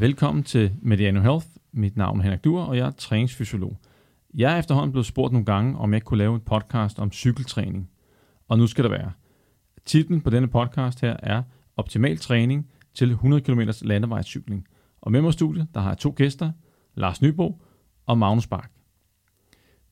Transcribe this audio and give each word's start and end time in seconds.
Velkommen 0.00 0.44
til 0.44 0.72
Mediano 0.82 1.20
Health. 1.20 1.46
Mit 1.72 1.96
navn 1.96 2.18
er 2.18 2.22
Henrik 2.22 2.44
Duer, 2.44 2.64
og 2.64 2.76
jeg 2.76 2.86
er 2.86 2.90
træningsfysiolog. 2.90 3.76
Jeg 4.34 4.54
er 4.54 4.58
efterhånden 4.58 4.92
blevet 4.92 5.06
spurgt 5.06 5.32
nogle 5.32 5.44
gange, 5.44 5.78
om 5.78 5.92
jeg 5.92 6.02
kunne 6.02 6.18
lave 6.18 6.34
en 6.34 6.40
podcast 6.40 6.98
om 6.98 7.12
cykeltræning. 7.12 7.90
Og 8.48 8.58
nu 8.58 8.66
skal 8.66 8.84
det 8.84 8.90
være. 8.90 9.12
Titlen 9.86 10.20
på 10.20 10.30
denne 10.30 10.48
podcast 10.48 11.00
her 11.00 11.16
er 11.22 11.42
Optimal 11.76 12.18
træning 12.18 12.70
til 12.94 13.10
100 13.10 13.42
km 13.42 13.60
landevejscykling. 13.82 14.66
Og 15.00 15.12
med 15.12 15.22
mig 15.22 15.28
i 15.28 15.32
studiet, 15.32 15.66
der 15.74 15.80
har 15.80 15.90
jeg 15.90 15.98
to 15.98 16.14
gæster, 16.16 16.52
Lars 16.94 17.22
Nybo 17.22 17.62
og 18.06 18.18
Magnus 18.18 18.46
Bak. 18.46 18.70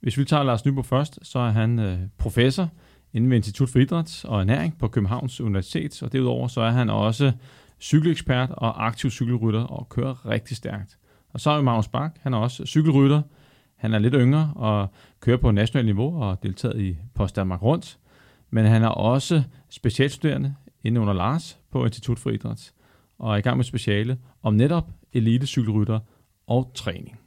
Hvis 0.01 0.19
vi 0.19 0.25
tager 0.25 0.43
Lars 0.43 0.65
Nybo 0.65 0.83
først, 0.83 1.19
så 1.23 1.39
er 1.39 1.51
han 1.51 1.79
øh, 1.79 1.99
professor 2.19 2.69
inden 3.13 3.31
ved 3.31 3.37
Institut 3.37 3.69
for 3.69 3.79
Idræt 3.79 4.25
og 4.25 4.41
Ernæring 4.41 4.79
på 4.79 4.89
Københavns 4.89 5.41
Universitet, 5.41 6.03
og 6.03 6.13
derudover 6.13 6.49
så 6.49 6.61
er 6.61 6.71
han 6.71 6.91
også 6.91 7.33
cykelekspert 7.81 8.51
og 8.51 8.87
aktiv 8.87 9.11
cykelrytter 9.11 9.61
og 9.61 9.89
kører 9.89 10.27
rigtig 10.27 10.57
stærkt. 10.57 10.99
Og 11.29 11.41
så 11.41 11.51
er 11.51 11.57
vi 11.57 11.65
Magnus 11.65 11.89
Bak, 11.89 12.17
han 12.21 12.35
er 12.35 12.39
også 12.39 12.67
cykelrytter. 12.67 13.23
Han 13.77 13.95
er 13.95 13.99
lidt 13.99 14.15
yngre 14.19 14.53
og 14.57 14.89
kører 15.21 15.37
på 15.37 15.51
nationalt 15.51 15.87
niveau 15.87 16.23
og 16.23 16.43
deltaget 16.43 16.81
i 16.81 16.99
Post 17.15 17.37
Danmark 17.37 17.63
Rundt. 17.63 17.99
Men 18.51 18.65
han 18.67 18.83
er 18.83 18.89
også 18.89 19.43
specialstuderende 19.71 20.55
inde 20.85 21.01
under 21.01 21.13
Lars 21.13 21.59
på 21.71 21.85
Institut 21.85 22.19
for 22.19 22.31
Idræt 22.31 22.73
og 23.19 23.33
er 23.33 23.37
i 23.37 23.41
gang 23.41 23.57
med 23.57 23.65
speciale 23.65 24.19
om 24.43 24.55
netop 24.55 24.91
elitecykelrytter 25.13 26.01
og 26.47 26.71
træning. 26.75 27.19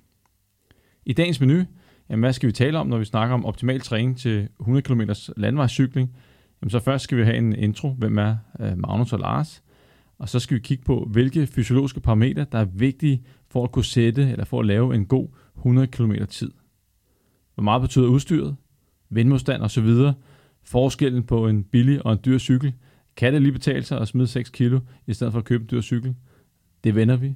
I 1.05 1.13
dagens 1.13 1.39
menu, 1.39 1.65
jamen 2.09 2.23
hvad 2.23 2.33
skal 2.33 2.47
vi 2.47 2.53
tale 2.53 2.79
om, 2.79 2.87
når 2.87 2.97
vi 2.97 3.05
snakker 3.05 3.33
om 3.33 3.45
optimal 3.45 3.81
træning 3.81 4.17
til 4.17 4.49
100 4.59 4.81
km 4.81 5.01
landvejscykling? 5.37 6.15
Jamen 6.61 6.69
så 6.69 6.79
først 6.79 7.03
skal 7.03 7.17
vi 7.17 7.23
have 7.23 7.37
en 7.37 7.55
intro, 7.55 7.89
hvem 7.89 8.17
er 8.17 8.37
øh, 8.59 8.77
Magnus 8.77 9.13
og 9.13 9.19
Lars, 9.19 9.63
og 10.19 10.29
så 10.29 10.39
skal 10.39 10.55
vi 10.55 10.61
kigge 10.61 10.83
på, 10.83 11.07
hvilke 11.11 11.47
fysiologiske 11.47 11.99
parametre, 11.99 12.45
der 12.51 12.57
er 12.57 12.65
vigtige 12.65 13.23
for 13.47 13.63
at 13.63 13.71
kunne 13.71 13.85
sætte 13.85 14.31
eller 14.31 14.45
for 14.45 14.59
at 14.59 14.65
lave 14.65 14.95
en 14.95 15.05
god 15.05 15.27
100 15.57 15.87
km 15.87 16.13
tid. 16.29 16.51
Hvor 17.53 17.63
meget 17.63 17.81
betyder 17.81 18.07
udstyret, 18.07 18.55
vindmodstand 19.09 19.61
osv., 19.61 19.89
forskellen 20.63 21.23
på 21.23 21.47
en 21.47 21.63
billig 21.63 22.05
og 22.05 22.13
en 22.13 22.19
dyr 22.25 22.37
cykel. 22.37 22.73
Kan 23.15 23.33
det 23.33 23.41
lige 23.41 23.51
betale 23.51 23.83
sig 23.83 23.99
at 24.01 24.07
smide 24.07 24.27
6 24.27 24.49
kilo, 24.49 24.79
i 25.07 25.13
stedet 25.13 25.33
for 25.33 25.39
at 25.39 25.45
købe 25.45 25.61
en 25.61 25.69
dyr 25.71 25.81
cykel? 25.81 26.15
Det 26.83 26.95
vender 26.95 27.17
vi. 27.17 27.35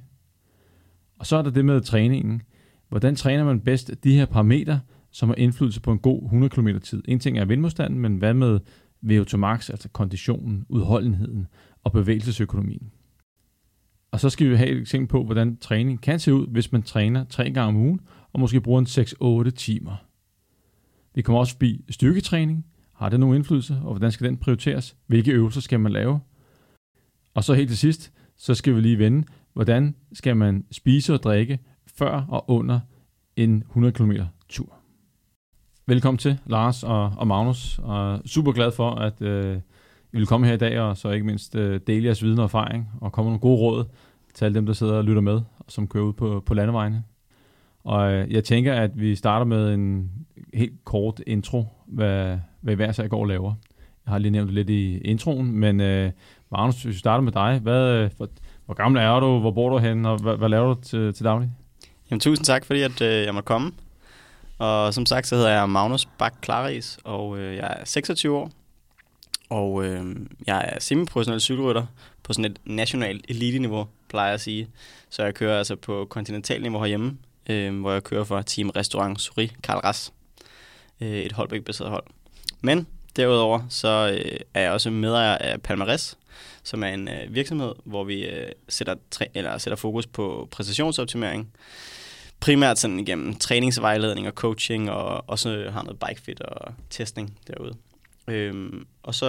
Og 1.18 1.26
så 1.26 1.36
er 1.36 1.42
der 1.42 1.50
det 1.50 1.64
med 1.64 1.80
træningen. 1.80 2.42
Hvordan 2.88 3.16
træner 3.16 3.44
man 3.44 3.60
bedst 3.60 4.04
de 4.04 4.14
her 4.16 4.26
parametre, 4.26 4.80
som 5.10 5.28
har 5.28 5.36
indflydelse 5.36 5.80
på 5.80 5.92
en 5.92 5.98
god 5.98 6.22
100 6.22 6.50
km 6.50 6.68
tid? 6.82 7.02
En 7.08 7.18
ting 7.18 7.38
er 7.38 7.44
vindmodstanden, 7.44 7.98
men 7.98 8.16
hvad 8.16 8.34
med 8.34 8.60
VO2 9.06 9.36
max, 9.36 9.70
altså 9.70 9.88
konditionen, 9.88 10.66
udholdenheden 10.68 11.46
og 11.84 11.92
bevægelsesøkonomien? 11.92 12.90
Og 14.10 14.20
så 14.20 14.30
skal 14.30 14.50
vi 14.50 14.56
have 14.56 14.70
et 14.70 14.78
eksempel 14.78 15.08
på, 15.08 15.24
hvordan 15.24 15.56
træning 15.56 16.00
kan 16.00 16.20
se 16.20 16.34
ud, 16.34 16.46
hvis 16.46 16.72
man 16.72 16.82
træner 16.82 17.24
tre 17.24 17.44
gange 17.44 17.60
om 17.60 17.76
ugen, 17.76 18.00
og 18.32 18.40
måske 18.40 18.60
bruger 18.60 18.80
en 18.80 19.46
6-8 19.46 19.50
timer. 19.50 19.96
Vi 21.14 21.22
kommer 21.22 21.40
også 21.40 21.52
forbi 21.52 21.84
styrketræning. 21.90 22.66
Har 22.92 23.08
det 23.08 23.20
nogen 23.20 23.36
indflydelse, 23.36 23.74
og 23.74 23.92
hvordan 23.92 24.12
skal 24.12 24.26
den 24.26 24.36
prioriteres? 24.36 24.96
Hvilke 25.06 25.32
øvelser 25.32 25.60
skal 25.60 25.80
man 25.80 25.92
lave? 25.92 26.20
Og 27.34 27.44
så 27.44 27.54
helt 27.54 27.68
til 27.68 27.78
sidst, 27.78 28.12
så 28.36 28.54
skal 28.54 28.76
vi 28.76 28.80
lige 28.80 28.98
vende, 28.98 29.26
hvordan 29.52 29.94
skal 30.12 30.36
man 30.36 30.64
spise 30.72 31.14
og 31.14 31.22
drikke 31.22 31.58
før 31.86 32.26
og 32.28 32.50
under 32.50 32.80
en 33.36 33.56
100 33.56 33.92
km 33.92 34.12
tur. 34.48 34.74
Velkommen 35.86 36.18
til, 36.18 36.38
Lars 36.46 36.82
og, 36.82 37.12
og 37.16 37.26
Magnus, 37.26 37.78
og 37.82 38.20
super 38.26 38.52
glad 38.52 38.72
for, 38.72 38.90
at 38.90 39.22
øh, 39.22 39.60
i 40.14 40.16
vil 40.16 40.26
komme 40.26 40.46
her 40.46 40.54
i 40.54 40.56
dag, 40.56 40.80
og 40.80 40.96
så 40.96 41.10
ikke 41.10 41.26
mindst 41.26 41.56
øh, 41.56 41.80
dele 41.86 42.04
jeres 42.04 42.22
viden 42.22 42.38
og 42.38 42.44
erfaring, 42.44 42.90
og 43.00 43.12
komme 43.12 43.28
nogle 43.28 43.40
gode 43.40 43.58
råd 43.58 43.84
til 44.34 44.44
alle 44.44 44.54
dem, 44.54 44.66
der 44.66 44.72
sidder 44.72 44.94
og 44.94 45.04
lytter 45.04 45.22
med, 45.22 45.32
og 45.34 45.64
som 45.68 45.88
kører 45.88 46.04
ud 46.04 46.12
på, 46.12 46.42
på 46.46 46.54
landevejene. 46.54 47.04
Og 47.84 48.12
øh, 48.12 48.32
jeg 48.32 48.44
tænker, 48.44 48.74
at 48.74 48.90
vi 48.94 49.14
starter 49.14 49.46
med 49.46 49.74
en 49.74 50.10
helt 50.54 50.84
kort 50.84 51.20
intro, 51.26 51.66
hvad, 51.86 52.38
hvad 52.60 52.76
hver 52.76 52.92
sag 52.92 53.08
går 53.08 53.20
og 53.20 53.26
laver. 53.26 53.54
Jeg 54.06 54.12
har 54.12 54.18
lige 54.18 54.30
nævnt 54.30 54.48
det 54.48 54.54
lidt 54.54 54.70
i 54.70 54.98
introen, 54.98 55.52
men 55.52 55.80
øh, 55.80 56.10
Magnus, 56.50 56.82
hvis 56.82 56.94
vi 56.94 56.98
starter 56.98 57.22
med 57.22 57.32
dig, 57.32 57.58
hvad, 57.62 57.88
øh, 57.88 58.10
for, 58.16 58.28
hvor, 58.64 58.74
gammel 58.74 59.02
er 59.02 59.20
du, 59.20 59.38
hvor 59.38 59.50
bor 59.50 59.70
du 59.70 59.78
hen, 59.78 60.06
og 60.06 60.18
hvad, 60.18 60.36
hvad 60.36 60.48
laver 60.48 60.74
du 60.74 60.80
til, 60.80 61.14
til 61.14 61.24
daglig? 61.24 61.50
Jamen, 62.10 62.20
tusind 62.20 62.44
tak, 62.44 62.64
fordi 62.64 62.82
at, 62.82 63.00
øh, 63.00 63.24
jeg 63.24 63.34
måtte 63.34 63.46
komme. 63.46 63.72
Og 64.58 64.94
som 64.94 65.06
sagt, 65.06 65.26
så 65.26 65.36
hedder 65.36 65.50
jeg 65.50 65.70
Magnus 65.70 66.06
Bak 66.18 66.34
Klaris, 66.40 66.98
og 67.04 67.38
øh, 67.38 67.56
jeg 67.56 67.76
er 67.80 67.84
26 67.84 68.36
år. 68.36 68.50
Og 69.48 69.84
øh, 69.84 70.16
jeg 70.46 70.70
er 70.72 70.80
semiprofessionel 70.80 71.40
cykelrytter 71.40 71.86
på 72.22 72.32
sådan 72.32 72.50
et 72.50 72.58
nationalt 72.64 73.24
elite-niveau, 73.28 73.86
plejer 74.08 74.26
jeg 74.26 74.34
at 74.34 74.40
sige. 74.40 74.68
Så 75.10 75.22
jeg 75.22 75.34
kører 75.34 75.58
altså 75.58 75.76
på 75.76 76.06
kontinentalniveau 76.10 76.80
herhjemme, 76.80 77.18
øh, 77.50 77.80
hvor 77.80 77.92
jeg 77.92 78.04
kører 78.04 78.24
for 78.24 78.42
Team 78.42 78.70
Restaurant 78.70 79.20
Suri 79.20 79.52
Karl 79.62 79.78
Ras. 79.78 80.12
Øh, 81.00 81.18
et 81.18 81.32
Holbæk-baseret 81.32 81.90
hold. 81.90 82.04
Men 82.60 82.86
derudover 83.16 83.60
så 83.68 84.20
øh, 84.24 84.40
er 84.54 84.60
jeg 84.60 84.72
også 84.72 84.90
medejer 84.90 85.38
af 85.38 85.62
Palmares, 85.62 86.18
som 86.62 86.82
er 86.82 86.88
en 86.88 87.08
øh, 87.08 87.34
virksomhed, 87.34 87.72
hvor 87.84 88.04
vi 88.04 88.26
øh, 88.26 88.48
sætter, 88.68 88.94
træ- 89.14 89.30
eller 89.34 89.58
sætter 89.58 89.76
fokus 89.76 90.06
på 90.06 90.48
præstationsoptimering. 90.50 91.52
Primært 92.40 92.78
sådan 92.78 93.00
igennem 93.00 93.34
træningsvejledning 93.34 94.26
og 94.26 94.32
coaching, 94.32 94.90
og 94.90 95.24
også 95.26 95.70
har 95.72 95.82
noget 95.82 95.98
bikefit 96.08 96.40
og 96.40 96.74
testning 96.90 97.38
derude. 97.46 97.74
Øhm, 98.28 98.86
og 99.02 99.14
så 99.14 99.26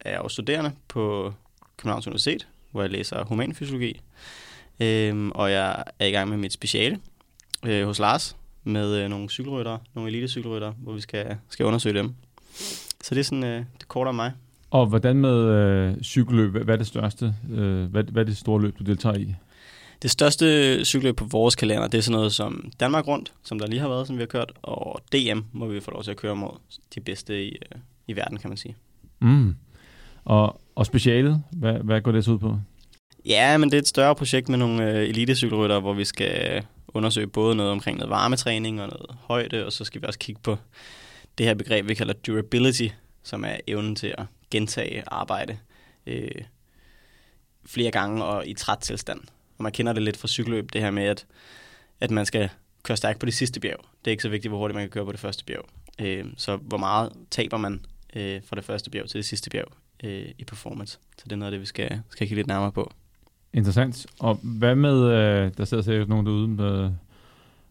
er 0.00 0.10
jeg 0.10 0.20
jo 0.22 0.28
studerende 0.28 0.72
på 0.88 1.34
Københavns 1.76 2.06
Universitet, 2.06 2.48
hvor 2.70 2.82
jeg 2.82 2.90
læser 2.90 3.24
humanfysiologi. 3.24 4.00
Øhm, 4.80 5.30
og 5.30 5.50
jeg 5.52 5.84
er 5.98 6.06
i 6.06 6.10
gang 6.10 6.28
med 6.28 6.36
mit 6.36 6.52
speciale 6.52 6.98
øh, 7.66 7.86
hos 7.86 7.98
Lars 7.98 8.36
med 8.64 8.96
øh, 8.96 9.10
nogle 9.10 9.28
cykelrytter, 9.28 9.78
nogle 9.94 10.10
elitecykelrytter, 10.10 10.72
hvor 10.78 10.92
vi 10.92 11.00
skal, 11.00 11.36
skal 11.48 11.66
undersøge 11.66 11.98
dem. 11.98 12.14
Så 13.02 13.14
det 13.14 13.18
er 13.18 13.24
sådan 13.24 13.44
øh, 13.44 13.64
det 13.78 13.88
korte 13.88 14.08
om 14.08 14.14
mig. 14.14 14.32
Og 14.70 14.86
hvordan 14.86 15.16
med 15.16 15.44
øh, 15.44 16.02
cykelløb? 16.02 16.50
Hvad, 16.50 16.60
hvad 16.60 16.74
er 16.74 16.78
det 16.78 16.86
største? 16.86 17.34
Øh, 17.50 17.84
hvad, 17.84 18.04
hvad 18.04 18.22
er 18.22 18.26
det 18.26 18.36
store 18.36 18.62
løb, 18.62 18.78
du 18.78 18.84
deltager 18.84 19.16
i? 19.16 19.34
Det 20.02 20.10
største 20.10 20.84
cykelløb 20.84 21.16
på 21.16 21.24
vores 21.24 21.54
kalender, 21.54 21.88
det 21.88 21.98
er 21.98 22.02
sådan 22.02 22.16
noget 22.16 22.32
som 22.32 22.70
Danmark 22.80 23.06
Rundt, 23.06 23.32
som 23.42 23.58
der 23.58 23.66
lige 23.66 23.80
har 23.80 23.88
været, 23.88 24.06
som 24.06 24.16
vi 24.16 24.22
har 24.22 24.26
kørt, 24.26 24.52
og 24.62 25.00
DM, 25.12 25.38
hvor 25.52 25.66
vi 25.66 25.80
får 25.80 25.92
lov 25.92 26.02
til 26.02 26.10
at 26.10 26.16
køre 26.16 26.36
mod 26.36 26.50
de 26.94 27.00
bedste 27.00 27.46
i, 27.46 27.48
øh, 27.48 27.80
i 28.08 28.16
verden, 28.16 28.38
kan 28.38 28.50
man 28.50 28.56
sige. 28.56 28.76
Mm. 29.20 29.56
Og, 30.24 30.60
og 30.74 30.86
specialet, 30.86 31.42
hvad, 31.50 31.74
hvad 31.74 32.00
går 32.00 32.12
det 32.12 32.24
så 32.24 32.30
ud 32.30 32.38
på? 32.38 32.58
Ja, 33.26 33.56
men 33.58 33.70
det 33.70 33.76
er 33.76 33.82
et 33.82 33.88
større 33.88 34.14
projekt 34.14 34.48
med 34.48 34.58
nogle 34.58 34.90
øh, 34.90 35.08
elitecykelrytter, 35.08 35.80
hvor 35.80 35.92
vi 35.92 36.04
skal 36.04 36.64
undersøge 36.88 37.26
både 37.26 37.56
noget 37.56 37.72
omkring 37.72 37.98
noget 37.98 38.10
varmetræning 38.10 38.82
og 38.82 38.88
noget 38.88 39.16
højde, 39.20 39.66
og 39.66 39.72
så 39.72 39.84
skal 39.84 40.02
vi 40.02 40.06
også 40.06 40.18
kigge 40.18 40.40
på 40.44 40.56
det 41.38 41.46
her 41.46 41.54
begreb, 41.54 41.88
vi 41.88 41.94
kalder 41.94 42.12
durability, 42.12 42.88
som 43.22 43.44
er 43.44 43.56
evnen 43.66 43.96
til 43.96 44.14
at 44.18 44.26
gentage 44.50 45.02
arbejde 45.06 45.58
øh, 46.06 46.30
flere 47.66 47.90
gange 47.90 48.24
og 48.24 48.48
i 48.48 48.54
træt 48.54 48.78
tilstand. 48.78 49.20
Og 49.58 49.62
man 49.62 49.72
kender 49.72 49.92
det 49.92 50.02
lidt 50.02 50.16
fra 50.16 50.28
cykelløb, 50.28 50.72
det 50.72 50.80
her 50.80 50.90
med, 50.90 51.04
at, 51.04 51.26
at 52.00 52.10
man 52.10 52.26
skal 52.26 52.48
køre 52.82 52.96
stærkt 52.96 53.20
på 53.20 53.26
det 53.26 53.34
sidste 53.34 53.60
bjerg. 53.60 53.80
Det 53.80 54.06
er 54.06 54.10
ikke 54.10 54.22
så 54.22 54.28
vigtigt, 54.28 54.50
hvor 54.50 54.58
hurtigt 54.58 54.74
man 54.74 54.84
kan 54.84 54.90
køre 54.90 55.04
på 55.04 55.12
det 55.12 55.20
første 55.20 55.44
bjerg. 55.44 55.64
Øh, 56.00 56.24
så 56.36 56.56
hvor 56.56 56.78
meget 56.78 57.12
taber 57.30 57.56
man 57.56 57.84
øh, 58.16 58.40
fra 58.44 58.56
det 58.56 58.64
første 58.64 58.90
bjerg 58.90 59.08
til 59.08 59.16
det 59.18 59.24
sidste 59.24 59.50
bjerg 59.50 59.68
øh, 60.04 60.26
i 60.38 60.44
performance. 60.44 60.92
Så 60.92 61.24
det 61.24 61.32
er 61.32 61.36
noget 61.36 61.52
af 61.52 61.54
det, 61.54 61.60
vi 61.60 61.66
skal, 61.66 62.00
skal 62.10 62.26
kigge 62.26 62.36
lidt 62.36 62.46
nærmere 62.46 62.72
på. 62.72 62.92
Interessant. 63.52 64.06
Og 64.20 64.38
hvad 64.42 64.74
med, 64.74 65.04
øh, 65.04 65.50
der 65.58 65.64
sidder 65.64 65.82
sikkert 65.82 66.08
nogen 66.08 66.26
derude 66.26 66.48
med, 66.48 66.90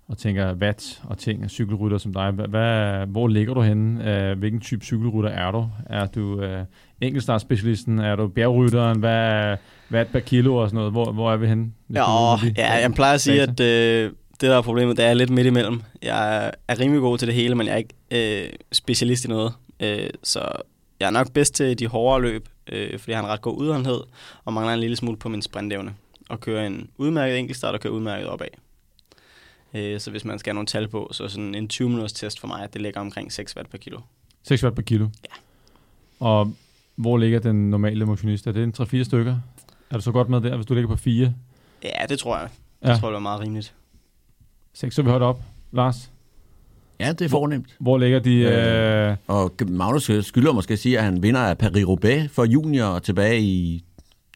og 0.07 0.17
tænker 0.17 0.53
watt 0.53 1.01
og 1.03 1.17
ting 1.17 1.43
af 1.43 1.49
cykelrytter 1.49 1.97
som 1.97 2.13
dig. 2.13 2.31
Hvad, 2.31 2.47
hvad, 2.47 3.05
hvor 3.05 3.27
ligger 3.27 3.53
du 3.53 3.61
henne? 3.61 4.11
Øh, 4.29 4.39
hvilken 4.39 4.61
type 4.61 4.85
cykelrytter 4.85 5.29
er 5.29 5.51
du? 5.51 5.69
Er 5.85 6.05
du 6.05 6.41
øh, 6.41 6.65
enkeltstartspecialisten? 7.01 7.99
Er 7.99 8.15
du 8.15 8.27
bjergrytteren? 8.27 8.99
Hvad 8.99 9.57
watt 9.91 10.11
per 10.11 10.19
kilo 10.19 10.55
og 10.55 10.69
sådan 10.69 10.75
noget? 10.75 10.91
Hvor, 10.91 11.11
hvor 11.11 11.31
er 11.31 11.37
vi 11.37 11.47
henne? 11.47 11.71
Ja, 11.93 12.35
ja, 12.57 12.73
jeg 12.73 12.93
plejer 12.93 13.13
at 13.13 13.21
sige, 13.21 13.41
at 13.41 13.59
øh, 13.59 14.11
det 14.31 14.49
der 14.49 14.57
er 14.57 14.61
problemet, 14.61 14.97
det 14.97 15.05
er 15.05 15.13
lidt 15.13 15.29
midt 15.29 15.47
imellem. 15.47 15.81
Jeg 16.01 16.51
er 16.67 16.79
rimelig 16.79 17.01
god 17.01 17.17
til 17.17 17.27
det 17.27 17.35
hele, 17.35 17.55
men 17.55 17.67
jeg 17.67 17.73
er 17.73 17.77
ikke 17.77 18.43
øh, 18.45 18.49
specialist 18.71 19.25
i 19.25 19.27
noget. 19.27 19.53
Øh, 19.79 20.09
så 20.23 20.51
jeg 20.99 21.07
er 21.07 21.11
nok 21.11 21.31
bedst 21.31 21.53
til 21.53 21.79
de 21.79 21.87
hårdere 21.87 22.21
løb, 22.21 22.49
øh, 22.67 22.99
fordi 22.99 23.11
jeg 23.11 23.17
har 23.19 23.23
en 23.25 23.29
ret 23.31 23.41
god 23.41 23.57
udholdenhed, 23.57 24.01
og 24.45 24.53
mangler 24.53 24.73
en 24.73 24.79
lille 24.79 24.95
smule 24.95 25.17
på 25.17 25.29
min 25.29 25.41
sprintevne. 25.41 25.95
Og 26.29 26.39
køre 26.39 26.67
en 26.67 26.89
udmærket 26.97 27.39
enkeltstart 27.39 27.73
og 27.75 27.79
køre 27.81 27.93
udmærket 27.93 28.27
opad. 28.27 28.47
Øh, 29.73 29.99
så 29.99 30.11
hvis 30.11 30.25
man 30.25 30.39
skal 30.39 30.49
have 30.51 30.55
nogle 30.55 30.67
tal 30.67 30.87
på, 30.87 31.09
så 31.11 31.27
sådan 31.27 31.55
en 31.55 31.67
20 31.67 31.89
minutters 31.89 32.13
test 32.13 32.39
for 32.39 32.47
mig, 32.47 32.73
det 32.73 32.81
ligger 32.81 33.01
omkring 33.01 33.31
6 33.33 33.55
watt 33.55 33.69
per 33.69 33.77
kilo. 33.77 33.99
6 34.43 34.63
watt 34.63 34.75
per 34.75 34.83
kilo? 34.83 35.07
Ja. 35.23 35.35
Og 36.25 36.53
hvor 36.95 37.17
ligger 37.17 37.39
den 37.39 37.69
normale 37.69 38.05
motionist? 38.05 38.47
Er 38.47 38.51
det 38.51 38.63
en 38.63 38.73
3-4 38.79 39.03
stykker? 39.03 39.37
Er 39.89 39.95
du 39.95 40.01
så 40.01 40.11
godt 40.11 40.29
med 40.29 40.41
der, 40.41 40.55
hvis 40.55 40.65
du 40.65 40.73
ligger 40.73 40.87
på 40.87 40.95
4? 40.95 41.33
Ja, 41.83 42.05
det 42.09 42.19
tror 42.19 42.37
jeg. 42.37 42.49
Det 42.83 42.89
Ja. 42.89 42.95
tror 42.97 43.09
jeg 43.09 43.15
er 43.15 43.19
meget 43.19 43.39
rimeligt. 43.41 43.73
6, 44.73 44.95
så 44.95 45.01
vi 45.01 45.09
holder 45.09 45.27
op. 45.27 45.41
Lars, 45.71 46.11
Ja, 46.99 47.11
det 47.11 47.21
er 47.21 47.29
fornemt. 47.29 47.75
hvor 47.79 47.97
ligger 47.97 48.19
de... 48.19 48.35
Øh, 48.35 49.15
Og 49.27 49.51
Magnus 49.69 50.11
skylder 50.21 50.53
måske 50.53 50.73
at 50.73 50.79
sige, 50.79 50.97
at 50.97 51.03
han 51.03 51.23
vinder 51.23 51.39
af 51.41 51.55
Paris-Roubaix 51.63 52.27
for 52.27 52.45
junior 52.45 52.99
tilbage 52.99 53.41
i 53.41 53.83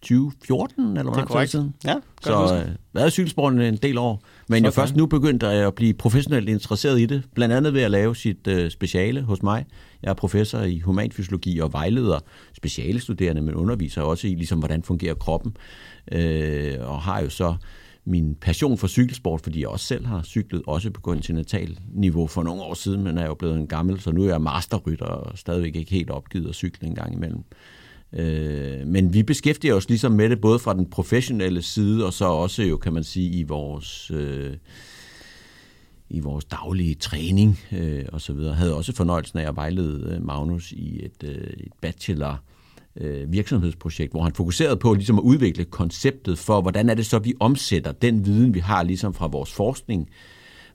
2014, 0.02 0.98
eller 0.98 1.04
hvor 1.04 1.13
Det 1.13 1.36
er 1.36 1.46
siden. 1.46 1.74
Ja, 1.86 1.96
Så 2.22 2.63
øh, 2.66 2.72
været 2.94 3.08
i 3.08 3.12
cykelsporten 3.12 3.62
en 3.62 3.75
del 3.75 3.98
år. 3.98 4.24
Men 4.48 4.63
jeg 4.63 4.74
Sådan. 4.74 4.88
først 4.88 4.96
nu 4.96 5.06
begyndt 5.06 5.44
at 5.44 5.75
blive 5.75 5.94
professionelt 5.94 6.50
interesseret 6.50 7.00
i 7.00 7.06
det. 7.06 7.24
Blandt 7.36 7.56
andet 7.56 7.74
ved 7.74 7.81
at 7.81 7.92
lave 7.92 8.16
sit 8.16 8.48
øh, 8.48 8.72
speciale 8.72 9.22
hos 9.22 9.44
mig. 9.44 9.66
Jeg 10.04 10.10
er 10.10 10.14
professor 10.14 10.60
i 10.60 10.80
humanfysiologi 10.80 11.60
og 11.60 11.74
vejleder 11.74 12.19
speciale 12.57 13.00
studerende, 13.00 13.42
men 13.42 13.56
underviser 13.56 14.02
også 14.02 14.28
i, 14.28 14.36
ligesom, 14.36 14.60
hvordan 14.60 14.84
fungerer 14.84 15.14
kroppen. 15.14 15.56
Øh, 16.12 16.74
og 16.80 17.02
har 17.02 17.22
jo 17.22 17.30
så 17.30 17.56
min 18.06 18.36
passion 18.36 18.77
for 18.77 18.88
cykelsport, 18.88 19.42
fordi 19.42 19.59
jeg 19.59 19.68
også 19.68 19.86
selv 19.86 20.06
har 20.06 20.24
cyklet, 20.24 20.62
også 20.68 20.92
på 20.92 21.01
kontinental 21.01 21.80
niveau 21.94 22.27
for 22.27 22.44
nogle 22.44 22.62
år 22.62 22.74
siden, 22.74 23.03
men 23.03 23.18
er 23.18 23.25
jo 23.25 23.33
blevet 23.33 23.57
en 23.57 23.68
gammel, 23.68 24.00
så 24.00 24.12
nu 24.12 24.24
er 24.24 24.30
jeg 24.30 24.42
masterrytter 24.42 25.06
og 25.06 25.38
stadigvæk 25.38 25.75
ikke 25.75 25.92
helt 25.92 26.09
opgivet 26.09 26.50
at 26.50 26.56
cykle 26.56 26.88
en 26.88 26.95
gang 26.95 27.13
imellem. 27.13 27.44
Øh, 28.13 28.88
men 28.88 29.13
vi 29.13 29.24
beskæftiger 29.24 29.75
os 29.75 29.89
ligesom 29.89 30.12
med 30.12 30.30
det, 30.30 30.42
både 30.42 30.59
fra 30.59 30.74
den 30.74 30.89
professionelle 30.89 31.62
side, 31.62 32.06
og 32.06 32.13
så 32.13 32.25
også 32.25 32.63
jo, 32.63 32.77
kan 32.77 32.94
man 32.94 33.03
sige, 33.03 33.30
i 33.30 33.44
vores, 33.44 34.12
øh, 34.13 34.54
i 36.09 36.19
vores 36.19 36.45
daglige 36.45 36.95
træning 36.95 37.59
øh, 37.71 38.06
og 38.12 38.21
så 38.21 38.33
videre. 38.33 38.50
Jeg 38.50 38.57
havde 38.57 38.75
også 38.75 38.95
fornøjelsen 38.95 39.39
af 39.39 39.47
at 39.47 39.56
vejlede 39.56 40.15
øh, 40.15 40.25
Magnus 40.25 40.71
i 40.71 41.06
et, 41.06 41.24
øh, 41.24 41.54
et 41.57 41.74
bachelor 41.81 42.44
øh, 42.98 43.32
virksomhedsprojekt, 43.32 44.12
hvor 44.12 44.24
han 44.24 44.34
fokuserede 44.34 44.78
på 44.78 44.94
ligesom 44.94 45.18
at 45.18 45.24
udvikle 45.24 45.66
konceptet 45.66 46.38
for, 46.38 46.62
hvordan 46.62 46.90
er 46.90 46.94
det 46.94 47.06
så, 47.06 47.20
vi 47.20 47.34
omsætter 47.40 47.92
den 47.92 48.26
viden, 48.26 48.54
vi 48.54 48.60
har 48.60 48.84
ligesom 48.84 49.14
fra 49.14 49.28
vores 49.28 49.54
forskning, 49.54 50.10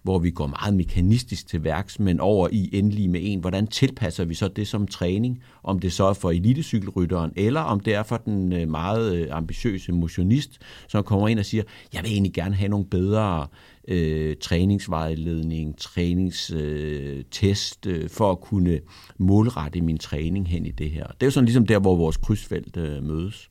hvor 0.06 0.18
vi 0.18 0.30
går 0.30 0.46
meget 0.46 0.74
mekanistisk 0.74 1.48
til 1.48 1.64
værks, 1.64 1.98
men 1.98 2.20
over 2.20 2.48
i 2.52 2.70
endelig 2.72 3.10
med 3.10 3.20
en, 3.22 3.40
hvordan 3.40 3.66
tilpasser 3.66 4.24
vi 4.24 4.34
så 4.34 4.48
det 4.48 4.68
som 4.68 4.86
træning, 4.86 5.42
om 5.62 5.78
det 5.78 5.92
så 5.92 6.04
er 6.04 6.12
for 6.12 6.30
elitecykelrytteren, 6.30 7.32
eller 7.36 7.60
om 7.60 7.80
det 7.80 7.94
er 7.94 8.02
for 8.02 8.16
den 8.16 8.52
øh, 8.52 8.68
meget 8.68 9.16
øh, 9.16 9.28
ambitiøse 9.30 9.92
motionist, 9.92 10.58
som 10.88 11.04
kommer 11.04 11.28
ind 11.28 11.38
og 11.38 11.44
siger, 11.44 11.62
jeg 11.94 12.02
vil 12.02 12.12
egentlig 12.12 12.32
gerne 12.32 12.54
have 12.54 12.68
nogle 12.68 12.86
bedre 12.86 13.46
øh, 13.88 14.36
træningsvejledning, 14.36 15.78
træningstest, 15.78 17.86
øh, 17.86 18.02
øh, 18.02 18.08
for 18.08 18.30
at 18.30 18.40
kunne 18.40 18.80
målrette 19.18 19.80
min 19.80 19.98
træning 19.98 20.48
hen 20.48 20.66
i 20.66 20.70
det 20.70 20.90
her. 20.90 21.06
Det 21.06 21.22
er 21.22 21.26
jo 21.26 21.30
sådan 21.30 21.44
ligesom 21.44 21.66
der, 21.66 21.78
hvor 21.78 21.96
vores 21.96 22.16
krydsfelt 22.16 22.76
øh, 22.76 23.02
mødes. 23.02 23.50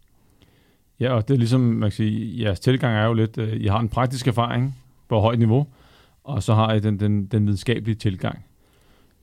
Ja, 1.00 1.13
og 1.13 1.28
det 1.28 1.34
er 1.34 1.38
ligesom, 1.38 1.62
man 1.62 1.90
kan 1.90 1.96
sige, 1.96 2.44
jeres 2.44 2.60
tilgang 2.60 2.98
er 2.98 3.06
jo 3.06 3.13
lidt, 3.13 3.38
øh, 3.38 3.62
I 3.62 3.68
har 3.68 3.80
en 3.80 3.90
praktisk 3.90 4.28
erfaring 4.28 4.75
på 5.10 5.19
højt 5.19 5.40
niveau, 5.40 5.68
og 6.25 6.44
så 6.44 6.54
har 6.54 6.74
I 6.74 6.80
den, 6.80 7.00
den, 7.00 7.25
den 7.25 7.45
videnskabelige 7.45 7.95
tilgang. 7.95 8.45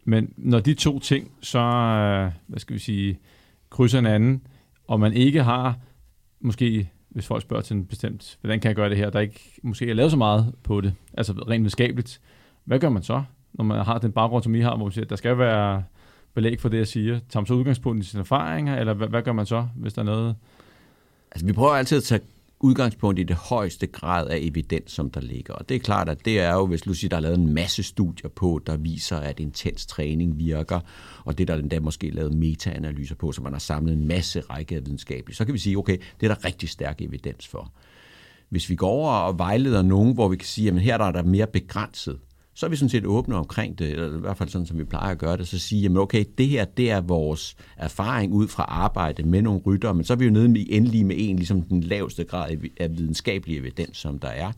Men 0.04 0.32
når 0.36 0.60
de 0.60 0.74
to 0.74 0.98
ting, 0.98 1.30
så, 1.40 1.58
øh, 1.58 2.32
hvad 2.46 2.58
skal 2.58 2.74
vi 2.74 2.80
sige, 2.80 3.18
krydser 3.70 3.98
hinanden, 3.98 4.46
og 4.88 5.00
man 5.00 5.12
ikke 5.12 5.42
har, 5.42 5.78
måske, 6.40 6.90
hvis 7.08 7.26
folk 7.26 7.42
spørger 7.42 7.62
til 7.62 7.76
en 7.76 7.86
bestemt, 7.86 8.38
hvordan 8.40 8.60
kan 8.60 8.68
jeg 8.68 8.76
gøre 8.76 8.88
det 8.88 8.96
her, 8.96 9.10
der 9.10 9.20
ikke 9.20 9.40
måske 9.62 9.90
er 9.90 9.94
lavet 9.94 10.10
så 10.10 10.16
meget 10.16 10.54
på 10.62 10.80
det, 10.80 10.94
altså 11.14 11.32
rent 11.32 11.62
videnskabeligt, 11.62 12.20
hvad 12.64 12.78
gør 12.78 12.88
man 12.88 13.02
så, 13.02 13.22
når 13.52 13.64
man 13.64 13.84
har 13.84 13.98
den 13.98 14.12
baggrund, 14.12 14.42
som 14.42 14.54
I 14.54 14.60
har, 14.60 14.76
hvor 14.76 14.84
man 14.84 14.92
siger, 14.92 15.04
at 15.04 15.10
der 15.10 15.16
skal 15.16 15.38
være 15.38 15.84
belæg 16.34 16.60
for 16.60 16.68
det, 16.68 16.78
jeg 16.78 16.86
siger? 16.86 17.18
Tager 17.28 17.40
man 17.40 17.46
så 17.46 17.54
udgangspunkt 17.54 18.04
i 18.04 18.08
sine 18.08 18.20
erfaringer, 18.20 18.76
eller 18.76 18.94
hvad, 18.94 19.08
hvad 19.08 19.22
gør 19.22 19.32
man 19.32 19.46
så, 19.46 19.66
hvis 19.76 19.92
der 19.92 20.00
er 20.02 20.06
noget? 20.06 20.36
Altså, 21.30 21.46
vi 21.46 21.52
prøver 21.52 21.72
altid 21.72 21.96
at 21.96 22.02
tage 22.02 22.20
udgangspunkt 22.62 23.18
i 23.18 23.22
det 23.22 23.36
højeste 23.36 23.86
grad 23.86 24.28
af 24.28 24.38
evidens, 24.40 24.92
som 24.92 25.10
der 25.10 25.20
ligger. 25.20 25.54
Og 25.54 25.68
det 25.68 25.74
er 25.74 25.78
klart, 25.78 26.08
at 26.08 26.24
det 26.24 26.40
er 26.40 26.52
jo, 26.52 26.66
hvis 26.66 26.86
Lucy, 26.86 27.06
der 27.06 27.16
er 27.16 27.20
lavet 27.20 27.38
en 27.38 27.54
masse 27.54 27.82
studier 27.82 28.28
på, 28.28 28.60
der 28.66 28.76
viser, 28.76 29.16
at 29.16 29.40
intens 29.40 29.86
træning 29.86 30.38
virker, 30.38 30.80
og 31.24 31.38
det 31.38 31.48
der 31.48 31.54
den 31.54 31.64
endda 31.64 31.80
måske 31.80 32.10
lavet 32.10 32.34
meta-analyser 32.34 33.14
på, 33.14 33.32
så 33.32 33.42
man 33.42 33.52
har 33.52 33.60
samlet 33.60 33.92
en 33.92 34.08
masse 34.08 34.40
række 34.40 34.76
af 34.76 34.86
videnskabelige, 34.86 35.36
så 35.36 35.44
kan 35.44 35.54
vi 35.54 35.58
sige, 35.58 35.78
okay, 35.78 35.98
det 36.20 36.30
er 36.30 36.34
der 36.34 36.44
rigtig 36.44 36.68
stærk 36.68 37.02
evidens 37.02 37.48
for. 37.48 37.72
Hvis 38.48 38.70
vi 38.70 38.74
går 38.74 38.88
over 38.88 39.12
og 39.12 39.38
vejleder 39.38 39.82
nogen, 39.82 40.14
hvor 40.14 40.28
vi 40.28 40.36
kan 40.36 40.46
sige, 40.46 40.70
at 40.70 40.80
her 40.80 40.98
der 40.98 41.04
er 41.04 41.12
der 41.12 41.22
mere 41.22 41.46
begrænset, 41.46 42.18
så 42.54 42.66
er 42.66 42.70
vi 42.70 42.76
sådan 42.76 42.88
set 42.88 43.06
åbne 43.06 43.34
omkring 43.34 43.78
det, 43.78 43.90
eller 43.90 44.16
i 44.16 44.20
hvert 44.20 44.36
fald 44.36 44.48
sådan, 44.48 44.66
som 44.66 44.78
vi 44.78 44.84
plejer 44.84 45.10
at 45.10 45.18
gøre 45.18 45.36
det, 45.36 45.48
så 45.48 45.58
sige, 45.58 45.82
jamen 45.82 45.98
okay, 45.98 46.24
det 46.38 46.48
her, 46.48 46.64
det 46.64 46.90
er 46.90 47.00
vores 47.00 47.56
erfaring 47.76 48.32
ud 48.32 48.48
fra 48.48 48.62
arbejde 48.62 49.22
med 49.22 49.42
nogle 49.42 49.60
ryttere, 49.66 49.94
men 49.94 50.04
så 50.04 50.12
er 50.12 50.16
vi 50.16 50.24
jo 50.24 50.30
nede 50.30 50.60
i 50.60 50.74
endelig 50.74 51.06
med 51.06 51.16
en, 51.18 51.36
ligesom 51.36 51.62
den 51.62 51.80
laveste 51.80 52.24
grad 52.24 52.56
af 52.80 52.96
videnskabelig 52.96 53.58
evidens, 53.58 53.98
som 53.98 54.18
der 54.18 54.28
er. 54.28 54.52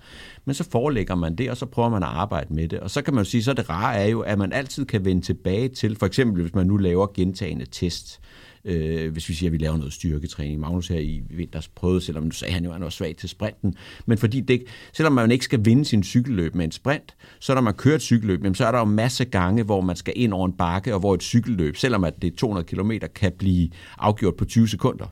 Men 0.44 0.54
så 0.54 0.64
forelægger 0.70 1.14
man 1.14 1.36
det, 1.36 1.50
og 1.50 1.56
så 1.56 1.66
prøver 1.66 1.88
man 1.88 2.02
at 2.02 2.08
arbejde 2.08 2.54
med 2.54 2.68
det. 2.68 2.80
Og 2.80 2.90
så 2.90 3.02
kan 3.02 3.14
man 3.14 3.24
jo 3.24 3.30
sige, 3.30 3.42
så 3.42 3.52
det 3.52 3.70
rare 3.70 3.96
er 3.96 4.06
jo, 4.06 4.20
at 4.20 4.38
man 4.38 4.52
altid 4.52 4.84
kan 4.84 5.04
vende 5.04 5.22
tilbage 5.22 5.68
til, 5.68 5.96
for 5.96 6.06
eksempel 6.06 6.42
hvis 6.42 6.54
man 6.54 6.66
nu 6.66 6.76
laver 6.76 7.06
gentagende 7.14 7.66
tests, 7.70 8.20
øh, 8.22 8.43
øh, 8.64 9.12
hvis 9.12 9.28
vi 9.28 9.34
siger, 9.34 9.48
at 9.48 9.52
vi 9.52 9.58
laver 9.58 9.76
noget 9.76 9.92
styrketræning. 9.92 10.60
Magnus 10.60 10.88
her 10.88 10.98
i 10.98 11.22
vinters 11.30 11.68
prøvede, 11.68 12.00
selvom 12.00 12.24
nu 12.24 12.30
sagde 12.30 12.54
han 12.54 12.64
jo, 12.64 12.70
at 12.70 12.74
han 12.74 12.82
var 12.82 12.90
svag 12.90 13.16
til 13.16 13.28
sprinten, 13.28 13.74
men 14.06 14.18
fordi 14.18 14.40
det, 14.40 14.64
selvom 14.92 15.12
man 15.12 15.30
ikke 15.30 15.44
skal 15.44 15.64
vinde 15.64 15.84
sin 15.84 16.02
cykelløb 16.02 16.54
med 16.54 16.64
en 16.64 16.72
sprint, 16.72 17.14
så 17.40 17.54
når 17.54 17.60
man 17.60 17.74
kører 17.74 17.94
et 17.94 18.02
cykelløb, 18.02 18.40
jamen, 18.42 18.54
så 18.54 18.66
er 18.66 18.72
der 18.72 18.78
jo 18.78 18.84
masse 18.84 19.24
gange, 19.24 19.62
hvor 19.62 19.80
man 19.80 19.96
skal 19.96 20.12
ind 20.16 20.32
over 20.32 20.46
en 20.46 20.52
bakke, 20.52 20.94
og 20.94 21.00
hvor 21.00 21.14
et 21.14 21.22
cykelløb, 21.22 21.76
selvom 21.76 22.04
at 22.04 22.22
det 22.22 22.32
er 22.32 22.36
200 22.36 22.66
km, 22.66 22.90
kan 23.14 23.32
blive 23.38 23.70
afgjort 23.98 24.36
på 24.36 24.44
20 24.44 24.68
sekunder 24.68 25.06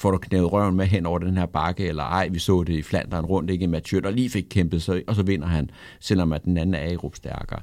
får 0.00 0.10
du 0.10 0.18
knævet 0.18 0.52
røven 0.52 0.76
med 0.76 0.86
hen 0.86 1.06
over 1.06 1.18
den 1.18 1.36
her 1.36 1.46
bakke, 1.46 1.86
eller 1.86 2.02
ej, 2.02 2.28
vi 2.28 2.38
så 2.38 2.62
det 2.62 2.72
i 2.72 2.82
Flanderen 2.82 3.26
rundt, 3.26 3.50
ikke? 3.50 3.66
Mathieu, 3.66 4.00
der 4.00 4.10
lige 4.10 4.30
fik 4.30 4.46
kæmpet 4.50 4.82
sig, 4.82 5.02
og 5.06 5.14
så 5.14 5.22
vinder 5.22 5.46
han, 5.46 5.70
selvom 6.00 6.32
at 6.32 6.44
den 6.44 6.56
anden 6.56 6.74
er 6.74 6.90
i 6.90 6.96
stærkere. 7.14 7.60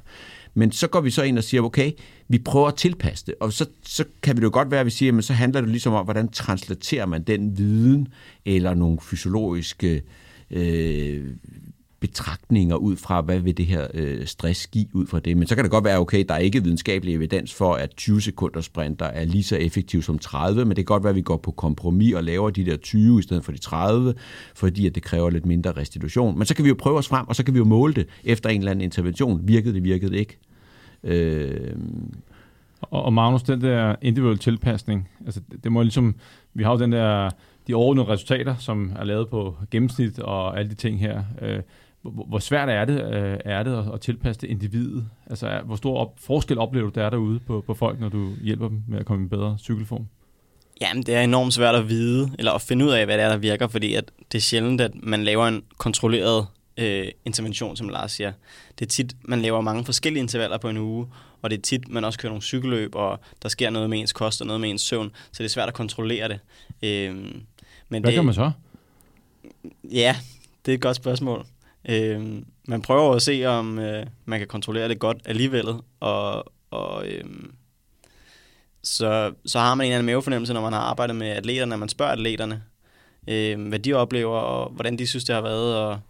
Men 0.58 0.72
så 0.72 0.86
går 0.88 1.00
vi 1.00 1.10
så 1.10 1.22
ind 1.22 1.38
og 1.38 1.44
siger, 1.44 1.62
okay, 1.62 1.92
vi 2.28 2.38
prøver 2.38 2.68
at 2.68 2.74
tilpasse 2.74 3.26
det, 3.26 3.34
og 3.40 3.52
så, 3.52 3.66
så 3.82 4.04
kan 4.22 4.36
det 4.36 4.42
jo 4.42 4.50
godt 4.52 4.70
være, 4.70 4.80
at 4.80 4.86
vi 4.86 4.90
siger, 4.90 5.12
men 5.12 5.22
så 5.22 5.32
handler 5.32 5.60
det 5.60 5.70
ligesom 5.70 5.92
om, 5.92 6.04
hvordan 6.04 6.28
translaterer 6.28 7.06
man 7.06 7.22
den 7.22 7.58
viden, 7.58 8.08
eller 8.44 8.74
nogle 8.74 8.98
fysiologiske 9.00 10.02
øh, 10.50 11.24
betragtninger 12.00 12.76
ud 12.76 12.96
fra, 12.96 13.20
hvad 13.20 13.38
vil 13.38 13.56
det 13.56 13.66
her 13.66 13.86
øh, 13.94 14.26
stress 14.26 14.66
give 14.66 14.86
ud 14.92 15.06
fra 15.06 15.20
det. 15.20 15.36
Men 15.36 15.48
så 15.48 15.54
kan 15.54 15.64
det 15.64 15.70
godt 15.70 15.84
være, 15.84 15.98
okay, 15.98 16.24
der 16.28 16.34
er 16.34 16.38
ikke 16.38 16.62
videnskabelig 16.62 17.14
evidens 17.14 17.54
for, 17.54 17.74
at 17.74 17.90
20 17.96 18.20
sekunder 18.20 18.60
sprinter 18.60 19.06
er 19.06 19.24
lige 19.24 19.42
så 19.42 19.56
effektiv 19.56 20.02
som 20.02 20.18
30, 20.18 20.64
men 20.64 20.68
det 20.68 20.76
kan 20.76 20.84
godt 20.84 21.02
være, 21.02 21.10
at 21.10 21.16
vi 21.16 21.22
går 21.22 21.36
på 21.36 21.50
kompromis 21.50 22.14
og 22.14 22.24
laver 22.24 22.50
de 22.50 22.66
der 22.66 22.76
20 22.76 23.18
i 23.18 23.22
stedet 23.22 23.44
for 23.44 23.52
de 23.52 23.58
30, 23.58 24.14
fordi 24.54 24.86
at 24.86 24.94
det 24.94 25.02
kræver 25.02 25.30
lidt 25.30 25.46
mindre 25.46 25.72
restitution. 25.72 26.38
Men 26.38 26.46
så 26.46 26.54
kan 26.54 26.64
vi 26.64 26.68
jo 26.68 26.76
prøve 26.78 26.98
os 26.98 27.08
frem, 27.08 27.28
og 27.28 27.36
så 27.36 27.44
kan 27.44 27.54
vi 27.54 27.58
jo 27.58 27.64
måle 27.64 27.94
det 27.94 28.06
efter 28.24 28.50
en 28.50 28.60
eller 28.60 28.70
anden 28.70 28.84
intervention. 28.84 29.40
Virkede 29.48 29.74
det, 29.74 29.84
virkede 29.84 30.10
det 30.10 30.18
ikke? 30.18 30.38
Øh, 31.04 31.76
Og, 32.80 33.02
og 33.02 33.12
Magnus, 33.12 33.42
den 33.42 33.60
der 33.60 33.96
individuelle 34.02 34.38
tilpasning, 34.38 35.08
altså 35.24 35.40
det, 35.50 35.64
det 35.64 35.72
må 35.72 35.82
ligesom, 35.82 36.14
vi 36.54 36.62
har 36.62 36.70
jo 36.70 36.78
den 36.78 36.92
der, 36.92 37.30
de 37.66 37.74
overordnede 37.74 38.08
resultater, 38.08 38.56
som 38.56 38.92
er 38.96 39.04
lavet 39.04 39.28
på 39.28 39.56
gennemsnit 39.70 40.18
og 40.18 40.58
alle 40.58 40.70
de 40.70 40.74
ting 40.74 41.00
her. 41.00 41.22
Øh, 41.42 41.60
hvor, 42.02 42.24
hvor 42.24 42.38
svært 42.38 42.68
er 42.68 42.84
det, 42.84 43.14
øh, 43.14 43.38
er 43.44 43.62
det 43.62 43.78
at, 43.78 43.94
at 43.94 44.00
tilpasse 44.00 44.40
det 44.40 44.48
individet? 44.48 45.04
Altså 45.26 45.46
er, 45.46 45.62
hvor 45.62 45.76
stor 45.76 45.98
op, 45.98 46.14
forskel 46.18 46.58
oplever 46.58 46.90
du 46.90 46.92
der 46.94 47.06
er 47.06 47.10
derude 47.10 47.38
på, 47.38 47.64
på 47.66 47.74
folk, 47.74 48.00
når 48.00 48.08
du 48.08 48.32
hjælper 48.42 48.68
dem 48.68 48.82
med 48.88 48.98
at 48.98 49.06
komme 49.06 49.22
i 49.22 49.24
en 49.24 49.28
bedre 49.28 49.56
cykelform? 49.58 50.06
Jamen, 50.80 51.02
det 51.02 51.14
er 51.14 51.20
enormt 51.20 51.54
svært 51.54 51.74
at 51.74 51.88
vide, 51.88 52.30
eller 52.38 52.52
at 52.52 52.60
finde 52.60 52.84
ud 52.84 52.90
af, 52.90 53.04
hvad 53.04 53.18
det 53.18 53.24
er, 53.24 53.28
der 53.28 53.36
virker, 53.36 53.68
fordi 53.68 53.94
at 53.94 54.10
det 54.32 54.38
er 54.38 54.42
sjældent, 54.42 54.80
at 54.80 54.90
man 55.02 55.24
laver 55.24 55.46
en 55.46 55.62
kontrolleret 55.78 56.46
øh, 56.78 57.08
intervention, 57.24 57.76
som 57.76 57.88
Lars 57.88 58.12
siger. 58.12 58.32
Det 58.78 58.84
er 58.84 58.88
tit, 58.88 59.16
man 59.22 59.42
laver 59.42 59.60
mange 59.60 59.84
forskellige 59.84 60.22
intervaller 60.22 60.58
på 60.58 60.68
en 60.68 60.76
uge, 60.76 61.06
og 61.42 61.50
det 61.50 61.58
er 61.58 61.62
tit, 61.62 61.88
man 61.88 62.04
også 62.04 62.18
kører 62.18 62.30
nogle 62.30 62.42
cykelløb, 62.42 62.94
og 62.94 63.20
der 63.42 63.48
sker 63.48 63.70
noget 63.70 63.90
med 63.90 63.98
ens 63.98 64.12
kost 64.12 64.40
og 64.40 64.46
noget 64.46 64.60
med 64.60 64.70
ens 64.70 64.82
søvn, 64.82 65.10
så 65.32 65.42
det 65.42 65.44
er 65.44 65.52
svært 65.52 65.68
at 65.68 65.74
kontrollere 65.74 66.28
det. 66.28 66.40
Øh, 66.82 67.14
men 67.14 67.42
Hvad 67.88 68.00
det, 68.00 68.14
gør 68.14 68.22
man 68.22 68.34
så? 68.34 68.50
Ja, 69.84 70.16
det 70.66 70.72
er 70.72 70.74
et 70.74 70.82
godt 70.82 70.96
spørgsmål. 70.96 71.46
Øh, 71.88 72.42
man 72.64 72.82
prøver 72.82 73.14
at 73.14 73.22
se, 73.22 73.44
om 73.46 73.78
øh, 73.78 74.06
man 74.24 74.38
kan 74.38 74.48
kontrollere 74.48 74.88
det 74.88 74.98
godt 74.98 75.18
alligevel, 75.24 75.66
og, 76.00 76.52
og 76.70 77.06
øh, 77.06 77.24
så, 78.82 79.32
så 79.46 79.58
har 79.58 79.74
man 79.74 79.84
en 79.84 79.88
eller 79.88 79.98
anden 79.98 80.06
mavefornemmelse, 80.06 80.52
når 80.52 80.60
man 80.60 80.72
har 80.72 80.80
arbejdet 80.80 81.16
med 81.16 81.28
atleterne, 81.28 81.70
når 81.70 81.76
man 81.76 81.88
spørger 81.88 82.12
atleterne, 82.12 82.62
øh, 83.28 83.68
hvad 83.68 83.78
de 83.78 83.92
oplever, 83.92 84.38
og 84.38 84.70
hvordan 84.70 84.98
de 84.98 85.06
synes, 85.06 85.24
det 85.24 85.34
har 85.34 85.42
været, 85.42 85.76
og 85.76 86.00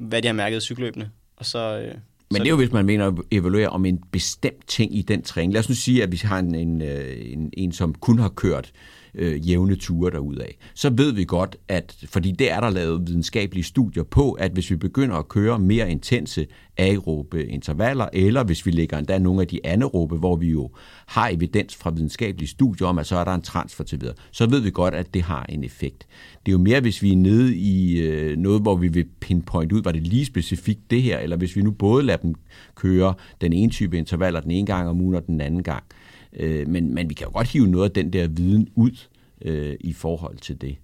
hvad 0.00 0.22
de 0.22 0.28
har 0.28 0.32
mærket 0.32 0.56
i 0.56 0.60
cykelløbene. 0.60 1.10
Og 1.36 1.46
så, 1.46 1.58
øh, 1.58 1.94
Men 2.30 2.40
det 2.40 2.46
er 2.46 2.50
jo, 2.50 2.56
hvis 2.56 2.72
man 2.72 2.86
mener 2.86 3.06
at 3.06 3.14
evaluere 3.30 3.68
om 3.68 3.84
en 3.84 3.98
bestemt 4.12 4.66
ting 4.66 4.96
i 4.96 5.02
den 5.02 5.22
træning. 5.22 5.52
Lad 5.52 5.60
os 5.60 5.68
nu 5.68 5.74
sige, 5.74 6.02
at 6.02 6.12
vi 6.12 6.20
har 6.24 6.38
en, 6.38 6.54
en, 6.54 6.82
øh, 6.82 7.32
en, 7.32 7.50
en 7.52 7.72
som 7.72 7.94
kun 7.94 8.18
har 8.18 8.28
kørt 8.28 8.72
øh, 9.14 9.48
jævne 9.48 9.76
ture 9.76 10.10
derudad. 10.10 10.46
Så 10.74 10.90
ved 10.90 11.12
vi 11.12 11.24
godt, 11.24 11.56
at 11.68 11.96
fordi 12.08 12.30
det 12.30 12.50
er 12.50 12.60
der 12.60 12.70
lavet 12.70 13.06
videnskabelige 13.06 13.64
studier 13.64 14.02
på, 14.02 14.32
at 14.32 14.52
hvis 14.52 14.70
vi 14.70 14.76
begynder 14.76 15.16
at 15.16 15.28
køre 15.28 15.58
mere 15.58 15.90
intense 15.90 16.46
aerobe 16.78 17.46
intervaller, 17.46 18.08
eller 18.12 18.44
hvis 18.44 18.66
vi 18.66 18.70
lægger 18.70 18.98
endda 18.98 19.18
nogle 19.18 19.40
af 19.40 19.48
de 19.48 19.66
anaerobe, 19.66 20.16
hvor 20.16 20.36
vi 20.36 20.50
jo 20.50 20.70
har 21.06 21.28
evidens 21.28 21.76
fra 21.76 21.90
videnskabelige 21.90 22.48
studier 22.48 22.86
om, 22.86 22.98
at 22.98 23.06
så 23.06 23.16
er 23.16 23.24
der 23.24 23.34
en 23.34 23.42
transfer 23.42 23.84
til 23.84 24.00
videre, 24.00 24.14
så 24.30 24.46
ved 24.46 24.60
vi 24.60 24.70
godt, 24.70 24.94
at 24.94 25.14
det 25.14 25.22
har 25.22 25.46
en 25.48 25.64
effekt. 25.64 26.06
Det 26.46 26.48
er 26.48 26.52
jo 26.52 26.58
mere, 26.58 26.80
hvis 26.80 27.02
vi 27.02 27.12
er 27.12 27.16
nede 27.16 27.56
i 27.56 28.00
øh, 28.00 28.36
noget, 28.36 28.62
hvor 28.62 28.76
vi 28.76 28.88
vil 28.88 29.06
pinpoint 29.20 29.72
ud, 29.72 29.82
var 29.82 29.92
det 29.92 30.02
lige 30.02 30.24
specifikt 30.24 30.90
det 30.90 31.02
her, 31.02 31.18
eller 31.18 31.36
hvis 31.36 31.56
vi 31.56 31.62
nu 31.62 31.70
både 31.70 32.02
lader 32.02 32.18
dem 32.18 32.34
køre 32.74 33.14
den 33.40 33.52
ene 33.52 33.72
type 33.72 33.98
intervaller 33.98 34.40
den 34.40 34.50
ene 34.50 34.66
gang 34.66 34.88
om 34.88 35.00
ugen 35.00 35.14
og 35.14 35.26
den 35.26 35.40
anden 35.40 35.62
gang. 35.62 35.84
Øh, 35.90 35.99
Øh, 36.32 36.68
men, 36.68 36.94
men 36.94 37.08
vi 37.08 37.14
kan 37.14 37.26
jo 37.26 37.32
godt 37.32 37.48
hive 37.48 37.66
noget 37.66 37.84
af 37.84 37.90
den 37.90 38.12
der 38.12 38.28
viden 38.28 38.68
ud 38.74 39.06
øh, 39.42 39.76
i 39.80 39.92
forhold 39.92 40.36
til 40.36 40.60
det. 40.60 40.76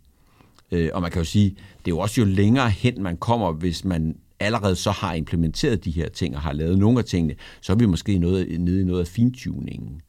Øh, 0.72 0.90
og 0.92 1.02
man 1.02 1.10
kan 1.10 1.20
jo 1.20 1.24
sige, 1.24 1.50
det 1.50 1.90
er 1.90 1.94
jo 1.94 1.98
også 1.98 2.20
jo 2.20 2.26
længere 2.26 2.70
hen 2.70 3.02
man 3.02 3.16
kommer, 3.16 3.52
hvis 3.52 3.84
man 3.84 4.16
allerede 4.40 4.76
så 4.76 4.90
har 4.90 5.14
implementeret 5.14 5.84
de 5.84 5.90
her 5.90 6.08
ting 6.08 6.36
og 6.36 6.42
har 6.42 6.52
lavet 6.52 6.78
nogle 6.78 6.98
af 6.98 7.04
tingene, 7.04 7.34
så 7.60 7.72
er 7.72 7.76
vi 7.76 7.86
måske 7.86 8.18
noget, 8.18 8.60
nede 8.60 8.80
i 8.80 8.84
noget 8.84 9.00
af 9.00 9.06
fintuningen. 9.06 10.00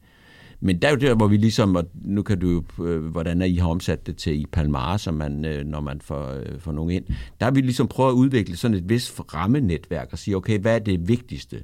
Men 0.60 0.82
der 0.82 0.88
er 0.88 0.92
jo 0.92 0.98
der, 0.98 1.14
hvor 1.14 1.26
vi 1.26 1.36
ligesom, 1.36 1.76
og 1.76 1.84
nu 1.94 2.22
kan 2.22 2.38
du 2.38 2.50
jo, 2.50 2.84
øh, 2.84 3.04
hvordan 3.04 3.42
er 3.42 3.46
I 3.46 3.54
har 3.54 3.68
omsat 3.68 4.06
det 4.06 4.16
til 4.16 4.40
i 4.40 4.46
Palmar, 4.52 4.96
som 4.96 5.14
man, 5.14 5.44
øh, 5.44 5.66
når 5.66 5.80
man 5.80 6.00
får, 6.00 6.32
øh, 6.32 6.60
får 6.60 6.72
nogen 6.72 6.90
ind, 6.90 7.04
der 7.40 7.46
har 7.46 7.50
vi 7.50 7.60
ligesom 7.60 7.88
prøvet 7.88 8.10
at 8.10 8.14
udvikle 8.14 8.56
sådan 8.56 8.76
et 8.76 8.88
vist 8.88 9.20
rammenetværk 9.34 10.08
og 10.12 10.18
sige, 10.18 10.36
okay, 10.36 10.58
hvad 10.58 10.74
er 10.74 10.78
det 10.78 11.08
vigtigste? 11.08 11.62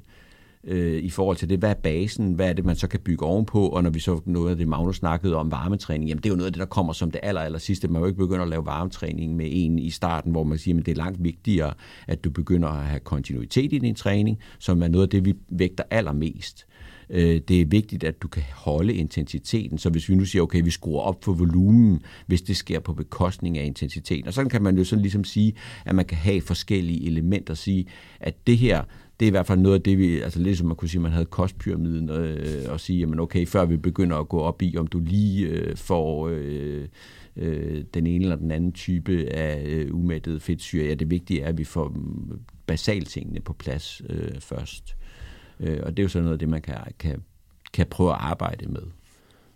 Øh, 0.65 1.03
i 1.03 1.09
forhold 1.09 1.37
til 1.37 1.49
det. 1.49 1.59
Hvad 1.59 1.69
er 1.69 1.73
basen? 1.73 2.33
Hvad 2.33 2.49
er 2.49 2.53
det, 2.53 2.65
man 2.65 2.75
så 2.75 2.87
kan 2.87 2.99
bygge 2.99 3.25
ovenpå? 3.25 3.67
Og 3.67 3.83
når 3.83 3.89
vi 3.89 3.99
så 3.99 4.21
noget 4.25 4.51
af 4.51 4.57
det, 4.57 4.67
Magnus 4.67 4.95
snakkede 4.95 5.35
om 5.35 5.51
varmetræning, 5.51 6.09
jamen 6.09 6.23
det 6.23 6.29
er 6.29 6.33
jo 6.33 6.35
noget 6.35 6.47
af 6.47 6.53
det, 6.53 6.59
der 6.59 6.65
kommer 6.65 6.93
som 6.93 7.11
det 7.11 7.19
aller, 7.23 7.41
aller 7.41 7.59
sidste. 7.59 7.87
Man 7.87 7.93
må 7.93 7.99
jo 7.99 8.05
ikke 8.05 8.19
begynde 8.19 8.41
at 8.41 8.49
lave 8.49 8.65
varmetræning 8.65 9.35
med 9.35 9.47
en 9.51 9.79
i 9.79 9.89
starten, 9.89 10.31
hvor 10.31 10.43
man 10.43 10.57
siger, 10.57 10.79
at 10.79 10.85
det 10.85 10.91
er 10.91 10.95
langt 10.95 11.23
vigtigere, 11.23 11.73
at 12.07 12.23
du 12.23 12.29
begynder 12.29 12.69
at 12.69 12.85
have 12.85 12.99
kontinuitet 12.99 13.73
i 13.73 13.77
din 13.77 13.95
træning, 13.95 14.39
som 14.59 14.83
er 14.83 14.87
noget 14.87 15.03
af 15.03 15.09
det, 15.09 15.25
vi 15.25 15.33
vægter 15.49 15.83
allermest. 15.91 16.65
Øh, 17.09 17.41
det 17.47 17.61
er 17.61 17.65
vigtigt, 17.65 18.03
at 18.03 18.21
du 18.21 18.27
kan 18.27 18.43
holde 18.53 18.93
intensiteten. 18.93 19.77
Så 19.77 19.89
hvis 19.89 20.09
vi 20.09 20.15
nu 20.15 20.25
siger, 20.25 20.43
okay, 20.43 20.61
vi 20.63 20.69
skruer 20.69 21.01
op 21.01 21.23
for 21.23 21.33
volumen, 21.33 22.01
hvis 22.27 22.41
det 22.41 22.57
sker 22.57 22.79
på 22.79 22.93
bekostning 22.93 23.57
af 23.57 23.65
intensiteten. 23.65 24.27
Og 24.27 24.33
sådan 24.33 24.49
kan 24.49 24.61
man 24.61 24.77
jo 24.77 24.83
sådan 24.83 25.01
ligesom 25.01 25.23
sige, 25.23 25.53
at 25.85 25.95
man 25.95 26.05
kan 26.05 26.17
have 26.17 26.41
forskellige 26.41 27.05
elementer. 27.05 27.53
Sige, 27.53 27.85
at 28.19 28.47
det 28.47 28.57
her, 28.57 28.83
det 29.19 29.25
er 29.25 29.27
i 29.27 29.31
hvert 29.31 29.47
fald 29.47 29.59
noget 29.59 29.75
af 29.75 29.81
det, 29.81 29.97
vi, 29.97 30.19
altså 30.19 30.39
lidt 30.39 30.57
som 30.57 30.67
man 30.67 30.75
kunne 30.75 30.89
sige, 30.89 31.01
man 31.01 31.11
havde 31.11 31.25
kostpyramiden, 31.25 32.09
øh, 32.09 32.71
og 32.71 32.79
sige, 32.79 32.99
jamen 32.99 33.19
okay, 33.19 33.45
før 33.45 33.65
vi 33.65 33.77
begynder 33.77 34.17
at 34.17 34.29
gå 34.29 34.39
op 34.39 34.61
i, 34.61 34.77
om 34.77 34.87
du 34.87 34.99
lige 34.99 35.47
øh, 35.47 35.77
får 35.77 36.29
øh, 36.31 36.87
øh, 37.35 37.83
den 37.93 38.07
ene 38.07 38.23
eller 38.23 38.35
den 38.35 38.51
anden 38.51 38.71
type 38.71 39.29
af 39.31 39.63
øh, 39.65 39.95
umættet 39.95 40.41
fedtsyre, 40.41 40.85
ja, 40.85 40.93
det 40.93 41.11
vigtige 41.11 41.41
er, 41.41 41.47
at 41.47 41.57
vi 41.57 41.63
får 41.63 41.87
mm, 41.87 42.39
basaltingene 42.67 43.39
på 43.39 43.53
plads 43.53 44.01
øh, 44.09 44.39
først. 44.39 44.95
Øh, 45.59 45.79
og 45.83 45.97
det 45.97 45.99
er 45.99 46.03
jo 46.03 46.09
sådan 46.09 46.23
noget 46.23 46.35
af 46.35 46.39
det, 46.39 46.49
man 46.49 46.61
kan, 46.61 46.75
kan, 46.99 47.23
kan 47.73 47.85
prøve 47.85 48.11
at 48.11 48.17
arbejde 48.19 48.65
med. 48.67 48.83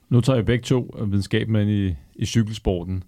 Nu 0.09 0.21
tager 0.21 0.37
jeg 0.37 0.45
begge 0.45 0.63
to 0.63 0.95
øh, 0.99 1.11
videnskabsmænd 1.11 1.69
i, 1.69 1.95
i 2.15 2.25
cykelsporten, 2.25 3.03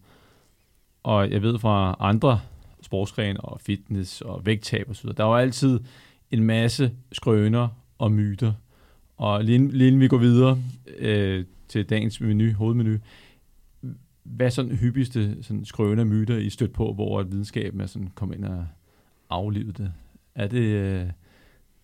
og 1.04 1.32
jeg 1.32 1.42
ved 1.42 1.60
fra 1.60 1.96
andre 2.00 2.40
sportsgren 2.82 3.38
og 3.40 3.62
fitness 3.62 4.22
og 4.22 4.46
vægttab 4.46 4.90
og 4.90 4.96
så 4.96 5.04
videre, 5.04 5.18
der 5.18 5.24
er 5.24 5.28
jo 5.28 5.36
altid 5.36 5.80
en 6.32 6.44
masse 6.44 6.92
skrøner 7.12 7.68
og 7.98 8.12
myter. 8.12 8.54
Og 9.18 9.44
lige, 9.44 9.68
lige 9.68 9.88
inden 9.88 10.02
vi 10.02 10.08
går 10.08 10.18
videre 10.18 10.58
øh, 10.98 11.46
til 11.68 11.86
dagens 11.86 12.22
menu, 12.22 12.52
hovedmenu, 12.54 12.98
hvad 14.24 14.46
er 14.46 14.50
sådan 14.50 14.76
hyppigste 14.76 15.44
sådan 15.44 15.66
skrøner 15.66 16.04
myter, 16.04 16.38
I 16.38 16.50
stødt 16.50 16.74
på, 16.74 16.94
hvor 16.94 17.24
videnskaben 17.24 17.82
er 17.82 17.86
sådan 17.86 18.10
kommet 18.16 18.36
ind 18.36 18.46
og 18.46 18.66
aflivet 19.30 19.78
det? 19.78 19.94
Er 20.36 20.48
det 20.48 20.62
øh, 20.62 21.06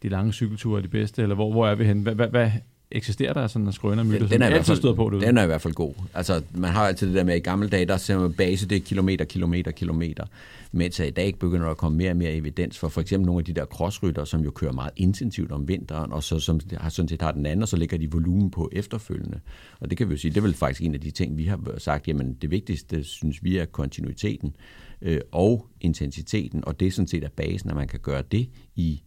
de 0.04 0.10
lange 0.10 0.34
cykelture 0.34 0.77
er 0.77 0.82
de 0.82 0.88
bedste, 0.88 1.22
eller 1.22 1.36
hvor, 1.36 1.51
hvor 1.51 1.68
er 1.68 1.75
vi 1.75 1.86
henne? 1.86 2.01
Hvad, 2.01 2.16
hvad, 2.16 2.27
hvad 2.27 2.51
eksisterer 2.91 3.34
der 3.34 3.48
sådan 3.48 3.65
en 3.65 3.74
skrøner 3.74 4.03
myter, 4.03 4.20
den, 4.20 4.29
den 4.29 4.41
er 4.41 4.48
som 4.48 4.53
altid 4.53 4.75
stået 4.75 4.96
på 4.96 5.10
det? 5.10 5.22
Den 5.22 5.38
er 5.38 5.44
i 5.44 5.46
hvert 5.46 5.62
fald 5.62 5.74
god. 5.74 5.94
Altså, 6.13 6.41
man 6.51 6.72
har 6.72 6.88
altid 6.88 7.08
det 7.08 7.15
der 7.15 7.24
med, 7.24 7.34
at 7.34 7.39
i 7.39 7.41
gamle 7.41 7.70
dage, 7.70 7.86
der 7.86 7.98
ser 7.98 8.20
man 8.20 8.34
base, 8.34 8.67
det 8.67 8.75
er 8.75 8.79
kilometer, 8.79 9.25
kilometer, 9.25 9.72
kilometer. 9.72 10.25
Mens 10.72 11.00
i 11.00 11.10
dag 11.10 11.36
begynder 11.39 11.63
der 11.63 11.72
at 11.72 11.77
komme 11.77 11.98
mere 11.98 12.12
og 12.12 12.17
mere 12.17 12.34
evidens 12.34 12.77
for 12.77 12.89
for 12.89 13.01
eksempel 13.01 13.25
nogle 13.25 13.39
af 13.39 13.46
de 13.46 13.53
der 13.53 13.65
crossrytter, 13.65 14.25
som 14.25 14.41
jo 14.41 14.51
kører 14.51 14.72
meget 14.72 14.91
intensivt 14.96 15.51
om 15.51 15.67
vinteren, 15.67 16.12
og 16.12 16.24
så 16.24 16.39
som 16.39 16.60
har 16.77 16.89
sådan 16.89 17.10
set 17.10 17.22
har 17.22 17.32
den 17.32 17.46
anden, 17.46 17.62
og 17.63 17.67
så 17.67 17.77
lægger 17.77 17.98
de 17.98 18.12
volumen 18.12 18.51
på 18.51 18.70
efterfølgende. 18.72 19.39
Og 19.79 19.89
det 19.89 19.98
kan 19.98 20.10
vi 20.10 20.13
jo 20.13 20.17
sige, 20.17 20.32
det 20.32 20.38
er 20.38 20.41
vel 20.41 20.53
faktisk 20.53 20.82
en 20.82 20.94
af 20.94 21.01
de 21.01 21.12
ting, 21.12 21.38
vi 21.38 21.44
har 21.44 21.60
sagt, 21.77 22.08
jamen 22.08 22.34
det 22.34 22.51
vigtigste, 22.51 23.03
synes 23.03 23.44
vi, 23.44 23.58
er 23.58 23.65
kontinuiteten 23.65 24.56
øh, 25.01 25.22
og 25.32 25.67
intensiteten, 25.82 26.65
og 26.65 26.79
det 26.79 26.88
er 26.88 26.91
sådan 26.91 27.08
set 27.08 27.24
er 27.24 27.29
basen, 27.29 27.70
at 27.70 27.75
man 27.75 27.88
kan 27.88 28.00
gøre 28.00 28.24
det 28.32 28.50
i 28.75 29.01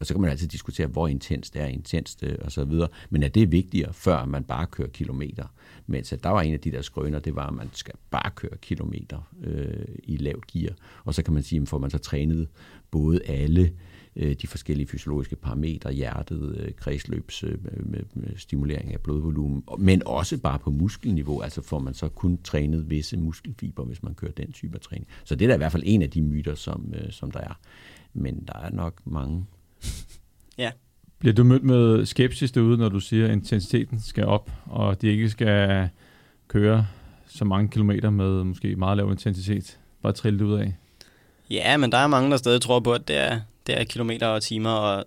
og 0.00 0.06
så 0.06 0.14
kan 0.14 0.20
man 0.20 0.30
altid 0.30 0.48
diskutere, 0.48 0.86
hvor 0.86 1.08
intenst 1.08 1.54
det 1.54 1.62
er 1.62 1.66
intenst 1.66 2.22
øh, 2.22 2.38
og 2.40 2.52
så 2.52 2.64
videre. 2.64 2.88
Men 3.10 3.22
er 3.22 3.28
det 3.28 3.52
vigtigere, 3.52 3.92
før 3.92 4.24
man 4.24 4.44
bare 4.44 4.66
kører 4.66 4.88
kilometer. 4.88 5.46
Mens 5.86 6.12
at 6.12 6.24
der 6.24 6.30
var 6.30 6.42
en 6.42 6.52
af 6.52 6.60
de 6.60 6.72
der 6.72 6.82
skrøner, 6.82 7.18
det 7.18 7.36
var, 7.36 7.46
at 7.46 7.54
man 7.54 7.68
skal 7.72 7.94
bare 8.10 8.30
køre 8.34 8.56
kilometer 8.62 9.32
øh, 9.44 9.84
i 10.04 10.16
lavt 10.16 10.46
gear. 10.46 10.72
Og 11.04 11.14
så 11.14 11.22
kan 11.22 11.34
man 11.34 11.42
sige, 11.42 11.62
at 11.62 11.68
får 11.68 11.78
man 11.78 11.90
så 11.90 11.98
trænet 11.98 12.48
både 12.90 13.20
alle 13.26 13.72
øh, 14.16 14.36
de 14.42 14.46
forskellige 14.46 14.86
fysiologiske 14.86 15.36
parametre, 15.36 15.92
hjertet, 15.92 16.56
øh, 16.56 16.72
kredsløbs, 16.72 17.44
øh, 17.44 17.58
med, 17.64 18.00
med 18.14 18.36
stimulering 18.36 18.92
af 18.92 19.00
blodvolumen, 19.00 19.64
men 19.78 20.02
også 20.06 20.38
bare 20.38 20.58
på 20.58 20.70
muskelniveau, 20.70 21.40
altså 21.40 21.62
får 21.62 21.78
man 21.78 21.94
så 21.94 22.08
kun 22.08 22.38
trænet 22.44 22.90
visse 22.90 23.16
muskelfiber, 23.16 23.84
hvis 23.84 24.02
man 24.02 24.14
kører 24.14 24.32
den 24.32 24.52
type 24.52 24.74
af 24.74 24.80
træning. 24.80 25.06
Så 25.24 25.34
det 25.34 25.44
er 25.44 25.48
da 25.48 25.54
i 25.54 25.58
hvert 25.58 25.72
fald 25.72 25.82
en 25.86 26.02
af 26.02 26.10
de 26.10 26.22
myter, 26.22 26.54
som, 26.54 26.94
øh, 26.96 27.12
som 27.12 27.30
der 27.30 27.40
er. 27.40 27.60
Men 28.12 28.44
der 28.46 28.58
er 28.58 28.70
nok 28.70 29.06
mange 29.06 29.46
ja. 30.58 30.70
Bliver 31.18 31.34
du 31.34 31.44
mødt 31.44 31.62
med 31.62 32.06
skepsis 32.06 32.52
derude, 32.52 32.78
når 32.78 32.88
du 32.88 33.00
siger, 33.00 33.24
at 33.24 33.32
intensiteten 33.32 34.00
skal 34.00 34.24
op, 34.24 34.50
og 34.66 35.02
de 35.02 35.08
ikke 35.08 35.30
skal 35.30 35.88
køre 36.48 36.86
så 37.26 37.44
mange 37.44 37.68
kilometer 37.68 38.10
med 38.10 38.44
måske 38.44 38.76
meget 38.76 38.96
lav 38.96 39.10
intensitet? 39.10 39.78
Bare 40.02 40.12
trille 40.12 40.38
det 40.38 40.44
ud 40.44 40.54
af? 40.54 40.76
Ja, 41.50 41.76
men 41.76 41.92
der 41.92 41.98
er 41.98 42.06
mange, 42.06 42.30
der 42.30 42.36
stadig 42.36 42.60
tror 42.60 42.80
på, 42.80 42.92
at 42.92 43.08
det 43.08 43.16
er, 43.16 43.40
det 43.66 43.80
er 43.80 43.84
kilometer 43.84 44.26
og 44.26 44.42
timer, 44.42 44.70
og 44.70 45.04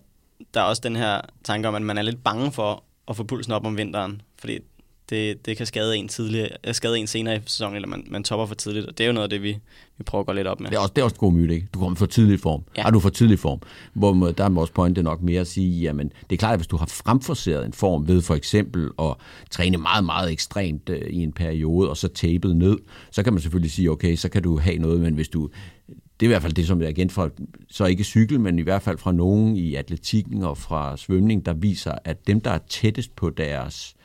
der 0.54 0.60
er 0.62 0.66
også 0.66 0.82
den 0.86 0.96
her 0.96 1.22
tanke 1.44 1.68
om, 1.68 1.76
at 1.76 1.82
man 1.82 1.98
er 1.98 2.02
lidt 2.02 2.24
bange 2.24 2.52
for 2.52 2.84
at 3.08 3.16
få 3.16 3.24
pulsen 3.24 3.54
op 3.54 3.66
om 3.66 3.78
vinteren, 3.78 4.22
fordi 4.40 4.60
det, 5.14 5.46
det 5.46 5.58
kan 5.58 5.66
skade 5.66 5.98
en, 5.98 6.08
tidligere, 6.08 6.50
øh, 6.68 6.74
skade 6.74 7.00
en 7.00 7.08
senere 7.08 7.36
i 7.36 7.40
sæsonen, 7.46 7.76
eller 7.76 7.88
man, 7.88 8.04
man 8.10 8.24
topper 8.24 8.46
for 8.46 8.56
tidligt, 8.56 8.86
og 8.86 8.98
det 8.98 9.04
er 9.04 9.08
jo 9.08 9.14
noget 9.14 9.24
af 9.24 9.30
det, 9.30 9.44
vi, 9.44 9.58
vi 9.98 10.04
prøver 10.04 10.20
at 10.20 10.26
gå 10.26 10.34
lidt 10.34 10.48
op 10.48 10.60
med. 10.60 10.70
Det 10.70 10.76
er 10.76 10.80
også, 10.80 10.94
det 10.96 11.02
er 11.02 11.06
også 11.06 11.14
en 11.14 11.20
god 11.20 11.34
myte, 11.34 11.54
ikke? 11.54 11.68
Du 11.74 11.80
kommer 11.80 11.96
for 11.96 12.06
tidlig 12.06 12.40
form. 12.40 12.64
Ja. 12.78 12.84
Er 12.84 12.92
du 12.92 13.00
for 13.00 13.10
tidlig 13.10 13.40
form? 13.40 13.60
Hvor 13.94 14.32
der 14.32 14.44
er 14.44 14.50
vores 14.50 14.70
pointe 14.70 15.04
nok 15.04 15.22
mere 15.22 15.42
at 15.42 15.48
sige, 15.48 15.82
jamen, 15.82 16.12
det 16.30 16.36
er 16.36 16.38
klart, 16.38 16.54
at 16.54 16.60
hvis 16.60 16.68
du 16.68 16.78
har 16.78 16.86
fremforseret 16.86 17.66
en 17.66 17.74
form 17.74 18.08
ved 18.08 18.22
for 18.22 18.36
eksempel 18.36 18.90
at 19.00 19.16
træne 19.50 19.78
meget, 19.78 20.06
meget 20.06 20.32
ekstremt 20.32 20.90
øh, 20.90 21.02
i 21.10 21.24
en 21.24 21.32
periode, 21.32 21.90
og 21.90 21.98
så 21.98 22.08
tabet 22.08 22.56
ned, 22.56 22.78
så 23.12 23.24
kan 23.24 23.34
man 23.34 23.42
selvfølgelig 23.42 23.72
sige, 23.72 23.92
okay, 23.92 24.16
så 24.16 24.30
kan 24.30 24.44
du 24.44 24.60
have 24.60 24.78
noget, 24.78 25.02
men 25.02 25.14
hvis 25.14 25.30
du 25.30 25.50
det 26.20 26.26
er 26.26 26.30
i 26.30 26.34
hvert 26.34 26.42
fald 26.42 26.54
det, 26.54 26.68
som 26.68 26.82
er 26.82 26.88
igen 26.88 27.10
fra, 27.10 27.30
så 27.70 27.86
ikke 27.86 28.04
cykel, 28.04 28.40
men 28.40 28.60
i 28.60 28.62
hvert 28.62 28.82
fald 28.82 28.98
fra 28.98 29.12
nogen 29.12 29.58
i 29.58 29.76
atletikken 29.76 30.44
og 30.44 30.58
fra 30.58 30.98
svømning, 30.98 31.46
der 31.46 31.54
viser, 31.54 31.94
at 32.06 32.28
dem, 32.28 32.42
der 32.42 32.52
er 32.52 32.60
tættest 32.70 33.16
på 33.16 33.30
deres 33.30 33.96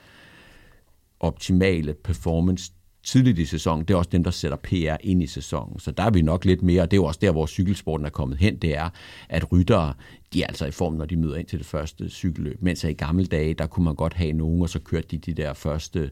optimale 1.21 1.95
performance 1.95 2.73
tidligt 3.03 3.39
i 3.39 3.45
sæsonen, 3.45 3.85
det 3.85 3.95
er 3.95 3.99
også 3.99 4.11
dem, 4.11 4.25
der 4.25 4.31
sætter 4.31 4.57
PR 4.57 4.97
ind 5.01 5.23
i 5.23 5.27
sæsonen. 5.27 5.79
Så 5.79 5.91
der 5.91 6.03
er 6.03 6.11
vi 6.11 6.23
nok 6.23 6.45
lidt 6.45 6.63
mere, 6.63 6.83
og 6.83 6.91
det 6.91 6.97
er 6.97 7.01
jo 7.01 7.05
også 7.05 7.21
der, 7.23 7.33
hvor 7.33 7.47
cykelsporten 7.47 8.07
er 8.07 8.11
kommet 8.11 8.39
hen, 8.39 8.57
det 8.57 8.77
er, 8.77 8.89
at 9.29 9.53
ryttere, 9.53 9.95
de 10.33 10.43
er 10.43 10.47
altså 10.47 10.67
i 10.67 10.71
form, 10.71 10.95
når 10.95 11.05
de 11.05 11.17
møder 11.17 11.37
ind 11.37 11.47
til 11.47 11.59
det 11.59 11.67
første 11.67 12.09
cykelløb. 12.09 12.63
Mens 12.63 12.85
i 12.85 12.93
gamle 12.93 13.27
dage, 13.27 13.55
der 13.55 13.67
kunne 13.67 13.85
man 13.85 13.95
godt 13.95 14.15
have 14.15 14.33
nogen, 14.33 14.63
og 14.63 14.69
så 14.69 14.79
kørte 14.79 15.09
de 15.11 15.19
de 15.19 15.33
der 15.33 15.53
første 15.53 16.11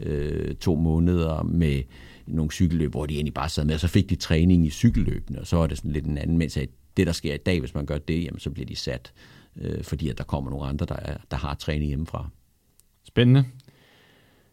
øh, 0.00 0.54
to 0.54 0.74
måneder 0.74 1.42
med 1.42 1.82
nogle 2.26 2.50
cykelløb, 2.50 2.90
hvor 2.90 3.06
de 3.06 3.14
egentlig 3.14 3.34
bare 3.34 3.48
sad 3.48 3.64
med, 3.64 3.74
og 3.74 3.80
så 3.80 3.88
fik 3.88 4.10
de 4.10 4.16
træning 4.16 4.66
i 4.66 4.70
cykelløbene, 4.70 5.40
og 5.40 5.46
så 5.46 5.56
var 5.56 5.66
det 5.66 5.78
sådan 5.78 5.92
lidt 5.92 6.06
en 6.06 6.18
anden. 6.18 6.38
Mens 6.38 6.58
det, 6.96 7.06
der 7.06 7.12
sker 7.12 7.34
i 7.34 7.38
dag, 7.46 7.60
hvis 7.60 7.74
man 7.74 7.86
gør 7.86 7.98
det, 7.98 8.24
jamen, 8.24 8.40
så 8.40 8.50
bliver 8.50 8.66
de 8.66 8.76
sat, 8.76 9.12
øh, 9.56 9.84
fordi 9.84 10.08
at 10.08 10.18
der 10.18 10.24
kommer 10.24 10.50
nogle 10.50 10.66
andre, 10.66 10.86
der, 10.86 10.96
er, 10.96 11.16
der 11.30 11.36
har 11.36 11.54
træning 11.54 11.88
hjemmefra. 11.88 12.28
Spændende. 13.04 13.44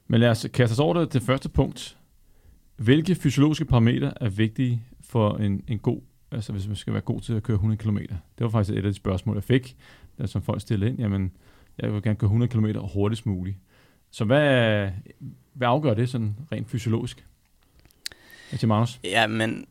Men 0.07 0.19
lad 0.19 0.29
os 0.29 0.47
kaste 0.53 0.73
os 0.73 0.79
over 0.79 0.93
det, 0.93 1.13
det 1.13 1.21
første 1.21 1.49
punkt. 1.49 1.97
Hvilke 2.75 3.15
fysiologiske 3.15 3.65
parametre 3.65 4.23
er 4.23 4.29
vigtige 4.29 4.83
for 5.01 5.37
en, 5.37 5.63
en 5.67 5.79
god, 5.79 6.01
altså 6.31 6.51
hvis 6.51 6.67
man 6.67 6.75
skal 6.75 6.93
være 6.93 7.01
god 7.01 7.21
til 7.21 7.33
at 7.33 7.43
køre 7.43 7.55
100 7.55 7.83
km? 7.83 7.97
Det 7.97 8.13
var 8.39 8.49
faktisk 8.49 8.77
et 8.77 8.85
af 8.85 8.91
de 8.91 8.93
spørgsmål, 8.93 9.35
jeg 9.35 9.43
fik, 9.43 9.75
der 10.17 10.25
som 10.25 10.41
folk 10.41 10.61
stillede 10.61 10.91
ind. 10.91 10.99
Jamen, 10.99 11.31
jeg 11.79 11.93
vil 11.93 12.01
gerne 12.01 12.15
køre 12.15 12.27
100 12.27 12.51
km 12.51 12.65
hurtigst 12.93 13.25
muligt. 13.25 13.57
Så 14.11 14.25
hvad, 14.25 14.89
hvad 15.53 15.67
afgør 15.67 15.93
det 15.93 16.09
sådan 16.09 16.35
rent 16.51 16.69
fysiologisk? 16.69 17.25
Til 18.59 18.67
Magnus? 18.67 18.99
Ja, 19.03 19.27
men 19.27 19.65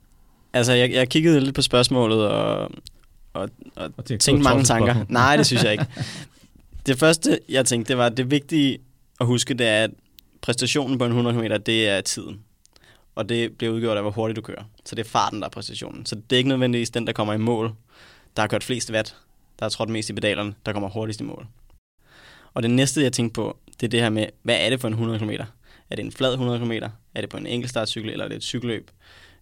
altså, 0.52 0.72
jeg, 0.72 0.92
jeg 0.92 1.08
kiggede 1.08 1.40
lidt 1.40 1.54
på 1.54 1.62
spørgsmålet 1.62 2.28
og, 2.28 2.70
og, 3.32 3.50
og, 3.76 3.92
og 3.96 4.04
tænkte, 4.04 4.24
tænkte 4.24 4.44
mange 4.44 4.64
tanker. 4.64 5.04
Nej, 5.08 5.36
det 5.36 5.46
synes 5.46 5.64
jeg 5.64 5.72
ikke. 5.72 5.86
det 6.86 6.98
første, 6.98 7.38
jeg 7.48 7.66
tænkte, 7.66 7.88
det 7.88 7.98
var, 7.98 8.06
at 8.06 8.16
det 8.16 8.30
vigtige 8.30 8.78
at 9.20 9.26
huske, 9.26 9.54
det 9.54 9.66
er, 9.66 9.84
at 9.84 9.90
præstationen 10.42 10.98
på 10.98 11.04
en 11.04 11.10
100 11.10 11.36
km, 11.36 11.62
det 11.66 11.88
er 11.88 12.00
tiden. 12.00 12.40
Og 13.14 13.28
det 13.28 13.58
bliver 13.58 13.72
udgjort 13.72 13.96
af, 13.96 14.02
hvor 14.02 14.10
hurtigt 14.10 14.36
du 14.36 14.42
kører. 14.42 14.64
Så 14.84 14.94
det 14.94 15.06
er 15.06 15.10
farten, 15.10 15.40
der 15.40 15.46
er 15.46 15.50
præstationen. 15.50 16.06
Så 16.06 16.14
det 16.14 16.36
er 16.36 16.38
ikke 16.38 16.48
nødvendigvis 16.48 16.90
den, 16.90 17.06
der 17.06 17.12
kommer 17.12 17.34
i 17.34 17.38
mål, 17.38 17.72
der 18.36 18.42
har 18.42 18.48
kørt 18.48 18.64
flest 18.64 18.92
watt, 18.92 19.16
der 19.58 19.64
har 19.64 19.70
trådt 19.70 19.88
mest 19.88 20.10
i 20.10 20.12
pedalerne, 20.12 20.54
der 20.66 20.72
kommer 20.72 20.88
hurtigst 20.88 21.20
i 21.20 21.24
mål. 21.24 21.46
Og 22.54 22.62
det 22.62 22.70
næste, 22.70 23.02
jeg 23.02 23.12
tænkte 23.12 23.34
på, 23.34 23.56
det 23.80 23.86
er 23.86 23.90
det 23.90 24.00
her 24.00 24.10
med, 24.10 24.26
hvad 24.42 24.56
er 24.60 24.70
det 24.70 24.80
for 24.80 24.88
en 24.88 24.94
100 24.94 25.18
km? 25.18 25.30
Er 25.90 25.96
det 25.96 26.04
en 26.04 26.12
flad 26.12 26.32
100 26.32 26.58
km? 26.58 26.72
Er 27.14 27.20
det 27.20 27.30
på 27.30 27.36
en 27.36 27.46
enkeltstartcykel, 27.46 28.10
eller 28.10 28.24
er 28.24 28.28
det 28.28 28.36
et 28.36 28.42
cykelløb? 28.42 28.90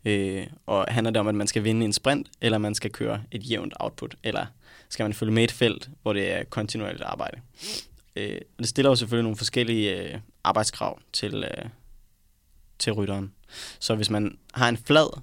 Øh, 0.05 0.47
og 0.67 0.85
handler 0.89 1.11
det 1.11 1.21
om, 1.21 1.29
at 1.29 1.35
man 1.35 1.47
skal 1.47 1.65
vinde 1.65 1.85
en 1.85 1.93
sprint, 1.93 2.29
eller 2.41 2.59
man 2.59 2.75
skal 2.75 2.91
køre 2.91 3.23
et 3.31 3.51
jævnt 3.51 3.75
output, 3.81 4.15
eller 4.25 4.47
skal 4.89 5.05
man 5.05 5.13
følge 5.13 5.33
med 5.33 5.45
et 5.45 5.53
felt, 5.53 5.91
hvor 6.03 6.13
det 6.13 6.33
er 6.33 6.45
kontinuerligt 6.45 7.03
arbejde? 7.03 7.41
Øh, 8.17 8.41
det 8.59 8.69
stiller 8.69 8.91
jo 8.91 8.97
selvfølgelig 8.97 9.23
nogle 9.23 9.37
forskellige 9.37 9.97
øh, 9.97 10.19
arbejdskrav 10.45 10.99
til, 11.13 11.45
øh, 11.45 11.69
til 12.79 12.93
rytteren. 12.93 13.33
Så 13.79 13.95
hvis 13.95 14.11
man 14.11 14.39
har 14.55 14.69
en 14.69 14.77
flad 14.77 15.21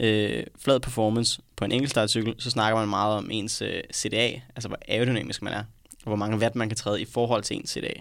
øh, 0.00 0.44
flad 0.58 0.80
performance 0.80 1.42
på 1.56 1.64
en 1.64 1.72
enkeltstartcykel, 1.72 2.34
så 2.38 2.50
snakker 2.50 2.78
man 2.78 2.88
meget 2.88 3.16
om 3.16 3.28
ens 3.30 3.62
øh, 3.62 3.82
CDA, 3.94 4.40
altså 4.56 4.68
hvor 4.68 4.78
aerodynamisk 4.88 5.42
man 5.42 5.52
er, 5.52 5.64
og 5.88 6.04
hvor 6.04 6.16
mange 6.16 6.38
watt 6.38 6.56
man 6.56 6.68
kan 6.68 6.76
træde 6.76 7.00
i 7.00 7.04
forhold 7.04 7.42
til 7.42 7.56
ens 7.56 7.70
CDA. 7.70 7.92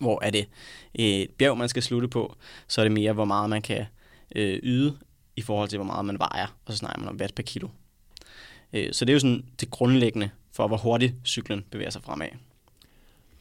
Hvor 0.00 0.24
er 0.24 0.30
det 0.30 0.48
et 0.94 1.30
bjerg, 1.30 1.58
man 1.58 1.68
skal 1.68 1.82
slutte 1.82 2.08
på, 2.08 2.36
så 2.68 2.80
er 2.80 2.84
det 2.84 2.92
mere, 2.92 3.12
hvor 3.12 3.24
meget 3.24 3.50
man 3.50 3.62
kan 3.62 3.86
øh, 4.36 4.60
yde 4.62 4.98
i 5.36 5.42
forhold 5.42 5.68
til, 5.68 5.76
hvor 5.76 5.86
meget 5.86 6.04
man 6.04 6.18
vejer, 6.18 6.46
og 6.64 6.72
så 6.72 6.78
snakker 6.78 7.00
man 7.00 7.08
om 7.08 7.16
watt 7.20 7.34
per 7.34 7.42
kilo. 7.42 7.68
Øh, 8.72 8.92
så 8.92 9.04
det 9.04 9.12
er 9.12 9.14
jo 9.14 9.20
sådan 9.20 9.44
det 9.60 9.70
grundlæggende 9.70 10.30
for, 10.52 10.68
hvor 10.68 10.76
hurtigt 10.76 11.14
cyklen 11.24 11.64
bevæger 11.70 11.90
sig 11.90 12.02
fremad. 12.02 12.28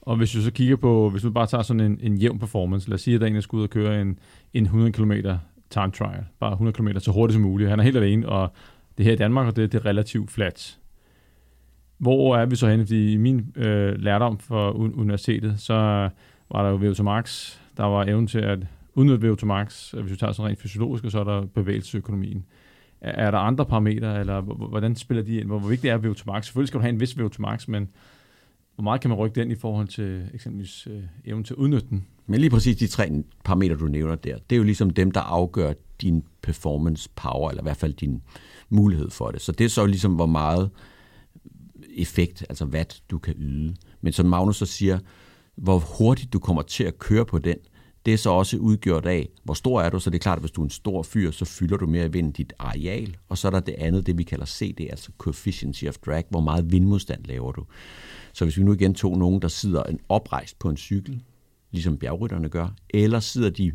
Og 0.07 0.17
hvis 0.17 0.31
du 0.31 0.41
så 0.41 0.51
kigger 0.51 0.75
på, 0.75 1.09
hvis 1.09 1.21
du 1.21 1.31
bare 1.31 1.47
tager 1.47 1.61
sådan 1.61 1.79
en, 1.79 1.99
en 2.01 2.17
jævn 2.17 2.39
performance, 2.39 2.89
lad 2.89 2.93
os 2.95 3.01
sige, 3.01 3.15
at 3.15 3.21
der 3.21 3.27
er 3.27 3.29
en, 3.29 3.35
der 3.35 3.41
skal 3.41 3.57
ud 3.57 3.63
og 3.63 3.69
køre 3.69 4.01
en, 4.01 4.19
en 4.53 4.63
100 4.63 4.91
km 4.91 5.11
time 5.69 5.91
trial, 5.91 6.25
bare 6.39 6.51
100 6.51 6.75
km 6.75 6.87
så 6.99 7.11
hurtigt 7.11 7.33
som 7.33 7.41
muligt. 7.41 7.69
Han 7.69 7.79
er 7.79 7.83
helt 7.83 7.97
alene, 7.97 8.29
og 8.29 8.51
det 8.97 9.05
her 9.05 9.13
i 9.13 9.15
Danmark, 9.15 9.47
og 9.47 9.55
det, 9.55 9.71
det 9.71 9.79
er 9.79 9.85
relativt 9.85 10.31
flat. 10.31 10.77
Hvor 11.97 12.37
er 12.37 12.45
vi 12.45 12.55
så 12.55 12.67
henne? 12.67 12.85
Fordi 12.85 13.13
i 13.13 13.17
min 13.17 13.53
øh, 13.55 13.95
lærdom 13.99 14.37
for 14.37 14.71
universitetet, 14.71 15.59
så 15.59 15.73
var 16.51 16.63
der 16.63 16.69
jo 16.69 16.91
VO2 16.91 17.03
Max, 17.03 17.57
der 17.77 17.83
var 17.83 18.03
evnen 18.03 18.27
til 18.27 18.39
at 18.39 18.59
udnytte 18.93 19.31
VO2 19.31 19.45
Max, 19.45 19.91
hvis 19.91 20.11
vi 20.11 20.17
tager 20.17 20.33
sådan 20.33 20.49
rent 20.49 20.61
fysiologisk, 20.61 21.05
og 21.05 21.11
så 21.11 21.19
er 21.19 21.23
der 21.23 21.45
bevægelsesøkonomien. 21.45 22.45
Er, 23.01 23.25
er 23.27 23.31
der 23.31 23.37
andre 23.37 23.65
parametre, 23.65 24.19
eller 24.19 24.41
hvordan 24.41 24.95
spiller 24.95 25.23
de 25.23 25.35
ind? 25.35 25.47
Hvor, 25.47 25.59
hvor 25.59 25.69
vigtigt 25.69 25.93
er 25.93 25.97
VO2 25.97 26.23
Max? 26.25 26.45
Selvfølgelig 26.45 26.67
skal 26.67 26.77
du 26.77 26.81
have 26.81 26.93
en 26.93 26.99
vis 26.99 27.13
VO2 27.13 27.35
Max, 27.39 27.67
men 27.67 27.89
hvor 28.77 28.83
meget 28.83 29.01
kan 29.01 29.09
man 29.09 29.17
rykke 29.17 29.41
den 29.41 29.51
i 29.51 29.55
forhold 29.55 29.87
til 29.87 30.03
øh, 30.03 30.25
eksempelvis 30.33 30.87
øh, 30.91 31.03
evnen 31.25 31.43
til 31.43 31.53
at 31.53 31.57
udnytte 31.57 31.87
den? 31.89 32.05
Men 32.27 32.39
lige 32.39 32.49
præcis 32.49 32.77
de 32.77 32.87
tre 32.87 33.23
parametre, 33.43 33.75
du 33.75 33.87
nævner 33.87 34.15
der, 34.15 34.37
det 34.49 34.55
er 34.55 34.57
jo 34.57 34.63
ligesom 34.63 34.89
dem, 34.89 35.11
der 35.11 35.21
afgør 35.21 35.73
din 36.01 36.23
performance 36.41 37.09
power, 37.15 37.49
eller 37.49 37.61
i 37.61 37.65
hvert 37.65 37.77
fald 37.77 37.93
din 37.93 38.21
mulighed 38.69 39.09
for 39.09 39.31
det. 39.31 39.41
Så 39.41 39.51
det 39.51 39.65
er 39.65 39.69
så 39.69 39.85
ligesom, 39.85 40.13
hvor 40.13 40.25
meget 40.25 40.69
effekt, 41.95 42.45
altså 42.49 42.65
hvad 42.65 42.85
du 43.09 43.17
kan 43.17 43.33
yde. 43.37 43.75
Men 44.01 44.13
som 44.13 44.25
Magnus 44.25 44.57
så 44.57 44.65
siger, 44.65 44.99
hvor 45.55 45.79
hurtigt 45.97 46.33
du 46.33 46.39
kommer 46.39 46.61
til 46.61 46.83
at 46.83 46.99
køre 46.99 47.25
på 47.25 47.37
den, 47.37 47.57
det 48.07 48.13
er 48.13 48.17
så 48.17 48.29
også 48.29 48.57
udgjort 48.57 49.05
af, 49.05 49.29
hvor 49.43 49.53
stor 49.53 49.81
er 49.81 49.89
du, 49.89 49.99
så 49.99 50.09
det 50.09 50.15
er 50.15 50.19
klart, 50.19 50.37
at 50.37 50.41
hvis 50.41 50.51
du 50.51 50.61
er 50.61 50.65
en 50.65 50.69
stor 50.69 51.03
fyr, 51.03 51.31
så 51.31 51.45
fylder 51.45 51.77
du 51.77 51.87
mere 51.87 52.05
i 52.05 52.11
vind 52.11 52.33
dit 52.33 52.53
areal, 52.59 53.17
og 53.29 53.37
så 53.37 53.47
er 53.47 53.51
der 53.51 53.59
det 53.59 53.75
andet, 53.77 54.05
det 54.05 54.17
vi 54.17 54.23
kalder 54.23 54.45
CD, 54.45 54.79
altså 54.89 55.11
coefficient 55.17 55.83
of 55.87 55.97
drag, 55.97 56.23
hvor 56.29 56.39
meget 56.39 56.71
vindmodstand 56.71 57.25
laver 57.25 57.51
du. 57.51 57.63
Så 58.33 58.45
hvis 58.45 58.57
vi 58.57 58.63
nu 58.63 58.73
igen 58.73 58.93
tog 58.93 59.17
nogen, 59.17 59.41
der 59.41 59.47
sidder 59.47 59.83
en 59.83 59.99
oprejst 60.09 60.59
på 60.59 60.69
en 60.69 60.77
cykel, 60.77 61.21
ligesom 61.71 61.97
bjergrytterne 61.97 62.49
gør, 62.49 62.67
eller 62.89 63.19
sidder 63.19 63.49
de 63.49 63.71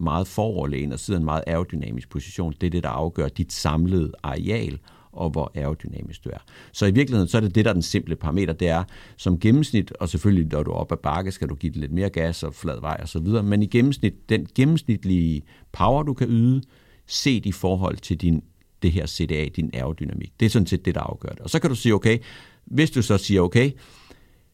meget 0.00 0.26
foroverlæn 0.26 0.92
og 0.92 0.98
sidder 0.98 1.20
i 1.20 1.22
en 1.22 1.24
meget 1.24 1.44
aerodynamisk 1.46 2.10
position, 2.10 2.54
det 2.60 2.66
er 2.66 2.70
det, 2.70 2.82
der 2.82 2.88
afgør 2.88 3.28
dit 3.28 3.52
samlede 3.52 4.12
areal, 4.22 4.78
og 5.18 5.30
hvor 5.30 5.52
aerodynamisk 5.54 6.24
du 6.24 6.30
er. 6.32 6.38
Så 6.72 6.86
i 6.86 6.90
virkeligheden, 6.90 7.28
så 7.28 7.36
er 7.36 7.40
det 7.40 7.54
det, 7.54 7.64
der 7.64 7.70
er 7.70 7.72
den 7.72 7.82
simple 7.82 8.16
parameter, 8.16 8.52
det 8.52 8.68
er 8.68 8.84
som 9.16 9.40
gennemsnit, 9.40 9.92
og 9.92 10.08
selvfølgelig 10.08 10.52
når 10.52 10.62
du 10.62 10.70
er 10.70 10.74
op 10.74 10.92
ad 10.92 10.96
bakke, 10.96 11.32
skal 11.32 11.48
du 11.48 11.54
give 11.54 11.72
det 11.72 11.80
lidt 11.80 11.92
mere 11.92 12.10
gas 12.10 12.42
og 12.42 12.54
flad 12.54 12.80
vej 12.80 12.98
og 13.02 13.08
så 13.08 13.18
videre, 13.18 13.42
men 13.42 13.62
i 13.62 13.66
gennemsnit, 13.66 14.28
den 14.28 14.46
gennemsnitlige 14.54 15.42
power, 15.72 16.02
du 16.02 16.14
kan 16.14 16.28
yde, 16.28 16.62
set 17.06 17.46
i 17.46 17.52
forhold 17.52 17.96
til 17.96 18.16
din, 18.16 18.42
det 18.82 18.92
her 18.92 19.06
CDA, 19.06 19.48
din 19.56 19.70
aerodynamik. 19.74 20.32
Det 20.40 20.46
er 20.46 20.50
sådan 20.50 20.66
set 20.66 20.84
det, 20.84 20.94
der 20.94 21.00
afgør 21.00 21.28
det. 21.28 21.40
Og 21.40 21.50
så 21.50 21.58
kan 21.58 21.70
du 21.70 21.76
sige, 21.76 21.94
okay, 21.94 22.18
hvis 22.64 22.90
du 22.90 23.02
så 23.02 23.18
siger, 23.18 23.40
okay, 23.40 23.70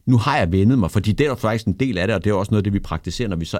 nu 0.05 0.17
har 0.17 0.37
jeg 0.37 0.51
vendet 0.51 0.79
mig, 0.79 0.91
fordi 0.91 1.11
det 1.11 1.27
er 1.27 1.35
faktisk 1.35 1.67
en 1.67 1.73
del 1.73 1.97
af 1.97 2.07
det, 2.07 2.15
og 2.15 2.23
det 2.23 2.29
er 2.29 2.33
også 2.33 2.51
noget 2.51 2.59
af 2.59 2.63
det, 2.63 2.73
vi 2.73 2.79
praktiserer, 2.79 3.29
når 3.29 3.35
vi 3.35 3.45
så 3.45 3.59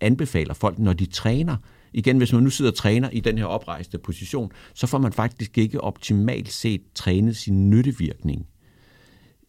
anbefaler 0.00 0.54
folk, 0.54 0.78
når 0.78 0.92
de 0.92 1.06
træner. 1.06 1.56
Igen, 1.92 2.18
hvis 2.18 2.32
man 2.32 2.42
nu 2.42 2.50
sidder 2.50 2.70
og 2.70 2.76
træner 2.76 3.10
i 3.10 3.20
den 3.20 3.38
her 3.38 3.44
oprejste 3.44 3.98
position, 3.98 4.50
så 4.74 4.86
får 4.86 4.98
man 4.98 5.12
faktisk 5.12 5.58
ikke 5.58 5.80
optimalt 5.80 6.52
set 6.52 6.80
trænet 6.94 7.36
sin 7.36 7.70
nyttevirkning 7.70 8.46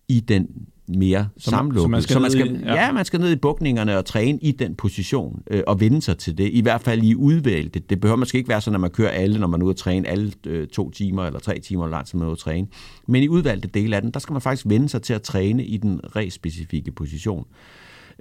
i 0.07 0.19
den 0.19 0.47
mere 0.97 1.27
så, 1.37 1.49
samlukket. 1.49 1.81
Så 1.81 1.87
man 1.87 2.01
skal, 2.01 2.13
så 2.13 2.19
man 2.19 2.31
skal, 2.31 2.55
i, 2.55 2.59
ja. 2.59 2.73
ja, 2.73 2.91
man 2.91 3.05
skal 3.05 3.19
ned 3.19 3.31
i 3.31 3.35
bukningerne 3.35 3.97
og 3.97 4.05
træne 4.05 4.39
i 4.41 4.51
den 4.51 4.75
position 4.75 5.41
øh, 5.51 5.63
og 5.67 5.79
vende 5.79 6.01
sig 6.01 6.17
til 6.17 6.37
det. 6.37 6.49
I 6.53 6.61
hvert 6.61 6.81
fald 6.81 7.03
i 7.03 7.15
udvalgte. 7.15 7.79
Det 7.79 8.01
behøver 8.01 8.17
måske 8.17 8.37
ikke 8.37 8.49
være 8.49 8.61
sådan, 8.61 8.75
at 8.75 8.81
man 8.81 8.91
kører 8.91 9.09
alle, 9.09 9.39
når 9.39 9.47
man 9.47 9.61
er 9.61 9.65
ude 9.65 9.71
at 9.71 9.77
træne 9.77 10.07
alle 10.07 10.31
øh, 10.47 10.67
to 10.67 10.91
timer 10.91 11.25
eller 11.25 11.39
tre 11.39 11.59
timer 11.59 11.83
eller 11.83 11.97
langt, 11.97 12.13
man 12.13 12.21
er 12.21 12.25
ude 12.25 12.31
at 12.31 12.37
træne. 12.37 12.67
Men 13.07 13.23
i 13.23 13.27
udvalgte 13.27 13.67
dele 13.67 13.95
af 13.95 14.01
den, 14.01 14.11
der 14.11 14.19
skal 14.19 14.33
man 14.33 14.41
faktisk 14.41 14.65
vende 14.69 14.89
sig 14.89 15.01
til 15.01 15.13
at 15.13 15.21
træne 15.21 15.65
i 15.65 15.77
den 15.77 16.01
re-specifikke 16.15 16.91
position. 16.91 17.45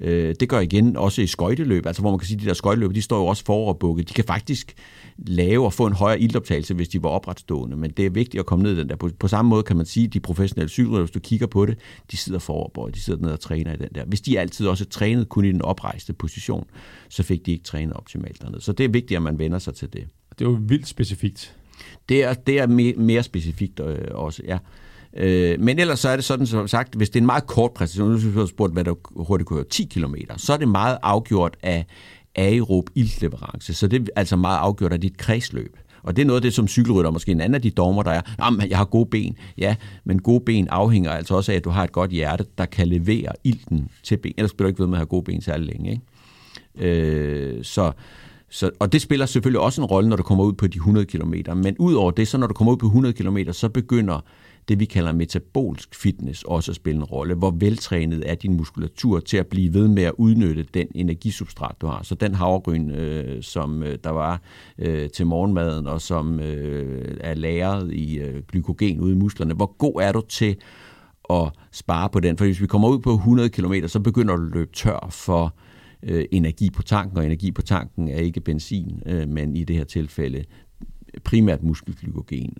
Øh, 0.01 0.35
det 0.41 0.49
gør 0.49 0.61
igen 0.61 0.97
også 0.97 1.23
i 1.23 1.27
skøjteløb, 1.27 1.87
altså 1.87 2.03
hvor 2.03 2.11
man 2.11 2.19
kan 2.19 2.27
sige, 2.27 2.37
at 2.37 2.43
de 2.43 2.47
der 2.47 2.55
skøjteløb, 2.55 2.95
de 2.95 3.03
står 3.03 3.19
jo 3.19 3.27
også 3.27 3.45
foroverbukket. 3.45 4.09
De 4.09 4.15
kan 4.15 4.25
faktisk 4.25 4.75
lave 5.19 5.65
og 5.65 5.73
få 5.73 5.87
en 5.87 5.93
højere 5.93 6.21
ildoptagelse, 6.21 6.75
hvis 6.75 6.89
de 6.89 7.03
var 7.03 7.09
opretstående, 7.09 7.77
men 7.77 7.91
det 7.91 8.07
er 8.07 8.11
vigtigt 8.11 8.41
at 8.41 8.47
komme 8.47 8.63
ned 8.63 8.73
i 8.73 8.81
den 8.81 8.89
der. 8.89 8.97
På, 8.97 9.11
på 9.19 9.29
samme 9.29 9.49
måde 9.49 9.63
kan 9.63 9.77
man 9.77 9.87
sige, 9.87 10.07
at 10.07 10.15
de 10.15 10.21
professionelle 10.21 10.69
cykelrytter, 10.69 11.05
hvis 11.05 11.11
du 11.11 11.21
kigger 11.21 11.47
på 11.47 11.67
det, 11.67 11.79
de 12.11 12.17
sidder 12.17 12.39
foroverbukket, 12.39 12.95
de 12.95 13.01
sidder 13.01 13.21
ned 13.21 13.31
og 13.31 13.41
træner 13.41 13.73
i 13.73 13.77
den 13.77 13.89
der. 13.95 14.05
Hvis 14.05 14.21
de 14.21 14.41
altid 14.41 14.67
også 14.67 14.85
trænet 14.85 15.29
kun 15.29 15.45
i 15.45 15.53
den 15.53 15.63
oprejste 15.63 16.13
position, 16.13 16.65
så 17.09 17.23
fik 17.23 17.47
de 17.47 17.53
ikke 17.53 17.65
trænet 17.65 17.93
optimalt 17.95 18.43
dernede. 18.43 18.61
Så 18.61 18.73
det 18.73 18.85
er 18.85 18.89
vigtigt, 18.89 19.17
at 19.17 19.23
man 19.23 19.39
vender 19.39 19.59
sig 19.59 19.75
til 19.75 19.93
det. 19.93 20.07
Det 20.39 20.45
er 20.45 20.51
jo 20.51 20.59
vildt 20.61 20.89
specifikt. 20.89 21.57
Det 22.09 22.25
er, 22.25 22.35
det 22.35 22.59
er 22.59 22.67
mere, 22.67 22.95
mere 22.97 23.23
specifikt 23.23 23.81
øh, 23.81 23.99
også, 24.11 24.43
ja. 24.47 24.59
Øh, 25.16 25.61
men 25.61 25.79
ellers 25.79 25.99
så 26.01 26.09
er 26.09 26.16
det 26.16 26.25
sådan, 26.25 26.47
som 26.47 26.68
sagt, 26.68 26.94
hvis 26.94 27.11
det 27.11 27.16
er 27.16 27.21
en 27.21 27.27
meget 27.27 27.47
kort 27.47 27.73
præstation, 27.73 28.11
nu 28.11 28.31
har 28.40 28.47
spurgt, 28.47 28.73
hvad 28.73 28.85
der 28.85 28.94
hurtigt 29.25 29.49
kører 29.49 29.62
10 29.62 29.85
km, 29.85 30.14
så 30.37 30.53
er 30.53 30.57
det 30.57 30.68
meget 30.68 30.99
afgjort 31.03 31.57
af 31.62 31.87
aerob 32.37 32.90
iltleverance. 32.94 33.75
Så 33.75 33.87
det 33.87 34.01
er 34.01 34.07
altså 34.16 34.37
meget 34.37 34.59
afgjort 34.59 34.92
af 34.92 35.01
dit 35.01 35.18
kredsløb. 35.18 35.77
Og 36.03 36.16
det 36.16 36.23
er 36.23 36.27
noget 36.27 36.38
af 36.38 36.42
det, 36.42 36.55
som 36.55 36.68
cykelrytter, 36.68 37.11
måske 37.11 37.33
en 37.33 37.40
anden 37.40 37.55
af 37.55 37.62
de 37.62 37.71
dommer, 37.71 38.03
der 38.03 38.11
er, 38.11 38.21
ah, 38.21 38.35
jamen, 38.38 38.71
jeg 38.71 38.79
har 38.79 38.85
gode 38.85 39.07
ben. 39.11 39.37
Ja, 39.59 39.77
men 40.05 40.23
gode 40.23 40.40
ben 40.40 40.68
afhænger 40.68 41.11
altså 41.11 41.35
også 41.35 41.53
af, 41.53 41.57
at 41.57 41.64
du 41.64 41.71
har 41.71 41.85
et 41.85 41.92
godt 41.92 42.11
hjerte, 42.11 42.44
der 42.59 42.64
kan 42.64 42.88
levere 42.88 43.33
ilten 43.44 43.88
til 44.03 44.16
ben. 44.16 44.35
Ellers 44.37 44.55
bliver 44.55 44.66
du 44.66 44.68
ikke 44.68 44.81
ved 44.81 44.87
med 44.87 44.94
at 44.94 44.99
have 44.99 45.07
gode 45.07 45.23
ben 45.23 45.40
særlig 45.40 45.66
længe. 45.66 45.90
Ikke? 45.90 46.03
Øh, 46.90 47.64
så, 47.64 47.92
så, 48.51 48.71
og 48.79 48.92
det 48.92 49.03
spiller 49.03 49.27
selvfølgelig 49.27 49.61
også 49.61 49.81
en 49.81 49.85
rolle, 49.85 50.09
når 50.09 50.16
du 50.16 50.23
kommer 50.23 50.44
ud 50.44 50.53
på 50.53 50.66
de 50.66 50.77
100 50.77 51.07
km. 51.07 51.35
Men 51.57 51.77
ud 51.79 51.94
over 51.94 52.11
det, 52.11 52.29
så 52.29 52.38
når 52.38 52.47
du 52.47 52.55
kommer 52.55 52.73
ud 52.73 52.77
på 52.77 52.87
100 52.87 53.14
km, 53.14 53.38
så 53.53 53.68
begynder 53.68 54.25
det, 54.68 54.81
vi 54.81 54.85
kalder 54.85 55.12
metabolsk 55.12 55.94
fitness, 55.94 56.42
også 56.42 56.74
spille 56.74 56.96
en 56.96 57.04
rolle. 57.04 57.35
Hvor 57.35 57.50
veltrænet 57.50 58.31
er 58.31 58.35
din 58.35 58.57
muskulatur 58.57 59.20
til 59.20 59.37
at 59.37 59.46
blive 59.46 59.74
ved 59.74 59.88
med 59.88 60.02
at 60.02 60.12
udnytte 60.18 60.66
den 60.74 60.88
energisubstrat, 60.94 61.74
du 61.81 61.87
har. 61.87 62.02
Så 62.02 62.14
den 62.14 62.35
havregryn, 62.35 62.90
øh, 62.90 63.42
som 63.42 63.83
øh, 63.83 63.98
der 64.04 64.11
var 64.11 64.40
øh, 64.78 65.11
til 65.11 65.26
morgenmaden, 65.26 65.87
og 65.87 66.00
som 66.00 66.40
øh, 66.40 67.18
er 67.20 67.35
lagret 67.35 67.92
i 67.92 68.18
øh, 68.18 68.42
glykogen 68.42 69.00
ude 69.00 69.12
i 69.12 69.16
musklerne, 69.16 69.54
hvor 69.54 69.76
god 69.78 70.02
er 70.02 70.12
du 70.12 70.20
til 70.28 70.57
at 71.31 71.52
spare 71.72 72.09
på 72.09 72.20
den? 72.20 72.37
For 72.37 72.44
hvis 72.44 72.61
vi 72.61 72.66
kommer 72.66 72.88
ud 72.88 72.98
på 72.98 73.14
100 73.14 73.48
km, 73.48 73.74
så 73.87 74.00
begynder 74.00 74.37
du 74.37 74.42
at 74.42 74.52
løbe 74.54 74.72
tør 74.72 75.09
for 75.11 75.54
øh, 76.02 76.24
energi 76.31 76.70
på 76.70 76.83
tanken, 76.83 77.18
og 77.18 77.26
energi 77.26 77.50
på 77.50 77.62
tanken 77.62 78.09
er 78.09 78.18
ikke 78.18 78.40
benzin, 78.40 79.02
øh, 79.07 79.28
men 79.28 79.57
i 79.57 79.64
det 79.64 79.76
her 79.76 79.85
tilfælde 79.85 80.44
primært 81.24 81.62
muskelglykogen 81.62 82.54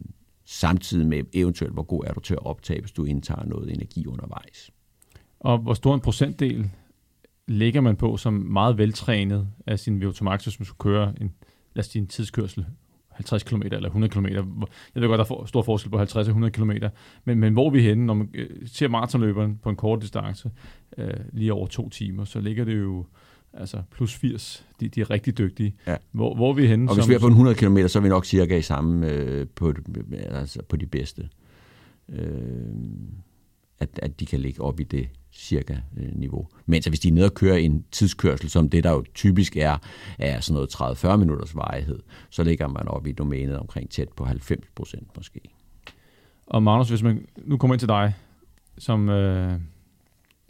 samtidig 0.51 1.07
med 1.07 1.23
eventuelt, 1.33 1.75
hvor 1.75 1.83
god 1.83 2.05
er 2.07 2.13
du 2.13 2.21
til 2.21 2.35
at 2.35 2.47
optage, 2.47 2.81
hvis 2.81 2.93
du 2.93 3.05
indtager 3.05 3.45
noget 3.45 3.73
energi 3.75 4.07
undervejs. 4.07 4.71
Og 5.41 5.59
hvor 5.59 5.75
stor 5.75 5.95
en 5.95 6.01
procentdel 6.01 6.71
ligger 7.47 7.81
man 7.81 7.97
på 7.97 8.17
som 8.17 8.33
meget 8.33 8.79
veltrænet 8.79 9.49
af 9.67 9.79
sin 9.79 10.03
VO2 10.03 10.25
max, 10.25 10.45
hvis 10.45 10.61
man 10.61 10.67
skulle 10.67 10.79
køre 10.79 11.15
en, 11.21 11.35
lad 11.75 11.85
os 11.85 11.87
sige, 11.87 12.03
en 12.03 12.09
tidskørsel 12.09 12.67
50 13.09 13.43
km 13.43 13.63
eller 13.63 13.89
100 13.89 14.13
km. 14.13 14.27
Jeg 14.27 14.45
ved 14.95 15.09
godt, 15.09 15.29
der 15.29 15.37
er 15.37 15.47
stor 15.47 15.63
forskel 15.63 15.91
på 15.91 15.99
50 15.99 16.27
og 16.27 16.31
100 16.31 16.53
km, 16.53 16.71
men, 17.25 17.39
men 17.39 17.53
hvor 17.53 17.67
er 17.67 17.71
vi 17.71 17.83
henne, 17.83 18.07
når 18.07 18.15
man 18.15 18.31
øh, 18.35 18.69
ser 18.69 18.89
maratonløberen 18.89 19.59
på 19.63 19.71
en 19.71 19.77
kort 19.77 20.03
distance, 20.03 20.51
øh, 20.99 21.15
lige 21.33 21.53
over 21.53 21.67
to 21.67 21.89
timer, 21.89 22.25
så 22.25 22.41
ligger 22.41 22.65
det 22.65 22.79
jo 22.79 23.07
altså 23.53 23.83
plus 23.91 24.15
80. 24.15 24.67
De, 24.81 24.89
de 24.89 25.01
er 25.01 25.11
rigtig 25.11 25.39
dygtige. 25.39 25.75
Ja. 25.87 25.97
Hvor, 26.13 26.35
hvor 26.35 26.51
er 26.51 26.55
vi 26.55 26.67
henne? 26.67 26.91
Og 26.91 26.95
hvis 26.95 27.05
som, 27.05 27.11
vi 27.11 27.15
er 27.15 27.19
på 27.19 27.27
100 27.27 27.57
km, 27.57 27.79
så 27.87 27.99
er 27.99 28.03
vi 28.03 28.09
nok 28.09 28.25
cirka 28.25 28.57
i 28.57 28.63
samme 28.63 29.07
øh, 29.07 29.47
på, 29.55 29.75
altså 30.13 30.63
på 30.69 30.77
de 30.77 30.87
bedste. 30.87 31.29
Øh, 32.09 32.29
at, 33.81 33.89
at 34.03 34.21
de 34.21 34.27
kan 34.27 34.41
ligge 34.41 34.63
op 34.63 34.81
i 34.81 34.85
det 34.85 35.09
cirka 35.33 35.77
øh, 35.97 36.15
niveau. 36.15 36.49
Mens 36.67 36.87
hvis 36.87 37.01
de 37.01 37.09
er 37.09 37.13
nede 37.13 37.27
og 37.27 37.35
kører 37.35 37.57
en 37.57 37.85
tidskørsel, 37.93 38.51
som 38.51 38.71
det 38.71 38.85
der 38.85 38.91
jo 38.91 39.05
typisk 39.15 39.57
er, 39.57 39.77
er 40.19 40.41
sådan 40.41 40.55
noget 40.55 41.15
30-40 41.15 41.17
minutters 41.17 41.55
varighed, 41.55 41.99
så 42.31 42.45
ligger 42.45 42.69
man 42.69 42.89
op 42.89 43.07
i 43.07 43.13
domænet 43.13 43.59
omkring 43.59 43.91
tæt 43.91 44.09
på 44.17 44.25
90 44.25 44.67
procent 44.75 45.17
måske. 45.17 45.41
Og 46.47 46.63
Magnus, 46.63 46.89
hvis 46.89 47.03
man 47.03 47.27
nu 47.37 47.57
kommer 47.57 47.75
ind 47.75 47.79
til 47.79 47.89
dig, 47.89 48.15
som 48.79 49.09
øh, 49.09 49.61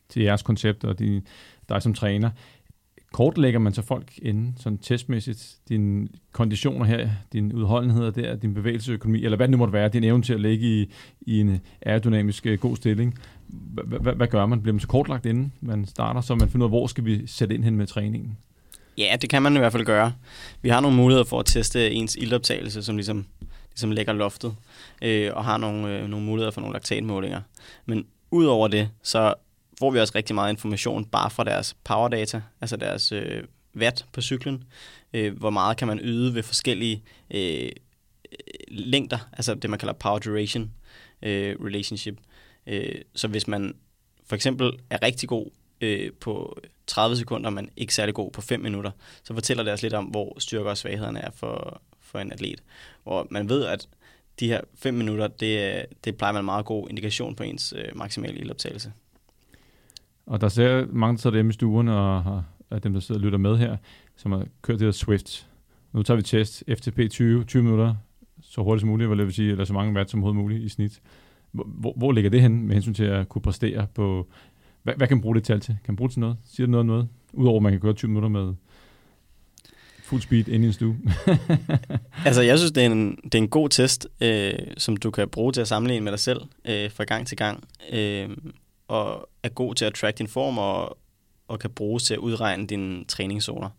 til 0.08 0.22
jeres 0.22 0.42
koncept, 0.42 0.84
og 0.84 0.98
de, 0.98 1.22
dig 1.68 1.82
som 1.82 1.94
træner, 1.94 2.30
kortlægger 3.18 3.60
man 3.60 3.74
så 3.74 3.82
folk 3.82 4.12
inden, 4.22 4.54
sådan 4.60 4.78
testmæssigt, 4.78 5.56
dine 5.68 6.08
konditioner 6.32 6.84
her, 6.84 7.08
din 7.32 7.52
udholdenhed 7.52 8.12
der, 8.12 8.36
din 8.36 8.54
bevægelsesøkonomi, 8.54 9.24
eller 9.24 9.36
hvad 9.36 9.46
det 9.46 9.50
nu 9.50 9.56
måtte 9.56 9.72
være, 9.72 9.88
din 9.88 10.04
evne 10.04 10.22
til 10.22 10.34
at 10.34 10.40
ligge 10.40 10.66
i, 10.66 10.92
i 11.20 11.40
en 11.40 11.60
aerodynamisk 11.82 12.46
øh, 12.46 12.58
god 12.58 12.76
stilling. 12.76 13.18
Hvad 14.14 14.26
gør 14.26 14.46
man? 14.46 14.62
Bliver 14.62 14.72
man 14.72 14.80
så 14.80 14.86
kortlagt 14.86 15.26
inden 15.26 15.52
man 15.60 15.86
starter, 15.86 16.20
så 16.20 16.34
man 16.34 16.48
finder 16.48 16.66
ud 16.66 16.70
af, 16.70 16.70
hvor 16.70 16.86
skal 16.86 17.04
vi 17.04 17.26
sætte 17.26 17.54
ind 17.54 17.64
hen 17.64 17.76
med 17.76 17.86
træningen? 17.86 18.38
Ja, 18.98 19.16
det 19.22 19.30
kan 19.30 19.42
man 19.42 19.56
i 19.56 19.58
hvert 19.58 19.72
fald 19.72 19.84
gøre. 19.84 20.12
Vi 20.62 20.68
har 20.68 20.80
nogle 20.80 20.96
muligheder 20.96 21.24
for 21.24 21.40
at 21.40 21.46
teste 21.46 21.90
ens 21.90 22.16
ildoptagelse, 22.16 22.82
som 22.82 22.96
ligesom, 22.96 23.26
ligesom 23.70 23.90
lægger 23.90 24.12
loftet 24.12 24.54
øh, 25.02 25.30
og 25.34 25.44
har 25.44 25.56
nogle, 25.56 25.98
øh, 25.98 26.08
nogle 26.08 26.26
muligheder 26.26 26.50
for 26.50 26.60
nogle 26.60 26.72
laktatmålinger. 26.72 27.40
Men 27.86 28.06
udover 28.30 28.68
det, 28.68 28.88
så 29.02 29.34
får 29.78 29.90
vi 29.90 29.98
også 29.98 30.12
rigtig 30.14 30.34
meget 30.34 30.52
information 30.52 31.04
bare 31.04 31.30
fra 31.30 31.44
deres 31.44 31.76
powerdata, 31.84 32.42
altså 32.60 32.76
deres 32.76 33.12
øh, 33.12 33.42
watt 33.76 34.06
på 34.12 34.20
cyklen. 34.20 34.64
Øh, 35.12 35.38
hvor 35.38 35.50
meget 35.50 35.76
kan 35.76 35.88
man 35.88 36.00
yde 36.02 36.34
ved 36.34 36.42
forskellige 36.42 37.02
øh, 37.30 37.70
længder, 38.68 39.18
altså 39.32 39.54
det 39.54 39.70
man 39.70 39.78
kalder 39.78 39.94
power 39.94 40.18
duration 40.18 40.70
øh, 41.22 41.56
relationship. 41.64 42.18
Øh, 42.66 43.00
så 43.14 43.28
hvis 43.28 43.48
man 43.48 43.74
for 44.26 44.34
eksempel 44.34 44.72
er 44.90 45.02
rigtig 45.02 45.28
god 45.28 45.46
øh, 45.80 46.12
på 46.20 46.58
30 46.86 47.16
sekunder, 47.16 47.50
men 47.50 47.70
ikke 47.76 47.94
særlig 47.94 48.14
god 48.14 48.30
på 48.30 48.40
5 48.40 48.60
minutter, 48.60 48.90
så 49.22 49.34
fortæller 49.34 49.62
det 49.62 49.72
os 49.72 49.82
lidt 49.82 49.94
om, 49.94 50.04
hvor 50.04 50.40
styrker 50.40 50.70
og 50.70 50.78
svaghederne 50.78 51.20
er 51.20 51.30
for, 51.30 51.82
for 52.00 52.18
en 52.18 52.32
atlet. 52.32 52.62
Hvor 53.02 53.26
man 53.30 53.48
ved, 53.48 53.64
at 53.64 53.88
de 54.40 54.48
her 54.48 54.60
5 54.74 54.94
minutter, 54.94 55.26
det, 55.26 55.86
det 56.04 56.16
plejer 56.16 56.32
man 56.32 56.40
en 56.40 56.44
meget 56.44 56.66
god 56.66 56.88
indikation 56.88 57.34
på 57.34 57.42
ens 57.42 57.74
øh, 57.76 57.96
maksimale 57.96 58.38
ildoptagelse. 58.38 58.92
Og 60.28 60.40
der 60.40 60.48
ser 60.48 60.86
mange, 60.92 61.16
der 61.16 61.20
sidder 61.20 61.36
hjemme 61.36 61.50
i 61.50 61.52
stuen, 61.52 61.88
og 61.88 62.42
af 62.70 62.82
dem, 62.82 62.92
der 62.92 63.00
sidder 63.00 63.18
og 63.18 63.24
lytter 63.24 63.38
med 63.38 63.56
her, 63.56 63.76
som 64.16 64.32
har 64.32 64.46
kørt 64.62 64.78
det 64.78 64.86
her 64.86 64.92
Swift. 64.92 65.48
Nu 65.92 66.02
tager 66.02 66.16
vi 66.16 66.22
test 66.22 66.64
FTP 66.78 66.98
20, 67.10 67.44
20 67.44 67.62
minutter, 67.62 67.94
så 68.42 68.62
hurtigt 68.62 68.80
som 68.80 68.88
muligt, 68.88 69.08
hvad 69.08 69.16
det 69.16 69.26
vil 69.26 69.34
sige, 69.34 69.50
eller 69.50 69.64
så 69.64 69.72
mange 69.72 69.94
watt 69.94 70.10
som 70.10 70.20
overhovedet 70.20 70.42
muligt 70.42 70.64
i 70.64 70.68
snit. 70.68 71.00
Hvor, 71.52 71.92
hvor 71.96 72.12
ligger 72.12 72.30
det 72.30 72.42
hen 72.42 72.66
med 72.66 72.74
hensyn 72.74 72.94
til 72.94 73.04
at 73.04 73.28
kunne 73.28 73.42
præstere 73.42 73.86
på... 73.94 74.26
Hvad, 74.82 74.94
hvad 74.96 75.08
kan 75.08 75.16
man 75.16 75.22
bruge 75.22 75.34
det 75.34 75.44
tal 75.44 75.60
til? 75.60 75.76
Kan 75.84 75.92
man 75.92 75.96
bruge 75.96 76.08
det 76.08 76.12
til 76.12 76.20
noget? 76.20 76.36
Siger 76.44 76.66
det 76.66 76.70
noget 76.70 76.86
noget? 76.86 77.08
Udover 77.32 77.56
at 77.56 77.62
man 77.62 77.72
kan 77.72 77.80
køre 77.80 77.92
20 77.92 78.08
minutter 78.08 78.28
med 78.28 78.54
fuld 80.02 80.22
speed 80.22 80.48
ind 80.48 80.64
i 80.64 80.66
en 80.66 80.72
stue. 80.72 80.96
altså, 82.26 82.42
jeg 82.42 82.58
synes, 82.58 82.72
det 82.72 82.82
er 82.82 82.86
en, 82.86 83.16
det 83.24 83.34
er 83.34 83.38
en 83.38 83.48
god 83.48 83.68
test, 83.68 84.08
øh, 84.20 84.52
som 84.76 84.96
du 84.96 85.10
kan 85.10 85.28
bruge 85.28 85.52
til 85.52 85.60
at 85.60 85.68
sammenligne 85.68 86.04
med 86.04 86.12
dig 86.12 86.20
selv 86.20 86.40
øh, 86.64 86.90
fra 86.90 87.04
gang 87.04 87.26
til 87.26 87.36
gang. 87.36 87.64
Øh, 87.92 88.28
og 88.88 89.28
er 89.42 89.48
god 89.48 89.74
til 89.74 89.84
at 89.84 89.94
track 89.94 90.18
din 90.18 90.28
form 90.28 90.58
og, 90.58 90.98
og 91.48 91.58
kan 91.58 91.70
bruges 91.70 92.04
til 92.04 92.14
at 92.14 92.20
udregne 92.20 92.66
dine 92.66 93.04
træningszoner. 93.04 93.70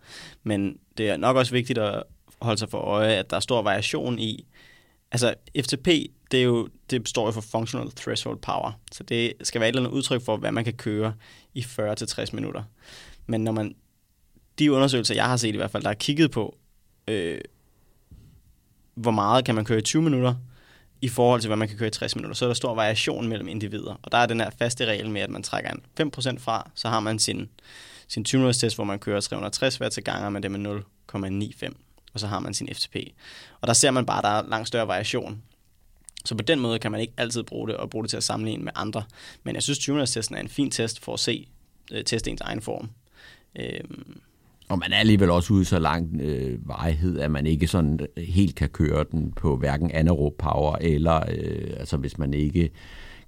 Men 0.44 0.78
det 0.98 1.10
er 1.10 1.18
nok 1.18 1.36
også 1.36 1.52
vigtigt 1.52 1.80
at 1.80 2.04
holde 2.42 2.60
sig 2.60 2.70
for 2.70 2.78
øje, 2.78 3.14
at 3.14 3.30
der 3.30 3.36
er 3.36 3.42
stor 3.42 3.62
variation 3.62 4.20
i, 4.20 4.46
altså 5.12 5.34
FTP, 5.62 5.88
det, 6.32 6.40
er 6.40 6.44
jo, 6.44 6.70
det 6.90 7.04
består 7.04 7.26
jo 7.26 7.32
for 7.32 7.42
Functional 7.42 7.92
Threshold 7.92 8.38
Power, 8.38 8.80
så 8.92 9.04
det 9.04 9.34
skal 9.42 9.62
være 9.62 9.70
et 9.70 9.76
eller 9.76 9.82
andet 9.82 9.98
udtryk 9.98 10.22
for, 10.22 10.38
hvad 10.38 10.52
man 10.52 10.64
kan 10.64 10.74
køre 10.74 11.14
i 11.54 11.62
40-60 11.62 12.36
minutter. 12.36 12.64
Men 13.28 13.44
når 13.44 13.52
man, 13.52 13.76
de 14.60 14.72
undersøgelser, 14.72 15.16
jeg 15.16 15.26
har 15.26 15.38
set 15.38 15.54
i 15.54 15.58
hvert 15.58 15.72
fald, 15.72 15.84
der 15.84 15.90
har 15.90 15.94
kigget 15.94 16.32
på, 16.32 16.58
øh, 17.08 17.42
hvor 18.96 19.12
meget 19.12 19.46
kan 19.46 19.56
man 19.56 19.66
køre 19.66 19.78
i 19.78 19.82
20 19.82 20.02
minutter, 20.02 20.36
i 21.02 21.08
forhold 21.08 21.42
til, 21.42 21.48
hvad 21.48 21.58
man 21.58 21.68
kan 21.68 21.78
køre 21.78 21.88
i 21.88 21.92
60 21.92 22.16
minutter. 22.16 22.36
Så 22.36 22.46
er 22.46 22.50
der 22.50 22.54
stor 22.54 22.76
variation 22.76 23.28
mellem 23.28 23.48
individer. 23.48 24.00
Og 24.04 24.12
der 24.12 24.18
er 24.18 24.26
den 24.26 24.40
her 24.40 24.50
faste 24.60 24.86
regel 24.86 25.10
med, 25.10 25.22
at 25.22 25.30
man 25.30 25.44
trækker 25.44 25.72
en 25.72 26.12
5% 26.16 26.40
fra, 26.40 26.70
så 26.76 26.90
har 26.90 27.00
man 27.00 27.20
sin, 27.20 27.50
sin 28.08 28.24
20 28.24 28.54
test, 28.54 28.76
hvor 28.76 28.84
man 28.84 29.00
kører 29.00 29.22
360 29.22 29.78
hver 29.78 29.90
til 29.90 30.04
ganger 30.04 30.30
med 30.30 30.42
det 30.42 30.52
med 30.52 30.82
0,95. 31.16 31.74
Og 32.14 32.20
så 32.20 32.28
har 32.28 32.40
man 32.40 32.54
sin 32.54 32.70
FTP. 32.74 32.96
Og 33.62 33.68
der 33.68 33.74
ser 33.74 33.92
man 33.92 34.06
bare, 34.06 34.18
at 34.18 34.24
der 34.24 34.30
er 34.30 34.50
langt 34.50 34.68
større 34.68 34.88
variation. 34.88 35.42
Så 36.26 36.36
på 36.36 36.44
den 36.44 36.60
måde 36.60 36.80
kan 36.80 36.92
man 36.92 37.02
ikke 37.02 37.14
altid 37.18 37.44
bruge 37.44 37.68
det 37.68 37.78
og 37.78 37.90
bruge 37.90 38.04
det 38.04 38.10
til 38.10 38.18
at 38.18 38.24
sammenligne 38.24 38.64
med 38.64 38.72
andre. 38.76 39.04
Men 39.44 39.56
jeg 39.56 39.64
synes, 39.64 39.80
20 39.80 40.06
testen 40.06 40.36
er 40.36 40.40
en 40.40 40.50
fin 40.50 40.72
test 40.72 41.00
for 41.04 41.14
at 41.14 41.20
se, 41.20 41.48
øh, 41.92 42.04
teste 42.04 42.32
ens 42.32 42.42
egen 42.42 42.62
form. 42.62 42.90
Øhm, 43.56 44.22
og 44.70 44.80
man 44.80 44.92
er 44.92 44.98
alligevel 44.98 45.30
også 45.30 45.54
ude 45.54 45.66
så 45.66 45.80
lang 45.80 46.22
øh, 46.22 46.68
vejhed, 46.68 47.20
at 47.20 47.32
man 47.32 47.48
ikke 47.48 47.68
sådan 47.68 48.00
helt 48.18 48.56
kan 48.56 48.70
køre 48.70 49.06
den 49.12 49.32
på 49.32 49.58
hverken 49.58 49.92
anaerob 49.92 50.34
power, 50.38 50.76
eller 50.82 51.16
øh, 51.16 51.74
altså 51.78 51.98
hvis 51.98 52.18
man 52.18 52.34
ikke 52.34 52.70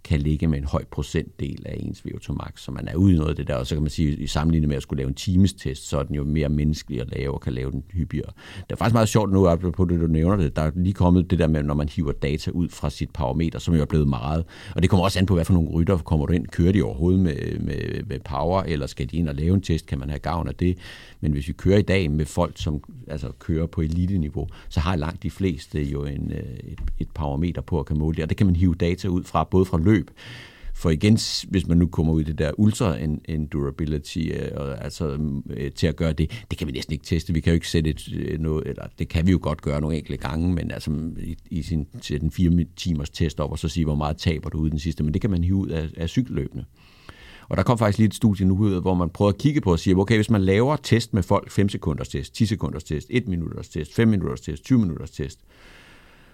kan 0.04 0.20
ligge 0.20 0.48
med 0.48 0.58
en 0.58 0.64
høj 0.64 0.84
procentdel 0.92 1.64
af 1.66 1.76
ens 1.80 2.04
VO2 2.08 2.34
max, 2.34 2.62
så 2.62 2.72
man 2.72 2.88
er 2.88 2.96
ude 2.96 3.14
i 3.14 3.18
noget 3.18 3.30
af 3.30 3.36
det 3.36 3.48
der, 3.48 3.56
og 3.56 3.68
så 3.68 3.76
kan 3.76 3.82
man 3.82 3.90
sige, 3.90 4.16
i 4.16 4.28
sammenligning 4.28 4.68
med 4.68 4.78
at 4.78 4.84
skulle 4.84 4.98
lave 4.98 5.08
en 5.08 5.14
timestest, 5.14 5.90
så 5.90 6.00
er 6.00 6.04
den 6.04 6.16
jo 6.16 6.24
mere 6.24 6.50
menneskelig 6.50 7.02
at 7.02 7.12
lave, 7.12 7.34
og 7.34 7.42
kan 7.42 7.54
lave 7.54 7.72
den 7.72 7.84
hyppigere. 7.94 8.32
Det 8.56 8.72
er 8.72 8.76
faktisk 8.76 8.94
meget 8.94 9.10
sjovt 9.10 9.32
nu, 9.32 9.56
på 9.56 9.86
det, 9.86 10.00
du 10.00 10.08
nævner 10.08 10.36
det, 10.36 10.56
der 10.56 10.62
er 10.62 10.72
lige 10.76 10.94
kommet 10.94 11.32
det 11.32 11.40
der 11.40 11.48
med, 11.48 11.64
når 11.64 11.74
man 11.74 11.90
hiver 11.90 12.12
data 12.12 12.52
ud 12.52 12.70
fra 12.70 12.90
sit 12.90 13.10
parameter, 13.10 13.60
som 13.60 13.76
jo 13.76 13.82
er 13.82 13.86
blevet 13.86 14.08
meget, 14.08 14.46
og 14.76 14.82
det 14.82 14.90
kommer 14.90 15.04
også 15.04 15.20
an 15.20 15.26
på, 15.26 15.34
hvad 15.34 15.46
for 15.46 15.54
nogle 15.54 15.70
rytter 15.70 15.98
kommer 15.98 16.26
du 16.26 16.34
ind, 16.34 16.48
kører 16.48 16.72
de 16.72 16.84
overhovedet 16.84 17.20
med, 17.20 17.60
med, 17.60 18.04
med 18.04 18.20
power, 18.20 18.64
eller 18.64 18.88
skal 18.88 19.12
de 19.12 19.18
ind 19.18 19.30
og 19.30 19.36
lave 19.36 19.54
en 19.54 19.62
test, 19.62 19.86
kan 19.86 20.00
man 20.00 20.10
have 20.10 20.20
gavn 20.20 20.48
af 20.48 20.56
det, 20.56 20.78
men 21.22 21.32
hvis 21.32 21.48
vi 21.48 21.54
kører 21.54 21.78
i 21.78 21.82
dag 21.82 22.12
med 22.12 22.26
folk, 22.26 22.54
som 22.56 22.84
altså, 23.08 23.32
kører 23.40 23.66
på 23.66 23.82
elite-niveau, 23.82 24.48
så 24.70 24.80
har 24.80 24.96
langt 24.96 25.24
de 25.24 25.32
fleste 25.32 25.84
jo 25.84 26.06
en, 26.06 26.32
øh, 26.32 26.40
et, 26.40 26.80
et 27.00 27.08
parameter 27.16 27.62
på 27.62 27.80
at 27.80 27.86
kan 27.86 27.98
måle 27.98 28.16
det, 28.16 28.24
og 28.24 28.30
det 28.30 28.38
kan 28.38 28.46
man 28.46 28.56
hive 28.56 28.76
data 28.76 29.08
ud 29.08 29.24
fra, 29.24 29.44
både 29.44 29.66
fra 29.66 29.78
løb, 29.78 29.91
for 30.82 30.90
igen, 30.90 31.18
hvis 31.50 31.68
man 31.68 31.78
nu 31.78 31.88
kommer 31.88 32.14
ud 32.14 32.22
i 32.22 32.24
det 32.24 32.38
der 32.38 32.52
ultra 32.58 32.98
endurability, 33.26 34.20
øh, 34.20 34.76
altså 34.78 35.18
mm, 35.20 35.44
øh, 35.50 35.72
til 35.72 35.88
at 35.88 35.96
gøre 35.96 36.14
det, 36.14 36.46
det 36.52 36.60
kan 36.60 36.68
vi 36.68 36.72
næsten 36.72 36.94
ikke 36.94 37.06
teste. 37.06 37.34
Vi 37.34 37.40
kan 37.40 37.52
jo 37.52 37.54
ikke 37.54 37.70
sætte 37.70 37.90
et, 37.90 38.10
øh, 38.14 38.40
noget, 38.40 38.68
eller 38.68 38.84
det 39.00 39.08
kan 39.08 39.28
vi 39.28 39.32
jo 39.32 39.40
godt 39.42 39.62
gøre 39.62 39.82
nogle 39.82 39.98
enkelte 39.98 40.28
gange, 40.28 40.54
men 40.54 40.72
altså 40.72 40.92
mm, 40.92 41.18
i, 41.20 41.38
i 41.50 41.62
sin, 41.62 41.88
sætte 42.02 42.22
den 42.22 42.32
fire 42.32 42.66
timers 42.76 43.10
test 43.10 43.40
op, 43.40 43.52
og 43.52 43.60
så 43.60 43.68
sige, 43.68 43.86
hvor 43.86 43.96
meget 43.96 44.18
taber 44.18 44.50
du 44.50 44.58
ud 44.58 44.70
den 44.70 44.80
sidste, 44.80 45.04
men 45.04 45.14
det 45.14 45.22
kan 45.22 45.30
man 45.30 45.44
hive 45.44 45.56
ud 45.56 45.70
af, 45.70 45.90
af 45.98 46.10
cykelløbene. 46.10 46.66
Og 47.50 47.58
der 47.58 47.64
kom 47.64 47.78
faktisk 47.78 47.98
lige 47.98 48.08
et 48.08 48.14
studie 48.14 48.46
nu 48.46 48.58
ud, 48.58 48.82
hvor 48.82 48.94
man 48.94 49.10
prøver 49.10 49.30
at 49.30 49.38
kigge 49.38 49.62
på 49.62 49.72
og 49.72 49.80
sige, 49.80 49.98
okay, 49.98 50.16
hvis 50.16 50.30
man 50.30 50.42
laver 50.42 50.76
test 50.76 51.14
med 51.14 51.24
folk, 51.24 51.52
5 51.52 51.70
sekunders 51.70 52.10
test, 52.10 52.36
10 52.36 52.46
sekunders 52.46 52.84
test, 52.84 53.08
1 53.10 53.28
minutters 53.28 53.70
test, 53.70 53.94
5 53.94 54.08
minutters 54.08 54.42
test, 54.42 54.64
20 54.64 54.80
minutters 54.80 55.12
test, 55.12 55.40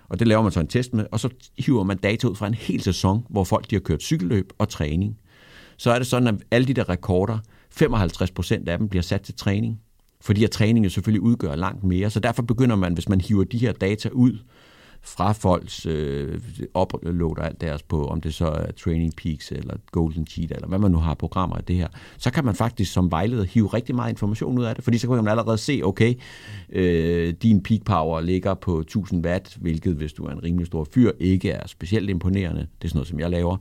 og 0.09 0.19
det 0.19 0.27
laver 0.27 0.41
man 0.41 0.51
så 0.51 0.59
en 0.59 0.67
test 0.67 0.93
med, 0.93 1.05
og 1.11 1.19
så 1.19 1.29
hiver 1.57 1.83
man 1.83 1.97
data 1.97 2.27
ud 2.27 2.35
fra 2.35 2.47
en 2.47 2.53
hel 2.53 2.81
sæson, 2.81 3.25
hvor 3.29 3.43
folk 3.43 3.69
de 3.69 3.75
har 3.75 3.79
kørt 3.79 4.01
cykelløb 4.01 4.53
og 4.57 4.69
træning. 4.69 5.17
Så 5.77 5.91
er 5.91 5.97
det 5.97 6.07
sådan, 6.07 6.27
at 6.27 6.35
alle 6.51 6.67
de 6.67 6.73
der 6.73 6.89
rekorder, 6.89 7.37
55 7.71 8.31
procent 8.31 8.69
af 8.69 8.77
dem 8.77 8.89
bliver 8.89 9.03
sat 9.03 9.21
til 9.21 9.35
træning. 9.35 9.81
Fordi 10.21 10.43
at 10.43 10.51
træning 10.51 10.85
jo 10.85 10.89
selvfølgelig 10.89 11.21
udgør 11.21 11.55
langt 11.55 11.83
mere. 11.83 12.09
Så 12.09 12.19
derfor 12.19 12.43
begynder 12.43 12.75
man, 12.75 12.93
hvis 12.93 13.09
man 13.09 13.21
hiver 13.21 13.43
de 13.43 13.57
her 13.57 13.71
data 13.71 14.09
ud, 14.09 14.39
fra 15.03 15.31
folks 15.31 15.85
øh, 15.85 16.39
uploader 16.81 17.41
alt 17.41 17.61
deres 17.61 17.83
på, 17.83 18.05
om 18.05 18.21
det 18.21 18.33
så 18.33 18.47
er 18.47 18.71
Training 18.71 19.15
Peaks 19.15 19.51
eller 19.51 19.73
Golden 19.91 20.27
Cheetah, 20.27 20.55
eller 20.55 20.67
hvad 20.67 20.79
man 20.79 20.91
nu 20.91 20.97
har 20.97 21.13
programmer 21.13 21.55
af 21.55 21.63
det 21.63 21.75
her, 21.75 21.87
så 22.17 22.31
kan 22.31 22.45
man 22.45 22.55
faktisk 22.55 22.93
som 22.93 23.11
vejleder 23.11 23.43
hive 23.43 23.67
rigtig 23.67 23.95
meget 23.95 24.09
information 24.09 24.59
ud 24.59 24.63
af 24.63 24.75
det, 24.75 24.83
fordi 24.83 24.97
så 24.97 25.07
kan 25.07 25.15
man 25.15 25.27
allerede 25.27 25.57
se, 25.57 25.81
okay, 25.83 26.13
øh, 26.69 27.33
din 27.43 27.63
peak 27.63 27.81
power 27.85 28.21
ligger 28.21 28.53
på 28.53 28.79
1000 28.79 29.25
watt, 29.25 29.57
hvilket 29.61 29.95
hvis 29.95 30.13
du 30.13 30.25
er 30.25 30.31
en 30.31 30.43
rimelig 30.43 30.67
stor 30.67 30.87
fyr, 30.93 31.11
ikke 31.19 31.49
er 31.49 31.67
specielt 31.67 32.09
imponerende. 32.09 32.61
Det 32.61 32.85
er 32.85 32.89
sådan 32.89 32.97
noget, 32.97 33.07
som 33.07 33.19
jeg 33.19 33.29
laver, 33.29 33.57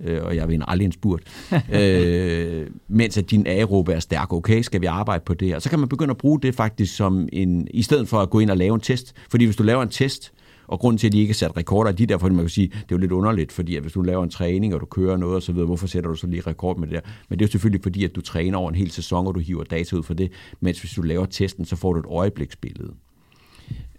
øh, 0.00 0.22
og 0.22 0.36
jeg 0.36 0.48
vinder 0.48 0.66
aldrig 0.66 0.86
en 0.86 0.92
spurt. 0.92 1.22
øh, 1.80 2.66
mens 2.88 3.18
at 3.18 3.30
din 3.30 3.46
aerobe 3.46 3.92
er 3.92 4.00
stærk, 4.00 4.32
okay, 4.32 4.62
skal 4.62 4.80
vi 4.80 4.86
arbejde 4.86 5.24
på 5.26 5.34
det 5.34 5.48
her? 5.48 5.58
Så 5.58 5.70
kan 5.70 5.78
man 5.78 5.88
begynde 5.88 6.10
at 6.10 6.16
bruge 6.16 6.40
det 6.40 6.54
faktisk 6.54 6.96
som 6.96 7.28
en, 7.32 7.68
i 7.70 7.82
stedet 7.82 8.08
for 8.08 8.18
at 8.18 8.30
gå 8.30 8.38
ind 8.38 8.50
og 8.50 8.56
lave 8.56 8.74
en 8.74 8.80
test, 8.80 9.14
fordi 9.30 9.44
hvis 9.44 9.56
du 9.56 9.62
laver 9.62 9.82
en 9.82 9.88
test, 9.88 10.32
og 10.70 10.78
grund 10.78 10.98
til, 10.98 11.06
at 11.06 11.12
de 11.12 11.20
ikke 11.20 11.30
har 11.30 11.34
sat 11.34 11.56
rekorder, 11.56 11.92
de 11.92 12.06
der, 12.06 12.18
fordi 12.18 12.34
man 12.34 12.44
kan 12.44 12.50
sige, 12.50 12.68
det 12.68 12.80
er 12.80 12.86
jo 12.92 12.98
lidt 12.98 13.12
underligt, 13.12 13.52
fordi 13.52 13.76
at 13.76 13.82
hvis 13.82 13.92
du 13.92 14.02
laver 14.02 14.24
en 14.24 14.30
træning, 14.30 14.74
og 14.74 14.80
du 14.80 14.86
kører 14.86 15.16
noget 15.16 15.36
og 15.36 15.42
så 15.42 15.52
videre, 15.52 15.66
hvorfor 15.66 15.86
sætter 15.86 16.10
du 16.10 16.16
så 16.16 16.26
lige 16.26 16.42
rekord 16.46 16.78
med 16.78 16.88
det 16.88 16.94
der? 16.94 17.10
Men 17.28 17.38
det 17.38 17.44
er 17.44 17.48
jo 17.48 17.50
selvfølgelig 17.50 17.82
fordi, 17.82 18.04
at 18.04 18.16
du 18.16 18.20
træner 18.20 18.58
over 18.58 18.68
en 18.68 18.74
hel 18.74 18.90
sæson, 18.90 19.26
og 19.26 19.34
du 19.34 19.40
hiver 19.40 19.64
data 19.64 19.96
ud 19.96 20.02
for 20.02 20.14
det, 20.14 20.32
mens 20.60 20.80
hvis 20.80 20.92
du 20.92 21.02
laver 21.02 21.26
testen, 21.26 21.64
så 21.64 21.76
får 21.76 21.92
du 21.92 22.00
et 22.00 22.06
øjebliksbillede. 22.08 22.92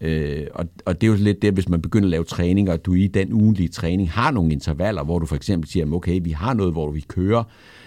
Øh, 0.02 0.48
og, 0.54 0.66
og 0.86 1.02
det 1.02 1.08
er 1.08 1.12
jo 1.12 1.18
lidt 1.18 1.42
det, 1.42 1.54
hvis 1.54 1.70
man 1.70 1.82
begynder 1.82 2.08
at 2.08 2.12
lave 2.12 2.24
træning, 2.24 2.70
og 2.70 2.86
du 2.86 2.94
i 2.94 3.08
den 3.08 3.34
ugenlige 3.34 3.70
træning 3.70 4.12
har 4.12 4.32
nogle 4.32 4.52
intervaller, 4.52 5.04
hvor 5.04 5.20
du 5.20 5.26
for 5.26 5.36
eksempel 5.36 5.70
siger, 5.70 5.94
okay, 5.94 6.20
vi 6.24 6.32
har 6.32 6.54
noget, 6.54 6.74
hvor 6.74 6.92
vi 6.92 7.06
kører 7.08 7.44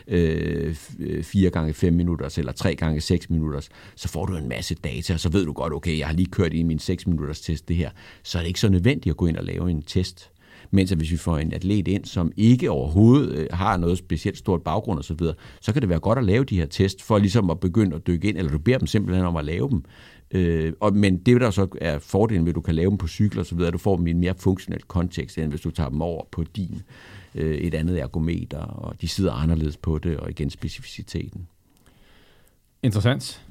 øh, 0.09 0.75
4 1.23 1.51
gange 1.51 1.75
5 1.75 1.93
minutter, 1.93 2.35
eller 2.39 2.53
3 2.53 2.75
gange 2.75 3.01
6 3.01 3.31
minutter, 3.31 3.61
så 3.97 4.09
får 4.09 4.27
du 4.27 4.37
en 4.37 4.49
masse 4.49 4.75
data, 4.75 5.15
og 5.15 5.21
så 5.21 5.29
ved 5.29 5.45
du 5.45 5.53
godt, 5.53 5.73
okay, 5.73 5.99
jeg 5.99 6.07
har 6.07 6.15
lige 6.15 6.31
kørt 6.31 6.55
i 6.55 6.63
min 6.63 6.79
6 6.79 7.07
minutters 7.07 7.41
test 7.41 7.69
det 7.69 7.77
her, 7.77 7.91
så 8.23 8.39
er 8.39 8.43
det 8.43 8.49
ikke 8.49 8.61
så 8.61 8.69
nødvendigt 8.69 9.11
at 9.11 9.17
gå 9.17 9.27
ind 9.27 9.37
og 9.37 9.45
lave 9.45 9.71
en 9.71 9.83
test. 9.83 10.31
Mens 10.71 10.91
hvis 10.91 11.11
vi 11.11 11.17
får 11.17 11.39
en 11.39 11.53
atlet 11.53 11.89
ind, 11.89 12.05
som 12.05 12.33
ikke 12.37 12.71
overhovedet 12.71 13.39
øh, 13.39 13.47
har 13.53 13.77
noget 13.77 13.99
specielt 13.99 14.39
stort 14.39 14.63
baggrund 14.63 14.99
osv., 14.99 15.07
så, 15.07 15.15
videre, 15.15 15.35
så 15.61 15.73
kan 15.73 15.83
det 15.83 15.89
være 15.89 16.01
godt 16.01 16.19
at 16.19 16.25
lave 16.25 16.45
de 16.45 16.59
her 16.59 16.67
test, 16.67 17.03
for 17.03 17.19
ligesom 17.19 17.51
at 17.51 17.61
begynde 17.61 17.97
at 17.97 18.07
dykke 18.07 18.29
ind, 18.29 18.39
eller 18.39 18.53
du 18.53 18.59
beder 18.59 18.79
dem 18.79 18.87
simpelthen 18.87 19.27
om 19.27 19.37
at 19.37 19.45
lave 19.45 19.71
dem. 19.71 19.85
Øh, 20.31 20.73
og, 20.81 20.97
men 20.97 21.17
det, 21.17 21.41
der 21.41 21.51
så 21.51 21.67
er 21.81 21.99
fordelen 21.99 22.45
ved, 22.45 22.51
at 22.51 22.55
du 22.55 22.61
kan 22.61 22.75
lave 22.75 22.91
dem 22.91 22.99
på 22.99 23.09
cykler 23.09 23.43
osv., 23.43 23.61
at 23.61 23.73
du 23.73 23.79
får 23.79 23.97
dem 23.97 24.07
i 24.07 24.11
en 24.11 24.21
mere 24.21 24.35
funktionel 24.39 24.83
kontekst, 24.83 25.39
end 25.39 25.51
hvis 25.51 25.61
du 25.61 25.71
tager 25.71 25.91
dem 25.91 26.03
over 26.03 26.25
på 26.33 26.45
din 26.57 26.83
øh, 27.35 27.55
et 27.57 27.75
andet 27.75 28.01
ergometer, 28.01 28.59
og 28.59 29.01
de 29.01 29.09
sidder 29.09 29.33
anderledes 29.33 29.77
på 29.77 29.99
det, 29.99 30.17
og 30.17 30.31
igen 30.31 30.51
specificiteten. 30.51 31.47
Interessant. 32.83 33.43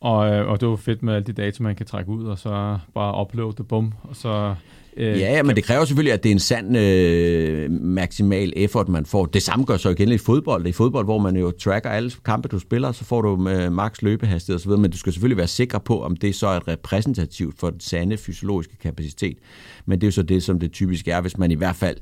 Og, 0.00 0.32
øh, 0.32 0.48
og 0.48 0.60
det 0.60 0.68
var 0.68 0.76
fedt 0.76 1.02
med 1.02 1.14
alle 1.14 1.26
de 1.26 1.32
data, 1.32 1.62
man 1.62 1.74
kan 1.74 1.86
trække 1.86 2.10
ud, 2.10 2.24
og 2.24 2.38
så 2.38 2.78
bare 2.94 3.20
uploade 3.20 3.56
det, 3.56 3.68
bum, 3.68 3.92
og 4.02 4.16
så... 4.16 4.54
Øh, 4.96 5.18
ja, 5.18 5.42
men 5.42 5.56
det 5.56 5.64
kræver 5.64 5.84
selvfølgelig, 5.84 6.12
at 6.12 6.22
det 6.22 6.28
er 6.28 6.32
en 6.32 6.38
sand 6.38 6.76
øh, 6.76 7.70
maksimal 7.70 8.52
effort, 8.56 8.88
man 8.88 9.06
får. 9.06 9.26
Det 9.26 9.42
samme 9.42 9.64
gør 9.64 9.76
så 9.76 9.88
igen 9.88 10.12
i 10.12 10.18
fodbold. 10.18 10.66
I 10.66 10.72
fodbold, 10.72 11.04
hvor 11.04 11.18
man 11.18 11.36
jo 11.36 11.50
tracker 11.50 11.90
alle 11.90 12.10
kampe, 12.24 12.48
du 12.48 12.58
spiller, 12.58 12.92
så 12.92 13.04
får 13.04 13.22
du 13.22 13.36
med 13.36 13.70
max 13.70 14.02
løbehastighed 14.02 14.60
osv., 14.60 14.70
men 14.70 14.90
du 14.90 14.98
skal 14.98 15.12
selvfølgelig 15.12 15.36
være 15.36 15.46
sikker 15.46 15.78
på, 15.78 16.02
om 16.02 16.16
det 16.16 16.34
så 16.34 16.46
er 16.46 16.68
repræsentativt 16.68 17.58
for 17.58 17.70
den 17.70 17.80
sande 17.80 18.16
fysiologiske 18.16 18.76
kapacitet. 18.76 19.38
Men 19.86 20.00
det 20.00 20.06
er 20.06 20.08
jo 20.08 20.12
så 20.12 20.22
det, 20.22 20.42
som 20.42 20.60
det 20.60 20.72
typisk 20.72 21.08
er, 21.08 21.20
hvis 21.20 21.38
man 21.38 21.50
i 21.50 21.54
hvert 21.54 21.76
fald 21.76 21.96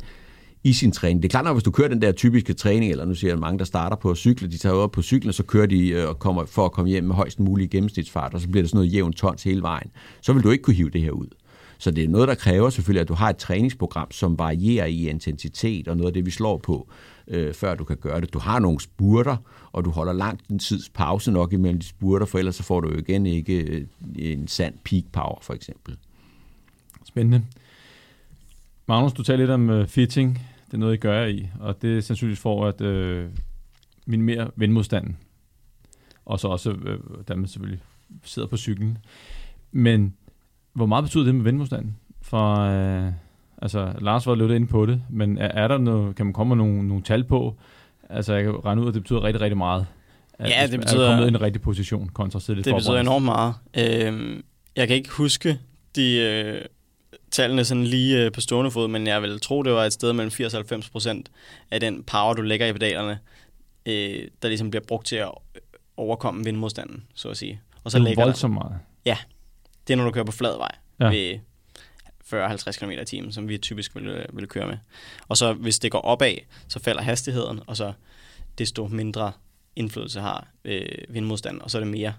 i 0.64 0.72
sin 0.72 0.92
træning. 0.92 1.22
Det 1.22 1.28
er 1.28 1.30
klart 1.30 1.44
nok, 1.44 1.54
hvis 1.54 1.64
du 1.64 1.70
kører 1.70 1.88
den 1.88 2.02
der 2.02 2.12
typiske 2.12 2.52
træning, 2.52 2.90
eller 2.90 3.04
nu 3.04 3.14
siger 3.14 3.30
jeg 3.30 3.38
mange, 3.38 3.58
der 3.58 3.64
starter 3.64 3.96
på 3.96 4.10
at 4.10 4.16
cykle, 4.16 4.48
de 4.48 4.58
tager 4.58 4.74
op 4.74 4.92
på 4.92 5.02
cyklen, 5.02 5.28
og 5.28 5.34
så 5.34 5.42
kører 5.42 5.66
de 5.66 5.88
øh, 5.88 6.08
og 6.08 6.18
kommer, 6.18 6.44
for 6.44 6.64
at 6.64 6.72
komme 6.72 6.90
hjem 6.90 7.04
med 7.04 7.14
højst 7.14 7.40
mulig 7.40 7.70
gennemsnitsfart, 7.70 8.34
og 8.34 8.40
så 8.40 8.48
bliver 8.48 8.62
det 8.62 8.70
sådan 8.70 8.78
noget 8.78 8.92
jævnt 8.92 9.16
tons 9.16 9.42
hele 9.42 9.62
vejen. 9.62 9.90
Så 10.20 10.32
vil 10.32 10.42
du 10.42 10.50
ikke 10.50 10.62
kunne 10.62 10.74
hive 10.74 10.90
det 10.90 11.00
her 11.00 11.10
ud. 11.10 11.26
Så 11.78 11.90
det 11.90 12.04
er 12.04 12.08
noget, 12.08 12.28
der 12.28 12.34
kræver 12.34 12.70
selvfølgelig, 12.70 13.00
at 13.00 13.08
du 13.08 13.14
har 13.14 13.30
et 13.30 13.36
træningsprogram, 13.36 14.10
som 14.10 14.38
varierer 14.38 14.86
i 14.86 15.08
intensitet, 15.08 15.88
og 15.88 15.96
noget 15.96 16.08
af 16.08 16.14
det, 16.14 16.26
vi 16.26 16.30
slår 16.30 16.58
på, 16.58 16.88
øh, 17.28 17.54
før 17.54 17.74
du 17.74 17.84
kan 17.84 17.96
gøre 17.96 18.20
det. 18.20 18.32
Du 18.32 18.38
har 18.38 18.58
nogle 18.58 18.80
spurter, 18.80 19.36
og 19.72 19.84
du 19.84 19.90
holder 19.90 20.12
langt 20.12 20.48
en 20.48 20.58
tids 20.58 20.88
pause 20.88 21.30
nok 21.30 21.52
imellem 21.52 21.80
de 21.80 21.86
spurter, 21.86 22.26
for 22.26 22.38
ellers 22.38 22.56
så 22.56 22.62
får 22.62 22.80
du 22.80 22.88
jo 22.88 22.98
igen 22.98 23.26
ikke 23.26 23.56
øh, 23.56 23.86
en 24.16 24.48
sand 24.48 24.74
peak 24.84 25.04
power, 25.12 25.38
for 25.42 25.54
eksempel. 25.54 25.96
Spændende. 27.04 27.42
Magnus, 28.88 29.12
du 29.12 29.22
taler 29.22 29.38
lidt 29.38 29.50
om 29.50 29.68
uh, 29.68 29.86
fitting 29.86 30.38
det 30.74 30.78
er 30.78 30.80
noget, 30.80 30.94
I 30.94 30.96
gør 30.96 31.24
i, 31.24 31.48
og 31.60 31.82
det 31.82 31.96
er 31.96 32.00
sandsynligvis 32.00 32.40
for 32.40 32.66
at 32.66 32.80
øh, 32.80 33.28
minimere 34.06 34.50
vindmodstanden. 34.56 35.16
Og 36.24 36.40
så 36.40 36.48
også, 36.48 36.70
øh, 36.70 36.98
da 37.28 37.34
man 37.34 37.46
selvfølgelig 37.46 37.80
sidder 38.24 38.48
på 38.48 38.56
cyklen. 38.56 38.98
Men 39.72 40.14
hvor 40.72 40.86
meget 40.86 41.04
betyder 41.04 41.24
det 41.24 41.34
med 41.34 41.44
vindmodstanden? 41.44 41.96
For, 42.22 42.54
øh, 42.56 43.12
altså, 43.62 43.92
Lars 44.00 44.26
var 44.26 44.34
lidt 44.34 44.52
inde 44.52 44.66
på 44.66 44.86
det, 44.86 45.02
men 45.10 45.38
er, 45.38 45.48
er 45.48 45.68
der 45.68 45.78
noget, 45.78 46.16
kan 46.16 46.26
man 46.26 46.32
komme 46.32 46.56
med 46.56 46.64
nogle, 46.64 46.88
nogle 46.88 47.02
tal 47.02 47.24
på? 47.24 47.56
Altså, 48.08 48.34
jeg 48.34 48.44
kan 48.44 48.64
regne 48.64 48.82
ud, 48.82 48.88
at 48.88 48.94
det 48.94 49.02
betyder 49.02 49.24
rigtig, 49.24 49.40
rigtig 49.40 49.56
meget. 49.58 49.86
At 50.38 50.50
ja, 50.50 50.66
det 50.66 50.80
betyder... 50.80 51.04
Er 51.04 51.10
kommet 51.10 51.24
i 51.24 51.28
en 51.28 51.40
rigtig 51.40 51.62
position 51.62 52.08
kontra 52.08 52.54
Det 52.54 52.56
betyder 52.56 53.00
enormt 53.00 53.24
meget. 53.24 53.54
Øh, 53.76 54.42
jeg 54.76 54.88
kan 54.88 54.96
ikke 54.96 55.10
huske 55.10 55.58
de, 55.96 56.16
øh, 56.16 56.64
tallene 57.34 57.64
sådan 57.64 57.84
lige 57.84 58.24
øh, 58.24 58.32
på 58.32 58.40
stående 58.40 58.70
fod, 58.70 58.88
men 58.88 59.06
jeg 59.06 59.22
vil 59.22 59.40
tro, 59.40 59.62
det 59.62 59.72
var 59.72 59.84
et 59.84 59.92
sted 59.92 60.12
mellem 60.12 60.30
80 60.30 60.54
og 60.54 60.58
90 60.58 60.90
procent 60.90 61.30
af 61.70 61.80
den 61.80 62.02
power, 62.02 62.34
du 62.34 62.42
lægger 62.42 62.66
i 62.66 62.72
pedalerne, 62.72 63.18
øh, 63.86 64.28
der 64.42 64.48
ligesom 64.48 64.70
bliver 64.70 64.84
brugt 64.88 65.06
til 65.06 65.16
at 65.16 65.30
overkomme 65.96 66.44
vindmodstanden, 66.44 67.04
så 67.14 67.28
at 67.28 67.36
sige. 67.36 67.60
Og 67.84 67.90
så 67.90 67.98
det 67.98 68.10
er 68.10 68.14
voldsomt 68.14 68.54
meget. 68.54 68.78
Ja, 69.04 69.16
det 69.86 69.92
er 69.92 69.96
når 69.96 70.04
du 70.04 70.10
kører 70.10 70.24
på 70.24 70.32
flad 70.32 70.56
vej 70.56 70.74
ja. 71.00 71.08
ved 71.08 71.38
40-50 72.24 72.78
km 72.78 72.90
i 72.90 73.04
timen, 73.04 73.32
som 73.32 73.48
vi 73.48 73.58
typisk 73.58 73.96
vil, 73.96 74.06
øh, 74.06 74.36
vil 74.36 74.48
køre 74.48 74.66
med. 74.66 74.78
Og 75.28 75.36
så 75.36 75.52
hvis 75.52 75.78
det 75.78 75.90
går 75.90 76.00
opad, 76.00 76.34
så 76.68 76.78
falder 76.78 77.02
hastigheden, 77.02 77.60
og 77.66 77.76
så 77.76 77.92
desto 78.58 78.86
mindre 78.86 79.32
indflydelse 79.76 80.20
har 80.20 80.48
øh, 80.64 80.88
vindmodstanden, 81.08 81.62
og 81.62 81.70
så 81.70 81.78
er 81.78 81.80
det 81.80 81.90
mere, 81.90 82.14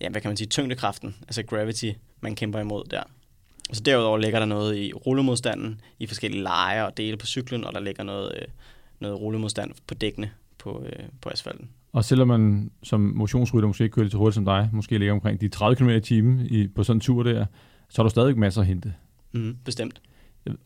ja, 0.00 0.08
hvad 0.08 0.20
kan 0.20 0.28
man 0.28 0.36
sige, 0.36 0.48
tyngdekraften, 0.48 1.16
altså 1.22 1.42
gravity, 1.42 1.90
man 2.20 2.34
kæmper 2.34 2.60
imod 2.60 2.84
der. 2.84 3.02
Så 3.72 3.82
derudover 3.82 4.18
ligger 4.18 4.38
der 4.38 4.46
noget 4.46 4.76
i 4.76 4.92
rullemodstanden 4.92 5.80
i 5.98 6.06
forskellige 6.06 6.42
lejer 6.42 6.82
og 6.82 6.96
dele 6.96 7.16
på 7.16 7.26
cyklen, 7.26 7.64
og 7.64 7.72
der 7.72 7.80
ligger 7.80 8.02
noget, 8.02 8.32
øh, 8.36 8.48
noget 9.00 9.20
rullemodstand 9.20 9.70
på 9.86 9.94
dækkene 9.94 10.30
på, 10.58 10.84
øh, 10.86 11.04
på 11.20 11.28
asfalten. 11.32 11.68
Og 11.92 12.04
selvom 12.04 12.28
man 12.28 12.70
som 12.82 13.00
motionsrytter 13.00 13.66
måske 13.66 13.84
ikke 13.84 13.94
kører 13.94 14.08
så 14.08 14.16
hurtigt 14.16 14.34
som 14.34 14.44
dig, 14.44 14.68
måske 14.72 14.98
ligger 14.98 15.14
omkring 15.14 15.40
de 15.40 15.48
30 15.48 15.76
km 15.76 15.88
i 15.88 16.00
timen 16.00 16.46
i, 16.46 16.68
på 16.68 16.84
sådan 16.84 16.96
en 16.96 17.00
tur 17.00 17.22
der, 17.22 17.46
så 17.88 18.02
har 18.02 18.02
du 18.02 18.10
stadig 18.10 18.38
masser 18.38 18.60
at 18.60 18.66
hente. 18.66 18.94
Mm, 19.32 19.56
bestemt. 19.64 20.00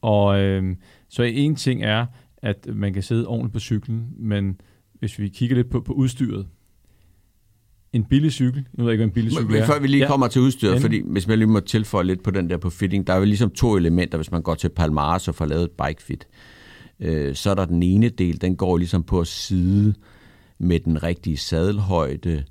Og 0.00 0.40
øh, 0.40 0.76
så 1.08 1.22
en 1.22 1.56
ting 1.56 1.82
er, 1.82 2.06
at 2.36 2.66
man 2.66 2.92
kan 2.92 3.02
sidde 3.02 3.26
ordentligt 3.26 3.52
på 3.52 3.60
cyklen, 3.60 4.12
men 4.16 4.60
hvis 4.92 5.18
vi 5.18 5.28
kigger 5.28 5.56
lidt 5.56 5.70
på, 5.70 5.80
på 5.80 5.92
udstyret, 5.92 6.46
en 7.92 8.04
billig 8.04 8.32
cykel. 8.32 8.64
Jeg 8.76 8.84
ved 8.84 8.92
ikke, 8.92 9.00
hvad 9.00 9.06
en 9.06 9.14
billig 9.14 9.32
cykel 9.32 9.50
men, 9.50 9.62
er. 9.62 9.66
Før 9.66 9.80
vi 9.80 9.86
lige 9.86 10.02
ja. 10.02 10.08
kommer 10.08 10.28
til 10.28 10.42
udstyret, 10.42 10.74
ja. 10.74 10.78
fordi 10.78 11.02
hvis 11.06 11.26
man 11.26 11.38
lige 11.38 11.48
må 11.48 11.60
tilføje 11.60 12.04
lidt 12.04 12.22
på 12.22 12.30
den 12.30 12.50
der 12.50 12.56
på 12.56 12.70
fitting, 12.70 13.06
der 13.06 13.12
er 13.12 13.18
jo 13.18 13.24
ligesom 13.24 13.50
to 13.50 13.76
elementer, 13.76 14.18
hvis 14.18 14.30
man 14.30 14.42
går 14.42 14.54
til 14.54 14.68
Palmares 14.68 15.28
og 15.28 15.34
får 15.34 15.46
lavet 15.46 15.64
et 15.64 15.70
bike 15.70 16.02
fit. 16.02 16.26
Øh, 17.00 17.34
så 17.34 17.50
er 17.50 17.54
der 17.54 17.64
den 17.64 17.82
ene 17.82 18.08
del, 18.08 18.40
den 18.40 18.56
går 18.56 18.76
ligesom 18.76 19.02
på 19.02 19.20
at 19.20 19.26
side 19.26 19.94
med 20.58 20.80
den 20.80 21.02
rigtige 21.02 21.36
sadelhøjde, 21.36 22.44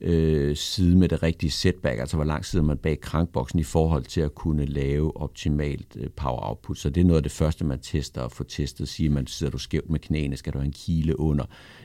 øh, 0.00 0.56
side 0.56 0.96
med 0.96 1.08
det 1.08 1.22
rigtige 1.22 1.50
setback, 1.50 2.00
altså 2.00 2.16
hvor 2.16 2.24
lang 2.24 2.44
sidder 2.44 2.64
man 2.64 2.76
bag 2.76 3.00
krankboksen 3.00 3.58
i 3.58 3.62
forhold 3.62 4.04
til 4.04 4.20
at 4.20 4.34
kunne 4.34 4.64
lave 4.64 5.16
optimalt 5.16 5.96
øh, 5.96 6.10
power 6.10 6.48
output. 6.48 6.78
Så 6.78 6.90
det 6.90 7.00
er 7.00 7.04
noget 7.04 7.16
af 7.16 7.22
det 7.22 7.32
første, 7.32 7.64
man 7.64 7.78
tester 7.78 8.20
og 8.20 8.32
får 8.32 8.44
testet. 8.44 8.88
Siger 8.88 9.10
man, 9.10 9.26
sidder 9.26 9.50
du 9.50 9.58
skævt 9.58 9.90
med 9.90 10.00
knæene, 10.00 10.36
skal 10.36 10.52
du 10.52 10.58
have 10.58 10.66
en 10.66 10.72
kile 10.72 11.20
under. 11.20 11.44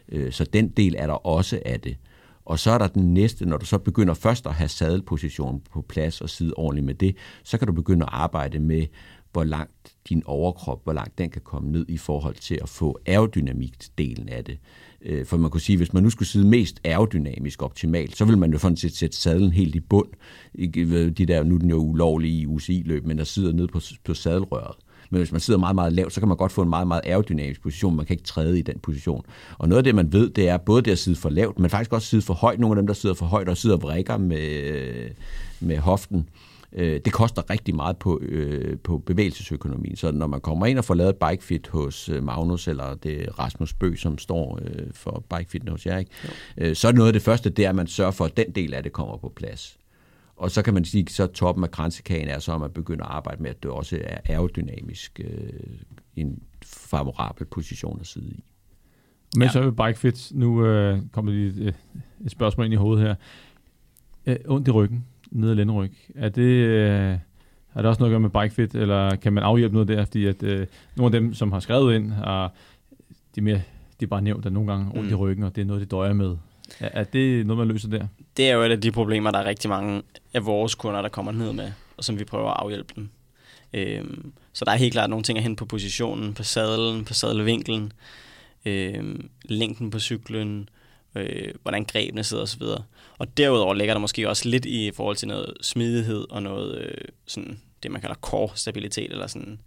Øh, 0.10 0.32
så 0.32 0.43
den 0.43 0.69
del 0.69 0.95
er 0.97 1.08
der 1.08 1.28
også 1.28 1.62
af 1.65 1.80
det. 1.80 1.97
Og 2.45 2.60
så 2.60 2.71
er 2.71 2.77
der 2.77 2.88
den 2.88 3.13
næste, 3.13 3.45
når 3.45 3.58
du 3.58 3.65
så 3.65 3.77
begynder 3.77 4.13
først 4.13 4.47
at 4.47 4.54
have 4.54 4.67
sadelpositionen 4.67 5.62
på 5.71 5.82
plads 5.82 6.21
og 6.21 6.30
sidde 6.30 6.54
ordentligt 6.58 6.86
med 6.86 6.93
det, 6.93 7.15
så 7.43 7.58
kan 7.58 7.67
du 7.67 7.73
begynde 7.73 8.06
at 8.06 8.10
arbejde 8.12 8.60
med, 8.60 8.86
hvor 9.32 9.43
langt 9.43 9.95
din 10.10 10.23
overkrop, 10.25 10.84
hvor 10.84 10.93
langt 10.93 11.17
den 11.17 11.30
kan 11.30 11.41
komme 11.41 11.71
ned 11.71 11.86
i 11.89 11.97
forhold 11.97 12.36
til 12.36 12.60
at 12.62 12.69
få 12.69 12.99
aerodynamik-delen 13.06 14.30
af 14.30 14.43
det. 14.45 14.58
Øh, 15.01 15.25
for 15.25 15.38
man 15.38 15.49
kunne 15.51 15.62
sige, 15.62 15.77
hvis 15.77 15.93
man 15.93 16.04
nu 16.04 16.10
skulle 16.10 16.30
sidde 16.30 16.47
mest 16.47 16.82
aerodynamisk 16.84 17.62
optimalt, 17.62 18.17
så 18.17 18.25
vil 18.25 18.38
man 18.38 18.51
jo 18.51 18.58
sådan 18.58 18.77
set 18.77 18.95
sætte 18.95 19.17
sadlen 19.17 19.51
helt 19.51 19.75
i 19.75 19.80
bund. 19.80 20.10
De 21.13 21.25
der, 21.25 21.43
nu 21.43 21.56
er 21.56 21.60
den 21.60 21.69
jo 21.69 21.77
ulovlig 21.77 22.32
i 22.32 22.45
UCI-løb, 22.45 23.06
men 23.06 23.17
der 23.17 23.23
sidder 23.23 23.54
ned 23.54 23.67
på, 23.67 23.80
på 24.04 24.13
sadelrøret. 24.13 24.75
Men 25.12 25.17
hvis 25.17 25.32
man 25.32 25.41
sidder 25.41 25.60
meget, 25.60 25.76
meget 25.76 25.93
lavt, 25.93 26.13
så 26.13 26.21
kan 26.21 26.28
man 26.28 26.38
godt 26.38 26.52
få 26.52 26.62
en 26.62 26.69
meget, 26.69 26.88
meget 26.88 27.02
aerodynamisk 27.06 27.62
position. 27.62 27.95
Man 27.95 28.06
kan 28.06 28.13
ikke 28.13 28.24
træde 28.24 28.60
i 28.60 28.62
den 28.62 28.80
position. 28.80 29.26
Og 29.58 29.69
noget 29.69 29.78
af 29.78 29.84
det, 29.84 29.95
man 29.95 30.13
ved, 30.13 30.30
det 30.30 30.50
er 30.50 30.58
både 30.58 30.82
det 30.82 30.91
at 30.91 31.00
sidde 31.00 31.17
for 31.17 31.30
lavt, 31.30 31.60
men 31.60 31.69
faktisk 31.69 31.93
også 31.93 32.08
sidde 32.08 32.24
for 32.24 32.34
højt. 32.34 32.60
Nogle 32.60 32.74
af 32.74 32.82
dem, 32.82 32.88
der 32.88 32.93
sidder 32.93 33.15
for 33.15 33.26
højt 33.26 33.50
og 33.50 33.58
sidder 33.58 33.76
og 33.76 33.82
vrikker 33.82 34.17
med, 34.17 35.10
med 35.60 35.78
hoften, 35.78 36.30
øh, 36.74 37.02
det 37.06 37.13
koster 37.13 37.50
rigtig 37.50 37.76
meget 37.76 37.97
på, 37.97 38.19
øh, 38.21 38.78
på 38.84 38.97
bevægelsesøkonomien. 38.97 39.95
Så 39.95 40.12
når 40.12 40.28
man 40.28 40.41
kommer 40.41 40.65
ind 40.65 40.78
og 40.78 40.86
får 40.86 40.93
lavet 40.93 41.15
bikefit 41.15 41.67
hos 41.67 42.10
øh, 42.10 42.24
Magnus, 42.24 42.67
eller 42.67 42.95
det 42.95 43.21
er 43.21 43.39
Rasmus 43.39 43.74
Bø, 43.74 43.95
som 43.95 44.17
står 44.17 44.60
øh, 44.62 44.86
for 44.93 45.24
bikefit 45.36 45.69
hos 45.69 45.86
jer, 45.86 45.97
ikke? 45.97 46.12
Øh, 46.58 46.76
så 46.76 46.88
er 46.88 46.91
noget 46.91 47.08
af 47.08 47.13
det 47.13 47.21
første, 47.21 47.50
det 47.50 47.65
er, 47.65 47.69
at 47.69 47.76
man 47.76 47.88
sørger 47.88 48.12
for, 48.12 48.26
at 48.26 48.38
den 48.38 48.52
del 48.56 48.74
af 48.74 48.84
det 48.84 48.91
kommer 48.91 49.17
på 49.17 49.34
plads. 49.36 49.78
Og 50.41 50.51
så 50.51 50.62
kan 50.62 50.73
man 50.73 50.86
sige, 50.86 51.08
så 51.08 51.27
toppen 51.27 51.63
af 51.63 51.71
kransekagen 51.71 52.27
er 52.27 52.39
så, 52.39 52.54
at 52.54 52.62
man 52.62 52.71
begynder 52.71 53.06
at 53.06 53.12
arbejde 53.12 53.43
med, 53.43 53.49
at 53.49 53.63
det 53.63 53.71
også 53.71 54.01
er 54.04 54.17
aerodynamisk 54.25 55.19
øh, 55.23 55.49
en 56.15 56.43
favorabel 56.65 57.45
position 57.45 57.99
at 57.99 58.08
sidde 58.08 58.30
i. 58.30 58.43
Men 59.36 59.43
ja. 59.43 59.51
så 59.51 59.60
er 59.62 59.71
Bike 59.71 59.99
Fit, 59.99 60.32
nu 60.34 60.65
øh, 60.65 60.99
kommer 61.12 61.32
lige 61.32 61.67
et, 61.67 61.75
et 62.25 62.32
spørgsmål 62.32 62.65
ind 62.65 62.73
i 62.73 62.77
hovedet 62.77 63.06
her. 63.06 63.15
Øh, 64.25 64.36
ondt 64.47 64.67
i 64.67 64.71
ryggen, 64.71 65.06
nede 65.32 65.51
af 65.51 65.58
lænderyg, 65.58 65.91
er 66.15 66.30
det, 66.30 66.41
øh, 66.41 67.17
er 67.73 67.82
det 67.82 67.86
også 67.86 67.99
noget 67.99 68.12
at 68.12 68.13
gøre 68.13 68.19
med 68.19 68.41
Bike 68.41 68.56
Fit, 68.56 68.75
eller 68.75 69.15
kan 69.15 69.34
man 69.34 69.43
afhjælpe 69.43 69.73
noget 69.73 69.88
der, 69.88 70.06
fordi 70.06 70.25
at 70.25 70.43
øh, 70.43 70.67
nogle 70.95 71.15
af 71.15 71.21
dem, 71.21 71.34
som 71.34 71.51
har 71.51 71.60
skrevet 71.60 71.95
ind, 71.95 72.12
har, 72.12 72.54
de, 73.36 73.41
mere, 73.41 73.62
de 73.99 74.06
er 74.06 74.10
bare 74.10 74.21
nævnt, 74.21 74.45
at 74.45 74.54
nogle 74.54 74.71
gange 74.71 74.91
ondt 74.91 75.06
mm. 75.06 75.12
i 75.12 75.15
ryggen, 75.15 75.43
og 75.43 75.56
det 75.56 75.62
er 75.62 75.65
noget, 75.65 75.82
de 75.82 75.86
døjer 75.86 76.13
med. 76.13 76.38
Er, 76.79 76.89
er 76.93 77.03
det 77.03 77.45
noget, 77.45 77.57
man 77.57 77.67
løser 77.67 77.89
der? 77.89 78.07
Det 78.38 78.49
er 78.49 78.53
jo 78.53 78.63
et 78.63 78.71
af 78.71 78.81
de 78.81 78.91
problemer, 78.91 79.31
der 79.31 79.39
er 79.39 79.45
rigtig 79.45 79.69
mange 79.69 80.01
af 80.34 80.45
vores 80.45 80.75
kunder, 80.75 81.01
der 81.01 81.10
kommer 81.10 81.31
ned 81.31 81.53
med, 81.53 81.71
og 81.97 82.03
som 82.03 82.19
vi 82.19 82.23
prøver 82.23 82.49
at 82.49 82.57
afhjælpe 82.60 82.93
dem. 82.95 83.10
Øhm, 83.73 84.34
så 84.53 84.65
der 84.65 84.71
er 84.71 84.75
helt 84.75 84.93
klart 84.93 85.10
nogle 85.10 85.23
ting 85.23 85.38
at 85.38 85.43
hente 85.43 85.60
på 85.60 85.65
positionen, 85.65 86.34
på 86.34 86.43
sadlen, 86.43 87.05
på 87.05 87.13
sadelvinkelen, 87.13 87.93
øhm, 88.65 89.29
længden 89.45 89.89
på 89.89 89.99
cyklen, 89.99 90.69
øh, 91.15 91.53
hvordan 91.62 91.86
grebene 91.86 92.23
sidder 92.23 92.43
osv. 92.43 92.63
Og 93.17 93.38
derudover 93.38 93.73
ligger 93.73 93.93
der 93.93 94.01
måske 94.01 94.29
også 94.29 94.49
lidt 94.49 94.65
i 94.65 94.91
forhold 94.91 95.15
til 95.15 95.27
noget 95.27 95.53
smidighed 95.62 96.25
og 96.29 96.43
noget 96.43 96.81
øh, 96.81 97.07
sådan 97.25 97.60
det, 97.84 97.91
man 97.91 98.01
kalder 98.01 98.15
core-stabilitet, 98.15 99.12
eller 99.12 99.27
sådan, 99.27 99.60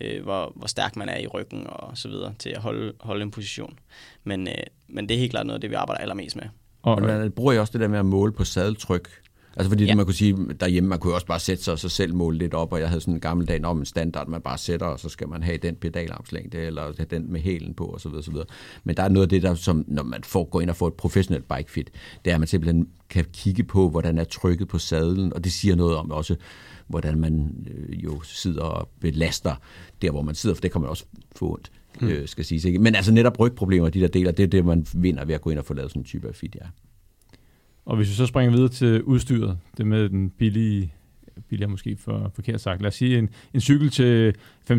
øh, 0.00 0.22
hvor, 0.22 0.52
hvor 0.56 0.66
stærk 0.66 0.96
man 0.96 1.08
er 1.08 1.18
i 1.18 1.26
ryggen 1.26 1.66
og 1.66 1.98
så 1.98 2.08
videre, 2.08 2.34
til 2.38 2.50
at 2.50 2.60
holde, 2.60 2.92
holde 3.00 3.22
en 3.22 3.30
position. 3.30 3.78
Men, 4.24 4.48
øh, 4.48 4.54
men 4.88 5.08
det 5.08 5.14
er 5.14 5.18
helt 5.18 5.30
klart 5.30 5.46
noget 5.46 5.56
af 5.56 5.60
det, 5.60 5.70
vi 5.70 5.74
arbejder 5.74 6.00
allermest 6.00 6.36
med. 6.36 6.44
Og 6.82 7.02
man 7.02 7.32
bruger 7.32 7.52
I 7.52 7.58
også 7.58 7.72
det 7.72 7.80
der 7.80 7.88
med 7.88 7.98
at 7.98 8.06
måle 8.06 8.32
på 8.32 8.44
sadeltryk? 8.44 9.08
Altså 9.56 9.70
fordi 9.70 9.84
ja. 9.84 9.94
man 9.94 10.04
kunne 10.04 10.14
sige, 10.14 10.36
derhjemme, 10.60 10.88
man 10.88 10.98
kunne 10.98 11.14
også 11.14 11.26
bare 11.26 11.40
sætte 11.40 11.64
sig 11.64 11.72
og 11.72 11.78
så 11.78 11.88
selv 11.88 12.14
måle 12.14 12.38
lidt 12.38 12.54
op, 12.54 12.72
og 12.72 12.80
jeg 12.80 12.88
havde 12.88 13.00
sådan 13.00 13.14
en 13.14 13.20
gammel 13.20 13.48
dag 13.48 13.64
om 13.64 13.78
en 13.78 13.84
standard, 13.84 14.28
man 14.28 14.40
bare 14.40 14.58
sætter, 14.58 14.86
og 14.86 15.00
så 15.00 15.08
skal 15.08 15.28
man 15.28 15.42
have 15.42 15.56
den 15.56 15.76
pedalarmslængde, 15.76 16.58
eller 16.58 16.82
have 16.82 17.06
den 17.10 17.32
med 17.32 17.40
hælen 17.40 17.74
på, 17.74 17.84
og 17.84 18.00
så 18.00 18.08
videre, 18.08 18.22
så 18.22 18.30
videre. 18.30 18.46
Men 18.84 18.96
der 18.96 19.02
er 19.02 19.08
noget 19.08 19.26
af 19.26 19.28
det, 19.28 19.42
der, 19.42 19.54
som 19.54 19.84
når 19.88 20.02
man 20.02 20.24
får, 20.24 20.44
går 20.44 20.60
ind 20.60 20.70
og 20.70 20.76
får 20.76 20.86
et 20.86 20.94
professionelt 20.94 21.44
bike 21.56 21.70
fit, 21.70 21.90
det 22.24 22.30
er, 22.30 22.34
at 22.34 22.40
man 22.40 22.48
simpelthen 22.48 22.88
kan 23.10 23.24
kigge 23.32 23.64
på, 23.64 23.90
hvordan 23.90 24.18
er 24.18 24.24
trykket 24.24 24.68
på 24.68 24.78
sadlen, 24.78 25.32
og 25.32 25.44
det 25.44 25.52
siger 25.52 25.76
noget 25.76 25.96
om 25.96 26.10
også, 26.10 26.36
hvordan 26.86 27.20
man 27.20 27.66
øh, 27.70 28.04
jo 28.04 28.20
sidder 28.22 28.62
og 28.62 28.88
belaster 29.00 29.54
der, 30.02 30.10
hvor 30.10 30.22
man 30.22 30.34
sidder, 30.34 30.54
for 30.56 30.60
det 30.60 30.72
kan 30.72 30.80
man 30.80 30.90
også 30.90 31.04
få 31.36 31.52
ondt, 31.52 31.72
mm. 32.00 32.08
øh, 32.08 32.28
skal 32.28 32.44
siges. 32.44 32.64
Ikke? 32.64 32.78
Men 32.78 32.94
altså 32.94 33.12
netop 33.12 33.40
rygproblemer, 33.40 33.88
de 33.88 34.00
der 34.00 34.08
deler, 34.08 34.30
det 34.30 34.42
er 34.42 34.46
det, 34.46 34.64
man 34.64 34.86
vinder 34.94 35.24
ved 35.24 35.34
at 35.34 35.40
gå 35.40 35.50
ind 35.50 35.58
og 35.58 35.64
få 35.64 35.74
lavet 35.74 35.90
sådan 35.90 36.00
en 36.00 36.04
type 36.04 36.28
af 36.28 36.34
fit, 36.34 36.54
ja. 36.54 36.66
Og 37.84 37.96
hvis 37.96 38.08
vi 38.08 38.14
så 38.14 38.26
springer 38.26 38.52
videre 38.52 38.68
til 38.68 39.02
udstyret, 39.02 39.58
det 39.76 39.86
med 39.86 40.08
den 40.08 40.30
billige, 40.30 40.92
billigere 41.48 41.70
måske 41.70 41.96
for 41.96 42.32
forkert 42.34 42.60
sagt, 42.60 42.82
lad 42.82 42.88
os 42.88 42.94
sige 42.94 43.18
en, 43.18 43.28
en 43.54 43.60
cykel 43.60 43.90
til 43.90 44.34
5-6.000, 44.70 44.74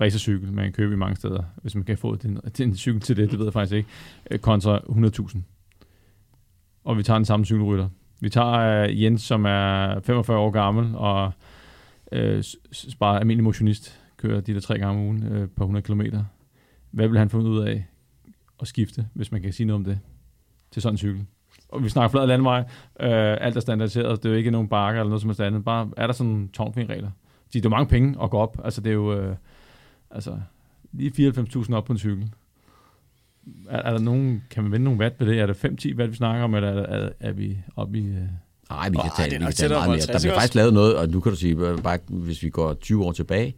racercykel, 0.00 0.52
man 0.52 0.64
kan 0.64 0.72
købe 0.72 0.94
i 0.94 0.96
mange 0.96 1.16
steder, 1.16 1.42
hvis 1.62 1.74
man 1.74 1.84
kan 1.84 1.98
få 1.98 2.16
den, 2.16 2.40
en 2.60 2.76
cykel 2.76 3.00
til 3.00 3.16
det, 3.16 3.30
det 3.30 3.38
ved 3.38 3.46
jeg 3.46 3.52
faktisk 3.52 3.76
ikke, 3.76 3.88
øh, 4.30 4.38
kontra 4.38 4.78
100.000. 4.78 5.38
Og 6.84 6.98
vi 6.98 7.02
tager 7.02 7.18
den 7.18 7.24
samme 7.24 7.46
cykelrytter. 7.46 7.88
Vi 8.24 8.28
tager 8.28 8.84
uh, 8.84 9.02
Jens, 9.02 9.22
som 9.22 9.44
er 9.44 10.00
45 10.00 10.38
år 10.38 10.50
gammel, 10.50 10.94
og 10.94 11.32
uh, 12.12 12.42
bare 13.00 13.20
almindelig 13.20 13.44
motionist, 13.44 14.00
kører 14.16 14.40
de 14.40 14.54
der 14.54 14.60
tre 14.60 14.78
gange 14.78 15.00
om 15.00 15.06
ugen 15.06 15.22
uh, 15.22 15.48
på 15.56 15.64
100 15.64 15.82
km. 15.82 16.02
Hvad 16.90 17.08
vil 17.08 17.18
han 17.18 17.30
få 17.30 17.38
ud 17.38 17.66
af 17.66 17.86
at 18.60 18.68
skifte, 18.68 19.06
hvis 19.14 19.32
man 19.32 19.42
kan 19.42 19.52
sige 19.52 19.66
noget 19.66 19.78
om 19.78 19.84
det, 19.84 19.98
til 20.70 20.82
sådan 20.82 20.94
en 20.94 20.98
cykel? 20.98 21.26
og 21.68 21.84
vi 21.84 21.88
snakker 21.88 22.08
flad 22.08 22.26
landvej, 22.26 22.58
øh, 23.00 23.36
alt 23.40 23.56
er 23.56 23.60
standardiseret, 23.60 24.22
det 24.22 24.28
er 24.28 24.32
jo 24.32 24.38
ikke 24.38 24.50
nogen 24.50 24.68
bakker 24.68 25.00
eller 25.00 25.08
noget 25.08 25.20
som 25.20 25.28
helst 25.28 25.40
andet, 25.40 25.64
bare 25.64 25.90
er 25.96 26.06
der 26.06 26.14
sådan 26.14 26.48
tommelfingerregler. 26.48 27.10
Fordi 27.44 27.58
det 27.58 27.64
er 27.64 27.70
mange 27.70 27.86
penge 27.86 28.22
at 28.22 28.30
gå 28.30 28.38
op, 28.38 28.60
altså 28.64 28.80
det 28.80 28.90
er 28.90 28.94
jo, 28.94 29.18
øh, 29.18 29.36
altså 30.10 30.38
lige 30.92 31.30
94.000 31.30 31.74
op 31.74 31.84
på 31.84 31.92
en 31.92 31.98
cykel. 31.98 32.32
Er, 33.70 33.78
er, 33.78 33.90
der 33.90 33.98
nogen, 33.98 34.42
kan 34.50 34.62
man 34.62 34.72
vinde 34.72 34.84
nogle 34.84 35.00
watt 35.00 35.14
ved 35.20 35.26
det? 35.26 35.38
Er 35.38 35.46
det 35.46 35.64
5-10 35.64 35.96
watt, 35.96 36.10
vi 36.10 36.16
snakker 36.16 36.44
om, 36.44 36.54
eller 36.54 36.68
er, 36.68 37.04
er, 37.04 37.10
er 37.20 37.32
vi 37.32 37.58
oppe 37.76 37.98
i... 37.98 38.06
Øh 38.06 38.28
Nej, 38.70 38.88
vi 38.88 38.96
kan 39.02 39.10
tage, 39.16 39.36
oh, 39.36 39.40
vi 39.40 39.44
kan 39.44 39.52
tage 39.52 39.68
meget 39.68 39.90
mere. 39.90 39.98
Der 39.98 40.18
bliver 40.18 40.34
faktisk 40.34 40.54
lavet 40.54 40.74
noget, 40.74 40.96
og 40.96 41.08
nu 41.08 41.20
kan 41.20 41.32
du 41.32 41.38
sige, 41.38 41.56
bare, 41.82 41.98
hvis 42.08 42.42
vi 42.42 42.48
går 42.48 42.74
20 42.74 43.04
år 43.04 43.12
tilbage, 43.12 43.54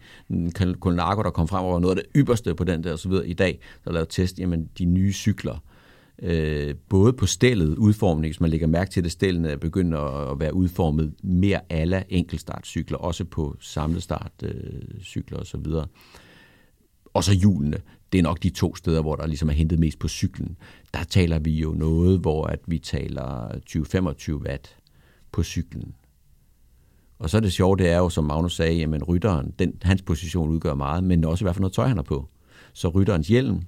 Colnago, 0.80 1.22
der 1.22 1.30
kom 1.30 1.48
frem 1.48 1.64
og 1.64 1.72
var 1.72 1.78
noget 1.78 1.98
af 1.98 2.02
det 2.04 2.20
ypperste 2.20 2.54
på 2.54 2.64
den 2.64 2.84
der, 2.84 2.92
og 2.92 2.98
så 2.98 3.08
videre. 3.08 3.28
I 3.28 3.32
dag, 3.32 3.60
der 3.84 3.90
er 3.90 3.94
lavet 3.94 4.08
test, 4.08 4.38
jamen 4.38 4.68
de 4.78 4.84
nye 4.84 5.12
cykler, 5.12 5.62
øh, 6.22 6.74
både 6.88 7.12
på 7.12 7.26
stillet 7.26 7.76
udformning, 7.76 8.32
hvis 8.32 8.40
man 8.40 8.50
lægger 8.50 8.66
mærke 8.66 8.90
til, 8.90 9.04
at 9.04 9.10
stillene 9.10 9.48
er 9.48 9.56
begyndt 9.56 9.94
at 9.94 10.40
være 10.40 10.54
udformet 10.54 11.14
mere 11.22 11.60
alle 11.70 12.04
enkeltstartcykler, 12.08 12.98
også 12.98 13.24
på 13.24 13.56
samlestartcykler 13.60 15.38
øh, 15.38 15.42
osv. 15.42 15.66
Og 17.14 17.24
så 17.24 17.34
hjulene. 17.34 17.76
Det 18.12 18.18
er 18.18 18.22
nok 18.22 18.42
de 18.42 18.50
to 18.50 18.76
steder, 18.76 19.02
hvor 19.02 19.16
der 19.16 19.26
ligesom 19.26 19.48
er 19.48 19.52
hentet 19.52 19.78
mest 19.78 19.98
på 19.98 20.08
cyklen. 20.08 20.56
Der 20.94 21.04
taler 21.04 21.38
vi 21.38 21.50
jo 21.50 21.72
noget, 21.72 22.20
hvor 22.20 22.46
at 22.46 22.60
vi 22.66 22.78
taler 22.78 23.48
20-25 24.40 24.46
watt 24.46 24.76
på 25.32 25.42
cyklen. 25.42 25.94
Og 27.18 27.30
så 27.30 27.36
er 27.36 27.40
det 27.40 27.52
sjove, 27.52 27.76
det 27.76 27.88
er 27.88 27.98
jo, 27.98 28.08
som 28.08 28.24
Magnus 28.24 28.56
sagde, 28.56 28.74
jamen 28.74 29.04
rytteren, 29.04 29.54
den, 29.58 29.74
hans 29.82 30.02
position 30.02 30.50
udgør 30.50 30.74
meget, 30.74 31.04
men 31.04 31.24
også 31.24 31.44
hvad 31.44 31.54
for 31.54 31.60
noget 31.60 31.72
tøj 31.72 31.86
han 31.86 31.96
har 31.96 32.02
på. 32.02 32.28
Så 32.72 32.88
rytterens 32.88 33.28
hjelm, 33.28 33.62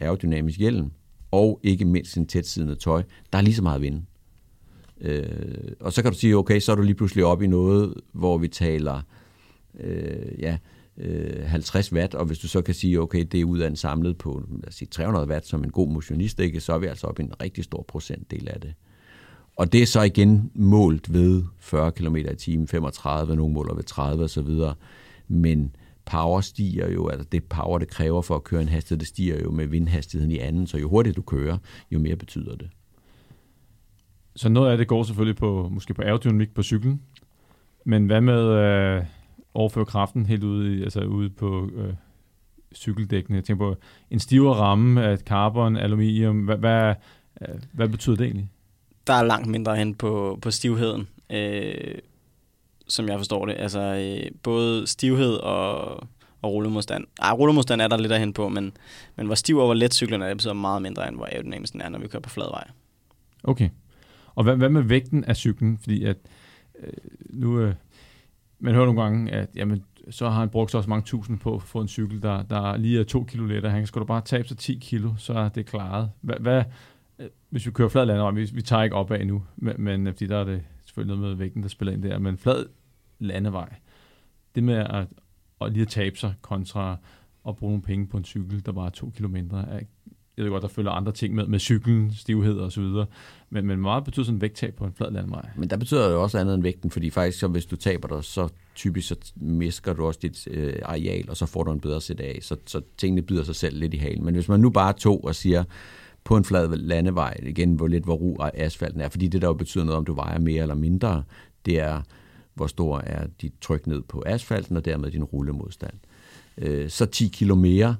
aerodynamisk 0.00 0.58
hjelm, 0.58 0.90
og 1.30 1.60
ikke 1.62 1.84
mindst 1.84 2.16
en 2.16 2.26
tætsidende 2.26 2.74
tøj, 2.74 3.02
der 3.32 3.38
er 3.38 3.42
lige 3.42 3.54
så 3.54 3.62
meget 3.62 3.82
vind. 3.82 3.94
vinde. 3.94 4.06
Øh, 5.00 5.72
og 5.80 5.92
så 5.92 6.02
kan 6.02 6.12
du 6.12 6.18
sige, 6.18 6.36
okay, 6.36 6.60
så 6.60 6.72
er 6.72 6.76
du 6.76 6.82
lige 6.82 6.94
pludselig 6.94 7.24
op 7.24 7.42
i 7.42 7.46
noget, 7.46 7.94
hvor 8.12 8.38
vi 8.38 8.48
taler 8.48 9.02
øh, 9.80 10.38
ja, 10.38 10.58
øh, 10.98 11.44
50 11.44 11.92
watt, 11.92 12.14
og 12.14 12.26
hvis 12.26 12.38
du 12.38 12.48
så 12.48 12.62
kan 12.62 12.74
sige, 12.74 13.00
okay, 13.00 13.24
det 13.32 13.40
er 13.40 13.44
ud 13.44 13.58
af 13.58 13.68
en 13.68 13.76
samlet 13.76 14.18
på 14.18 14.42
lad 14.50 14.68
os 14.68 14.74
sige, 14.74 14.88
300 14.88 15.28
watt 15.28 15.46
som 15.46 15.64
en 15.64 15.70
god 15.70 15.88
motionist, 15.88 16.40
ikke, 16.40 16.60
så 16.60 16.72
er 16.72 16.78
vi 16.78 16.86
altså 16.86 17.06
op 17.06 17.18
i 17.18 17.22
en 17.22 17.40
rigtig 17.42 17.64
stor 17.64 17.84
procentdel 17.88 18.48
af 18.48 18.60
det. 18.60 18.74
Og 19.56 19.72
det 19.72 19.82
er 19.82 19.86
så 19.86 20.02
igen 20.02 20.50
målt 20.54 21.12
ved 21.12 21.42
40 21.58 21.92
km 21.92 22.16
i 22.16 22.36
timen, 22.38 22.68
35, 22.68 23.36
nogle 23.36 23.54
måler 23.54 23.74
ved 23.74 23.84
30 23.84 24.24
osv. 24.24 24.48
Men 25.28 25.76
power 26.04 26.40
stiger 26.40 26.90
jo, 26.90 27.08
altså 27.08 27.28
det 27.32 27.44
power, 27.44 27.78
det 27.78 27.88
kræver 27.88 28.22
for 28.22 28.34
at 28.34 28.44
køre 28.44 28.62
en 28.62 28.68
hastighed, 28.68 28.98
det 28.98 29.08
stiger 29.08 29.42
jo 29.42 29.50
med 29.50 29.66
vindhastigheden 29.66 30.32
i 30.32 30.38
anden, 30.38 30.66
så 30.66 30.78
jo 30.78 30.88
hurtigere 30.88 31.14
du 31.14 31.22
kører, 31.22 31.58
jo 31.90 31.98
mere 31.98 32.16
betyder 32.16 32.56
det. 32.56 32.70
Så 34.36 34.48
noget 34.48 34.70
af 34.70 34.78
det 34.78 34.88
går 34.88 35.02
selvfølgelig 35.02 35.36
på, 35.36 35.68
måske 35.72 35.94
på 35.94 36.02
aerodynamik 36.02 36.54
på 36.54 36.62
cyklen, 36.62 37.02
men 37.84 38.06
hvad 38.06 38.20
med 38.20 38.42
øh, 38.42 39.04
overføre 39.56 39.84
kraften 39.84 40.26
helt 40.26 40.44
ude, 40.44 40.78
i, 40.78 40.82
altså 40.82 41.00
ude 41.00 41.30
på 41.30 41.70
øh, 41.74 41.94
cykeldækkene? 42.74 43.36
Jeg 43.36 43.44
tænker 43.44 43.64
på 43.64 43.76
en 44.10 44.18
stivere 44.18 44.54
ramme 44.54 45.04
af 45.04 45.18
carbon, 45.18 45.76
aluminium, 45.76 46.40
hvad, 46.40 46.56
hvad, 46.56 46.94
øh, 47.40 47.54
hvad 47.72 47.88
betyder 47.88 48.16
det 48.16 48.24
egentlig? 48.24 48.50
Der 49.06 49.12
er 49.12 49.24
langt 49.24 49.48
mindre 49.48 49.76
hen 49.76 49.94
på, 49.94 50.38
på 50.42 50.50
stivheden. 50.50 51.08
Øh, 51.30 51.98
som 52.88 53.08
jeg 53.08 53.18
forstår 53.18 53.46
det. 53.46 53.54
Altså 53.58 53.80
øh, 53.80 54.30
både 54.42 54.86
stivhed 54.86 55.34
og, 55.34 55.90
og 56.42 56.52
rullemodstand. 56.52 57.04
Ej, 57.22 57.32
rullemodstand 57.32 57.80
er 57.80 57.88
der 57.88 57.96
lidt 57.96 58.18
hen 58.18 58.32
på, 58.32 58.48
men, 58.48 58.72
men 59.16 59.26
hvor 59.26 59.34
stiv 59.34 59.56
og 59.56 59.66
hvor 59.66 59.74
let 59.74 59.94
cyklen 59.94 60.22
er, 60.22 60.28
det 60.28 60.36
betyder 60.36 60.52
meget 60.52 60.82
mindre, 60.82 61.08
end 61.08 61.16
hvor 61.16 61.26
aerodynamisk 61.26 61.72
den 61.72 61.80
er, 61.80 61.88
når 61.88 61.98
vi 61.98 62.08
kører 62.08 62.20
på 62.20 62.30
flad 62.30 62.46
vej. 62.50 62.68
Okay. 63.44 63.68
Og 64.34 64.44
hvad, 64.44 64.56
hvad 64.56 64.68
med 64.68 64.82
vægten 64.82 65.24
af 65.24 65.36
cyklen? 65.36 65.78
Fordi 65.78 66.04
at 66.04 66.16
øh, 66.82 66.92
nu, 67.30 67.60
øh, 67.60 67.74
man 68.58 68.74
hører 68.74 68.86
nogle 68.86 69.02
gange, 69.02 69.32
at 69.32 69.50
jamen, 69.56 69.84
så 70.10 70.28
har 70.28 70.40
han 70.40 70.48
brugt 70.48 70.70
så 70.70 70.76
også 70.76 70.90
mange 70.90 71.04
tusind 71.04 71.38
på 71.38 71.54
at 71.54 71.62
få 71.62 71.80
en 71.80 71.88
cykel, 71.88 72.22
der, 72.22 72.42
der 72.42 72.76
lige 72.76 73.00
er 73.00 73.04
to 73.04 73.24
kilo 73.24 73.46
lettere. 73.46 73.72
Han 73.72 73.86
skal 73.86 74.00
du 74.00 74.06
bare 74.06 74.20
tabe 74.20 74.48
sig 74.48 74.58
10 74.58 74.78
kilo, 74.80 75.10
så 75.18 75.32
er 75.32 75.48
det 75.48 75.66
klaret. 75.66 76.10
Hvad, 76.20 76.36
hvad, 76.40 76.64
hvis 77.50 77.66
vi 77.66 77.70
kører 77.70 77.88
flad 77.88 78.06
landevej, 78.06 78.30
vi, 78.30 78.50
vi 78.54 78.62
tager 78.62 78.82
ikke 78.82 78.96
opad 78.96 79.24
nu, 79.24 79.42
men, 79.56 79.74
men 79.78 80.06
øh, 80.06 80.12
fordi 80.12 80.26
der 80.26 80.36
er 80.36 80.44
det 80.44 80.62
selvfølgelig 80.84 81.16
noget 81.16 81.30
med 81.30 81.38
vægten, 81.38 81.62
der 81.62 81.68
spiller 81.68 81.92
ind 81.92 82.02
der, 82.02 82.18
men 82.18 82.38
flad 82.38 82.66
landevej, 83.18 83.74
det 84.54 84.64
med 84.64 84.74
at, 84.74 85.06
at 85.60 85.72
lige 85.72 85.82
at 85.82 85.88
tabe 85.88 86.18
sig 86.18 86.34
kontra 86.42 86.96
at 87.48 87.56
bruge 87.56 87.70
nogle 87.70 87.82
penge 87.82 88.06
på 88.06 88.16
en 88.16 88.24
cykel, 88.24 88.66
der 88.66 88.72
bare 88.72 88.86
er 88.86 88.90
to 88.90 89.12
mindre 89.28 89.68
er, 89.68 89.80
jeg 90.36 90.44
ved 90.44 90.52
godt, 90.52 90.62
der 90.62 90.68
følger 90.68 90.90
andre 90.90 91.12
ting 91.12 91.34
med, 91.34 91.46
med 91.46 91.58
cyklen, 91.58 92.12
stivhed 92.14 92.58
og 92.58 92.72
så 92.72 92.80
videre. 92.80 93.06
Men, 93.50 93.66
men 93.66 93.80
meget 93.80 94.04
betyder 94.04 94.24
sådan 94.24 94.36
en 94.36 94.40
vægttab 94.40 94.74
på 94.74 94.84
en 94.84 94.92
flad 94.92 95.10
landvej. 95.10 95.48
Men 95.56 95.70
der 95.70 95.76
betyder 95.76 96.06
det 96.06 96.14
jo 96.14 96.22
også 96.22 96.38
andet 96.38 96.54
end 96.54 96.62
vægten, 96.62 96.90
fordi 96.90 97.10
faktisk, 97.10 97.38
så 97.38 97.48
hvis 97.48 97.66
du 97.66 97.76
taber 97.76 98.08
dig, 98.08 98.24
så 98.24 98.48
typisk 98.74 99.08
så 99.08 99.16
misker 99.36 99.92
du 99.92 100.06
også 100.06 100.20
dit 100.22 100.48
øh, 100.50 100.74
areal, 100.84 101.30
og 101.30 101.36
så 101.36 101.46
får 101.46 101.62
du 101.62 101.72
en 101.72 101.80
bedre 101.80 102.00
sæt 102.00 102.20
af. 102.20 102.38
Så, 102.42 102.56
så 102.66 102.80
tingene 102.98 103.22
byder 103.22 103.44
sig 103.44 103.56
selv 103.56 103.78
lidt 103.78 103.94
i 103.94 103.96
halen. 103.96 104.24
Men 104.24 104.34
hvis 104.34 104.48
man 104.48 104.60
nu 104.60 104.70
bare 104.70 104.92
tog 104.92 105.24
og 105.24 105.34
siger, 105.34 105.64
på 106.26 106.36
en 106.36 106.44
flad 106.44 106.68
landevej, 106.68 107.36
igen, 107.42 107.74
hvor 107.74 107.86
lidt 107.86 108.04
hvor 108.04 108.14
ru 108.14 108.36
asfalten 108.54 109.00
er, 109.00 109.08
fordi 109.08 109.28
det 109.28 109.42
der 109.42 109.48
jo 109.48 109.54
betyder 109.54 109.84
noget, 109.84 109.98
om 109.98 110.04
du 110.04 110.14
vejer 110.14 110.38
mere 110.38 110.62
eller 110.62 110.74
mindre, 110.74 111.22
det 111.66 111.80
er, 111.80 112.02
hvor 112.54 112.66
stor 112.66 112.98
er 112.98 113.26
dit 113.42 113.52
tryk 113.60 113.86
ned 113.86 114.02
på 114.02 114.22
asfalten, 114.26 114.76
og 114.76 114.84
dermed 114.84 115.10
din 115.10 115.24
rullemodstand. 115.24 115.94
Øh, 116.58 116.90
så 116.90 117.06
10 117.06 117.28
kilo 117.28 117.54
mere, 117.54 117.96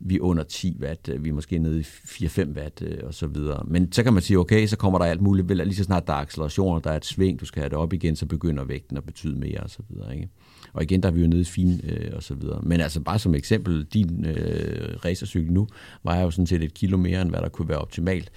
vi 0.00 0.16
er 0.16 0.20
under 0.20 0.42
10 0.42 0.76
watt, 0.80 1.08
øh, 1.08 1.24
vi 1.24 1.28
er 1.28 1.32
måske 1.32 1.58
nede 1.58 1.80
i 1.80 1.82
4-5 1.82 2.56
watt 2.56 2.82
øh, 2.82 2.98
og 3.02 3.14
så 3.14 3.26
videre. 3.26 3.64
Men 3.66 3.92
så 3.92 4.02
kan 4.02 4.12
man 4.12 4.22
sige, 4.22 4.38
okay, 4.38 4.66
så 4.66 4.76
kommer 4.76 4.98
der 4.98 5.06
alt 5.06 5.20
muligt, 5.20 5.48
vel, 5.48 5.56
lige 5.56 5.74
så 5.74 5.84
snart 5.84 6.06
der 6.06 6.12
er 6.12 6.16
accelerationer, 6.16 6.80
der 6.80 6.90
er 6.90 6.96
et 6.96 7.04
sving, 7.04 7.40
du 7.40 7.44
skal 7.44 7.60
have 7.60 7.68
det 7.68 7.78
op 7.78 7.92
igen, 7.92 8.16
så 8.16 8.26
begynder 8.26 8.64
vægten 8.64 8.96
at 8.96 9.04
betyde 9.04 9.38
mere 9.38 9.60
og 9.60 9.70
så 9.70 9.82
videre. 9.88 10.14
Ikke? 10.14 10.28
Og 10.72 10.82
igen, 10.82 11.02
der 11.02 11.08
er 11.08 11.12
vi 11.12 11.20
jo 11.20 11.26
nede 11.26 11.40
i 11.40 11.44
fin 11.44 11.80
øh, 11.84 12.10
og 12.16 12.22
så 12.22 12.34
videre. 12.34 12.60
Men 12.62 12.80
altså 12.80 13.00
bare 13.00 13.18
som 13.18 13.34
eksempel, 13.34 13.84
din 13.84 14.24
øh, 14.24 14.96
racercykel 15.04 15.52
nu 15.52 15.68
vejer 16.02 16.22
jo 16.22 16.30
sådan 16.30 16.46
set 16.46 16.62
et 16.62 16.74
kilo 16.74 16.96
mere, 16.96 17.22
end 17.22 17.30
hvad 17.30 17.40
der 17.40 17.48
kunne 17.48 17.68
være 17.68 17.78
optimalt 17.78 18.30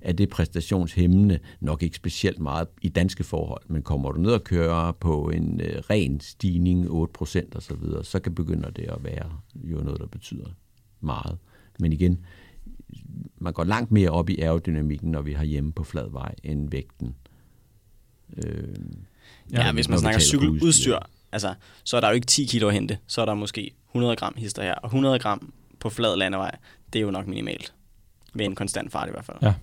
er 0.00 0.12
det 0.12 0.28
præstationshemmende 0.28 1.38
nok 1.60 1.82
ikke 1.82 1.96
specielt 1.96 2.38
meget 2.38 2.68
i 2.82 2.88
danske 2.88 3.24
forhold, 3.24 3.62
men 3.68 3.82
kommer 3.82 4.12
du 4.12 4.20
ned 4.20 4.30
og 4.30 4.44
kører 4.44 4.92
på 4.92 5.30
en 5.34 5.60
øh, 5.60 5.82
ren 5.90 6.20
stigning, 6.20 6.86
8% 6.86 6.90
og 7.54 7.62
så 7.62 7.74
videre, 7.80 8.04
så 8.04 8.18
kan 8.18 8.34
begynder 8.34 8.70
det 8.70 8.84
at 8.84 9.04
være 9.04 9.30
jo 9.54 9.76
noget, 9.76 10.00
der 10.00 10.06
betyder 10.06 10.46
meget. 11.00 11.38
Men 11.78 11.92
igen, 11.92 12.24
man 13.38 13.52
går 13.52 13.64
langt 13.64 13.92
mere 13.92 14.10
op 14.10 14.30
i 14.30 14.40
aerodynamikken, 14.40 15.10
når 15.10 15.22
vi 15.22 15.32
har 15.32 15.44
hjemme 15.44 15.72
på 15.72 15.84
flad 15.84 16.10
vej, 16.10 16.34
end 16.42 16.70
vægten. 16.70 17.14
Øh, 18.36 18.68
ja, 19.52 19.66
ja, 19.66 19.72
hvis 19.72 19.88
man 19.88 19.98
snakker 19.98 20.20
cykeludstyr, 20.20 20.98
altså, 21.32 21.54
så 21.84 21.96
er 21.96 22.00
der 22.00 22.08
jo 22.08 22.14
ikke 22.14 22.26
10 22.26 22.44
kilo 22.44 22.68
at 22.68 22.74
hente. 22.74 22.98
Så 23.06 23.20
er 23.20 23.24
der 23.24 23.34
måske 23.34 23.74
100 23.90 24.16
gram 24.16 24.34
hister 24.36 24.62
her, 24.62 24.74
og 24.74 24.86
100 24.86 25.18
gram 25.18 25.52
på 25.80 25.90
flad 25.90 26.16
landevej, 26.16 26.56
det 26.92 26.98
er 26.98 27.02
jo 27.02 27.10
nok 27.10 27.26
minimalt. 27.26 27.74
Ved 28.34 28.44
en 28.44 28.54
konstant 28.54 28.92
fart 28.92 29.08
i 29.08 29.10
hvert 29.10 29.24
fald. 29.24 29.38
Ja. 29.42 29.54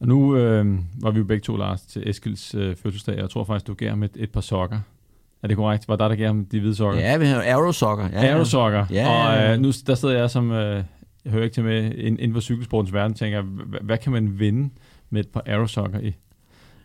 Og 0.00 0.08
nu 0.08 0.36
øh, 0.36 0.78
var 1.00 1.10
vi 1.10 1.18
jo 1.18 1.24
begge 1.24 1.42
to, 1.42 1.56
Lars, 1.56 1.82
til 1.82 2.08
Eskils 2.10 2.54
øh, 2.54 2.76
fødselsdag, 2.76 3.14
og 3.14 3.20
jeg 3.20 3.30
tror 3.30 3.44
faktisk, 3.44 3.66
du 3.66 3.74
gav 3.74 3.88
ham 3.88 4.02
et, 4.02 4.16
et 4.16 4.30
par 4.30 4.40
sokker. 4.40 4.80
Er 5.42 5.48
det 5.48 5.56
korrekt? 5.56 5.88
Var 5.88 5.96
der, 5.96 6.08
der 6.08 6.14
gav 6.14 6.26
ham 6.26 6.44
de 6.44 6.60
hvide 6.60 6.74
sokker? 6.74 7.00
Ja, 7.00 7.16
vi 7.16 7.26
har 7.26 7.42
aerosokker. 7.42 8.08
Ja, 8.12 8.20
aerosokker. 8.20 8.86
Ja, 8.90 9.08
og 9.08 9.52
øh, 9.52 9.60
nu 9.60 9.70
der 9.86 9.94
sidder 9.94 10.18
jeg 10.18 10.30
som, 10.30 10.50
øh, 10.50 10.84
jeg 11.24 11.32
hører 11.32 11.44
ikke 11.44 11.54
til 11.54 11.64
med, 11.64 11.94
inden 11.94 12.32
for 12.32 12.40
cykelsportens 12.40 12.92
verden, 12.92 13.14
tænker 13.16 13.42
hvad, 13.42 13.80
hvad 13.80 13.98
kan 13.98 14.12
man 14.12 14.38
vinde 14.38 14.70
med 15.10 15.20
et 15.20 15.28
par 15.28 15.42
aerosokker 15.46 16.00
i? 16.00 16.14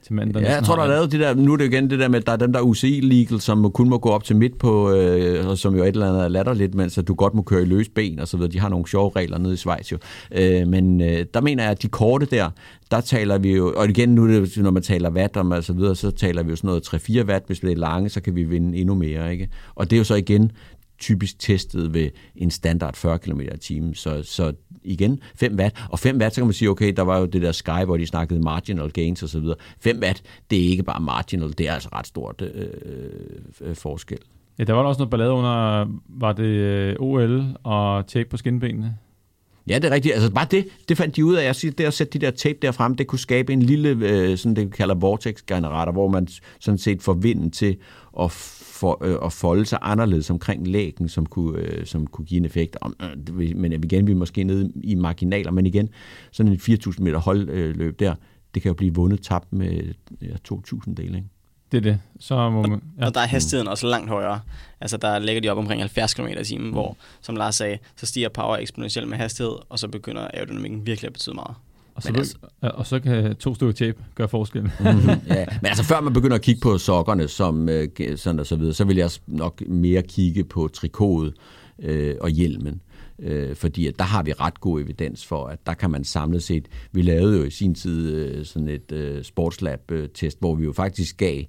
Til 0.07 0.15
manden, 0.15 0.33
der 0.33 0.41
ja, 0.41 0.55
jeg 0.55 0.63
tror, 0.63 0.75
der 0.75 0.83
er 0.83 0.87
lavet 0.87 1.11
det 1.11 1.19
der, 1.19 1.33
nu 1.33 1.53
er 1.53 1.57
det 1.57 1.65
igen 1.65 1.89
det 1.89 1.99
der 1.99 2.07
med, 2.07 2.19
at 2.19 2.25
der 2.25 2.31
er 2.31 2.37
dem 2.37 2.53
der 2.53 2.61
UCI-legal, 2.61 3.39
som 3.39 3.71
kun 3.71 3.89
må 3.89 3.97
gå 3.97 4.09
op 4.09 4.23
til 4.23 4.35
midt 4.35 4.59
på, 4.59 4.91
øh, 4.91 5.47
og 5.47 5.57
som 5.57 5.75
jo 5.75 5.83
et 5.83 5.87
eller 5.87 6.09
andet 6.09 6.23
er 6.23 6.27
latterligt, 6.27 6.75
mens 6.75 6.97
at 6.97 7.07
du 7.07 7.13
godt 7.13 7.33
må 7.33 7.41
køre 7.41 7.61
i 7.61 7.65
løs 7.65 7.89
ben 7.89 8.19
og 8.19 8.27
så 8.27 8.37
videre. 8.37 8.51
De 8.51 8.59
har 8.59 8.69
nogle 8.69 8.87
sjove 8.87 9.11
regler 9.15 9.37
nede 9.37 9.53
i 9.53 9.57
Schweiz 9.57 9.91
jo. 9.91 9.97
Øh, 10.31 10.67
men 10.67 11.01
øh, 11.01 11.25
der 11.33 11.41
mener 11.41 11.63
jeg, 11.63 11.71
at 11.71 11.81
de 11.81 11.87
korte 11.87 12.25
der, 12.25 12.49
der 12.91 13.01
taler 13.01 13.37
vi 13.37 13.55
jo, 13.55 13.73
og 13.75 13.89
igen 13.89 14.09
nu, 14.09 14.29
det, 14.29 14.57
når 14.57 14.71
man 14.71 14.83
taler 14.83 15.09
watt 15.11 15.37
og 15.37 15.63
så 15.63 15.73
videre, 15.73 15.95
så 15.95 16.11
taler 16.11 16.43
vi 16.43 16.49
jo 16.49 16.55
sådan 16.55 16.67
noget 16.67 16.93
3-4 17.09 17.25
watt, 17.25 17.43
hvis 17.47 17.59
det 17.59 17.71
er 17.71 17.75
lange, 17.75 18.09
så 18.09 18.21
kan 18.21 18.35
vi 18.35 18.43
vinde 18.43 18.77
endnu 18.77 18.95
mere, 18.95 19.31
ikke? 19.31 19.49
Og 19.75 19.89
det 19.89 19.95
er 19.95 19.97
jo 19.97 20.03
så 20.03 20.15
igen, 20.15 20.51
typisk 20.99 21.39
testet 21.39 21.93
ved 21.93 22.09
en 22.35 22.51
standard 22.51 22.95
40 22.95 23.19
km 23.19 23.39
i 23.39 23.57
timen. 23.57 23.95
Så, 23.95 24.23
så 24.23 24.53
igen, 24.83 25.19
5 25.35 25.55
watt. 25.55 25.85
Og 25.89 25.99
5 25.99 26.17
watt, 26.17 26.35
så 26.35 26.41
kan 26.41 26.47
man 26.47 26.53
sige, 26.53 26.69
okay, 26.69 26.93
der 26.95 27.01
var 27.01 27.19
jo 27.19 27.25
det 27.25 27.41
der 27.41 27.51
Sky, 27.51 27.85
hvor 27.85 27.97
de 27.97 28.07
snakkede 28.07 28.39
marginal 28.39 28.91
gains 28.91 29.23
osv. 29.23 29.45
5 29.79 29.99
watt, 30.01 30.23
det 30.49 30.65
er 30.65 30.69
ikke 30.69 30.83
bare 30.83 31.01
marginal, 31.01 31.53
det 31.57 31.67
er 31.69 31.73
altså 31.73 31.89
ret 31.93 32.07
stort 32.07 32.41
øh, 32.41 32.67
øh, 33.61 33.75
forskel. 33.75 34.19
Ja, 34.59 34.63
der 34.63 34.73
var 34.73 34.83
også 34.83 34.99
noget 34.99 35.09
ballade 35.09 35.31
under, 35.31 35.85
var 36.09 36.33
det 36.33 36.43
øh, 36.43 36.95
OL 36.99 37.45
og 37.63 38.07
tape 38.07 38.29
på 38.29 38.37
skinbenene? 38.37 38.97
Ja, 39.69 39.75
det 39.75 39.85
er 39.85 39.91
rigtigt. 39.91 40.13
Altså 40.13 40.31
bare 40.31 40.47
det, 40.51 40.67
det 40.89 40.97
fandt 40.97 41.15
de 41.15 41.25
ud 41.25 41.35
af. 41.35 41.45
Jeg 41.45 41.55
siger, 41.55 41.71
det 41.71 41.83
at 41.83 41.93
sætte 41.93 42.19
de 42.19 42.25
der 42.25 42.31
tape 42.31 42.57
der 42.61 42.71
frem, 42.71 42.95
det 42.95 43.07
kunne 43.07 43.19
skabe 43.19 43.53
en 43.53 43.61
lille, 43.61 43.89
øh, 43.89 44.37
sådan 44.37 44.55
det 44.55 44.65
vi 44.65 44.69
kalder 44.69 44.95
vortex-generator, 44.95 45.91
hvor 45.91 46.07
man 46.07 46.27
sådan 46.59 46.77
set 46.77 47.01
får 47.01 47.13
vinden 47.13 47.51
til 47.51 47.77
at, 48.19 48.31
for, 48.77 49.03
øh, 49.05 49.17
at 49.25 49.33
folde 49.33 49.65
sig 49.65 49.79
anderledes 49.81 50.29
omkring 50.29 50.67
lægen, 50.67 51.09
som 51.09 51.25
kunne, 51.25 51.59
øh, 51.59 51.85
som 51.85 52.07
kunne 52.07 52.25
give 52.25 52.37
en 52.37 52.45
effekt. 52.45 52.77
Om, 52.81 52.95
øh, 53.01 53.55
men 53.55 53.73
igen, 53.73 54.07
vi 54.07 54.11
er 54.11 54.15
måske 54.15 54.43
nede 54.43 54.71
i 54.83 54.95
marginaler, 54.95 55.51
men 55.51 55.65
igen, 55.65 55.89
sådan 56.31 56.51
en 56.51 56.59
4.000 56.59 57.03
meter 57.03 57.19
holdløb 57.19 57.99
der, 57.99 58.15
det 58.53 58.61
kan 58.61 58.69
jo 58.69 58.73
blive 58.73 58.93
vundet 58.93 59.21
tabt 59.21 59.53
med 59.53 59.93
ja, 60.21 60.53
2.000 60.53 60.93
dele, 60.93 61.17
ikke? 61.17 61.29
Det 61.71 61.77
er 61.77 61.81
det. 61.81 61.99
Så 62.19 62.49
må 62.49 62.61
man, 62.61 62.81
ja. 62.99 63.05
Og 63.05 63.13
der 63.13 63.21
er 63.21 63.25
hastigheden 63.25 63.67
også 63.67 63.87
langt 63.87 64.09
højere. 64.09 64.39
Altså 64.81 64.97
der 64.97 65.19
ligger 65.19 65.41
de 65.41 65.49
op 65.49 65.57
omkring 65.57 65.81
70 65.81 66.13
km 66.13 66.27
i 66.27 66.43
timen, 66.43 66.67
mm. 66.67 66.73
hvor, 66.73 66.97
som 67.21 67.35
Lars 67.35 67.55
sagde, 67.55 67.77
så 67.95 68.05
stiger 68.05 68.29
power 68.29 68.57
eksponentielt 68.57 69.07
med 69.07 69.17
hastighed, 69.17 69.53
og 69.69 69.79
så 69.79 69.87
begynder 69.87 70.27
aerodynamikken 70.33 70.85
virkelig 70.85 71.07
at 71.07 71.13
betyde 71.13 71.35
meget. 71.35 71.55
Og 71.97 72.03
så, 72.03 72.13
altså, 72.15 72.37
og 72.61 72.87
så 72.87 72.99
kan 72.99 73.35
to 73.35 73.55
stykker 73.55 73.73
tape 73.73 74.03
gøre 74.15 74.27
forskel. 74.27 74.61
mm-hmm, 74.61 75.09
ja. 75.27 75.45
Men 75.61 75.65
altså 75.65 75.83
før 75.83 76.01
man 76.01 76.13
begynder 76.13 76.35
at 76.35 76.41
kigge 76.41 76.61
på 76.61 76.77
sokkerne, 76.77 77.27
som, 77.27 77.69
øh, 77.69 77.87
sådan 78.15 78.39
og 78.39 78.45
så 78.45 78.55
videre, 78.55 78.73
så 78.73 78.85
vil 78.85 78.97
jeg 78.97 79.09
nok 79.27 79.61
mere 79.67 80.01
kigge 80.01 80.43
på 80.43 80.67
trikotet 80.67 81.33
øh, 81.79 82.15
og 82.21 82.29
hjelmen 82.29 82.81
øh, 83.19 83.55
fordi 83.55 83.87
at 83.87 83.99
der 83.99 84.05
har 84.05 84.23
vi 84.23 84.33
ret 84.33 84.61
god 84.61 84.81
evidens 84.81 85.25
for, 85.25 85.45
at 85.47 85.59
der 85.65 85.73
kan 85.73 85.91
man 85.91 86.03
samlet 86.03 86.43
set, 86.43 86.67
vi 86.91 87.01
lavede 87.01 87.37
jo 87.37 87.43
i 87.43 87.49
sin 87.49 87.75
tid 87.75 88.13
øh, 88.13 88.45
sådan 88.45 88.67
et 88.67 88.91
øh, 88.91 89.23
sportslab-test, 89.23 90.39
hvor 90.39 90.55
vi 90.55 90.63
jo 90.63 90.73
faktisk 90.73 91.17
gav 91.17 91.43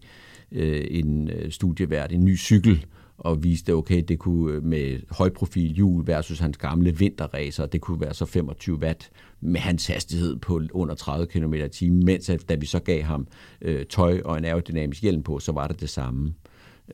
øh, 0.53 0.87
en 0.91 1.31
øh, 1.31 1.51
studievært 1.51 2.13
en 2.13 2.25
ny 2.25 2.39
cykel, 2.39 2.87
og 3.19 3.45
viste, 3.45 3.75
okay, 3.75 4.03
det 4.09 4.19
kunne 4.19 4.55
øh, 4.55 4.63
med 4.65 5.01
højprofil 5.11 5.73
hjul 5.73 6.07
versus 6.07 6.39
hans 6.39 6.57
gamle 6.57 6.99
vinterracer, 6.99 7.67
det 7.67 7.81
kunne 7.81 8.01
være 8.01 8.15
så 8.15 8.27
25 8.27 8.79
watt 8.79 9.11
med 9.41 9.61
hans 9.61 9.87
hastighed 9.87 10.37
på 10.37 10.63
under 10.73 10.95
30 10.95 11.27
km 11.27 11.55
i 11.55 11.69
timen, 11.69 12.05
mens 12.05 12.31
at, 12.31 12.49
da 12.49 12.55
vi 12.55 12.67
så 12.67 12.79
gav 12.79 13.03
ham 13.03 13.27
øh, 13.61 13.87
tøj 13.87 14.21
og 14.25 14.39
en 14.39 14.45
aerodynamisk 14.45 15.03
hjelm 15.03 15.23
på, 15.23 15.39
så 15.39 15.53
var 15.53 15.67
det 15.67 15.81
det 15.81 15.89
samme 15.89 16.35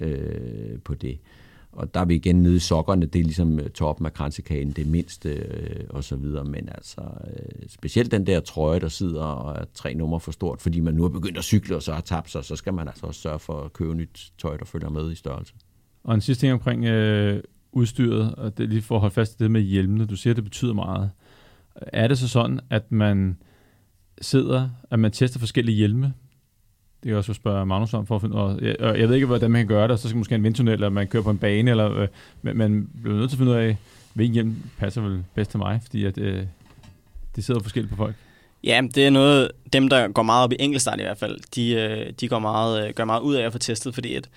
øh, 0.00 0.78
på 0.84 0.94
det. 0.94 1.18
Og 1.72 1.94
der 1.94 2.00
er 2.00 2.04
vi 2.04 2.14
igen 2.14 2.42
nede 2.42 2.56
i 2.56 2.58
sokkerne, 2.58 3.06
det 3.06 3.18
er 3.18 3.24
ligesom 3.24 3.60
øh, 3.60 3.70
toppen 3.70 4.06
af 4.06 4.14
kransekagen, 4.14 4.70
det 4.70 4.86
mindste 4.86 5.28
øh, 5.28 5.84
og 5.88 6.04
så 6.04 6.16
videre. 6.16 6.44
Men 6.44 6.68
altså, 6.68 7.00
øh, 7.00 7.68
specielt 7.68 8.10
den 8.10 8.26
der 8.26 8.40
trøje, 8.40 8.80
der 8.80 8.88
sidder 8.88 9.22
og 9.22 9.60
er 9.60 9.64
tre 9.74 9.94
numre 9.94 10.20
for 10.20 10.32
stort, 10.32 10.62
fordi 10.62 10.80
man 10.80 10.94
nu 10.94 11.02
har 11.02 11.08
begyndt 11.08 11.38
at 11.38 11.44
cykle 11.44 11.76
og 11.76 11.82
så 11.82 11.92
har 11.92 12.00
tabt 12.00 12.30
sig, 12.30 12.44
så 12.44 12.56
skal 12.56 12.74
man 12.74 12.88
altså 12.88 13.06
også 13.06 13.20
sørge 13.20 13.38
for 13.38 13.60
at 13.60 13.72
købe 13.72 13.94
nyt 13.94 14.32
tøj, 14.38 14.56
der 14.56 14.64
følger 14.64 14.88
med 14.88 15.12
i 15.12 15.14
størrelse. 15.14 15.54
Og 16.04 16.14
en 16.14 16.20
sidste 16.20 16.42
ting 16.42 16.52
omkring 16.52 16.84
øh, 16.84 17.42
udstyret, 17.72 18.34
og 18.34 18.58
det 18.58 18.64
er 18.64 18.68
lige 18.68 18.82
for 18.82 18.94
at 18.94 19.00
holde 19.00 19.14
fast 19.14 19.40
i 19.40 19.42
det 19.42 19.50
med 19.50 19.60
hjelmene. 19.60 20.06
Du 20.06 20.16
siger, 20.16 20.32
at 20.32 20.36
det 20.36 20.44
betyder 20.44 20.72
meget. 20.72 21.10
Er 21.76 22.08
det 22.08 22.18
så 22.18 22.28
sådan, 22.28 22.60
at 22.70 22.92
man 22.92 23.36
sidder, 24.20 24.70
at 24.90 24.98
man 24.98 25.12
tester 25.12 25.38
forskellige 25.38 25.76
hjelme 25.76 26.12
det 27.04 27.08
kan 27.08 27.10
jeg 27.10 27.18
også 27.18 27.34
spørge 27.34 27.66
Magnus 27.66 27.94
om 27.94 28.06
for 28.06 28.16
at 28.16 28.20
finde 28.20 28.36
og 28.36 28.58
jeg, 28.62 28.76
og 28.80 29.00
jeg 29.00 29.08
ved 29.08 29.14
ikke, 29.14 29.26
hvordan 29.26 29.50
man 29.50 29.60
kan 29.60 29.68
gøre 29.68 29.88
det, 29.88 30.00
så 30.00 30.08
skal 30.08 30.16
man 30.16 30.20
måske 30.20 30.34
en 30.34 30.42
vindtunnel, 30.42 30.74
eller 30.74 30.88
man 30.88 31.06
kører 31.06 31.22
på 31.22 31.30
en 31.30 31.38
bane, 31.38 31.70
eller 31.70 31.98
øh, 31.98 32.08
man, 32.42 32.56
man 32.56 32.88
bliver 33.02 33.16
nødt 33.16 33.30
til 33.30 33.36
at 33.36 33.38
finde 33.38 33.52
ud 33.52 33.56
af, 33.56 33.76
hvilken 34.14 34.34
hjelm 34.34 34.56
passer 34.78 35.00
vel 35.00 35.24
bedst 35.34 35.50
til 35.50 35.58
mig, 35.58 35.80
fordi 35.82 36.04
at, 36.04 36.18
øh, 36.18 36.42
det 37.36 37.44
sidder 37.44 37.60
forskelligt 37.60 37.90
på 37.90 37.96
folk. 37.96 38.14
Ja, 38.64 38.82
det 38.94 39.06
er 39.06 39.10
noget, 39.10 39.50
dem 39.72 39.88
der 39.88 40.08
går 40.08 40.22
meget 40.22 40.44
op 40.44 40.52
i 40.52 40.56
enkeltstart 40.58 41.00
i 41.00 41.02
hvert 41.02 41.18
fald, 41.18 41.38
de, 41.54 41.70
øh, 41.70 42.12
de 42.20 42.28
går 42.28 42.38
meget, 42.38 42.88
øh, 42.88 42.94
gør 42.94 43.04
meget 43.04 43.20
ud 43.20 43.34
af 43.34 43.46
at 43.46 43.52
få 43.52 43.58
testet, 43.58 43.94
fordi 43.94 44.14
at 44.14 44.28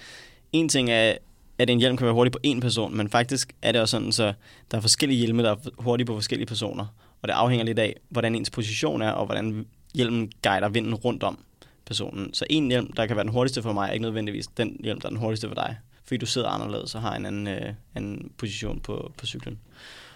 en 0.54 0.70
ting 0.70 0.90
er, 0.90 1.14
at 1.60 1.70
en 1.70 1.80
hjelm 1.80 1.98
kan 1.98 2.06
være 2.06 2.14
hurtig 2.14 2.32
på 2.32 2.40
en 2.44 2.60
person, 2.60 2.98
men 2.98 3.10
faktisk 3.10 3.54
er 3.62 3.72
det 3.72 3.82
også 3.82 3.92
sådan, 3.92 4.12
så 4.12 4.34
der 4.72 4.78
er 4.78 4.82
forskellige 4.82 5.20
hjelme, 5.20 5.44
der 5.44 5.52
er 5.52 5.56
hurtige 5.78 6.06
på 6.06 6.14
forskellige 6.14 6.48
personer, 6.48 6.86
og 7.22 7.28
det 7.28 7.34
afhænger 7.34 7.66
lidt 7.66 7.80
af, 7.80 7.96
hvordan 8.10 8.36
ens 8.36 8.50
position 8.50 9.02
er, 9.02 9.12
og 9.12 9.26
hvordan 9.26 9.66
hjelmen 9.96 10.32
guider 10.44 10.70
vinden 10.70 10.96
rundt 10.96 11.24
om 11.24 11.40
personen. 11.86 12.34
Så 12.34 12.46
en 12.50 12.68
hjelm, 12.68 12.94
der 12.94 13.06
kan 13.06 13.16
være 13.16 13.24
den 13.24 13.32
hurtigste 13.32 13.62
for 13.62 13.74
mig, 13.74 13.88
er 13.88 13.92
ikke 13.92 14.04
nødvendigvis 14.04 14.48
den 14.48 14.78
hjelm, 14.84 15.02
der 15.02 15.08
er 15.08 15.10
den 15.10 15.20
hurtigste 15.20 15.48
for 15.48 15.56
dig. 15.56 15.78
Fordi 16.04 16.18
du 16.18 16.26
sidder 16.26 16.48
anderledes 16.48 16.96
og 16.96 17.02
har 17.02 17.16
en 17.16 17.26
anden, 17.26 17.48
øh, 17.48 17.74
anden 17.96 18.32
position 18.38 18.80
på, 18.80 19.12
på 19.18 19.26
cyklen. 19.26 19.60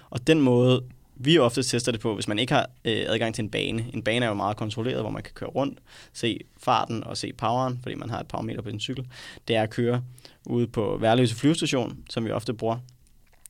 Og 0.10 0.28
den 0.28 0.42
måde, 0.42 0.84
vi 1.16 1.38
ofte 1.38 1.64
tester 1.64 1.92
det 1.92 2.02
på, 2.02 2.16
hvis 2.16 2.28
man 2.28 2.40
ikke 2.40 2.54
har 2.54 2.70
øh, 2.86 3.04
adgang 3.08 3.36
til 3.36 3.44
en 3.44 3.50
bane. 3.50 3.86
En 3.94 4.04
bane 4.04 4.26
er 4.26 4.30
jo 4.30 4.36
meget 4.36 4.58
kontrolleret, 4.58 5.02
hvor 5.02 5.10
man 5.10 5.24
kan 5.24 5.34
køre 5.34 5.50
rundt, 5.50 5.80
se 6.14 6.40
farten 6.58 7.04
og 7.04 7.18
se 7.18 7.34
poweren, 7.34 7.80
fordi 7.84 7.96
man 7.96 8.10
har 8.10 8.20
et 8.20 8.28
powermeter 8.28 8.62
på 8.62 8.70
sin 8.70 8.80
cykel. 8.80 9.08
Det 9.48 9.56
er 9.56 9.64
at 9.64 9.70
køre 9.70 10.04
ude 10.46 10.68
på 10.68 10.98
Værløse 11.02 11.36
flyvestation, 11.36 11.98
som 12.10 12.26
vi 12.26 12.32
ofte 12.32 12.54
bruger, 12.54 12.78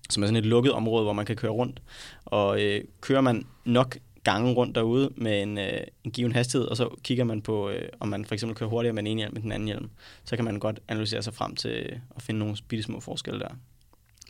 som 0.09 0.23
er 0.23 0.27
sådan 0.27 0.43
et 0.43 0.45
lukket 0.45 0.71
område, 0.73 1.03
hvor 1.03 1.13
man 1.13 1.25
kan 1.25 1.35
køre 1.35 1.51
rundt. 1.51 1.81
Og 2.25 2.61
øh, 2.61 2.83
kører 3.01 3.21
man 3.21 3.45
nok 3.65 3.97
gange 4.23 4.53
rundt 4.53 4.75
derude 4.75 5.09
med 5.15 5.41
en, 5.41 5.57
øh, 5.57 5.81
en 6.03 6.11
given 6.11 6.31
hastighed, 6.31 6.67
og 6.67 6.77
så 6.77 6.89
kigger 7.03 7.23
man 7.23 7.41
på, 7.41 7.69
øh, 7.69 7.89
om 7.99 8.07
man 8.07 8.25
for 8.25 8.33
eksempel 8.33 8.55
kører 8.55 8.69
hurtigere 8.69 8.93
med 8.93 9.03
den 9.03 9.07
ene 9.07 9.19
hjelm 9.19 9.35
end 9.35 9.43
den 9.43 9.51
anden 9.51 9.67
hjelm. 9.67 9.89
Så 10.23 10.35
kan 10.35 10.45
man 10.45 10.59
godt 10.59 10.79
analysere 10.87 11.23
sig 11.23 11.33
frem 11.33 11.55
til 11.55 11.71
øh, 11.71 11.99
at 12.15 12.21
finde 12.21 12.39
nogle 12.39 12.57
bitte 12.67 12.83
små 12.83 12.99
forskelle 12.99 13.39
der. 13.39 13.49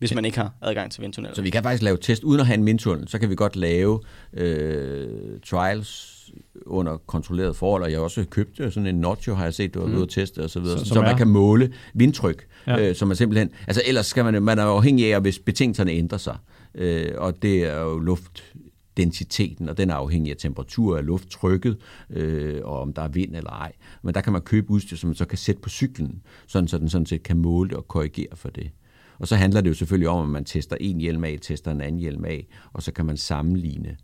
Hvis 0.01 0.15
man 0.15 0.25
ikke 0.25 0.37
har 0.37 0.53
adgang 0.61 0.91
til 0.91 1.01
vindtunnel. 1.01 1.35
Så 1.35 1.41
vi 1.41 1.49
kan 1.49 1.63
faktisk 1.63 1.83
lave 1.83 1.97
test 1.97 2.23
uden 2.23 2.39
at 2.39 2.45
have 2.45 2.57
en 2.57 2.65
vindtunnel. 2.65 3.07
Så 3.07 3.19
kan 3.19 3.29
vi 3.29 3.35
godt 3.35 3.55
lave 3.55 3.99
øh, 4.33 5.07
trials 5.45 6.17
under 6.65 6.97
kontrolleret 6.97 7.55
forhold, 7.55 7.83
og 7.83 7.91
jeg 7.91 7.97
har 7.97 8.03
også 8.03 8.25
købt 8.29 8.59
øh, 8.59 8.71
sådan 8.71 8.87
en 8.87 8.95
Notcho, 8.95 9.33
har 9.33 9.43
jeg 9.43 9.53
set, 9.53 9.73
du 9.73 9.79
har 9.79 9.87
mm. 9.87 9.93
været 9.93 10.09
teste 10.09 10.43
og 10.43 10.49
så 10.49 10.59
videre, 10.59 10.79
så, 10.79 10.85
så 10.85 11.01
man 11.01 11.17
kan 11.17 11.27
måle 11.27 11.73
vindtryk, 11.93 12.47
ja. 12.67 12.89
øh, 12.89 12.95
som 12.95 13.11
er 13.11 13.15
simpelthen, 13.15 13.49
altså 13.67 13.81
ellers 13.85 14.05
skal 14.05 14.23
man, 14.23 14.43
man 14.43 14.59
er 14.59 14.63
afhængig 14.63 15.13
af, 15.13 15.21
hvis 15.21 15.39
betingelserne 15.39 15.91
ændrer 15.91 16.17
sig, 16.17 16.37
øh, 16.75 17.11
og 17.17 17.41
det 17.41 17.63
er 17.63 17.79
jo 17.79 17.99
luft, 17.99 18.43
densiteten, 18.97 19.69
og 19.69 19.77
den 19.77 19.89
er 19.89 19.95
afhængig 19.95 20.31
af 20.31 20.37
temperatur 20.37 20.97
og 20.97 21.03
lufttrykket, 21.03 21.77
øh, 22.09 22.61
og 22.63 22.81
om 22.81 22.93
der 22.93 23.01
er 23.01 23.07
vind 23.07 23.35
eller 23.35 23.49
ej. 23.49 23.71
Men 24.01 24.13
der 24.13 24.21
kan 24.21 24.33
man 24.33 24.41
købe 24.41 24.71
udstyr, 24.71 24.95
som 24.95 25.07
man 25.07 25.15
så 25.15 25.25
kan 25.25 25.37
sætte 25.37 25.61
på 25.61 25.69
cyklen, 25.69 26.21
sådan 26.47 26.67
så 26.67 26.77
den 26.77 26.89
sådan 26.89 27.05
set 27.05 27.23
kan 27.23 27.37
måle 27.37 27.77
og 27.77 27.87
korrigere 27.87 28.35
for 28.35 28.49
det. 28.49 28.71
Og 29.21 29.27
så 29.27 29.35
handler 29.35 29.61
det 29.61 29.69
jo 29.69 29.73
selvfølgelig 29.73 30.09
om, 30.09 30.23
at 30.23 30.29
man 30.29 30.45
tester 30.45 30.75
en 30.79 30.97
hjelm 30.97 31.23
af, 31.23 31.37
tester 31.41 31.71
en 31.71 31.81
anden 31.81 32.01
hjelm 32.01 32.25
af, 32.25 32.47
og 32.73 32.83
så 32.83 32.91
kan 32.91 33.05
man 33.05 33.17
sammenligne. 33.17 33.97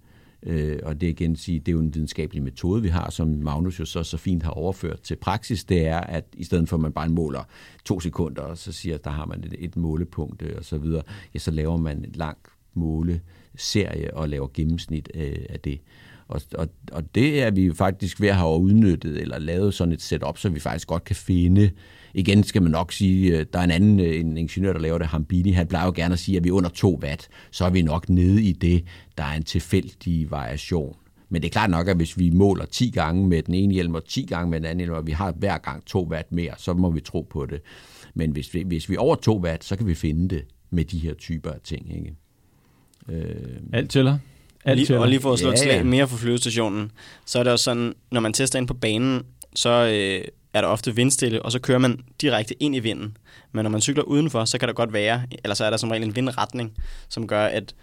Øh, 0.43 0.79
og 0.83 1.01
det 1.01 1.07
igen 1.07 1.35
sige, 1.35 1.59
det 1.59 1.67
er 1.67 1.71
jo 1.73 1.79
en 1.79 1.93
videnskabelig 1.93 2.43
metode, 2.43 2.81
vi 2.81 2.87
har, 2.87 3.09
som 3.09 3.27
Magnus 3.27 3.79
jo 3.79 3.85
så, 3.85 4.03
så 4.03 4.17
fint 4.17 4.43
har 4.43 4.51
overført 4.51 5.01
til 5.01 5.15
praksis, 5.15 5.63
det 5.63 5.87
er, 5.87 5.99
at 5.99 6.25
i 6.33 6.43
stedet 6.43 6.69
for 6.69 6.77
at 6.77 6.81
man 6.81 6.91
bare 6.91 7.09
måler 7.09 7.43
to 7.85 7.99
sekunder, 7.99 8.41
og 8.41 8.57
så 8.57 8.71
siger, 8.71 8.95
at 8.95 9.03
der 9.03 9.09
har 9.09 9.25
man 9.25 9.43
et, 9.43 9.55
et 9.59 9.77
målepunkt 9.77 10.41
øh, 10.41 10.53
og 10.57 10.65
så 10.65 10.77
videre, 10.77 11.03
ja, 11.33 11.39
så 11.39 11.51
laver 11.51 11.77
man 11.77 11.97
en 11.97 12.11
lang 12.15 12.37
måle 12.73 13.21
serie 13.55 14.13
og 14.13 14.29
laver 14.29 14.47
gennemsnit 14.53 15.09
øh, 15.13 15.45
af 15.49 15.59
det. 15.59 15.81
Og, 16.27 16.41
og, 16.57 16.67
og 16.91 17.15
det 17.15 17.43
er 17.43 17.51
vi 17.51 17.73
faktisk 17.73 18.21
ved 18.21 18.29
at 18.29 18.35
have 18.35 18.59
udnyttet 18.59 19.17
eller 19.17 19.39
lavet 19.39 19.73
sådan 19.73 19.93
et 19.93 20.01
setup, 20.01 20.37
så 20.37 20.49
vi 20.49 20.59
faktisk 20.59 20.87
godt 20.87 21.03
kan 21.03 21.15
finde 21.15 21.71
igen 22.17 22.43
skal 22.43 22.61
man 22.61 22.71
nok 22.71 22.93
sige, 22.93 23.37
øh, 23.37 23.45
der 23.53 23.59
er 23.59 23.63
en 23.63 23.71
anden 23.71 23.99
øh, 23.99 24.19
en 24.19 24.37
ingeniør, 24.37 24.73
der 24.73 24.79
laver 24.79 24.97
det, 24.97 25.07
Hambini, 25.07 25.51
han 25.51 25.67
plejer 25.67 25.85
jo 25.85 25.93
gerne 25.95 26.13
at 26.13 26.19
sige, 26.19 26.37
at 26.37 26.43
vi 26.43 26.49
er 26.49 26.53
under 26.53 26.69
2 26.69 26.99
watt, 27.03 27.27
så 27.51 27.65
er 27.65 27.69
vi 27.69 27.81
nok 27.81 28.09
nede 28.09 28.43
i 28.43 28.51
det, 28.51 28.83
der 29.17 29.23
er 29.23 29.33
en 29.33 29.43
tilfældig 29.43 30.31
variation. 30.31 30.95
Men 31.29 31.41
det 31.41 31.47
er 31.47 31.51
klart 31.51 31.69
nok, 31.69 31.87
at 31.87 31.95
hvis 31.95 32.17
vi 32.17 32.29
måler 32.29 32.65
10 32.65 32.89
gange 32.89 33.27
med 33.27 33.41
den 33.41 33.53
ene 33.53 33.73
hjelm 33.73 33.95
og 33.95 34.05
10 34.05 34.25
gange 34.25 34.49
med 34.51 34.59
den 34.59 34.65
anden 34.65 34.79
hjelm, 34.79 34.93
og 34.93 35.07
vi 35.07 35.11
har 35.11 35.31
hver 35.31 35.57
gang 35.57 35.85
2 35.85 36.07
watt 36.11 36.31
mere, 36.31 36.53
så 36.57 36.73
må 36.73 36.91
vi 36.91 36.99
tro 36.99 37.27
på 37.29 37.45
det. 37.45 37.61
Men 38.13 38.31
hvis 38.31 38.53
vi, 38.53 38.63
hvis 38.67 38.89
vi 38.89 38.95
er 38.95 38.99
over 38.99 39.15
2 39.15 39.39
watt, 39.39 39.63
så 39.63 39.75
kan 39.75 39.87
vi 39.87 39.95
finde 39.95 40.35
det 40.35 40.43
med 40.69 40.85
de 40.85 40.97
her 40.97 41.13
typer 41.13 41.51
af 41.51 41.59
ting. 41.63 41.95
Ikke? 41.95 42.15
Øh, 43.09 43.57
Alt 43.73 43.89
tæller. 43.91 44.17
Alt 44.65 44.79
lige, 44.79 44.99
og 44.99 45.07
lige 45.07 45.19
for 45.19 45.33
at 45.33 45.39
slå 45.39 45.49
ja, 45.49 45.53
et 45.53 45.59
slag 45.59 45.85
mere 45.85 46.07
for 46.07 46.17
flyvestationen, 46.17 46.91
så 47.25 47.39
er 47.39 47.43
det 47.43 47.53
også 47.53 47.63
sådan, 47.63 47.93
når 48.11 48.21
man 48.21 48.33
tester 48.33 48.59
ind 48.59 48.67
på 48.67 48.73
banen, 48.73 49.23
så 49.55 49.69
øh, 49.69 50.27
er 50.53 50.61
der 50.61 50.67
ofte 50.67 50.95
vindstille, 50.95 51.41
og 51.41 51.51
så 51.51 51.59
kører 51.59 51.77
man 51.77 51.99
direkte 52.21 52.63
ind 52.63 52.75
i 52.75 52.79
vinden. 52.79 53.17
Men 53.51 53.63
når 53.63 53.69
man 53.69 53.81
cykler 53.81 54.03
udenfor, 54.03 54.45
så 54.45 54.57
kan 54.57 54.67
der 54.67 54.73
godt 54.73 54.93
være, 54.93 55.21
eller 55.43 55.55
så 55.55 55.65
er 55.65 55.69
der 55.69 55.77
som 55.77 55.91
regel 55.91 56.03
en 56.03 56.15
vindretning, 56.15 56.73
som 57.09 57.27
gør, 57.27 57.45
at, 57.45 57.75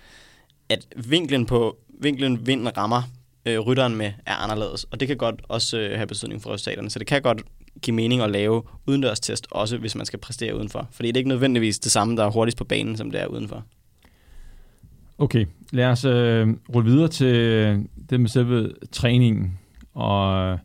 at 0.68 0.86
vinklen 0.96 1.46
på 1.46 1.76
vinklen 2.00 2.46
vinden 2.46 2.76
rammer 2.76 3.02
øh, 3.46 3.58
rytteren 3.58 3.96
med 3.96 4.12
er 4.26 4.34
anderledes. 4.34 4.84
Og 4.84 5.00
det 5.00 5.08
kan 5.08 5.16
godt 5.16 5.42
også 5.48 5.78
øh, 5.78 5.96
have 5.96 6.06
betydning 6.06 6.42
for 6.42 6.50
resultaterne. 6.50 6.90
Så 6.90 6.98
det 6.98 7.06
kan 7.06 7.22
godt 7.22 7.42
give 7.82 7.96
mening 7.96 8.22
at 8.22 8.30
lave 8.30 8.62
udendørstest, 8.86 9.46
også 9.50 9.78
hvis 9.78 9.94
man 9.94 10.06
skal 10.06 10.18
præstere 10.18 10.56
udenfor. 10.56 10.88
Fordi 10.90 11.08
det 11.08 11.16
er 11.16 11.20
ikke 11.20 11.28
nødvendigvis 11.28 11.78
det 11.78 11.92
samme, 11.92 12.16
der 12.16 12.24
er 12.24 12.30
hurtigst 12.30 12.58
på 12.58 12.64
banen, 12.64 12.96
som 12.96 13.10
det 13.10 13.20
er 13.20 13.26
udenfor. 13.26 13.64
Okay, 15.18 15.46
lad 15.72 15.86
os 15.86 16.04
øh, 16.04 16.48
rulle 16.74 16.90
videre 16.90 17.08
til 17.08 17.34
det 18.10 18.20
med 18.20 18.28
selve 18.28 18.72
træningen. 18.92 19.58
Og 19.94 20.58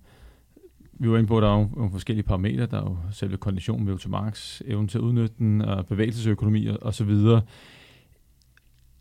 vi 0.99 1.11
var 1.11 1.17
inde 1.17 1.27
på, 1.27 1.37
at 1.37 1.43
der 1.43 1.49
er 1.49 1.67
nogle 1.75 1.91
forskellige 1.91 2.23
parametre. 2.25 2.65
Der 2.65 2.77
er 2.77 2.81
jo 2.81 2.97
selve 3.11 3.37
kondition, 3.37 3.87
ved 3.87 3.97
til 3.97 4.09
max, 4.09 4.61
evnen 4.65 4.87
til 4.87 4.97
at 4.97 5.01
udnytte 5.01 5.35
den, 5.37 5.61
og 5.61 5.87
bevægelsesøkonomi 5.87 6.67
og, 6.67 6.77
og 6.81 6.93
så 6.93 7.03
videre. 7.03 7.41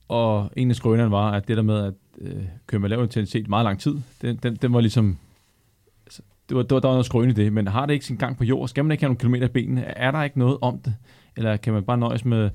Og 0.09 0.51
en 0.57 0.71
af 0.71 0.77
skrønerne 0.77 1.11
var, 1.11 1.31
at 1.31 1.49
det 1.49 1.57
der 1.57 1.63
med 1.63 1.85
at 1.85 1.95
øh, 2.21 2.43
køre 2.67 2.81
med 2.81 2.89
lav 2.89 3.03
intensitet 3.03 3.49
meget 3.49 3.65
lang 3.65 3.81
tid, 3.81 3.95
den, 4.23 4.37
den, 4.37 4.57
den 4.57 4.73
var 4.73 4.81
ligesom 4.81 5.19
altså, 6.07 6.23
det 6.49 6.57
var, 6.57 6.63
det 6.63 6.71
var, 6.71 6.81
der 6.81 6.89
var 6.89 6.95
noget 6.95 7.07
skrøn 7.07 7.31
i 7.31 7.33
det, 7.33 7.53
men 7.53 7.69
har 7.69 7.87
det 7.87 7.95
ikke 7.95 8.07
sin 8.07 8.17
gang 8.17 8.37
på 8.37 8.45
jord? 8.45 8.69
Skal 8.69 8.85
man 8.85 8.93
ikke 8.93 9.03
have 9.03 9.09
nogle 9.09 9.19
kilometer 9.19 9.47
i 9.47 9.51
benene? 9.51 9.85
Er 9.85 10.11
der 10.11 10.23
ikke 10.23 10.39
noget 10.39 10.59
om 10.61 10.79
det? 10.79 10.95
Eller 11.37 11.57
kan 11.57 11.73
man 11.73 11.85
bare 11.85 11.99
nøjes 11.99 12.25
med 12.25 12.51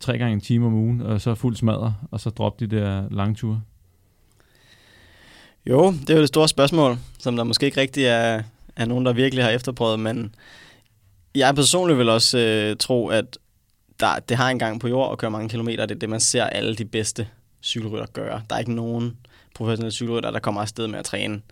tre 0.00 0.18
gange 0.18 0.32
en 0.32 0.40
time 0.40 0.66
om 0.66 0.74
ugen, 0.74 1.00
og 1.00 1.20
så 1.20 1.34
fuld 1.34 1.56
smadre, 1.56 1.94
og 2.10 2.20
så 2.20 2.30
droppe 2.30 2.66
de 2.66 2.76
der 2.76 3.08
lange 3.10 3.34
ture? 3.34 3.60
Jo, 5.66 5.92
det 5.92 6.10
er 6.10 6.14
jo 6.14 6.20
det 6.20 6.28
store 6.28 6.48
spørgsmål, 6.48 6.96
som 7.18 7.36
der 7.36 7.44
måske 7.44 7.66
ikke 7.66 7.80
rigtig 7.80 8.04
er, 8.04 8.42
er 8.76 8.84
nogen, 8.84 9.06
der 9.06 9.12
virkelig 9.12 9.44
har 9.44 9.50
efterprøvet, 9.50 10.00
men 10.00 10.34
jeg 11.34 11.54
personligt 11.54 11.98
vil 11.98 12.08
også 12.08 12.38
øh, 12.38 12.76
tro, 12.76 13.08
at 13.08 13.38
der, 14.00 14.18
det 14.18 14.36
har 14.36 14.50
en 14.50 14.58
gang 14.58 14.80
på 14.80 14.88
jord 14.88 15.12
at 15.12 15.18
køre 15.18 15.30
mange 15.30 15.48
kilometer. 15.48 15.86
Det 15.86 15.94
er 15.94 15.98
det, 15.98 16.08
man 16.08 16.20
ser 16.20 16.44
alle 16.44 16.74
de 16.74 16.84
bedste 16.84 17.28
cykelrytter 17.62 18.06
gøre. 18.06 18.42
Der 18.50 18.54
er 18.54 18.60
ikke 18.60 18.74
nogen 18.74 19.16
professionelle 19.54 19.92
cykelrytter, 19.92 20.30
der 20.30 20.38
kommer 20.38 20.60
afsted 20.60 20.86
med 20.86 20.98
at 20.98 21.04
træne 21.04 21.42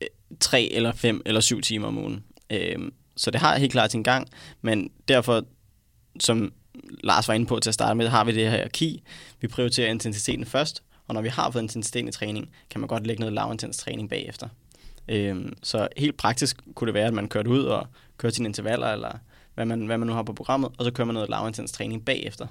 øh, 0.00 0.08
tre 0.40 0.68
eller 0.72 0.92
fem 0.92 1.22
eller 1.26 1.40
syv 1.40 1.60
timer 1.60 1.88
om 1.88 1.98
ugen. 1.98 2.24
Øh, 2.50 2.78
så 3.16 3.30
det 3.30 3.40
har 3.40 3.58
helt 3.58 3.72
klart 3.72 3.90
sin 3.90 4.02
gang, 4.02 4.28
men 4.62 4.90
derfor, 5.08 5.44
som 6.20 6.52
Lars 7.04 7.28
var 7.28 7.34
inde 7.34 7.46
på 7.46 7.58
til 7.58 7.70
at 7.70 7.74
starte 7.74 7.94
med, 7.94 8.08
har 8.08 8.24
vi 8.24 8.32
det 8.32 8.42
her 8.42 8.50
hierarki. 8.50 9.02
Vi 9.40 9.48
prioriterer 9.48 9.90
intensiteten 9.90 10.46
først, 10.46 10.82
og 11.08 11.14
når 11.14 11.22
vi 11.22 11.28
har 11.28 11.50
fået 11.50 11.62
intensiteten 11.62 12.08
i 12.08 12.12
træning, 12.12 12.50
kan 12.70 12.80
man 12.80 12.88
godt 12.88 13.06
lægge 13.06 13.20
noget 13.20 13.32
lavintens 13.32 13.78
træning 13.78 14.10
bagefter. 14.10 14.48
Øhm, 15.10 15.52
så 15.62 15.88
helt 15.96 16.16
praktisk 16.16 16.60
kunne 16.74 16.86
det 16.86 16.94
være, 16.94 17.06
at 17.06 17.14
man 17.14 17.28
kørte 17.28 17.50
ud 17.50 17.62
og 17.62 17.86
kørte 18.18 18.34
sine 18.34 18.48
intervaller, 18.48 18.86
eller 18.86 19.18
hvad 19.54 19.66
man, 19.66 19.86
hvad 19.86 19.98
man 19.98 20.06
nu 20.06 20.14
har 20.14 20.22
på 20.22 20.32
programmet, 20.32 20.70
og 20.78 20.84
så 20.84 20.90
kører 20.90 21.06
man 21.06 21.14
noget 21.14 21.30
lavintens 21.30 21.72
træning 21.72 22.04
bagefter. 22.04 22.46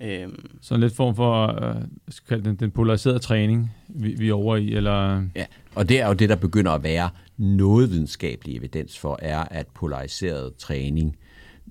Øhm. 0.00 0.50
Så 0.60 0.74
en 0.74 0.80
lidt 0.80 0.96
form 0.96 1.16
for 1.16 1.64
øh, 1.64 1.82
skal 2.08 2.44
den, 2.44 2.56
den 2.56 2.70
polariserede 2.70 3.18
træning, 3.18 3.70
vi, 3.88 4.14
vi 4.14 4.28
er 4.28 4.34
over 4.34 4.56
i, 4.56 4.72
eller... 4.72 5.22
Ja, 5.34 5.46
og 5.74 5.88
det 5.88 6.00
er 6.00 6.06
jo 6.06 6.12
det, 6.12 6.28
der 6.28 6.36
begynder 6.36 6.72
at 6.72 6.82
være 6.82 7.10
noget 7.36 7.90
videnskabelig 7.90 8.56
evidens 8.56 8.98
for, 8.98 9.18
er 9.22 9.44
at 9.50 9.66
polariseret 9.66 10.54
træning 10.56 11.16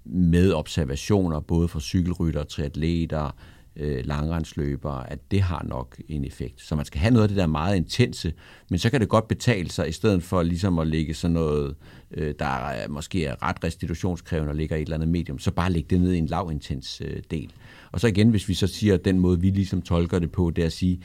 med 0.05 0.53
observationer, 0.53 1.39
både 1.39 1.67
for 1.67 1.79
cykelrytter, 1.79 2.43
triatleter, 2.43 3.35
øh, 3.75 4.05
langrendsløbere, 4.05 5.11
at 5.11 5.31
det 5.31 5.41
har 5.41 5.65
nok 5.67 6.01
en 6.07 6.25
effekt. 6.25 6.61
Så 6.61 6.75
man 6.75 6.85
skal 6.85 7.01
have 7.01 7.11
noget 7.11 7.23
af 7.23 7.29
det 7.29 7.37
der 7.37 7.47
meget 7.47 7.75
intense, 7.75 8.33
men 8.69 8.79
så 8.79 8.89
kan 8.89 9.01
det 9.01 9.09
godt 9.09 9.27
betale 9.27 9.71
sig, 9.71 9.89
i 9.89 9.91
stedet 9.91 10.23
for 10.23 10.43
ligesom 10.43 10.79
at 10.79 10.87
lægge 10.87 11.13
sådan 11.13 11.33
noget, 11.33 11.75
øh, 12.11 12.33
der 12.39 12.45
er, 12.45 12.87
måske 12.87 13.25
er 13.25 13.43
ret 13.43 13.63
restitutionskrævende 13.63 14.51
og 14.51 14.55
ligger 14.55 14.75
i 14.75 14.81
et 14.81 14.85
eller 14.85 14.95
andet 14.95 15.09
medium, 15.09 15.39
så 15.39 15.51
bare 15.51 15.71
lægge 15.71 15.87
det 15.89 16.01
ned 16.01 16.13
i 16.13 16.17
en 16.17 16.27
lavintens 16.27 17.01
øh, 17.05 17.21
del. 17.31 17.53
Og 17.91 17.99
så 17.99 18.07
igen, 18.07 18.29
hvis 18.29 18.49
vi 18.49 18.53
så 18.53 18.67
siger, 18.67 18.93
at 18.93 19.05
den 19.05 19.19
måde, 19.19 19.41
vi 19.41 19.49
ligesom 19.49 19.81
tolker 19.81 20.19
det 20.19 20.31
på, 20.31 20.49
det 20.49 20.61
er 20.61 20.65
at 20.65 20.73
sige, 20.73 21.01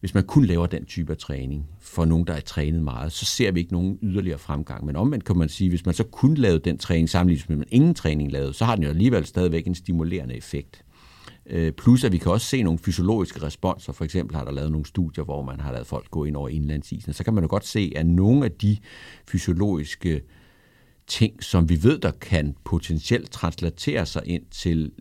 hvis 0.00 0.14
man 0.14 0.24
kun 0.24 0.44
laver 0.44 0.66
den 0.66 0.84
type 0.84 1.12
af 1.12 1.18
træning 1.18 1.66
for 1.80 2.04
nogen, 2.04 2.26
der 2.26 2.32
er 2.32 2.40
trænet 2.40 2.82
meget, 2.82 3.12
så 3.12 3.24
ser 3.24 3.52
vi 3.52 3.60
ikke 3.60 3.72
nogen 3.72 3.98
yderligere 4.02 4.38
fremgang. 4.38 4.86
Men 4.86 4.96
omvendt 4.96 5.24
kan 5.24 5.36
man 5.36 5.48
sige, 5.48 5.70
hvis 5.70 5.86
man 5.86 5.94
så 5.94 6.04
kun 6.04 6.34
lavede 6.34 6.58
den 6.58 6.78
træning 6.78 7.10
sammenlignet 7.10 7.48
med, 7.48 7.56
man 7.56 7.66
ingen 7.70 7.94
træning 7.94 8.32
lavede, 8.32 8.52
så 8.52 8.64
har 8.64 8.74
den 8.74 8.84
jo 8.84 8.90
alligevel 8.90 9.26
stadigvæk 9.26 9.66
en 9.66 9.74
stimulerende 9.74 10.36
effekt. 10.36 10.84
Øh, 11.46 11.72
plus 11.72 12.04
at 12.04 12.12
vi 12.12 12.18
kan 12.18 12.32
også 12.32 12.46
se 12.46 12.62
nogle 12.62 12.78
fysiologiske 12.78 13.42
responser. 13.42 13.92
For 13.92 14.04
eksempel 14.04 14.36
har 14.36 14.44
der 14.44 14.52
lavet 14.52 14.70
nogle 14.70 14.86
studier, 14.86 15.24
hvor 15.24 15.42
man 15.42 15.60
har 15.60 15.72
lavet 15.72 15.86
folk 15.86 16.10
gå 16.10 16.24
ind 16.24 16.36
over 16.36 16.48
indlandsisen. 16.48 17.12
Så 17.12 17.24
kan 17.24 17.34
man 17.34 17.44
jo 17.44 17.50
godt 17.50 17.66
se, 17.66 17.92
at 17.96 18.06
nogle 18.06 18.44
af 18.44 18.52
de 18.52 18.76
fysiologiske 19.28 20.20
ting, 21.06 21.42
som 21.42 21.68
vi 21.68 21.82
ved, 21.82 21.98
der 21.98 22.10
kan 22.10 22.54
potentielt 22.64 23.30
translatere 23.30 24.06
sig 24.06 24.22
ind 24.26 24.42
til 24.50 24.92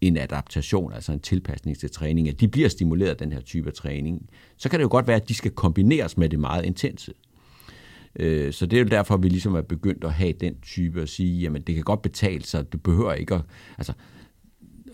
en 0.00 0.16
adaptation, 0.16 0.92
altså 0.92 1.12
en 1.12 1.20
tilpasning 1.20 1.78
til 1.78 1.90
træning, 1.90 2.28
at 2.28 2.40
de 2.40 2.48
bliver 2.48 2.68
stimuleret 2.68 3.10
af 3.10 3.16
den 3.16 3.32
her 3.32 3.40
type 3.40 3.68
af 3.68 3.74
træning, 3.74 4.28
så 4.56 4.68
kan 4.68 4.78
det 4.78 4.84
jo 4.84 4.88
godt 4.90 5.06
være, 5.06 5.16
at 5.16 5.28
de 5.28 5.34
skal 5.34 5.50
kombineres 5.50 6.16
med 6.16 6.28
det 6.28 6.38
meget 6.38 6.64
intense. 6.64 7.12
Øh, 8.18 8.52
så 8.52 8.66
det 8.66 8.76
er 8.76 8.80
jo 8.82 8.88
derfor, 8.88 9.14
at 9.14 9.22
vi 9.22 9.28
ligesom 9.28 9.54
er 9.54 9.62
begyndt 9.62 10.04
at 10.04 10.12
have 10.12 10.32
den 10.32 10.60
type 10.60 11.02
at 11.02 11.08
sige, 11.08 11.40
jamen 11.40 11.62
det 11.62 11.74
kan 11.74 11.84
godt 11.84 12.02
betale 12.02 12.44
sig, 12.44 12.72
du 12.72 12.78
behøver 12.78 13.12
ikke 13.12 13.34
at, 13.34 13.42
altså, 13.78 13.92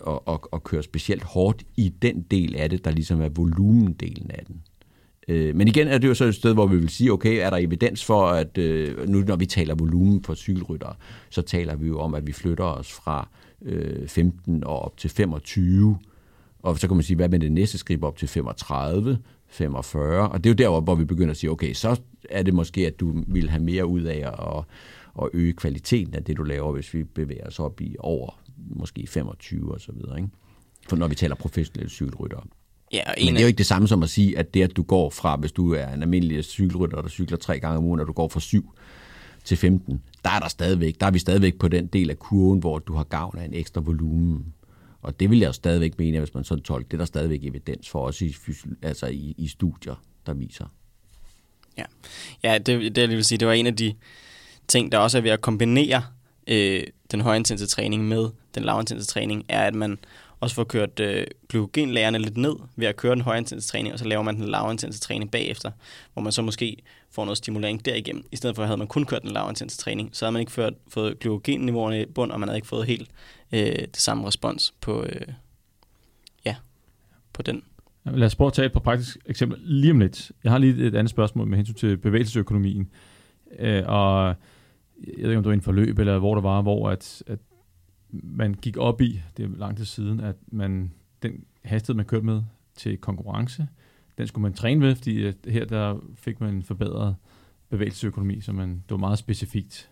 at, 0.07 0.19
at, 0.27 0.39
at 0.53 0.63
køre 0.63 0.83
specielt 0.83 1.23
hårdt 1.23 1.63
i 1.77 1.89
den 2.01 2.21
del 2.31 2.55
af 2.55 2.69
det, 2.69 2.85
der 2.85 2.91
ligesom 2.91 3.21
er 3.21 3.29
volumendelen 3.29 4.31
af 4.31 4.45
den. 4.47 4.61
Øh, 5.27 5.55
men 5.55 5.67
igen 5.67 5.87
er 5.87 5.97
det 5.97 6.07
jo 6.07 6.13
så 6.13 6.25
et 6.25 6.35
sted, 6.35 6.53
hvor 6.53 6.67
vi 6.67 6.77
vil 6.77 6.89
sige, 6.89 7.11
okay, 7.11 7.45
er 7.45 7.49
der 7.49 7.57
evidens 7.57 8.05
for, 8.05 8.27
at 8.27 8.57
øh, 8.57 9.09
nu 9.09 9.19
når 9.19 9.35
vi 9.35 9.45
taler 9.45 9.75
volumen 9.75 10.23
for 10.23 10.33
cykelryttere, 10.33 10.93
så 11.29 11.41
taler 11.41 11.75
vi 11.75 11.87
jo 11.87 11.99
om, 11.99 12.15
at 12.15 12.27
vi 12.27 12.31
flytter 12.31 12.63
os 12.63 12.91
fra 12.91 13.27
øh, 13.61 14.07
15 14.07 14.63
og 14.63 14.79
op 14.79 14.97
til 14.97 15.09
25. 15.09 15.97
Og 16.63 16.79
så 16.79 16.87
kan 16.87 16.97
man 16.97 17.03
sige, 17.03 17.15
hvad 17.15 17.29
med 17.29 17.39
det 17.39 17.51
næste 17.51 17.77
skridt 17.77 18.03
op 18.03 18.17
til 18.17 18.27
35, 18.27 19.17
45? 19.47 20.29
Og 20.29 20.43
det 20.43 20.49
er 20.49 20.65
jo 20.65 20.71
der, 20.71 20.81
hvor 20.81 20.95
vi 20.95 21.05
begynder 21.05 21.31
at 21.31 21.37
sige, 21.37 21.51
okay, 21.51 21.73
så 21.73 21.99
er 22.29 22.43
det 22.43 22.53
måske, 22.53 22.87
at 22.87 22.99
du 22.99 23.23
vil 23.27 23.49
have 23.49 23.63
mere 23.63 23.85
ud 23.85 24.01
af 24.01 24.27
at, 24.27 24.63
at 25.23 25.29
øge 25.33 25.53
kvaliteten 25.53 26.15
af 26.15 26.23
det, 26.23 26.37
du 26.37 26.43
laver, 26.43 26.71
hvis 26.71 26.93
vi 26.93 27.03
bevæger 27.03 27.47
os 27.47 27.59
op 27.59 27.81
i 27.81 27.95
over 27.99 28.39
måske 28.69 29.07
25 29.07 29.73
og 29.73 29.81
så 29.81 29.91
videre, 29.91 30.17
ikke? 30.17 30.29
For 30.89 30.95
når 30.95 31.07
vi 31.07 31.15
taler 31.15 31.35
professionelle 31.35 31.89
cykelryttere. 31.89 32.43
Ja, 32.91 33.03
Men 33.17 33.27
det 33.27 33.37
er 33.37 33.41
jo 33.41 33.47
ikke 33.47 33.57
det 33.57 33.65
samme 33.65 33.87
som 33.87 34.03
at 34.03 34.09
sige, 34.09 34.37
at 34.37 34.53
det, 34.53 34.63
at 34.63 34.77
du 34.77 34.83
går 34.83 35.09
fra, 35.09 35.35
hvis 35.35 35.51
du 35.51 35.73
er 35.73 35.87
en 35.87 36.01
almindelig 36.01 36.43
cykelrytter, 36.43 37.01
der 37.01 37.09
cykler 37.09 37.37
tre 37.37 37.59
gange 37.59 37.77
om 37.77 37.83
ugen, 37.83 37.99
og 37.99 38.07
du 38.07 38.13
går 38.13 38.27
fra 38.27 38.39
7 38.39 38.71
til 39.43 39.57
15, 39.57 40.01
der 40.23 40.29
er, 40.29 40.39
der, 40.39 40.47
stadigvæk, 40.47 40.99
der 40.99 41.05
er 41.05 41.11
vi 41.11 41.19
stadigvæk 41.19 41.59
på 41.59 41.67
den 41.67 41.87
del 41.87 42.09
af 42.09 42.19
kurven, 42.19 42.59
hvor 42.59 42.79
du 42.79 42.93
har 42.93 43.03
gavn 43.03 43.37
af 43.37 43.45
en 43.45 43.53
ekstra 43.53 43.81
volumen. 43.81 44.53
Og 45.01 45.19
det 45.19 45.29
vil 45.29 45.39
jeg 45.39 45.47
jo 45.47 45.53
stadigvæk 45.53 45.99
mene, 45.99 46.19
hvis 46.19 46.33
man 46.33 46.43
sådan 46.43 46.63
tolker. 46.63 46.87
Det 46.87 46.93
er 46.93 46.97
der 46.97 47.05
stadigvæk 47.05 47.43
evidens 47.43 47.89
for, 47.89 48.05
også 48.05 48.25
i, 48.25 48.33
altså 48.81 49.07
i, 49.07 49.35
i 49.37 49.47
studier, 49.47 50.03
der 50.25 50.33
viser. 50.33 50.65
Ja, 51.77 51.83
ja 52.43 52.57
det, 52.57 52.95
det, 52.95 53.01
jeg 53.01 53.09
vil 53.09 53.25
sige, 53.25 53.37
det 53.37 53.47
var 53.47 53.53
en 53.53 53.67
af 53.67 53.75
de 53.75 53.93
ting, 54.67 54.91
der 54.91 54.97
også 54.97 55.17
er 55.17 55.21
ved 55.21 55.31
at 55.31 55.41
kombinere 55.41 56.03
øh, 56.49 56.83
den 57.11 57.21
højintense 57.21 57.67
træning 57.67 58.07
med 58.07 58.29
den 58.55 58.63
lavintense 58.63 59.07
træning, 59.07 59.45
er, 59.49 59.63
at 59.63 59.75
man 59.75 59.99
også 60.39 60.55
får 60.55 60.63
kørt 60.63 60.99
øh, 60.99 61.25
glykogenlagerne 61.49 62.17
lidt 62.17 62.37
ned 62.37 62.55
ved 62.75 62.87
at 62.87 62.95
køre 62.95 63.11
den 63.11 63.21
højintense 63.21 63.67
træning, 63.67 63.93
og 63.93 63.99
så 63.99 64.05
laver 64.05 64.23
man 64.23 64.35
den 64.35 64.49
lavintense 64.49 64.99
træning 64.99 65.31
bagefter, 65.31 65.71
hvor 66.13 66.21
man 66.21 66.31
så 66.31 66.41
måske 66.41 66.77
får 67.11 67.25
noget 67.25 67.37
stimulering 67.37 67.85
derigennem. 67.85 68.23
I 68.31 68.35
stedet 68.35 68.55
for, 68.55 68.63
havde 68.63 68.77
man 68.77 68.87
kun 68.87 69.05
kørt 69.05 69.21
den 69.21 69.31
lavintense 69.31 69.77
træning, 69.77 70.09
så 70.13 70.25
havde 70.25 70.31
man 70.31 70.39
ikke 70.39 70.51
ført, 70.51 70.73
fået 70.87 71.19
glykogenniveauerne 71.19 72.01
i 72.01 72.05
bund, 72.05 72.31
og 72.31 72.39
man 72.39 72.49
havde 72.49 72.57
ikke 72.57 72.67
fået 72.67 72.87
helt 72.87 73.09
øh, 73.51 73.61
det 73.61 73.97
samme 73.97 74.27
respons 74.27 74.73
på, 74.81 75.03
øh, 75.03 75.27
ja, 76.45 76.55
på 77.33 77.41
den. 77.41 77.63
Lad 78.05 78.25
os 78.25 78.35
prøve 78.35 78.47
at 78.47 78.53
tage 78.53 78.65
et 78.65 78.73
par 78.73 78.79
praktiske 78.79 79.19
eksempler 79.25 79.59
lige 79.61 79.91
om 79.91 79.99
lidt. 79.99 80.31
Jeg 80.43 80.51
har 80.51 80.59
lige 80.59 80.87
et 80.87 80.95
andet 80.95 81.11
spørgsmål 81.11 81.47
med 81.47 81.57
hensyn 81.57 81.75
til 81.75 81.97
bevægelsesøkonomien. 81.97 82.89
Øh, 83.59 83.83
og 83.87 84.35
jeg 85.07 85.23
ved 85.23 85.29
ikke, 85.29 85.37
om 85.37 85.43
det 85.43 85.49
var 85.49 85.53
en 85.53 85.61
for 85.61 85.71
løb, 85.71 85.99
eller 85.99 86.19
hvor 86.19 86.35
det 86.35 86.43
var, 86.43 86.61
hvor 86.61 86.89
at, 86.89 87.23
at 87.27 87.39
man 88.11 88.53
gik 88.53 88.77
op 88.77 89.01
i, 89.01 89.21
det 89.37 89.45
er 89.45 89.49
lang 89.57 89.77
tid 89.77 89.85
siden, 89.85 90.19
at 90.19 90.35
man, 90.47 90.93
den 91.23 91.43
hastighed, 91.63 91.95
man 91.95 92.05
kørte 92.05 92.25
med 92.25 92.41
til 92.75 92.97
konkurrence, 92.97 93.67
den 94.17 94.27
skulle 94.27 94.43
man 94.43 94.53
træne 94.53 94.81
ved, 94.81 94.95
fordi 94.95 95.25
at 95.25 95.35
her 95.47 95.65
der 95.65 95.99
fik 96.15 96.41
man 96.41 96.53
en 96.53 96.63
forbedret 96.63 97.15
bevægelsesøkonomi, 97.69 98.41
så 98.41 98.51
man, 98.51 98.69
det 98.69 98.91
var 98.91 98.97
meget 98.97 99.19
specifikt. 99.19 99.89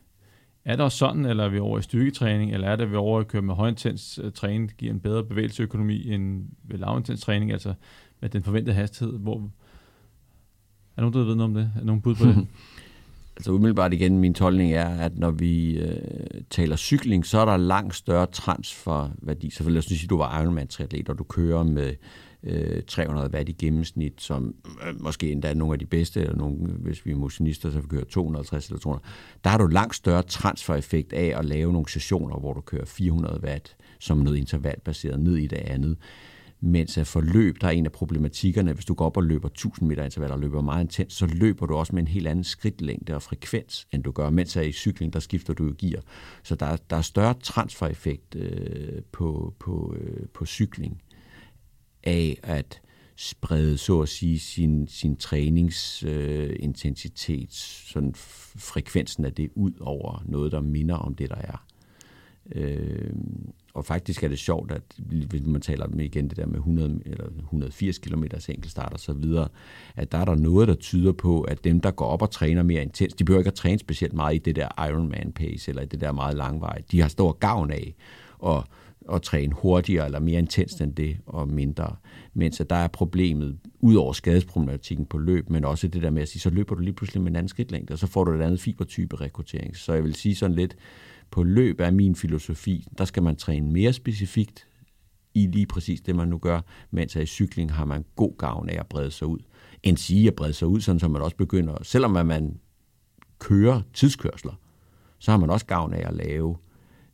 Er 0.65 0.75
det 0.75 0.85
også 0.85 0.97
sådan, 0.97 1.25
eller 1.25 1.43
er 1.43 1.49
vi 1.49 1.59
over 1.59 1.79
i 1.79 1.81
styrketræning, 1.81 2.53
eller 2.53 2.67
er 2.67 2.75
det, 2.75 2.83
at 2.83 2.91
vi 2.91 2.95
over 2.95 3.19
at 3.19 3.27
køre 3.27 3.41
med 3.41 3.55
højintens 3.55 4.19
øh, 4.23 4.31
træning, 4.31 4.71
giver 4.77 4.93
en 4.93 4.99
bedre 4.99 5.23
bevægelsesøkonomi 5.23 6.13
end 6.13 6.49
ved 6.63 6.77
lavintens 6.77 7.21
træning, 7.21 7.51
altså 7.51 7.73
med 8.19 8.29
den 8.29 8.43
forventede 8.43 8.75
hastighed? 8.75 9.19
Hvor, 9.19 9.51
er 10.97 11.01
nogen, 11.01 11.13
der 11.13 11.23
ved 11.23 11.35
noget 11.35 11.49
om 11.49 11.53
det? 11.53 11.71
Er 11.79 11.83
nogen 11.83 12.01
bud 12.01 12.15
på 12.15 12.25
det? 12.25 12.35
altså 13.37 13.51
umiddelbart 13.51 13.93
igen, 13.93 14.19
min 14.19 14.33
tolkning 14.33 14.73
er, 14.73 14.89
at 14.89 15.17
når 15.17 15.31
vi 15.31 15.77
øh, 15.77 15.97
taler 16.49 16.75
cykling, 16.75 17.25
så 17.25 17.39
er 17.39 17.45
der 17.45 17.57
langt 17.57 17.95
større 17.95 18.25
transferværdi. 18.25 19.49
Så 19.49 19.69
lad 19.69 19.77
os 19.77 19.85
sige, 19.85 20.03
at 20.03 20.09
du 20.09 20.17
var 20.17 20.41
Ironman-triatlet, 20.41 21.09
og 21.09 21.17
du 21.17 21.23
kører 21.23 21.63
med 21.63 21.93
øh, 22.43 22.83
300 22.87 23.29
watt 23.33 23.49
i 23.49 23.51
gennemsnit, 23.51 24.21
som 24.21 24.55
øh, 24.87 25.01
måske 25.01 25.31
endda 25.31 25.49
er 25.49 25.53
nogle 25.53 25.73
af 25.73 25.79
de 25.79 25.85
bedste, 25.85 26.21
eller 26.21 26.35
nogle, 26.35 26.57
hvis 26.57 27.05
vi 27.05 27.11
er 27.11 27.15
motionister, 27.15 27.71
så 27.71 27.79
vi 27.79 27.87
kører 27.87 28.05
250 28.05 28.67
eller 28.67 28.79
200. 28.79 29.05
Der 29.43 29.49
har 29.49 29.57
du 29.57 29.67
langt 29.67 29.95
større 29.95 30.23
transfereffekt 30.23 31.13
af 31.13 31.39
at 31.39 31.45
lave 31.45 31.73
nogle 31.73 31.89
sessioner, 31.89 32.39
hvor 32.39 32.53
du 32.53 32.61
kører 32.61 32.85
400 32.85 33.39
watt 33.43 33.75
som 33.99 34.17
noget 34.17 34.37
intervalbaseret 34.37 35.19
ned 35.19 35.37
i 35.37 35.47
det 35.47 35.57
andet 35.57 35.97
mens 36.59 36.97
at 36.97 37.07
forløb, 37.07 37.61
der 37.61 37.67
er 37.67 37.71
en 37.71 37.85
af 37.85 37.91
problematikkerne, 37.91 38.73
hvis 38.73 38.85
du 38.85 38.93
går 38.93 39.05
op 39.05 39.17
og 39.17 39.23
løber 39.23 39.47
1000 39.47 39.87
meter 39.87 40.03
intervaller 40.03 40.35
og 40.35 40.39
løber 40.39 40.61
meget 40.61 40.83
intens, 40.83 41.13
så 41.13 41.25
løber 41.25 41.65
du 41.65 41.75
også 41.75 41.95
med 41.95 42.01
en 42.01 42.07
helt 42.07 42.27
anden 42.27 42.43
skridtlængde 42.43 43.15
og 43.15 43.21
frekvens, 43.21 43.87
end 43.91 44.03
du 44.03 44.11
gør, 44.11 44.29
mens 44.29 44.57
at 44.57 44.65
i 44.65 44.71
cykling, 44.71 45.13
der 45.13 45.19
skifter 45.19 45.53
du 45.53 45.73
gear. 45.77 46.01
Så 46.43 46.55
der, 46.55 46.77
der 46.89 46.95
er 46.95 47.01
større 47.01 47.33
transfereffekt 47.33 48.35
øh, 48.35 49.01
på, 49.11 49.53
på, 49.59 49.95
øh, 49.99 50.27
på 50.33 50.45
cykling 50.45 51.01
af, 52.03 52.39
at 52.43 52.81
sprede, 53.15 53.77
så 53.77 54.01
at 54.01 54.09
sige, 54.09 54.39
sin, 54.39 54.87
sin 54.87 55.15
træningsintensitet, 55.15 57.41
øh, 57.41 57.47
sådan 57.91 58.13
frekvensen 58.55 59.25
af 59.25 59.33
det 59.33 59.49
ud 59.55 59.73
over 59.79 60.23
noget, 60.25 60.51
der 60.51 60.61
minder 60.61 60.95
om 60.95 61.15
det, 61.15 61.29
der 61.29 61.35
er. 61.35 61.65
Øh, 62.51 63.13
og 63.77 63.85
faktisk 63.85 64.23
er 64.23 64.27
det 64.27 64.39
sjovt, 64.39 64.71
at 64.71 64.81
hvis 65.29 65.45
man 65.45 65.61
taler 65.61 65.85
om 65.85 65.99
igen 65.99 66.29
det 66.29 66.37
der 66.37 66.45
med 66.45 66.55
100 66.55 67.01
eller 67.05 67.25
180 67.37 67.97
km 67.97 68.23
enkeltstart 68.49 68.93
og 68.93 68.99
så 68.99 69.13
videre, 69.13 69.47
at 69.95 70.11
der 70.11 70.17
er 70.17 70.25
der 70.25 70.35
noget, 70.35 70.67
der 70.67 70.75
tyder 70.75 71.11
på, 71.11 71.41
at 71.41 71.63
dem, 71.63 71.79
der 71.81 71.91
går 71.91 72.05
op 72.05 72.21
og 72.21 72.31
træner 72.31 72.63
mere 72.63 72.81
intens, 72.81 73.13
de 73.13 73.23
behøver 73.23 73.39
ikke 73.39 73.47
at 73.47 73.53
træne 73.53 73.79
specielt 73.79 74.13
meget 74.13 74.35
i 74.35 74.37
det 74.37 74.55
der 74.55 74.87
Ironman 74.89 75.31
pace, 75.31 75.71
eller 75.71 75.81
i 75.81 75.85
det 75.85 76.01
der 76.01 76.11
meget 76.11 76.37
langveje. 76.37 76.83
De 76.91 77.01
har 77.01 77.07
stor 77.07 77.31
gavn 77.31 77.71
af 77.71 77.95
at, 78.45 78.63
at 79.13 79.21
træne 79.21 79.53
hurtigere 79.53 80.05
eller 80.05 80.19
mere 80.19 80.39
intens 80.39 80.73
end 80.73 80.93
det, 80.93 81.17
og 81.25 81.47
mindre. 81.47 81.95
Mens 82.33 82.61
at 82.61 82.69
der 82.69 82.75
er 82.75 82.87
problemet, 82.87 83.57
ud 83.79 83.95
over 83.95 84.13
skadesproblematikken 84.13 85.05
på 85.05 85.17
løb, 85.17 85.49
men 85.49 85.65
også 85.65 85.87
det 85.87 86.01
der 86.01 86.09
med 86.09 86.21
at 86.21 86.27
sige, 86.27 86.39
så 86.39 86.49
løber 86.49 86.75
du 86.75 86.81
lige 86.81 86.93
pludselig 86.93 87.21
med 87.21 87.31
en 87.31 87.35
anden 87.35 87.49
skridtlængde, 87.49 87.93
og 87.93 87.99
så 87.99 88.07
får 88.07 88.23
du 88.23 88.31
et 88.31 88.41
andet 88.41 88.59
fibertype 88.59 89.21
rekruttering. 89.21 89.77
Så 89.77 89.93
jeg 89.93 90.03
vil 90.03 90.15
sige 90.15 90.35
sådan 90.35 90.55
lidt, 90.55 90.75
på 91.31 91.43
løb 91.43 91.79
er 91.79 91.91
min 91.91 92.15
filosofi, 92.15 92.87
der 92.97 93.05
skal 93.05 93.23
man 93.23 93.35
træne 93.35 93.71
mere 93.71 93.93
specifikt 93.93 94.67
i 95.33 95.47
lige 95.47 95.65
præcis 95.65 96.01
det, 96.01 96.15
man 96.15 96.27
nu 96.27 96.37
gør, 96.37 96.61
mens 96.91 97.15
i 97.15 97.25
cykling 97.25 97.73
har 97.73 97.85
man 97.85 98.05
god 98.15 98.37
gavn 98.37 98.69
af 98.69 98.79
at 98.79 98.87
brede 98.87 99.11
sig 99.11 99.27
ud. 99.27 99.39
End 99.83 99.97
sige 99.97 100.27
at 100.27 100.35
brede 100.35 100.53
sig 100.53 100.67
ud, 100.67 100.81
sådan 100.81 100.99
som 100.99 101.11
man 101.11 101.21
også 101.21 101.37
begynder, 101.37 101.77
selvom 101.83 102.11
man 102.11 102.59
kører 103.39 103.81
tidskørsler, 103.93 104.53
så 105.19 105.31
har 105.31 105.37
man 105.37 105.49
også 105.49 105.65
gavn 105.65 105.93
af 105.93 106.07
at 106.07 106.13
lave 106.13 106.57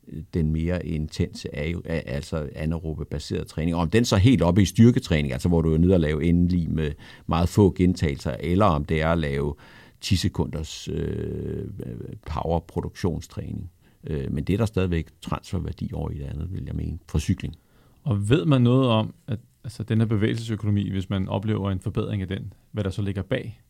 øh, 0.08 0.24
den 0.34 0.52
mere 0.52 0.86
intense, 0.86 1.56
altså 1.88 2.50
anaerobe 2.56 3.06
baseret 3.06 3.48
træning. 3.48 3.76
Og 3.76 3.82
om 3.82 3.90
den 3.90 4.06
så 4.06 4.18
helt 4.18 4.42
oppe 4.42 4.62
i 4.62 4.66
styrketræning, 4.66 5.34
altså 5.34 5.48
hvor 5.48 5.62
du 5.62 5.74
er 5.74 5.78
nede 5.78 5.94
og 5.94 6.00
lave 6.00 6.24
endelig 6.24 6.72
med 6.72 6.92
meget 7.28 7.50
få 7.50 7.74
gentagelser, 7.78 8.36
eller 8.40 8.66
om 8.66 8.86
det 8.86 9.02
er 9.02 9.12
at 9.12 9.18
lave 9.18 9.56
10 10.02 10.16
sekunders 10.16 10.88
øh, 10.88 11.68
øh 11.86 11.96
powerproduktionstræning. 12.28 13.72
Øh, 14.08 14.32
men 14.32 14.44
det 14.44 14.54
er 14.54 14.58
der 14.58 14.66
stadigvæk 14.66 15.08
transferværdi 15.22 15.90
over 15.94 16.10
i 16.10 16.18
det 16.18 16.24
andet, 16.24 16.54
vil 16.54 16.64
jeg 16.66 16.76
mene, 16.76 17.00
for 17.10 17.20
cykling. 17.20 17.56
Og 18.04 18.30
ved 18.30 18.46
man 18.46 18.62
noget 18.62 18.88
om, 18.88 19.14
at 19.28 19.40
altså, 19.64 19.84
den 19.84 20.00
her 20.00 20.06
bevægelsesøkonomi, 20.06 20.90
hvis 20.90 21.10
man 21.10 21.28
oplever 21.28 21.72
en 21.72 21.80
forbedring 21.80 22.22
af 22.22 22.28
den, 22.28 22.54
hvad 22.72 22.84
der 22.84 22.90
så 22.90 23.02
ligger 23.02 23.22
bag? 23.22 23.62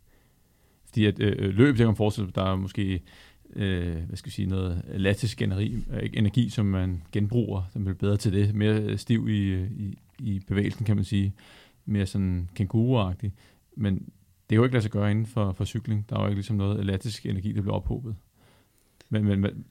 Fordi 0.86 1.06
at 1.06 1.20
øh, 1.20 1.36
øh 1.40 1.54
løb, 1.54 1.68
det 1.68 1.78
kan 1.78 1.86
man 1.86 1.96
forestille 1.96 2.32
der 2.36 2.44
er 2.44 2.56
måske 2.56 3.02
øh, 3.56 3.96
hvad 4.08 4.18
skal 4.18 4.30
jeg 4.30 4.34
sige, 4.34 4.48
noget 4.48 4.84
latisk 4.88 5.42
energi, 5.42 5.86
øh, 5.92 6.10
energi, 6.14 6.50
som 6.50 6.66
man 6.66 7.04
genbruger, 7.12 7.64
som 7.74 7.84
bliver 7.84 7.98
bedre 7.98 8.18
til 8.18 8.34
det, 8.34 8.56
mere 8.56 8.82
øh, 8.82 8.98
stiv 8.98 9.30
i, 9.30 9.64
i, 9.64 9.98
i 10.20 10.40
bevægelsen, 10.40 10.86
kan 10.86 10.96
man 10.96 11.06
sige, 11.06 11.34
mere 11.86 12.06
sådan 12.06 12.50
kænguruagtig. 12.56 13.34
Men 13.76 13.96
det 14.50 14.56
er 14.56 14.56
jo 14.56 14.64
ikke 14.64 14.74
lade 14.74 14.82
sig 14.82 14.92
gøre 14.92 15.12
inden 15.12 15.26
for, 15.26 15.52
for 15.52 15.66
cykling. 15.66 16.10
Der 16.10 16.18
er 16.18 16.22
jo 16.22 16.28
ikke 16.28 16.38
ligesom 16.38 16.56
noget 16.56 16.86
latisk 16.86 17.26
energi, 17.26 17.52
der 17.52 17.62
bliver 17.62 17.76
ophobet. 17.76 18.16
Men, 19.10 19.26
men 19.26 19.66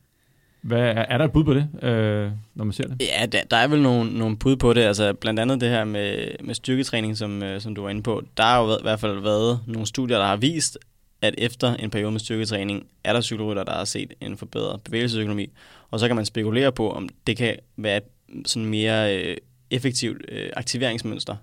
hvad, 0.62 0.80
er, 0.80 0.92
er 0.92 1.18
der 1.18 1.24
et 1.24 1.32
bud 1.32 1.44
på 1.44 1.54
det, 1.54 1.68
øh, 1.82 2.30
når 2.54 2.64
man 2.64 2.72
ser 2.72 2.84
det? 2.84 2.96
Ja, 3.00 3.26
der, 3.26 3.42
der 3.50 3.56
er 3.56 3.68
vel 3.68 3.82
nogle, 3.82 4.18
nogle 4.18 4.36
bud 4.36 4.56
på 4.56 4.72
det. 4.72 4.80
Altså, 4.80 5.12
blandt 5.12 5.40
andet 5.40 5.60
det 5.60 5.68
her 5.68 5.84
med, 5.84 6.28
med 6.44 6.54
styrketræning, 6.54 7.16
som, 7.16 7.42
øh, 7.42 7.60
som 7.60 7.74
du 7.74 7.82
var 7.82 7.90
inde 7.90 8.02
på. 8.02 8.22
Der 8.36 8.42
har 8.42 8.62
jo 8.62 8.72
i 8.72 8.82
hvert 8.82 9.00
fald 9.00 9.20
været 9.20 9.60
nogle 9.66 9.86
studier, 9.86 10.18
der 10.18 10.26
har 10.26 10.36
vist, 10.36 10.78
at 11.22 11.34
efter 11.38 11.74
en 11.74 11.90
periode 11.90 12.10
med 12.10 12.20
styrketræning, 12.20 12.86
er 13.04 13.12
der 13.12 13.20
cykelrytter, 13.20 13.64
der 13.64 13.72
har 13.72 13.84
set 13.84 14.12
en 14.20 14.36
forbedret 14.36 14.80
bevægelsesøkonomi. 14.82 15.52
Og 15.90 16.00
så 16.00 16.06
kan 16.06 16.16
man 16.16 16.26
spekulere 16.26 16.72
på, 16.72 16.92
om 16.92 17.08
det 17.26 17.36
kan 17.36 17.56
være 17.76 18.00
sådan 18.46 18.66
mere 18.66 19.16
øh, 19.16 19.36
effektivt 19.70 20.24
øh, 20.28 20.50
aktiveringsmønster. 20.56 21.36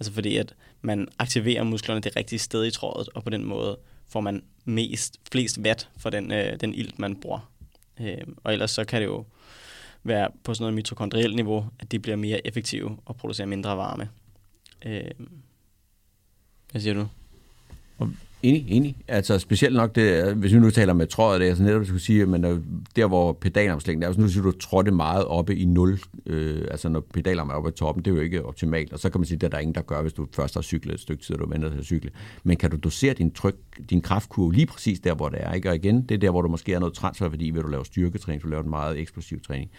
Altså 0.00 0.12
fordi, 0.12 0.36
at 0.36 0.54
man 0.82 1.08
aktiverer 1.18 1.62
musklerne 1.62 2.00
det 2.00 2.16
rigtige 2.16 2.38
sted 2.38 2.66
i 2.66 2.70
trådet, 2.70 3.08
og 3.14 3.24
på 3.24 3.30
den 3.30 3.44
måde 3.44 3.78
får 4.08 4.20
man 4.20 4.42
mest, 4.64 5.20
flest 5.32 5.58
watt 5.58 5.88
for 5.98 6.10
den, 6.10 6.32
øh, 6.32 6.60
den 6.60 6.74
ilt, 6.74 6.98
man 6.98 7.16
bruger. 7.16 7.50
Øh, 8.00 8.16
og 8.44 8.52
ellers 8.52 8.70
så 8.70 8.84
kan 8.84 9.00
det 9.00 9.06
jo 9.06 9.24
være 10.02 10.28
på 10.44 10.54
sådan 10.54 10.62
noget 10.62 10.74
mitokondrielt 10.74 11.34
niveau, 11.34 11.66
at 11.78 11.92
de 11.92 11.98
bliver 11.98 12.16
mere 12.16 12.46
effektive 12.46 12.98
og 13.04 13.16
producerer 13.16 13.46
mindre 13.46 13.76
varme. 13.76 14.10
Øh, 14.84 15.10
hvad 16.70 16.80
siger 16.80 16.94
du? 16.94 17.08
Enig, 18.44 18.64
enig. 18.68 18.96
Altså 19.08 19.38
specielt 19.38 19.76
nok 19.76 19.94
det, 19.94 20.26
øh, 20.26 20.38
hvis 20.38 20.54
vi 20.54 20.58
nu 20.58 20.70
taler 20.70 20.92
med 20.92 21.06
trådet, 21.06 21.40
det 21.40 21.48
er 21.48 21.54
sådan 21.54 21.66
netop, 21.66 21.80
at 21.80 21.86
skulle 21.86 22.02
sige, 22.02 22.26
men 22.26 22.44
øh, 22.44 22.60
der 22.96 23.06
hvor 23.06 23.32
pedalomslægningen 23.32 24.08
er, 24.08 24.12
så 24.12 24.20
nu 24.20 24.28
siger 24.28 24.42
du, 24.42 24.50
trådte 24.50 24.90
meget 24.90 25.24
oppe 25.24 25.56
i 25.56 25.64
nul, 25.64 25.98
øh, 26.26 26.64
altså 26.70 26.88
når 26.88 27.00
pedalerne 27.00 27.52
er 27.52 27.56
oppe 27.56 27.68
i 27.68 27.72
toppen, 27.72 28.04
det 28.04 28.10
er 28.10 28.14
jo 28.14 28.20
ikke 28.20 28.44
optimalt, 28.44 28.92
og 28.92 28.98
så 28.98 29.10
kan 29.10 29.20
man 29.20 29.26
sige, 29.26 29.36
at 29.36 29.40
der 29.40 29.46
er 29.46 29.50
der 29.50 29.58
ingen, 29.58 29.74
der 29.74 29.82
gør, 29.82 30.02
hvis 30.02 30.12
du 30.12 30.26
først 30.32 30.54
har 30.54 30.62
cyklet 30.62 30.94
et 30.94 31.00
stykke 31.00 31.24
tid, 31.24 31.34
og 31.34 31.40
du 31.40 31.48
venter 31.48 31.70
til 31.70 31.78
at 31.78 31.84
cykle. 31.84 32.10
Men 32.44 32.56
kan 32.56 32.70
du 32.70 32.76
dosere 32.76 33.14
din 33.14 33.30
tryk, 33.30 33.56
din 33.90 34.00
kraftkurve 34.00 34.52
lige 34.52 34.66
præcis 34.66 35.00
der, 35.00 35.14
hvor 35.14 35.28
det 35.28 35.38
er, 35.42 35.52
ikke? 35.52 35.68
Og 35.68 35.74
igen, 35.74 36.02
det 36.02 36.14
er 36.14 36.18
der, 36.18 36.30
hvor 36.30 36.42
du 36.42 36.48
måske 36.48 36.72
har 36.72 36.80
noget 36.80 36.94
transferværdi, 36.94 37.50
ved 37.50 37.62
du 37.62 37.68
laver 37.68 37.84
styrketræning, 37.84 38.42
du 38.42 38.48
laver 38.48 38.62
en 38.62 38.70
meget 38.70 38.98
eksplosiv 38.98 39.40
træning. 39.40 39.70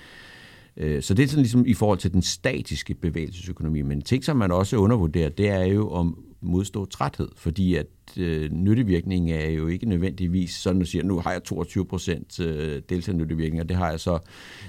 Øh, 0.77 1.01
så 1.01 1.13
det 1.13 1.23
er 1.23 1.27
sådan 1.27 1.41
ligesom 1.41 1.65
i 1.65 1.73
forhold 1.73 1.97
til 1.97 2.13
den 2.13 2.21
statiske 2.21 2.93
bevægelsesøkonomi. 2.93 3.81
Men 3.81 4.01
ting, 4.01 4.23
som 4.23 4.37
man 4.37 4.51
også 4.51 4.77
undervurderer, 4.77 5.29
det 5.29 5.49
er 5.49 5.65
jo 5.65 5.89
om 5.89 6.17
modstå 6.45 6.85
træthed, 6.85 7.27
fordi 7.35 7.75
at 7.75 7.87
øh, 8.17 8.51
nyttevirkningen 8.51 9.35
er 9.35 9.49
jo 9.49 9.67
ikke 9.67 9.89
nødvendigvis 9.89 10.51
sådan, 10.51 10.81
at 10.81 10.87
siger, 10.87 11.03
nu 11.03 11.19
har 11.19 11.31
jeg 11.31 11.43
22 11.43 11.85
procent 11.85 12.39
øh, 12.39 12.81
deltagernyttevirkning, 12.89 13.61
og 13.61 13.69
det 13.69 13.77
har 13.77 13.89
jeg 13.89 13.99
så, 13.99 14.19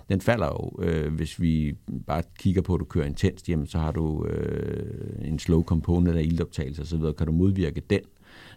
den 0.08 0.20
falder 0.20 0.46
jo, 0.46 0.82
øh, 0.82 1.14
hvis 1.14 1.40
vi 1.40 1.76
bare 2.06 2.22
kigger 2.38 2.62
på, 2.62 2.74
at 2.74 2.80
du 2.80 2.84
kører 2.84 3.06
intenst, 3.06 3.48
jamen 3.48 3.66
så 3.66 3.78
har 3.78 3.92
du 3.92 4.26
øh, 4.26 5.28
en 5.28 5.38
slow 5.38 5.62
component 5.62 6.16
af 6.16 6.22
ildoptagelse 6.22 6.82
osv., 6.82 7.02
kan 7.18 7.26
du 7.26 7.32
modvirke 7.32 7.82
den 7.90 8.00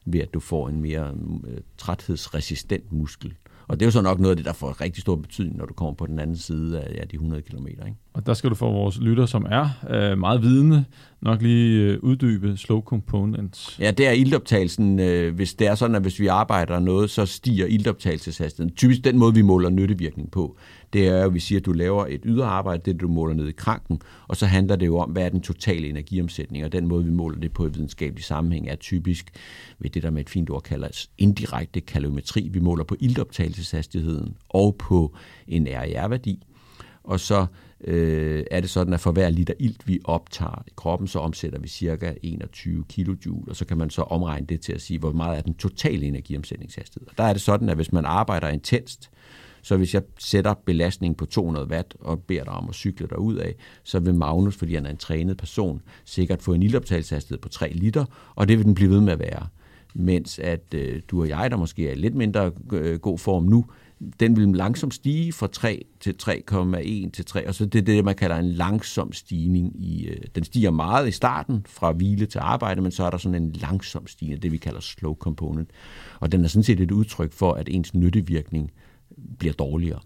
ved 0.05 0.19
at 0.19 0.33
du 0.33 0.39
får 0.39 0.69
en 0.69 0.81
mere 0.81 1.15
øh, 1.47 1.57
træthedsresistent 1.77 2.91
muskel. 2.91 3.33
Og 3.69 3.79
det 3.79 3.85
er 3.85 3.87
jo 3.87 3.91
så 3.91 4.01
nok 4.01 4.19
noget 4.19 4.31
af 4.31 4.35
det, 4.37 4.45
der 4.45 4.53
får 4.53 4.81
rigtig 4.81 5.01
stor 5.01 5.15
betydning, 5.15 5.57
når 5.57 5.65
du 5.65 5.73
kommer 5.73 5.93
på 5.93 6.05
den 6.05 6.19
anden 6.19 6.37
side 6.37 6.81
af 6.81 6.93
ja, 6.95 7.01
de 7.01 7.13
100 7.15 7.41
km. 7.41 7.67
Ikke? 7.67 7.95
Og 8.13 8.25
der 8.25 8.33
skal 8.33 8.49
du 8.49 8.55
få 8.55 8.71
vores 8.71 8.99
lytter, 8.99 9.25
som 9.25 9.45
er 9.49 9.69
øh, 9.89 10.17
meget 10.17 10.41
vidende, 10.41 10.85
nok 11.21 11.41
lige 11.41 11.81
øh, 11.81 11.99
uddybe 12.01 12.57
slow 12.57 12.81
components. 12.81 13.79
Ja, 13.79 13.91
det 13.91 14.07
er 14.07 14.11
ildoptagelsen. 14.11 14.99
Øh, 14.99 15.35
hvis 15.35 15.53
det 15.53 15.67
er 15.67 15.75
sådan, 15.75 15.95
at 15.95 16.01
hvis 16.01 16.19
vi 16.19 16.27
arbejder 16.27 16.79
noget, 16.79 17.09
så 17.09 17.25
stiger 17.25 17.65
ildoptagelseshastigheden. 17.65 18.75
Typisk 18.75 19.03
den 19.03 19.17
måde, 19.17 19.33
vi 19.33 19.41
måler 19.41 19.69
nyttevirkning 19.69 20.31
på, 20.31 20.57
det 20.93 21.07
er 21.07 21.17
jo, 21.17 21.25
at 21.25 21.33
vi 21.33 21.39
siger, 21.39 21.59
at 21.59 21.65
du 21.65 21.71
laver 21.71 22.05
et 22.05 22.21
yderarbejde, 22.25 22.91
det 22.91 23.01
du 23.01 23.07
måler 23.07 23.33
ned 23.33 23.47
i 23.47 23.51
kranken, 23.51 24.01
og 24.27 24.37
så 24.37 24.45
handler 24.45 24.75
det 24.75 24.85
jo 24.85 24.97
om, 24.97 25.09
hvad 25.09 25.25
er 25.25 25.29
den 25.29 25.41
totale 25.41 25.87
energiomsætning, 25.89 26.65
og 26.65 26.71
den 26.71 26.87
måde, 26.87 27.05
vi 27.05 27.11
måler 27.11 27.39
det 27.39 27.53
på 27.53 27.65
i 27.65 27.71
videnskabelig 27.71 28.23
sammenhæng, 28.23 28.69
er 28.69 28.75
typisk 28.75 29.31
ved 29.79 29.89
det, 29.89 30.03
der 30.03 30.09
med 30.09 30.21
et 30.21 30.29
fint 30.29 30.49
ord 30.49 30.63
kaldes 30.63 31.09
indirekte 31.17 31.81
kalorimetri. 31.81 32.49
Vi 32.51 32.59
måler 32.59 32.83
på 32.83 32.95
ildoptagelseshastigheden 32.99 34.35
og 34.49 34.75
på 34.75 35.15
en 35.47 35.67
RIR-værdi, 35.67 36.43
og 37.03 37.19
så 37.19 37.45
øh, 37.83 38.43
er 38.51 38.59
det 38.59 38.69
sådan, 38.69 38.93
at 38.93 38.99
for 38.99 39.11
hver 39.11 39.29
liter 39.29 39.53
ilt, 39.59 39.87
vi 39.87 39.99
optager 40.03 40.63
i 40.67 40.71
kroppen, 40.75 41.07
så 41.07 41.19
omsætter 41.19 41.59
vi 41.59 41.67
cirka 41.67 42.13
21 42.23 42.83
kJ, 42.89 43.09
og 43.47 43.55
så 43.55 43.65
kan 43.65 43.77
man 43.77 43.89
så 43.89 44.01
omregne 44.01 44.47
det 44.47 44.61
til 44.61 44.73
at 44.73 44.81
sige, 44.81 44.99
hvor 44.99 45.11
meget 45.11 45.37
er 45.37 45.41
den 45.41 45.53
totale 45.53 46.05
energiomsætningshastighed. 46.05 47.07
Og 47.07 47.17
der 47.17 47.23
er 47.23 47.33
det 47.33 47.41
sådan, 47.41 47.69
at 47.69 47.75
hvis 47.75 47.91
man 47.91 48.05
arbejder 48.05 48.47
intenst, 48.47 49.09
så 49.61 49.77
hvis 49.77 49.93
jeg 49.93 50.01
sætter 50.19 50.53
belastningen 50.65 51.15
på 51.15 51.25
200 51.25 51.67
watt 51.67 51.95
og 51.99 52.19
beder 52.19 52.43
dig 52.43 52.53
om 52.53 52.69
at 52.69 52.75
cykle 52.75 53.07
dig 53.07 53.19
ud 53.19 53.35
af, 53.35 53.55
så 53.83 53.99
vil 53.99 54.15
Magnus, 54.15 54.55
fordi 54.55 54.75
han 54.75 54.85
er 54.85 54.89
en 54.89 54.97
trænet 54.97 55.37
person, 55.37 55.81
sikkert 56.05 56.41
få 56.41 56.53
en 56.53 56.63
ildoptagelseshastighed 56.63 57.41
på 57.41 57.49
3 57.49 57.69
liter, 57.73 58.05
og 58.35 58.47
det 58.47 58.57
vil 58.57 58.65
den 58.65 58.75
blive 58.75 58.91
ved 58.91 59.01
med 59.01 59.13
at 59.13 59.19
være. 59.19 59.47
Mens 59.95 60.39
at 60.39 60.73
øh, 60.75 61.01
du 61.07 61.21
og 61.21 61.29
jeg, 61.29 61.51
der 61.51 61.57
måske 61.57 61.87
er 61.87 61.91
i 61.91 61.95
lidt 61.95 62.15
mindre 62.15 62.51
øh, 62.73 62.99
god 62.99 63.17
form 63.17 63.43
nu, 63.43 63.65
den 64.19 64.35
vil 64.35 64.47
langsomt 64.47 64.93
stige 64.93 65.33
fra 65.33 65.47
3 65.47 65.85
til 65.99 66.15
3,1 66.23 67.09
til 67.11 67.25
3, 67.25 67.47
og 67.47 67.55
så 67.55 67.65
det 67.65 67.79
er 67.79 67.83
det, 67.85 68.05
man 68.05 68.15
kalder 68.15 68.35
en 68.37 68.51
langsom 68.51 69.13
stigning. 69.13 69.83
I, 69.83 70.05
øh, 70.07 70.17
den 70.35 70.43
stiger 70.43 70.71
meget 70.71 71.07
i 71.07 71.11
starten 71.11 71.65
fra 71.67 71.91
hvile 71.91 72.25
til 72.25 72.39
arbejde, 72.39 72.81
men 72.81 72.91
så 72.91 73.03
er 73.03 73.09
der 73.09 73.17
sådan 73.17 73.43
en 73.43 73.51
langsom 73.51 74.07
stigning, 74.07 74.43
det 74.43 74.51
vi 74.51 74.57
kalder 74.57 74.79
slow 74.79 75.15
component. 75.15 75.69
Og 76.19 76.31
den 76.31 76.43
er 76.43 76.47
sådan 76.47 76.63
set 76.63 76.79
et 76.79 76.91
udtryk 76.91 77.33
for, 77.33 77.53
at 77.53 77.69
ens 77.69 77.93
nyttevirkning 77.93 78.71
bliver 79.39 79.53
dårligere. 79.53 79.99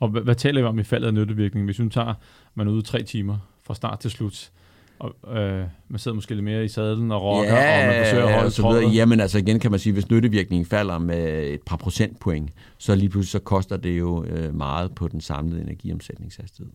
Og 0.00 0.08
hvad, 0.08 0.22
hvad 0.22 0.34
taler 0.34 0.60
vi 0.60 0.66
om 0.66 0.78
i 0.78 0.82
faldet 0.82 1.06
af 1.06 1.14
nyttevirkning? 1.14 1.64
Hvis 1.64 1.80
vi 1.80 1.88
tager, 1.88 2.14
man 2.54 2.68
er 2.68 2.72
ude 2.72 2.82
tre 2.82 3.02
timer 3.02 3.38
fra 3.64 3.74
start 3.74 3.98
til 3.98 4.10
slut, 4.10 4.50
og 4.98 5.38
øh, 5.38 5.66
man 5.88 5.98
sidder 5.98 6.14
måske 6.14 6.34
lidt 6.34 6.44
mere 6.44 6.64
i 6.64 6.68
sadlen 6.68 7.12
og 7.12 7.22
rocker, 7.22 7.54
ja, 7.54 7.80
og 7.80 7.86
man 7.86 8.04
forsøger 8.04 8.26
at 8.26 8.34
holde 8.34 8.50
så 8.50 8.68
videre. 8.68 8.90
Jamen 8.90 9.20
altså 9.20 9.38
igen 9.38 9.60
kan 9.60 9.70
man 9.70 9.80
sige, 9.80 9.92
hvis 9.92 10.10
nyttevirkningen 10.10 10.66
falder 10.66 10.98
med 10.98 11.48
et 11.48 11.62
par 11.66 11.76
procentpoint, 11.76 12.50
så 12.78 12.94
lige 12.94 13.08
pludselig 13.08 13.30
så 13.30 13.38
koster 13.38 13.76
det 13.76 13.98
jo 13.98 14.24
øh, 14.24 14.54
meget 14.54 14.94
på 14.94 15.08
den 15.08 15.20
samlede 15.20 15.62
energiomsætningshastighed. 15.62 16.72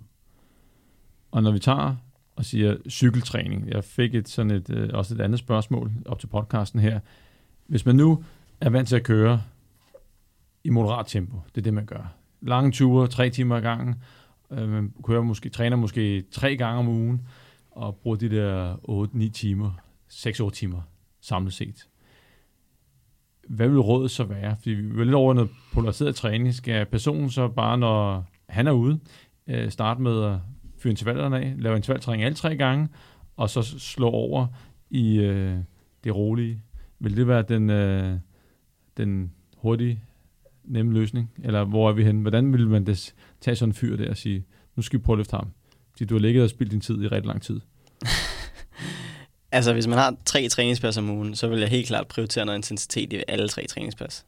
Og 1.31 1.43
når 1.43 1.51
vi 1.51 1.59
tager 1.59 1.95
og 2.35 2.45
siger 2.45 2.75
cykeltræning, 2.89 3.69
jeg 3.69 3.83
fik 3.83 4.15
et, 4.15 4.29
sådan 4.29 4.51
et, 4.51 4.69
øh, 4.69 4.89
også 4.93 5.13
et 5.13 5.21
andet 5.21 5.39
spørgsmål 5.39 5.91
op 6.05 6.19
til 6.19 6.27
podcasten 6.27 6.79
her. 6.79 6.99
Hvis 7.67 7.85
man 7.85 7.95
nu 7.95 8.23
er 8.61 8.69
vant 8.69 8.87
til 8.87 8.95
at 8.95 9.03
køre 9.03 9.41
i 10.65 10.69
moderat 10.69 11.05
tempo, 11.05 11.41
det 11.55 11.57
er 11.57 11.63
det, 11.63 11.73
man 11.73 11.85
gør. 11.85 12.15
Lange 12.41 12.71
ture, 12.71 13.07
tre 13.07 13.29
timer 13.29 13.55
ad 13.55 13.61
gangen, 13.61 13.95
øh, 14.51 14.69
man 14.69 14.93
kører 15.03 15.21
måske, 15.21 15.49
træner 15.49 15.77
måske 15.77 16.21
tre 16.21 16.57
gange 16.57 16.79
om 16.79 16.87
ugen, 16.87 17.27
og 17.71 17.95
bruger 17.95 18.17
de 18.17 18.29
der 18.29 18.75
8-9 18.75 19.31
timer 19.31 19.71
6-8 20.11 20.49
timer 20.49 20.81
samlet 21.21 21.53
set. 21.53 21.87
Hvad 23.47 23.67
vil 23.67 23.79
rådet 23.79 24.11
så 24.11 24.23
være? 24.23 24.55
Fordi 24.55 24.69
vi 24.69 24.99
er 24.99 25.03
lidt 25.03 25.15
over 25.15 25.33
noget 25.33 25.49
polariseret 25.73 26.15
træning. 26.15 26.53
Skal 26.53 26.85
personen 26.85 27.29
så 27.29 27.47
bare, 27.47 27.77
når 27.77 28.25
han 28.49 28.67
er 28.67 28.71
ude, 28.71 28.99
øh, 29.47 29.71
starte 29.71 30.01
med 30.01 30.23
at 30.23 30.39
fyre 30.77 30.91
intervallerne 30.91 31.39
af, 31.39 31.53
lave 31.57 31.75
intervaltræning 31.75 32.23
alle 32.23 32.35
tre 32.35 32.57
gange, 32.57 32.89
og 33.37 33.49
så 33.49 33.61
slå 33.79 34.09
over 34.09 34.47
i 34.89 35.19
øh, 35.19 35.57
det 36.03 36.15
rolige? 36.15 36.61
Vil 36.99 37.17
det 37.17 37.27
være 37.27 37.41
den, 37.41 37.69
øh, 37.69 38.17
den 38.97 39.31
hurtige, 39.57 40.01
nemme 40.67 40.93
løsning? 40.93 41.31
Eller 41.43 41.63
hvor 41.63 41.89
er 41.89 41.93
vi 41.93 42.03
hen? 42.03 42.21
Hvordan 42.21 42.53
vil 42.53 42.67
man 42.67 42.85
det, 42.85 43.13
tage 43.41 43.55
sådan 43.55 43.69
en 43.69 43.73
fyr 43.73 43.97
der 43.97 44.09
og 44.09 44.17
sige, 44.17 44.45
nu 44.75 44.81
skal 44.81 44.99
vi 44.99 45.03
prøve 45.03 45.15
at 45.15 45.17
løfte 45.17 45.35
ham? 45.35 45.47
Fordi 45.91 46.05
du 46.05 46.15
har 46.15 46.19
ligget 46.19 46.43
og 46.43 46.49
spildt 46.49 46.71
din 46.71 46.81
tid 46.81 47.03
i 47.03 47.07
rigtig 47.07 47.27
lang 47.27 47.41
tid. 47.41 47.59
altså, 49.51 49.73
hvis 49.73 49.87
man 49.87 49.97
har 49.97 50.15
tre 50.25 50.47
træningspas 50.49 50.97
om 50.97 51.09
ugen, 51.09 51.35
så 51.35 51.47
vil 51.47 51.59
jeg 51.59 51.69
helt 51.69 51.87
klart 51.87 52.07
prioritere 52.07 52.45
noget 52.45 52.59
intensitet 52.59 53.13
i 53.13 53.23
alle 53.27 53.47
tre 53.47 53.65
træningspas. 53.67 54.25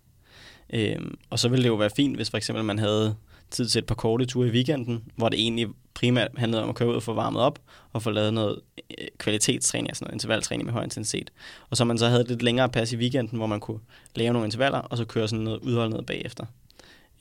Øhm, 0.73 1.17
og 1.29 1.39
så 1.39 1.49
ville 1.49 1.63
det 1.63 1.69
jo 1.69 1.75
være 1.75 1.89
fint, 1.95 2.15
hvis 2.15 2.29
for 2.29 2.37
eksempel 2.37 2.63
man 2.63 2.79
havde 2.79 3.15
tid 3.51 3.67
til 3.67 3.79
et 3.79 3.85
par 3.85 3.95
korte 3.95 4.25
ture 4.25 4.47
i 4.47 4.51
weekenden, 4.51 5.03
hvor 5.15 5.29
det 5.29 5.39
egentlig 5.39 5.67
primært 5.93 6.31
handlede 6.37 6.63
om 6.63 6.69
at 6.69 6.75
køre 6.75 6.89
ud 6.89 6.95
og 6.95 7.03
få 7.03 7.13
varmet 7.13 7.41
op, 7.41 7.59
og 7.93 8.01
få 8.01 8.09
lavet 8.09 8.33
noget 8.33 8.59
øh, 8.99 9.07
kvalitetstræning, 9.17 9.89
altså 9.89 10.03
noget 10.03 10.13
intervaltræning 10.13 10.65
med 10.65 10.73
høj 10.73 10.83
intensitet. 10.83 11.31
Og 11.69 11.77
så 11.77 11.85
man 11.85 11.97
så 11.97 12.07
havde 12.07 12.27
lidt 12.27 12.41
længere 12.41 12.69
pas 12.69 12.93
i 12.93 12.97
weekenden, 12.97 13.37
hvor 13.37 13.47
man 13.47 13.59
kunne 13.59 13.79
lave 14.15 14.33
nogle 14.33 14.47
intervaller, 14.47 14.79
og 14.79 14.97
så 14.97 15.05
køre 15.05 15.27
sådan 15.27 15.43
noget 15.43 15.59
udholdenhed 15.59 16.03
bagefter. 16.03 16.45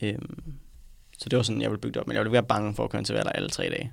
Øhm, 0.03 0.43
så 1.19 1.29
det 1.29 1.37
var 1.37 1.43
sådan, 1.43 1.63
jeg 1.63 1.71
ville 1.71 1.81
bygge 1.81 1.95
det 1.95 2.01
op, 2.01 2.07
men 2.07 2.15
jeg 2.15 2.21
ville 2.21 2.33
være 2.33 2.43
bange 2.43 2.75
for 2.75 2.85
at 2.85 2.91
køre 2.91 3.01
intervaller 3.01 3.33
alle 3.33 3.49
tre 3.49 3.69
dage. 3.69 3.93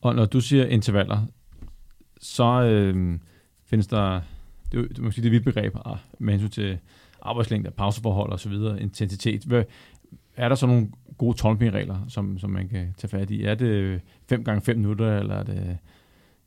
Og 0.00 0.14
når 0.14 0.26
du 0.26 0.40
siger 0.40 0.66
intervaller, 0.66 1.26
så 2.20 2.62
øh, 2.62 3.18
findes 3.66 3.86
der, 3.86 4.20
det, 4.72 4.98
er 4.98 5.02
måske 5.02 5.22
det 5.22 5.32
vidt 5.32 5.44
begreb 5.44 5.76
ah, 5.84 5.96
med 6.18 6.32
hensyn 6.32 6.50
til 6.50 6.78
arbejdslængde, 7.22 7.70
pauseforhold 7.70 8.32
og 8.32 8.40
så 8.40 8.48
videre, 8.48 8.82
intensitet. 8.82 9.42
Hvad, 9.44 9.64
er 10.36 10.48
der 10.48 10.56
så 10.56 10.66
nogle 10.66 10.88
gode 11.18 11.36
tolkningregler, 11.36 11.96
som, 12.08 12.38
som 12.38 12.50
man 12.50 12.68
kan 12.68 12.94
tage 12.98 13.08
fat 13.08 13.30
i? 13.30 13.44
Er 13.44 13.54
det 13.54 14.00
5 14.28 14.44
gange 14.44 14.60
5 14.60 14.76
minutter, 14.76 15.18
eller 15.18 15.34
er 15.34 15.42
det 15.42 15.78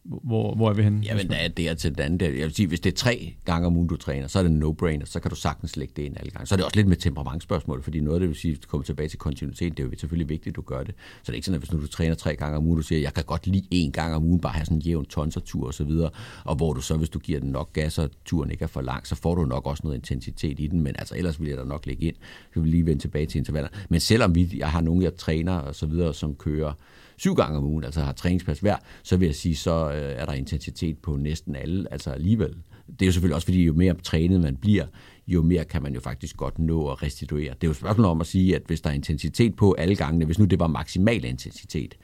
hvor, 0.03 0.55
hvor 0.55 0.69
er 0.69 0.73
vi 0.73 0.83
henne? 0.83 1.01
Jamen, 1.03 1.29
der 1.29 1.35
er 1.35 1.47
det 1.47 1.77
til 1.77 1.95
den 1.95 1.99
anden. 1.99 2.21
Jeg 2.21 2.45
vil 2.45 2.53
sige, 2.53 2.67
hvis 2.67 2.79
det 2.79 2.91
er 2.91 2.95
tre 2.97 3.33
gange 3.45 3.67
om 3.67 3.77
ugen, 3.77 3.87
du 3.87 3.95
træner, 3.95 4.27
så 4.27 4.39
er 4.39 4.43
det 4.43 4.51
en 4.51 4.63
no-brainer, 4.63 5.05
så 5.05 5.19
kan 5.19 5.29
du 5.29 5.35
sagtens 5.35 5.77
lægge 5.77 5.93
det 5.95 6.03
ind 6.03 6.17
alle 6.19 6.31
gange. 6.31 6.47
Så 6.47 6.55
er 6.55 6.57
det 6.57 6.65
også 6.65 6.75
lidt 6.75 6.87
med 6.87 6.97
temperamentsspørgsmål, 6.97 7.83
fordi 7.83 7.99
noget 7.99 8.15
af 8.15 8.19
det 8.19 8.29
vil 8.29 8.37
sige, 8.37 8.57
at 8.61 8.67
komme 8.67 8.83
tilbage 8.83 9.09
til 9.09 9.19
kontinuitet, 9.19 9.77
det 9.77 9.83
er 9.83 9.87
jo 9.87 9.93
selvfølgelig 9.97 10.29
vigtigt, 10.29 10.53
at 10.53 10.55
du 10.55 10.61
gør 10.61 10.83
det. 10.83 10.95
Så 10.97 11.23
det 11.25 11.29
er 11.29 11.33
ikke 11.33 11.45
sådan, 11.45 11.55
at 11.55 11.61
hvis 11.61 11.71
nu 11.71 11.81
du 11.81 11.87
træner 11.87 12.15
tre 12.15 12.35
gange 12.35 12.57
om 12.57 12.65
ugen, 12.65 12.77
du 12.77 12.83
siger, 12.83 13.01
jeg 13.01 13.13
kan 13.13 13.23
godt 13.23 13.47
lide 13.47 13.67
en 13.71 13.91
gang 13.91 14.15
om 14.15 14.23
ugen, 14.23 14.39
bare 14.39 14.53
have 14.53 14.65
sådan 14.65 14.77
en 14.77 14.81
jævn 14.81 15.05
tonsertur 15.05 15.67
og 15.67 15.73
så 15.73 15.83
videre, 15.83 16.09
og 16.43 16.55
hvor 16.55 16.73
du 16.73 16.81
så, 16.81 16.97
hvis 16.97 17.09
du 17.09 17.19
giver 17.19 17.39
den 17.39 17.49
nok 17.49 17.73
gas, 17.73 17.99
og 17.99 18.09
turen 18.25 18.51
ikke 18.51 18.63
er 18.63 18.67
for 18.67 18.81
lang, 18.81 19.07
så 19.07 19.15
får 19.15 19.35
du 19.35 19.45
nok 19.45 19.65
også 19.65 19.81
noget 19.83 19.97
intensitet 19.97 20.59
i 20.59 20.67
den, 20.67 20.81
men 20.81 20.95
altså 20.99 21.15
ellers 21.17 21.41
vil 21.41 21.49
jeg 21.49 21.57
da 21.57 21.63
nok 21.63 21.85
lægge 21.85 22.05
ind. 22.05 22.15
Så 22.53 22.59
vil 22.59 22.71
lige 22.71 22.85
vende 22.85 23.01
tilbage 23.01 23.25
til 23.25 23.37
intervaller. 23.37 23.69
Men 23.89 23.99
selvom 23.99 24.35
vi, 24.35 24.53
jeg 24.57 24.69
har 24.69 24.81
nogen, 24.81 25.01
jeg 25.01 25.15
træner 25.15 25.53
og 25.53 25.75
så 25.75 25.85
videre, 25.85 26.13
som 26.13 26.35
kører 26.35 26.73
syv 27.19 27.35
gange 27.35 27.57
om 27.57 27.63
ugen, 27.63 27.83
altså 27.83 28.01
har 28.01 28.11
træningspas 28.11 28.59
hver, 28.59 28.75
så 29.03 29.17
vil 29.17 29.25
jeg 29.25 29.35
sige, 29.35 29.55
så 29.55 29.91
øh, 29.91 30.21
er 30.21 30.25
der 30.25 30.33
intensitet 30.33 30.97
på 30.97 31.15
næsten 31.15 31.55
alle, 31.55 31.93
altså 31.93 32.11
alligevel. 32.11 32.55
Det 32.87 33.01
er 33.01 33.05
jo 33.05 33.11
selvfølgelig 33.11 33.35
også, 33.35 33.45
fordi 33.45 33.63
jo 33.63 33.73
mere 33.73 33.93
trænet 33.93 34.41
man 34.41 34.55
bliver, 34.55 34.85
jo 35.27 35.41
mere 35.41 35.65
kan 35.65 35.83
man 35.83 35.93
jo 35.93 35.99
faktisk 35.99 36.37
godt 36.37 36.59
nå 36.59 36.87
at 36.87 37.03
restituere. 37.03 37.53
Det 37.53 37.63
er 37.63 37.67
jo 37.67 37.73
spørgsmål 37.73 38.05
om 38.05 38.21
at 38.21 38.27
sige, 38.27 38.55
at 38.55 38.61
hvis 38.67 38.81
der 38.81 38.89
er 38.89 38.93
intensitet 38.93 39.55
på 39.55 39.73
alle 39.73 39.95
gangene, 39.95 40.25
hvis 40.25 40.39
nu 40.39 40.45
det 40.45 40.59
var 40.59 40.67
maksimal 40.67 41.25
intensitet, 41.25 41.97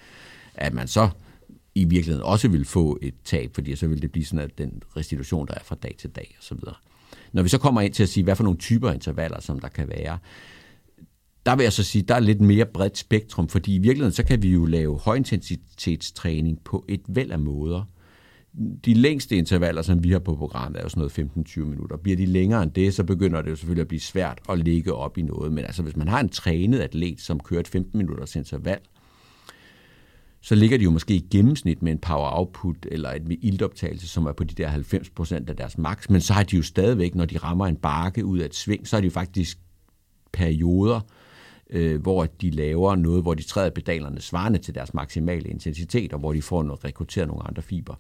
at 0.53 0.74
man 0.74 0.88
så 0.88 1.09
i 1.76 1.84
virkeligheden 1.84 2.24
også 2.24 2.47
vil 2.47 2.66
få 2.66 2.99
et 3.01 3.13
tab, 3.24 3.55
fordi 3.55 3.76
så 3.76 3.88
vil 3.88 4.01
det 4.01 4.11
blive 4.11 4.26
sådan, 4.26 4.39
at 4.39 4.57
den 4.57 4.84
restitution, 4.97 5.47
der 5.47 5.53
er 5.53 5.63
fra 5.63 5.76
dag 5.76 5.95
til 5.97 6.09
dag 6.09 6.36
osv. 6.39 6.57
Når 7.34 7.43
vi 7.43 7.49
så 7.49 7.57
kommer 7.57 7.82
ind 7.82 7.93
til 7.93 8.03
at 8.03 8.09
sige, 8.09 8.24
hvad 8.24 8.36
for 8.36 8.43
nogle 8.43 8.59
typer 8.59 8.91
intervaller, 8.91 9.41
som 9.41 9.59
der 9.59 9.68
kan 9.68 9.88
være, 9.88 10.18
der 11.46 11.56
vil 11.56 11.64
jeg 11.64 11.74
så 11.74 11.84
sige, 11.84 12.02
der 12.02 12.16
er 12.16 12.20
lidt 12.20 12.41
mere 12.41 12.66
bredt 12.66 12.98
spektrum, 12.98 13.48
fordi 13.48 13.76
i 13.76 13.80
virkeligheden 13.80 14.14
så 14.14 14.24
kan 14.24 14.43
vi 14.43 14.50
jo 14.50 14.66
lave 14.66 15.00
højintensitetstræning 15.00 16.60
på 16.64 16.86
et 16.88 17.02
væld 17.08 17.32
af 17.32 17.39
måder. 17.39 17.84
De 18.86 18.93
længste 18.93 19.36
intervaller, 19.36 19.82
som 19.82 20.04
vi 20.04 20.12
har 20.12 20.20
på 20.20 20.36
programmet, 20.36 20.80
er 20.80 20.84
jo 20.84 20.89
sådan 20.89 21.10
noget 21.18 21.50
15-20 21.50 21.60
minutter. 21.60 21.98
Bliver 21.98 22.18
de 22.18 22.26
længere 22.26 22.64
end 22.64 22.72
det, 22.72 22.93
så 22.93 23.04
begynder 23.04 23.41
det 23.41 23.50
jo 23.50 23.56
selvfølgelig 23.56 23.82
at 23.82 23.88
blive 23.88 24.00
svært 24.00 24.39
at 24.50 24.60
ligge 24.60 24.93
op 24.93 25.18
i 25.18 25.22
noget. 25.22 25.52
Men 25.52 25.66
altså, 25.66 25.84
hvis 25.84 25.96
man 25.96 26.08
har 26.08 26.20
en 26.20 26.30
trænet 26.30 26.80
atlet, 26.80 27.22
som 27.22 27.39
kører 27.39 27.60
et 27.60 27.68
15 27.68 27.98
minutters 27.98 28.36
interval, 28.36 28.80
så 30.41 30.56
ligger 30.56 30.78
de 30.78 30.84
jo 30.84 30.91
måske 30.91 31.16
i 31.16 31.28
gennemsnit 31.32 31.82
med 31.82 31.91
en 31.91 31.98
power 31.98 32.39
output 32.39 32.76
eller 32.91 33.12
et 33.12 33.38
iltoptagelse, 33.41 34.08
som 34.08 34.26
er 34.26 34.32
på 34.32 34.43
de 34.43 34.56
der 34.56 34.72
90% 34.72 35.50
af 35.50 35.56
deres 35.56 35.78
max, 35.78 36.10
men 36.10 36.22
så 36.22 36.34
har 36.34 36.43
de 36.43 36.56
jo 36.56 36.64
stadigvæk, 36.64 37.16
når 37.16 37.26
de 37.26 37.38
rammer 37.38 37.68
en 37.68 37.76
bakke 37.76 38.26
ud 38.26 38.39
af 38.39 38.46
et 38.46 38.56
sving, 38.56 38.88
så 38.88 38.98
er 38.98 39.02
de 39.02 39.06
jo 39.06 39.12
faktisk 39.12 39.60
perioder, 40.34 41.00
øh, 41.76 42.01
hvor 42.01 42.26
de 42.26 42.49
laver 42.49 42.95
noget, 42.95 43.21
hvor 43.21 43.34
de 43.34 43.43
træder 43.43 43.69
pedalerne 43.69 44.21
svarende 44.21 44.59
til 44.59 44.76
deres 44.76 44.93
maksimale 44.93 45.49
intensitet, 45.49 46.13
og 46.13 46.19
hvor 46.19 46.34
de 46.34 46.41
får 46.41 46.63
noget, 46.63 46.86
rekrutteret 46.86 47.28
nogle 47.28 47.47
andre 47.47 47.61
fiber. 47.61 47.95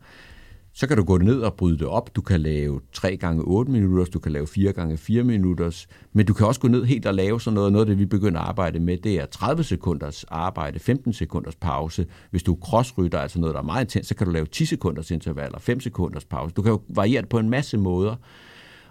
Så 0.73 0.87
kan 0.87 0.97
du 0.97 1.03
gå 1.03 1.17
ned 1.17 1.41
og 1.41 1.53
bryde 1.53 1.77
det 1.77 1.87
op. 1.87 2.15
Du 2.15 2.21
kan 2.21 2.41
lave 2.41 2.81
3 2.93 3.17
gange 3.17 3.43
8 3.43 3.71
minutter, 3.71 4.05
du 4.05 4.19
kan 4.19 4.31
lave 4.31 4.47
4 4.47 4.73
gange 4.73 4.97
4 4.97 5.23
minutter, 5.23 5.85
men 6.13 6.25
du 6.25 6.33
kan 6.33 6.47
også 6.47 6.61
gå 6.61 6.67
ned 6.67 6.85
helt 6.85 7.05
og 7.05 7.13
lave 7.13 7.41
sådan 7.41 7.55
noget. 7.55 7.71
Noget 7.71 7.85
af 7.85 7.89
det, 7.89 7.99
vi 7.99 8.05
begynder 8.05 8.39
at 8.41 8.47
arbejde 8.47 8.79
med, 8.79 8.97
det 8.97 9.15
er 9.15 9.25
30 9.25 9.63
sekunders 9.63 10.23
arbejde, 10.23 10.79
15 10.79 11.13
sekunders 11.13 11.55
pause. 11.55 12.05
Hvis 12.31 12.43
du 12.43 12.57
crossrytter, 12.61 13.19
altså 13.19 13.39
noget, 13.39 13.53
der 13.53 13.61
er 13.61 13.65
meget 13.65 13.83
intens, 13.83 14.07
så 14.07 14.15
kan 14.15 14.27
du 14.27 14.33
lave 14.33 14.45
10 14.45 14.65
sekunders 14.65 15.11
intervaller, 15.11 15.59
5 15.59 15.79
sekunders 15.79 16.25
pause. 16.25 16.53
Du 16.53 16.61
kan 16.61 16.71
jo 16.71 16.81
variere 16.89 17.21
det 17.21 17.29
på 17.29 17.39
en 17.39 17.49
masse 17.49 17.77
måder. 17.77 18.15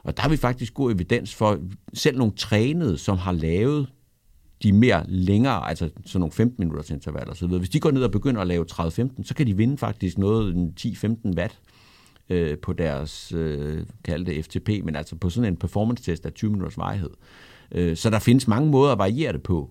Og 0.02 0.16
der 0.16 0.22
har 0.22 0.30
vi 0.30 0.36
faktisk 0.36 0.74
god 0.74 0.92
evidens 0.92 1.34
for, 1.34 1.58
selv 1.94 2.18
nogle 2.18 2.32
trænede, 2.36 2.98
som 2.98 3.18
har 3.18 3.32
lavet 3.32 3.86
de 4.62 4.72
mere 4.72 5.04
længere, 5.08 5.68
altså 5.68 5.90
sådan 6.06 6.20
nogle 6.20 6.32
15 6.32 6.56
minutters 6.58 6.90
intervaller 6.90 7.32
osv., 7.32 7.48
hvis 7.48 7.68
de 7.68 7.80
går 7.80 7.90
ned 7.90 8.02
og 8.02 8.10
begynder 8.10 8.40
at 8.40 8.46
lave 8.46 8.66
30-15, 8.72 9.22
så 9.22 9.34
kan 9.36 9.46
de 9.46 9.56
vinde 9.56 9.78
faktisk 9.78 10.18
noget 10.18 10.72
10-15 10.80 11.36
watt 11.36 11.58
øh, 12.30 12.58
på 12.58 12.72
deres, 12.72 13.32
øh, 13.32 13.86
kaldte 14.04 14.42
FTP, 14.42 14.68
men 14.84 14.96
altså 14.96 15.16
på 15.16 15.30
sådan 15.30 15.52
en 15.52 15.56
performance-test 15.56 16.26
af 16.26 16.32
20 16.32 16.50
minutters 16.50 16.78
vejhed. 16.78 17.10
Øh, 17.72 17.96
så 17.96 18.10
der 18.10 18.18
findes 18.18 18.48
mange 18.48 18.70
måder 18.70 18.92
at 18.92 18.98
variere 18.98 19.32
det 19.32 19.42
på. 19.42 19.70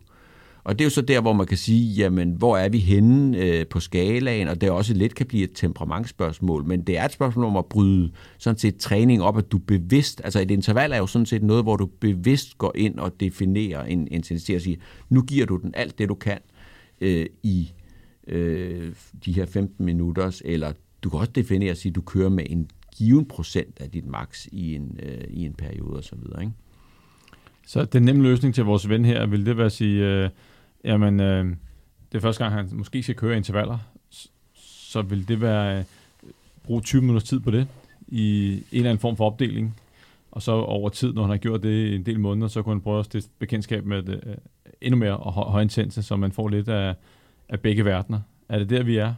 Og 0.64 0.80
det 0.80 0.84
er 0.84 0.86
jo 0.86 0.90
så 0.90 1.02
der, 1.02 1.22
hvor 1.22 1.34
man 1.34 1.46
kan 1.46 1.58
sige, 1.58 1.94
jamen, 1.94 2.32
hvor 2.32 2.58
er 2.58 2.70
vi 2.70 2.80
henne 2.80 3.38
øh, 3.38 3.68
på 3.68 3.80
skalaen, 3.80 4.48
og 4.48 4.62
det 4.62 4.70
også 4.70 4.94
lidt 4.94 5.16
kan 5.16 5.26
blive 5.26 5.44
et 5.44 5.52
temperamentsspørgsmål, 5.56 6.66
men 6.66 6.82
det 6.82 6.98
er 6.98 7.06
et 7.06 7.12
spørgsmål 7.12 7.46
om 7.46 7.58
at 7.58 7.66
bryde 7.66 8.12
sådan 8.38 8.58
set 8.58 8.78
træning 8.78 9.24
op, 9.24 9.38
at 9.38 9.52
du 9.52 9.58
bevidst, 9.58 10.22
altså 10.24 10.40
et 10.40 10.52
interval 10.52 10.92
er 10.92 10.98
jo 10.98 11.08
sådan 11.08 11.26
set 11.26 11.44
noget, 11.44 11.64
hvor 11.64 11.76
du 11.76 11.86
bevidst 11.86 12.58
går 12.58 12.72
ind 12.76 13.00
og 13.00 13.20
definerer 13.20 13.84
en 13.84 14.08
intensitet 14.12 14.56
og 14.56 14.62
siger, 14.62 14.78
nu 15.10 15.22
giver 15.22 15.46
du 15.46 15.58
den 15.58 15.72
alt 15.76 16.00
det, 16.00 16.10
du 16.10 16.16
kan 16.16 16.40
øh, 17.02 17.26
i 17.44 17.72
øh, 18.28 18.94
de 19.26 19.34
her 19.34 19.46
15 19.46 19.86
minutter, 19.86 20.42
eller 20.46 20.74
du 21.04 21.10
kan 21.10 21.20
også 21.20 21.32
definere 21.32 21.72
at 21.72 21.78
sige, 21.78 21.90
at 21.90 21.96
du 21.96 22.02
kører 22.02 22.30
med 22.30 22.44
en 22.50 22.70
given 22.98 23.26
procent 23.26 23.78
af 23.80 23.90
dit 23.92 24.06
max 24.06 24.48
i 24.52 24.76
en, 24.76 25.00
øh, 25.04 25.24
i 25.30 25.46
en 25.46 25.54
periode 25.54 25.98
osv., 25.98 26.18
ikke? 26.42 26.54
Så 27.68 27.86
den 27.86 28.04
nemme 28.04 28.24
løsning 28.24 28.56
til 28.56 28.64
vores 28.64 28.90
ven 28.90 29.06
her, 29.06 29.26
vil 29.26 29.46
det 29.46 29.58
være 29.58 29.66
at 29.66 29.72
sige, 29.72 30.06
øh, 30.06 30.30
jamen, 30.84 31.20
øh, 31.20 31.46
det 32.12 32.18
er 32.18 32.20
første 32.20 32.44
gang, 32.44 32.56
han 32.56 32.70
måske 32.72 33.04
skal 33.04 33.16
køre 33.16 33.38
intervaller, 33.38 33.78
så 34.56 35.02
vil 35.02 35.28
det 35.28 35.42
være 35.42 35.78
øh, 35.78 35.84
bruge 36.64 36.82
20 36.82 37.02
minutters 37.02 37.24
tid 37.24 37.40
på 37.40 37.52
det 37.52 37.68
i 38.08 38.52
en 38.52 38.64
eller 38.72 38.90
anden 38.90 39.02
form 39.02 39.18
for 39.18 39.26
opdeling. 39.26 39.76
Og 40.32 40.42
så 40.42 40.52
over 40.52 40.90
tid, 40.90 41.14
når 41.14 41.22
han 41.22 41.30
har 41.30 41.38
gjort 41.38 41.64
det 41.64 41.96
en 41.96 42.06
del 42.06 42.20
måneder, 42.20 42.48
så 42.48 42.62
kunne 42.62 42.76
han 42.76 42.82
prøve 42.82 43.00
at 43.00 43.06
stifte 43.06 43.30
bekendtskab 43.40 43.86
med 43.86 44.04
det, 44.04 44.20
øh, 44.26 44.36
endnu 44.82 45.00
mere 45.00 45.18
og 45.18 45.34
højintense, 45.34 46.04
så 46.04 46.16
man 46.16 46.32
får 46.32 46.50
lidt 46.50 46.70
af, 46.70 46.96
af 47.50 47.60
begge 47.60 47.86
verdener. 47.86 48.20
Er 48.50 48.60
det 48.60 48.70
der, 48.70 48.84
vi 48.84 48.98
er? 48.98 49.14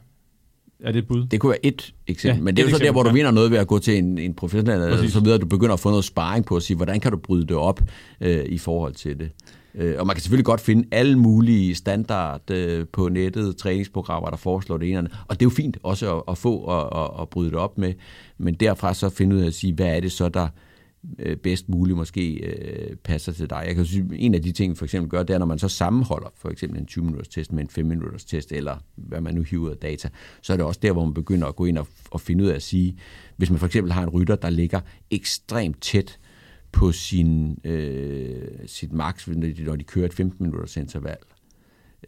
Er 0.79 0.91
det 0.91 0.99
et 0.99 1.07
bud? 1.07 1.25
Det 1.25 1.39
kunne 1.39 1.49
være 1.49 1.65
et 1.65 1.93
eksempel, 2.07 2.39
ja, 2.39 2.43
men 2.43 2.55
det 2.55 2.63
er 2.63 2.69
jo 2.69 2.77
så 2.77 2.83
der, 2.83 2.91
hvor 2.91 3.03
du 3.03 3.09
vinder 3.09 3.31
noget 3.31 3.51
ved 3.51 3.57
at 3.57 3.67
gå 3.67 3.79
til 3.79 3.97
en, 3.97 4.17
en 4.17 4.33
professionel, 4.33 4.91
og 4.91 5.09
så 5.09 5.19
videre, 5.19 5.37
du 5.37 5.45
begynder 5.45 5.73
at 5.73 5.79
få 5.79 5.89
noget 5.89 6.05
sparring 6.05 6.45
på 6.45 6.55
at 6.55 6.63
sige, 6.63 6.77
hvordan 6.77 6.99
kan 6.99 7.11
du 7.11 7.17
bryde 7.17 7.47
det 7.47 7.57
op 7.57 7.81
øh, 8.21 8.45
i 8.45 8.57
forhold 8.57 8.93
til 8.93 9.19
det. 9.19 9.31
Øh, 9.77 9.95
og 9.99 10.07
man 10.07 10.15
kan 10.15 10.21
selvfølgelig 10.21 10.45
godt 10.45 10.61
finde 10.61 10.87
alle 10.91 11.19
mulige 11.19 11.75
standard 11.75 12.51
øh, 12.51 12.85
på 12.93 13.09
nettet, 13.09 13.57
træningsprogrammer, 13.57 14.29
der 14.29 14.37
foreslår 14.37 14.77
det 14.77 14.89
ene. 14.89 15.09
Og 15.27 15.39
det 15.39 15.41
er 15.41 15.45
jo 15.45 15.49
fint 15.49 15.77
også 15.83 16.17
at, 16.17 16.23
at 16.27 16.37
få 16.37 16.57
og, 16.57 16.93
og, 16.93 17.13
og 17.13 17.29
bryde 17.29 17.49
det 17.49 17.57
op 17.57 17.77
med. 17.77 17.93
Men 18.37 18.53
derfra 18.53 18.93
så 18.93 19.09
finde 19.09 19.35
ud 19.35 19.41
af 19.41 19.47
at 19.47 19.53
sige, 19.53 19.73
hvad 19.73 19.95
er 19.95 19.99
det 19.99 20.11
så, 20.11 20.29
der 20.29 20.47
øh, 21.19 21.37
bedst 21.37 21.69
muligt 21.69 21.97
måske 21.97 22.33
øh, 22.33 22.95
passer 22.95 23.31
til 23.31 23.49
dig. 23.49 23.63
Jeg 23.67 23.75
kan 23.75 23.85
sige, 23.85 24.05
en 24.13 24.35
af 24.35 24.41
de 24.41 24.51
ting, 24.51 24.77
for 24.77 24.85
eksempel 24.85 25.09
gør, 25.09 25.23
det 25.23 25.33
er, 25.33 25.37
når 25.37 25.45
man 25.45 25.59
så 25.59 25.67
sammenholder 25.67 26.29
for 26.35 26.49
eksempel 26.49 26.79
en 26.79 26.87
20-minutters 26.91 27.27
test 27.27 27.53
med 27.53 27.63
en 27.63 27.69
5-minutters 27.85 28.25
test, 28.25 28.51
eller 28.51 28.77
hvad 28.95 29.21
man 29.21 29.33
nu 29.33 29.41
hiver 29.41 29.71
af 29.71 29.77
data, 29.77 30.09
så 30.41 30.53
er 30.53 30.57
det 30.57 30.65
også 30.65 30.79
der, 30.83 30.91
hvor 30.91 31.05
man 31.05 31.13
begynder 31.13 31.47
at 31.47 31.55
gå 31.55 31.65
ind 31.65 31.77
og, 31.77 31.87
og 32.11 32.21
finde 32.21 32.43
ud 32.43 32.49
af 32.49 32.55
at 32.55 32.63
sige, 32.63 32.97
hvis 33.37 33.49
man 33.49 33.59
for 33.59 33.65
eksempel 33.65 33.93
har 33.93 34.03
en 34.03 34.09
rytter, 34.09 34.35
der 34.35 34.49
ligger 34.49 34.79
ekstremt 35.11 35.81
tæt 35.81 36.19
på 36.75 36.91
sin, 36.91 37.59
øh, 37.63 38.47
sit 38.65 38.93
max, 38.93 39.27
når 39.27 39.75
de 39.75 39.83
kører 39.83 40.05
et 40.05 40.19
15-minutters 40.19 40.77
interval, 40.77 41.17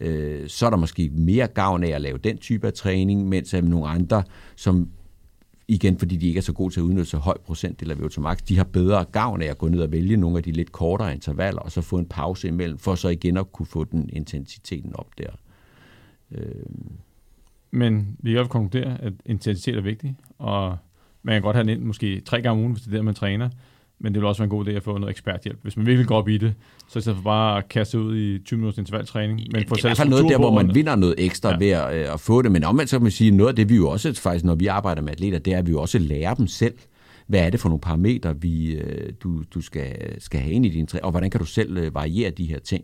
øh, 0.01 0.47
så 0.47 0.65
er 0.65 0.69
der 0.69 0.77
måske 0.77 1.09
mere 1.13 1.47
gavn 1.47 1.83
af 1.83 1.89
at 1.89 2.01
lave 2.01 2.17
den 2.17 2.37
type 2.37 2.67
af 2.67 2.73
træning, 2.73 3.29
mens 3.29 3.53
at 3.53 3.63
nogle 3.63 3.87
andre, 3.87 4.23
som 4.55 4.89
igen 5.67 5.97
fordi 5.99 6.15
de 6.15 6.27
ikke 6.27 6.37
er 6.37 6.41
så 6.41 6.53
gode 6.53 6.73
til 6.73 6.79
at 6.79 6.83
udnytte 6.83 7.05
så 7.05 7.17
høj 7.17 7.37
procentdel 7.45 7.91
af 7.91 7.95
VO2 7.95 8.19
max, 8.19 8.37
de 8.37 8.57
har 8.57 8.63
bedre 8.63 9.05
gavn 9.05 9.41
af 9.41 9.45
at 9.45 9.57
gå 9.57 9.67
ned 9.67 9.81
og 9.81 9.91
vælge 9.91 10.17
nogle 10.17 10.37
af 10.37 10.43
de 10.43 10.51
lidt 10.51 10.71
kortere 10.71 11.13
intervaller, 11.13 11.61
og 11.61 11.71
så 11.71 11.81
få 11.81 11.97
en 11.97 12.05
pause 12.05 12.47
imellem, 12.47 12.77
for 12.77 12.95
så 12.95 13.09
igen 13.09 13.37
at 13.37 13.51
kunne 13.51 13.65
få 13.65 13.83
den 13.83 14.09
intensiteten 14.13 14.95
op 14.95 15.09
der. 15.17 15.31
Øh. 16.31 16.65
Men 17.71 18.17
vi 18.19 18.31
kan 18.31 18.37
godt 18.37 18.49
konkludere, 18.49 19.01
at 19.01 19.13
intensitet 19.25 19.75
er 19.75 19.81
vigtig, 19.81 20.15
og 20.37 20.77
man 21.23 21.35
kan 21.35 21.41
godt 21.41 21.55
have 21.55 21.67
den 21.67 21.77
ind 21.77 21.81
måske 21.81 22.21
tre 22.21 22.41
gange 22.41 22.51
om 22.51 22.59
ugen, 22.59 22.71
hvis 22.71 22.83
det 22.83 22.91
er 22.91 22.97
der, 22.97 23.03
man 23.03 23.15
træner, 23.15 23.49
men 23.99 24.13
det 24.13 24.21
vil 24.21 24.27
også 24.27 24.41
være 24.41 24.45
en 24.45 24.49
god 24.49 24.67
idé 24.67 24.71
at 24.71 24.83
få 24.83 24.97
noget 24.97 25.09
eksperthjælp. 25.09 25.59
Hvis 25.61 25.77
man 25.77 25.85
virkelig 25.85 26.07
går 26.07 26.17
op 26.17 26.29
i 26.29 26.37
det, 26.37 26.53
så 26.87 26.99
i 26.99 27.01
stedet 27.01 27.15
for 27.15 27.23
bare 27.23 27.57
at 27.57 27.69
kaste 27.69 27.99
ud 27.99 28.17
i 28.17 28.39
20 28.39 28.57
minutters 28.57 28.77
intervaltræning. 28.77 29.39
Men 29.39 29.61
det 29.61 29.71
er 29.71 29.77
i 29.77 29.81
hvert 29.81 29.97
fald 29.97 30.09
noget 30.09 30.25
der, 30.29 30.37
hvor 30.37 30.51
man 30.51 30.75
vinder 30.75 30.95
noget 30.95 31.15
ekstra 31.17 31.49
ja. 31.49 31.57
ved 31.57 31.69
at, 31.69 31.95
øh, 31.95 32.13
at 32.13 32.19
få 32.19 32.41
det. 32.41 32.51
Men 32.51 32.63
omvendt 32.63 32.89
så 32.89 32.97
kan 32.97 33.03
man 33.03 33.11
sige, 33.11 33.31
noget 33.31 33.49
af 33.49 33.55
det 33.55 33.69
vi 33.69 33.75
jo 33.75 33.89
også 33.89 34.13
faktisk, 34.13 34.45
når 34.45 34.55
vi 34.55 34.67
arbejder 34.67 35.01
med 35.01 35.11
atleter, 35.11 35.39
det 35.39 35.53
er, 35.53 35.57
at 35.57 35.65
vi 35.65 35.71
jo 35.71 35.81
også 35.81 35.99
lærer 35.99 36.33
dem 36.33 36.47
selv. 36.47 36.73
Hvad 37.27 37.39
er 37.39 37.49
det 37.49 37.59
for 37.59 37.69
nogle 37.69 37.81
parametre, 37.81 38.41
vi, 38.41 38.75
øh, 38.75 39.13
du, 39.23 39.43
du 39.53 39.61
skal, 39.61 40.15
skal 40.19 40.39
have 40.39 40.53
ind 40.53 40.65
i 40.65 40.69
din 40.69 40.87
træning, 40.87 41.05
og 41.05 41.11
hvordan 41.11 41.29
kan 41.29 41.39
du 41.39 41.45
selv 41.45 41.77
øh, 41.77 41.95
variere 41.95 42.29
de 42.29 42.45
her 42.45 42.59
ting. 42.59 42.83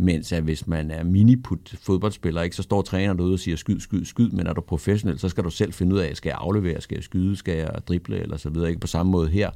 Mens 0.00 0.32
at 0.32 0.42
hvis 0.42 0.66
man 0.66 0.90
er 0.90 1.04
miniput 1.04 1.74
fodboldspiller, 1.82 2.42
ikke, 2.42 2.56
så 2.56 2.62
står 2.62 2.82
træneren 2.82 3.18
derude 3.18 3.32
og 3.32 3.38
siger 3.38 3.56
skyd, 3.56 3.80
skyd, 3.80 4.04
skyd, 4.04 4.30
men 4.30 4.46
er 4.46 4.52
du 4.52 4.60
professionel, 4.60 5.18
så 5.18 5.28
skal 5.28 5.44
du 5.44 5.50
selv 5.50 5.72
finde 5.72 5.94
ud 5.94 6.00
af, 6.00 6.16
skal 6.16 6.30
jeg 6.30 6.38
aflevere, 6.40 6.80
skal 6.80 6.96
jeg 6.96 7.04
skyde, 7.04 7.36
skal 7.36 7.56
jeg 7.56 7.70
drible, 7.88 8.18
eller 8.20 8.36
så 8.36 8.50
videre. 8.50 8.68
Ikke 8.68 8.80
på 8.80 8.86
samme 8.86 9.12
måde 9.12 9.28
her, 9.28 9.50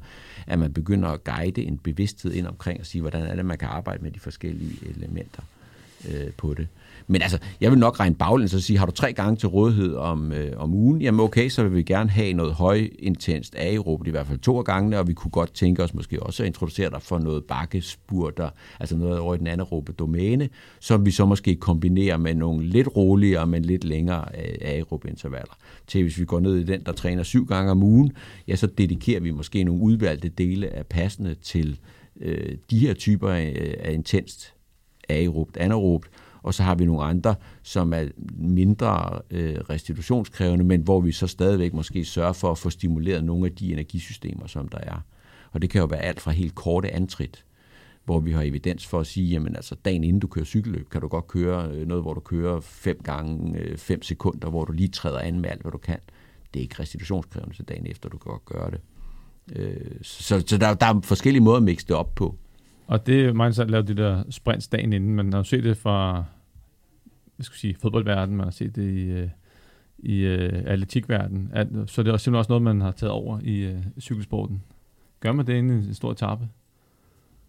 at 0.47 0.59
man 0.59 0.73
begynder 0.73 1.09
at 1.09 1.23
guide 1.23 1.63
en 1.63 1.77
bevidsthed 1.77 2.33
ind 2.33 2.47
omkring 2.47 2.79
og 2.79 2.85
sige, 2.85 3.01
hvordan 3.01 3.25
er 3.25 3.35
det, 3.35 3.45
man 3.45 3.57
kan 3.57 3.67
arbejde 3.67 4.03
med 4.03 4.11
de 4.11 4.19
forskellige 4.19 4.77
elementer 4.95 5.43
øh, 6.09 6.31
på 6.37 6.53
det. 6.53 6.67
Men 7.07 7.21
altså, 7.21 7.37
jeg 7.61 7.71
vil 7.71 7.79
nok 7.79 7.99
regne 7.99 8.15
baglæns 8.15 8.53
og 8.53 8.61
sige, 8.61 8.79
har 8.79 8.85
du 8.85 8.91
tre 8.91 9.13
gange 9.13 9.35
til 9.35 9.49
rådighed 9.49 9.95
om, 9.95 10.31
øh, 10.31 10.51
om 10.57 10.73
ugen, 10.73 11.01
jamen 11.01 11.19
okay, 11.19 11.49
så 11.49 11.63
vil 11.63 11.75
vi 11.75 11.83
gerne 11.83 12.09
have 12.09 12.33
noget 12.33 12.53
højintenst 12.53 13.55
aerob, 13.55 14.07
i 14.07 14.11
hvert 14.11 14.27
fald 14.27 14.39
to 14.39 14.61
gange, 14.61 14.99
og 14.99 15.07
vi 15.07 15.13
kunne 15.13 15.31
godt 15.31 15.53
tænke 15.53 15.83
os 15.83 15.93
måske 15.93 16.23
også 16.23 16.43
at 16.43 16.47
introducere 16.47 16.89
dig 16.89 17.01
for 17.01 17.19
noget 17.19 17.43
bakkespurter, 17.43 18.49
altså 18.79 18.95
noget 18.95 19.19
over 19.19 19.35
i 19.35 19.37
den 19.37 19.47
anaerobe 19.47 19.91
domæne, 19.91 20.49
som 20.79 21.05
vi 21.05 21.11
så 21.11 21.25
måske 21.25 21.55
kombinerer 21.55 22.17
med 22.17 22.33
nogle 22.33 22.65
lidt 22.65 22.87
roligere, 22.95 23.47
men 23.47 23.65
lidt 23.65 23.83
længere 23.83 24.25
øh, 24.37 24.55
aerob 24.61 25.05
intervaller. 25.05 25.53
Til 25.87 26.03
hvis 26.03 26.19
vi 26.19 26.25
går 26.25 26.39
ned 26.39 26.55
i 26.55 26.63
den, 26.63 26.83
der 26.85 26.91
træner 26.91 27.23
syv 27.23 27.45
gange 27.45 27.71
om 27.71 27.83
ugen, 27.83 28.11
ja, 28.47 28.55
så 28.55 28.67
dedikerer 28.67 29.19
vi 29.19 29.31
måske 29.31 29.63
nogle 29.63 29.81
udvalgte 29.81 30.29
dele 30.29 30.75
af 30.75 30.85
passende 30.85 31.35
til 31.35 31.79
øh, 32.21 32.57
de 32.69 32.79
her 32.79 32.93
typer 32.93 33.29
af, 33.29 33.75
af 33.79 33.93
intenst 33.93 34.53
aerobt, 35.09 35.57
anaerobt, 35.57 36.09
og 36.43 36.53
så 36.53 36.63
har 36.63 36.75
vi 36.75 36.85
nogle 36.85 37.03
andre, 37.03 37.35
som 37.63 37.93
er 37.93 38.05
mindre 38.37 39.21
øh, 39.29 39.55
restitutionskrævende, 39.55 40.65
men 40.65 40.81
hvor 40.81 41.01
vi 41.01 41.11
så 41.11 41.27
stadigvæk 41.27 41.73
måske 41.73 42.05
sørger 42.05 42.33
for 42.33 42.51
at 42.51 42.57
få 42.57 42.69
stimuleret 42.69 43.23
nogle 43.23 43.45
af 43.45 43.51
de 43.51 43.71
energisystemer, 43.71 44.47
som 44.47 44.67
der 44.67 44.77
er. 44.77 45.05
Og 45.51 45.61
det 45.61 45.69
kan 45.69 45.81
jo 45.81 45.85
være 45.85 46.01
alt 46.01 46.21
fra 46.21 46.31
helt 46.31 46.55
korte 46.55 46.91
antrit, 46.91 47.45
hvor 48.05 48.19
vi 48.19 48.31
har 48.31 48.41
evidens 48.41 48.87
for 48.87 48.99
at 48.99 49.07
sige, 49.07 49.29
jamen 49.29 49.55
altså 49.55 49.75
dagen 49.75 50.03
inden 50.03 50.19
du 50.19 50.27
kører 50.27 50.45
cykelløb, 50.45 50.89
kan 50.89 51.01
du 51.01 51.07
godt 51.07 51.27
køre 51.27 51.69
øh, 51.71 51.87
noget, 51.87 52.03
hvor 52.03 52.13
du 52.13 52.19
kører 52.19 52.59
fem 52.59 52.99
gange 53.03 53.59
øh, 53.59 53.77
fem 53.77 54.01
sekunder, 54.01 54.49
hvor 54.49 54.65
du 54.65 54.71
lige 54.71 54.87
træder 54.87 55.19
an 55.19 55.39
med 55.39 55.49
alt, 55.49 55.61
hvad 55.61 55.71
du 55.71 55.77
kan. 55.77 55.99
Det 56.53 56.59
er 56.59 56.61
ikke 56.61 56.79
restitutionskrævende 56.79 57.55
så 57.55 57.63
dagen 57.63 57.87
efter, 57.87 58.09
du 58.09 58.17
kan 58.17 58.31
godt 58.31 58.45
gøre 58.45 58.71
det. 58.71 58.81
Øh, 59.55 59.91
så 60.01 60.43
så 60.47 60.57
der, 60.57 60.73
der 60.73 60.85
er 60.85 61.01
forskellige 61.03 61.43
måder 61.43 61.57
at 61.57 61.63
mixe 61.63 61.87
det 61.87 61.95
op 61.95 62.15
på. 62.15 62.35
Og 62.93 63.05
det 63.05 63.25
er 63.25 63.33
meget 63.33 63.59
at 63.59 63.71
lave 63.71 63.83
de 63.83 63.95
der 63.95 64.23
sprints 64.29 64.67
dagen 64.67 64.93
inden. 64.93 65.15
Man 65.15 65.33
har 65.33 65.39
jo 65.39 65.43
set 65.43 65.63
det 65.63 65.77
fra 65.77 66.23
hvad 67.35 67.43
skal 67.43 67.57
sige, 67.57 67.75
fodboldverdenen, 67.81 68.37
man 68.37 68.43
har 68.43 68.51
set 68.51 68.75
det 68.75 68.91
i, 68.91 69.03
øh, 69.03 69.29
i 69.99 70.27
uh, 70.27 70.61
atletikverdenen. 70.65 71.49
At, 71.53 71.67
så 71.87 72.03
det 72.03 72.09
er 72.09 72.13
også 72.13 72.23
simpelthen 72.23 72.35
også 72.35 72.49
noget, 72.49 72.61
man 72.61 72.81
har 72.81 72.91
taget 72.91 73.11
over 73.11 73.39
i 73.43 73.67
uh, 73.67 73.77
cykelsporten. 73.99 74.63
Gør 75.19 75.31
man 75.31 75.47
det 75.47 75.53
inden 75.53 75.77
en 75.77 75.93
stor 75.93 76.11
etape? 76.11 76.47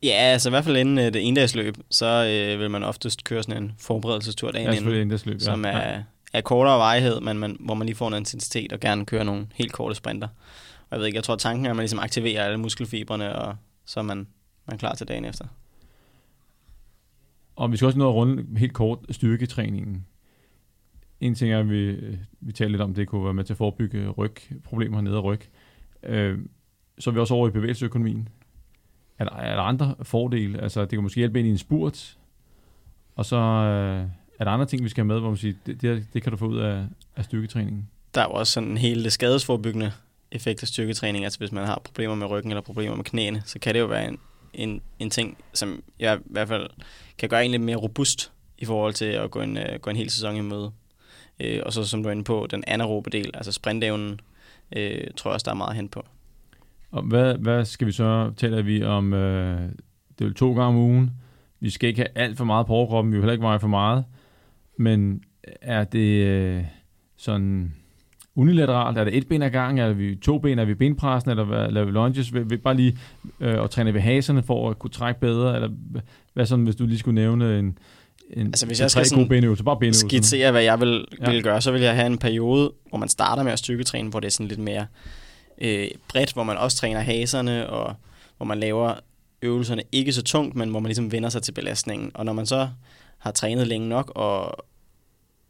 Ja, 0.03 0.13
altså 0.13 0.49
i 0.49 0.51
hvert 0.51 0.65
fald 0.65 0.77
inden 0.77 0.99
uh, 0.99 1.05
det 1.05 1.29
endagsløb, 1.29 1.77
så 1.91 2.23
uh, 2.55 2.61
vil 2.61 2.71
man 2.71 2.83
oftest 2.83 3.25
køre 3.25 3.43
sådan 3.43 3.63
en 3.63 3.73
forberedelsestur 3.79 4.51
dagen 4.51 4.73
ja, 4.73 4.79
inden, 4.79 4.95
endagsløb, 4.95 5.35
ja. 5.35 5.45
som 5.45 5.65
er, 5.65 5.79
ja. 5.79 6.03
er 6.33 6.41
kortere 6.41 6.79
vejhed, 6.79 7.21
men 7.21 7.39
man, 7.39 7.57
hvor 7.61 7.75
man 7.75 7.87
lige 7.87 7.97
får 7.97 8.09
en 8.09 8.15
intensitet 8.15 8.73
og 8.73 8.81
gerne 8.81 9.07
kører 9.07 9.25
nogle 9.25 9.47
helt 9.55 9.73
korte 9.73 9.95
sprinter. 9.95 10.29
Og 10.81 10.89
jeg 10.91 10.99
ved 10.99 11.07
ikke, 11.07 11.17
jeg 11.17 11.25
tror 11.25 11.37
tanken 11.37 11.67
er, 11.67 11.71
at 11.71 11.77
man 11.77 11.83
ligesom 11.83 11.99
aktiverer 11.99 12.45
alle 12.45 12.59
muskelfibrene, 12.59 13.37
og 13.37 13.57
så 13.85 14.01
er 14.01 14.05
man 14.05 14.27
man 14.67 14.75
er 14.75 14.79
klar 14.79 14.95
til 14.95 15.09
dagen 15.09 15.25
efter. 15.25 15.45
Og 17.57 17.73
vi 17.73 17.77
skal 17.77 17.87
også 17.87 17.99
nå 17.99 18.09
at 18.09 18.15
runde 18.15 18.59
helt 18.59 18.73
kort 18.73 18.99
styrketræningen. 19.11 20.07
En 21.21 21.35
ting 21.35 21.53
er, 21.53 21.59
at 21.59 21.71
vi, 21.71 21.97
vi 22.41 22.53
taler 22.53 22.71
lidt 22.71 22.83
om, 22.83 22.95
det 22.95 23.09
kunne 23.09 23.25
være 23.25 23.35
med 23.35 23.45
til 23.45 23.53
at 23.53 23.57
forebygge 23.57 24.09
ryg, 24.09 24.35
problemer 24.65 25.01
nede 25.01 25.17
af 25.17 25.25
ryg. 25.25 25.41
Øh, 26.03 26.39
så 26.99 27.11
er 27.11 27.15
vi 27.15 27.21
også 27.21 27.35
over 27.35 27.49
i 27.49 27.51
bevægelseøkonomien. 27.51 28.29
Er 29.19 29.25
der, 29.25 29.37
er 29.37 29.55
der 29.55 29.63
andre 29.63 29.95
fordele? 30.03 30.61
Altså, 30.61 30.81
det 30.81 30.91
kan 30.91 31.03
måske 31.03 31.19
hjælpe 31.19 31.39
ind 31.39 31.49
i 31.49 31.51
en 31.51 31.59
spurt, 31.59 32.19
og 33.17 33.25
så 33.25 33.37
øh, 33.37 34.09
er 34.39 34.45
der 34.45 34.51
andre 34.51 34.67
ting, 34.67 34.85
vi 34.85 34.89
skal 34.89 35.01
have 35.03 35.07
med, 35.07 35.21
hvor 35.21 35.29
man 35.29 35.37
siger, 35.37 35.55
det, 35.67 35.83
det, 35.83 36.07
det 36.13 36.23
kan 36.23 36.33
du 36.33 36.37
få 36.37 36.47
ud 36.47 36.59
af, 36.59 36.87
af 37.17 37.25
styrketræningen. 37.25 37.89
Der 38.15 38.21
er 38.21 38.25
jo 38.25 38.33
også 38.33 38.53
sådan 38.53 38.77
hele 38.77 39.05
det 39.05 39.13
skadesforbyggende 39.13 39.93
effekt 40.33 40.63
af 40.63 40.69
styrketræning. 40.69 41.25
Altså 41.25 41.39
hvis 41.39 41.53
man 41.53 41.67
har 41.67 41.81
problemer 41.85 42.15
med 42.15 42.27
ryggen 42.27 42.51
eller 42.51 42.63
problemer 42.63 42.97
med 42.97 43.05
knæene, 43.05 43.43
så 43.47 43.59
kan 43.59 43.75
det 43.75 43.81
jo 43.81 43.87
være 43.87 44.09
en, 44.09 44.19
en, 44.55 44.81
en 44.99 45.11
ting, 45.11 45.39
som 45.53 45.83
jeg 46.01 46.19
i 46.19 46.23
hvert 46.25 46.49
fald 46.49 46.71
kan 47.19 47.29
gøre 47.29 47.45
en 47.45 47.51
lidt 47.51 47.63
mere 47.63 47.77
robust 47.77 48.33
i 48.59 48.65
forhold 48.65 48.95
til 48.95 49.05
at 49.05 49.31
gå 49.31 49.41
en, 49.41 49.57
uh, 49.57 49.81
gå 49.81 49.91
en 49.91 49.97
hel 49.97 50.11
sæson 50.11 50.37
i 50.37 50.41
møde. 50.41 50.73
Uh, 51.45 51.61
og 51.63 51.73
så 51.73 51.85
som 51.85 52.03
du 52.03 52.09
er 52.09 52.13
inde 52.13 52.25
på, 52.25 52.47
den 52.51 52.65
anaerobe 52.67 53.11
del, 53.11 53.31
altså 53.35 53.53
sprintevnen, 53.53 54.21
uh, 54.77 54.81
tror 55.17 55.31
jeg 55.31 55.35
også, 55.35 55.45
der 55.45 55.51
er 55.51 55.55
meget 55.55 55.77
hen 55.77 55.89
på. 55.89 56.05
Og 56.91 57.03
hvad, 57.03 57.35
hvad 57.35 57.65
skal 57.65 57.87
vi 57.87 57.93
så, 57.93 58.33
taler 58.37 58.63
vi 58.63 58.83
om, 58.83 59.13
uh, 59.13 59.19
det 60.19 60.27
er 60.27 60.33
to 60.37 60.49
gange 60.49 60.69
om 60.69 60.77
ugen, 60.77 61.11
vi 61.61 61.71
skal 61.71 61.89
ikke 61.89 62.01
have 62.01 62.25
alt 62.25 62.37
for 62.37 62.45
meget 62.45 62.67
på 62.67 62.73
overkroppen, 62.73 63.13
vi 63.13 63.17
vil 63.17 63.23
heller 63.23 63.33
ikke 63.33 63.45
veje 63.45 63.61
for 63.61 63.69
meget, 63.69 64.05
men 64.77 65.25
er 65.63 65.85
det 65.85 66.59
uh, 66.59 66.65
sådan 67.17 67.75
unilateralt? 68.37 68.99
Er 68.99 69.05
det 69.05 69.17
et 69.17 69.29
ben 69.29 69.43
ad 69.43 69.51
gang? 69.51 69.81
Er 69.81 69.93
vi 69.93 70.17
to 70.17 70.39
ben? 70.39 70.59
Er 70.59 70.65
vi 70.65 70.75
benpressen? 70.75 71.31
Eller 71.31 71.71
laver 71.71 71.85
vi 71.85 71.93
lunges? 71.93 72.35
Vil 72.35 72.51
vi 72.51 72.57
bare 72.57 72.77
lige 72.77 72.99
øh, 73.41 73.61
og 73.61 73.71
træne 73.71 73.95
ved 73.95 74.01
haserne 74.01 74.43
for 74.43 74.71
at 74.71 74.79
kunne 74.79 74.91
trække 74.91 75.21
bedre? 75.21 75.55
Eller 75.55 75.69
hvad 76.35 76.47
sådan, 76.47 76.65
hvis 76.65 76.77
du 76.77 76.87
lige 76.87 76.99
skulle 76.99 77.15
nævne 77.15 77.59
en, 77.59 77.79
en 78.31 78.47
altså, 78.47 78.67
hvis 78.67 78.81
jeg 78.81 78.91
skal 78.91 79.07
sådan 79.07 79.29
benøvelser, 79.29 79.65
bare 79.65 79.77
benøvelser. 79.77 80.09
skitsere, 80.09 80.51
hvad 80.51 80.63
jeg 80.63 80.81
vil, 80.81 81.05
ja. 81.21 81.31
vil 81.31 81.43
gøre, 81.43 81.61
så 81.61 81.73
vil 81.73 81.81
jeg 81.81 81.95
have 81.95 82.07
en 82.07 82.19
periode, 82.19 82.73
hvor 82.89 82.99
man 82.99 83.09
starter 83.09 83.43
med 83.43 83.53
at 83.53 83.59
styrketræne, 83.59 84.11
hvor 84.11 84.21
det 84.21 84.27
er 84.27 84.33
sådan 84.33 84.49
lidt 84.49 84.61
mere 84.61 84.87
øh, 85.61 85.89
bredt, 86.09 86.33
hvor 86.33 86.43
man 86.43 86.57
også 86.57 86.77
træner 86.77 87.01
haserne, 87.01 87.71
og 87.71 87.95
hvor 88.37 88.47
man 88.47 88.61
laver 88.61 88.95
øvelserne 89.43 89.83
ikke 89.93 90.13
så 90.13 90.23
tungt, 90.23 90.57
men 90.57 90.71
hvor 90.71 90.81
man 90.81 90.89
ligesom 90.89 91.13
vender 91.13 91.29
sig 91.29 91.43
til 91.43 91.53
belastningen. 91.53 92.11
Og 92.15 92.25
når 92.25 92.33
man 92.33 92.47
så 92.47 92.69
har 93.19 93.31
trænet 93.31 93.67
længe 93.67 93.89
nok, 93.89 94.13
og 94.15 94.65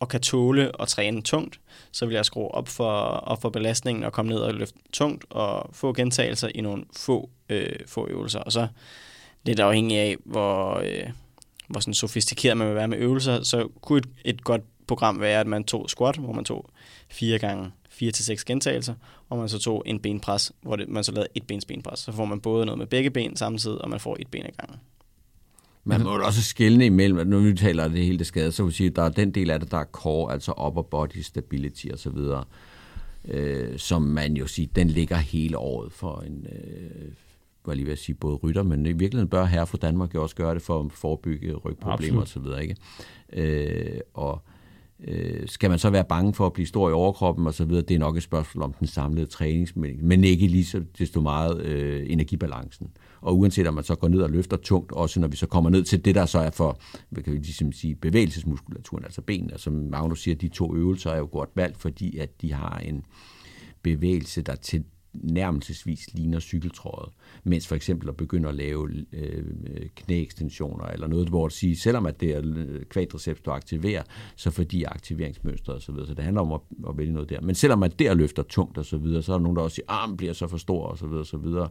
og 0.05 0.09
kan 0.09 0.20
tåle 0.20 0.82
at 0.82 0.88
træne 0.88 1.22
tungt, 1.22 1.61
så 1.92 2.07
vil 2.07 2.14
jeg 2.14 2.24
skrue 2.24 2.48
op 2.48 2.68
for, 2.68 2.90
op 3.00 3.42
for 3.42 3.48
belastningen 3.48 4.05
og 4.05 4.12
komme 4.12 4.32
ned 4.32 4.38
og 4.38 4.55
løfte 4.55 4.78
tungt 4.92 5.24
og 5.30 5.70
få 5.72 5.92
gentagelser 5.92 6.48
i 6.55 6.61
nogle 6.61 6.84
få, 6.96 7.30
øh, 7.48 7.76
få 7.86 8.07
øvelser. 8.07 8.38
Og 8.38 8.52
så 8.52 8.68
lidt 9.44 9.61
afhængig 9.61 9.98
af, 9.98 10.16
hvor, 10.24 10.78
øh, 10.78 11.11
hvor 11.68 11.80
sådan 11.80 11.94
sofistikeret 11.94 12.57
man 12.57 12.68
vil 12.68 12.74
være 12.74 12.88
med 12.88 12.98
øvelser, 12.98 13.42
så 13.42 13.68
kunne 13.80 13.98
et, 13.98 14.09
et 14.24 14.44
godt 14.44 14.62
program 14.86 15.20
være, 15.20 15.40
at 15.40 15.46
man 15.46 15.64
tog 15.64 15.90
squat, 15.90 16.16
hvor 16.16 16.32
man 16.32 16.44
tog 16.44 16.70
fire 17.11 17.38
gange 17.38 17.72
4 17.88 18.11
til 18.11 18.24
seks 18.24 18.44
gentagelser, 18.44 18.94
og 19.28 19.38
man 19.38 19.48
så 19.48 19.59
tog 19.59 19.82
en 19.86 20.00
benpres, 20.00 20.52
hvor 20.62 20.76
det, 20.76 20.88
man 20.88 21.05
så 21.05 21.12
lavede 21.12 21.28
et 21.34 21.46
bens 21.46 21.64
benpres. 21.64 21.98
Så 21.98 22.12
får 22.12 22.24
man 22.24 22.40
både 22.40 22.66
noget 22.66 22.78
med 22.78 22.86
begge 22.86 23.11
ben 23.11 23.36
samtidig, 23.36 23.80
og 23.80 23.90
man 23.90 24.00
får 24.00 24.16
et 24.20 24.28
ben 24.28 24.46
ad 24.46 24.52
gangen. 24.59 24.80
Man 25.85 26.03
må 26.03 26.18
også 26.18 26.43
skælne 26.43 26.87
imellem, 26.87 27.18
at 27.18 27.26
når 27.26 27.39
vi 27.39 27.55
taler 27.55 27.89
det 27.89 28.05
hele 28.05 28.18
det 28.18 28.26
skade, 28.26 28.53
så 28.53 28.64
vil 28.64 28.72
sige, 28.72 28.87
at 28.87 28.97
der 28.97 29.03
er 29.03 29.09
den 29.09 29.30
del 29.30 29.51
af 29.51 29.61
det, 29.61 29.70
der 29.70 29.78
er 29.78 29.85
core, 29.85 30.32
altså 30.32 30.53
upper 30.66 30.82
body 30.82 31.20
stability 31.22 31.87
og 31.93 31.99
så 31.99 32.11
videre, 32.11 32.45
øh, 33.28 33.78
som 33.78 34.03
man 34.03 34.37
jo 34.37 34.47
siger, 34.47 34.68
den 34.76 34.89
ligger 34.89 35.16
hele 35.16 35.59
året 35.59 35.93
for 35.93 36.24
en, 36.26 36.47
øh, 36.53 37.12
hvad 37.64 37.76
lige 37.76 37.87
vil 37.87 37.97
sige, 37.97 38.14
både 38.14 38.37
rytter, 38.37 38.62
men 38.62 38.87
i 38.87 38.93
virkeligheden 38.93 39.28
bør 39.28 39.45
herre 39.45 39.66
fra 39.66 39.78
Danmark 39.78 40.14
jo 40.14 40.22
også 40.22 40.37
gøre 40.37 40.55
det 40.55 40.62
for 40.62 40.80
at 40.80 40.93
forebygge 40.93 41.55
rygproblemer 41.55 42.20
og 42.20 42.28
så 42.28 42.41
videre, 42.41 42.62
ikke? 42.62 42.76
Øh, 43.32 44.01
og 44.14 44.43
Øh, 45.09 45.49
skal 45.49 45.70
man 45.70 45.78
så 45.78 45.91
være 45.91 46.05
bange 46.05 46.35
for 46.35 46.47
at 46.47 46.53
blive 46.53 46.66
stor 46.66 46.91
i 46.91 46.93
overkroppen 46.93 47.47
og 47.47 47.55
så 47.55 47.64
videre, 47.64 47.82
det 47.82 47.95
er 47.95 47.99
nok 47.99 48.16
et 48.16 48.22
spørgsmål 48.22 48.64
om 48.64 48.72
den 48.72 48.87
samlede 48.87 49.26
træningsmængde, 49.26 50.05
men 50.05 50.24
ikke 50.24 50.47
lige 50.47 50.64
så 50.64 50.82
desto 50.99 51.20
meget 51.20 51.62
øh, 51.62 52.07
energibalancen. 52.09 52.91
Og 53.25 53.39
uanset 53.39 53.66
om 53.66 53.75
man 53.75 53.85
så 53.85 53.95
går 53.95 54.09
ned 54.09 54.20
og 54.20 54.31
løfter 54.31 54.57
tungt, 54.57 54.93
også 54.93 55.20
når 55.20 55.29
vi 55.29 55.37
så 55.37 55.47
kommer 55.47 55.70
ned 55.70 55.85
til 55.85 56.05
det, 56.05 56.14
der 56.14 56.27
så 56.27 56.39
er 56.39 56.51
for 56.51 56.79
hvad 57.11 57.22
kan 57.22 57.33
vi 57.33 57.39
ligesom 57.39 57.72
sige, 57.72 57.95
bevægelsesmuskulaturen, 57.95 59.05
altså 59.05 59.22
benene, 59.22 59.59
som 59.59 59.72
Magnus 59.72 60.22
siger, 60.22 60.35
de 60.35 60.49
to 60.49 60.77
øvelser 60.77 61.11
er 61.11 61.18
jo 61.18 61.29
godt 61.33 61.51
valgt, 61.55 61.79
fordi 61.79 62.18
at 62.18 62.43
de 62.43 62.53
har 62.53 62.79
en 62.79 63.05
bevægelse, 63.83 64.43
der 64.43 64.55
til 64.55 64.85
nærmelsesvis 65.14 66.14
ligner 66.14 66.41
cykeltrådet. 66.41 67.12
Mens 67.45 67.66
for 67.66 67.75
eksempel 67.75 68.09
at 68.09 68.16
begynde 68.16 68.49
at 68.49 68.55
lave 68.55 68.89
øh, 69.12 69.45
knæekstensioner 69.95 70.85
eller 70.85 71.07
noget, 71.07 71.29
hvor 71.29 71.47
at 71.47 71.53
sige, 71.53 71.77
selvom 71.77 72.07
at 72.07 72.20
det 72.20 72.31
er 72.31 72.43
øh, 72.45 72.85
kvadriceps, 72.85 73.41
du 73.41 73.51
aktiverer, 73.51 74.03
så 74.37 74.51
fordi 74.51 74.83
aktiveringsmønstret 74.83 75.77
osv. 75.77 75.95
Så, 75.95 76.05
så 76.07 76.14
det 76.14 76.25
handler 76.25 76.43
om 76.43 76.53
at, 76.53 76.61
at 76.89 76.99
vælge 76.99 77.12
noget 77.12 77.31
der. 77.31 77.41
Men 77.41 77.55
selvom 77.55 77.79
man 77.79 77.91
der 77.99 78.14
løfter 78.14 78.43
tungt 78.43 78.79
og 78.79 78.85
så 78.85 78.97
videre, 78.97 79.22
så 79.22 79.33
er 79.33 79.37
der 79.37 79.43
nogen, 79.43 79.57
der 79.57 79.62
også 79.62 79.75
siger, 79.75 79.87
ah, 79.89 80.03
armen 80.03 80.16
bliver 80.16 80.33
så 80.33 80.49
for 80.49 80.57
stor 80.57 80.87
og 80.87 80.99
så 80.99 81.07
videre 81.07 81.22
og 81.22 81.27
så 81.27 81.37
videre. 81.37 81.68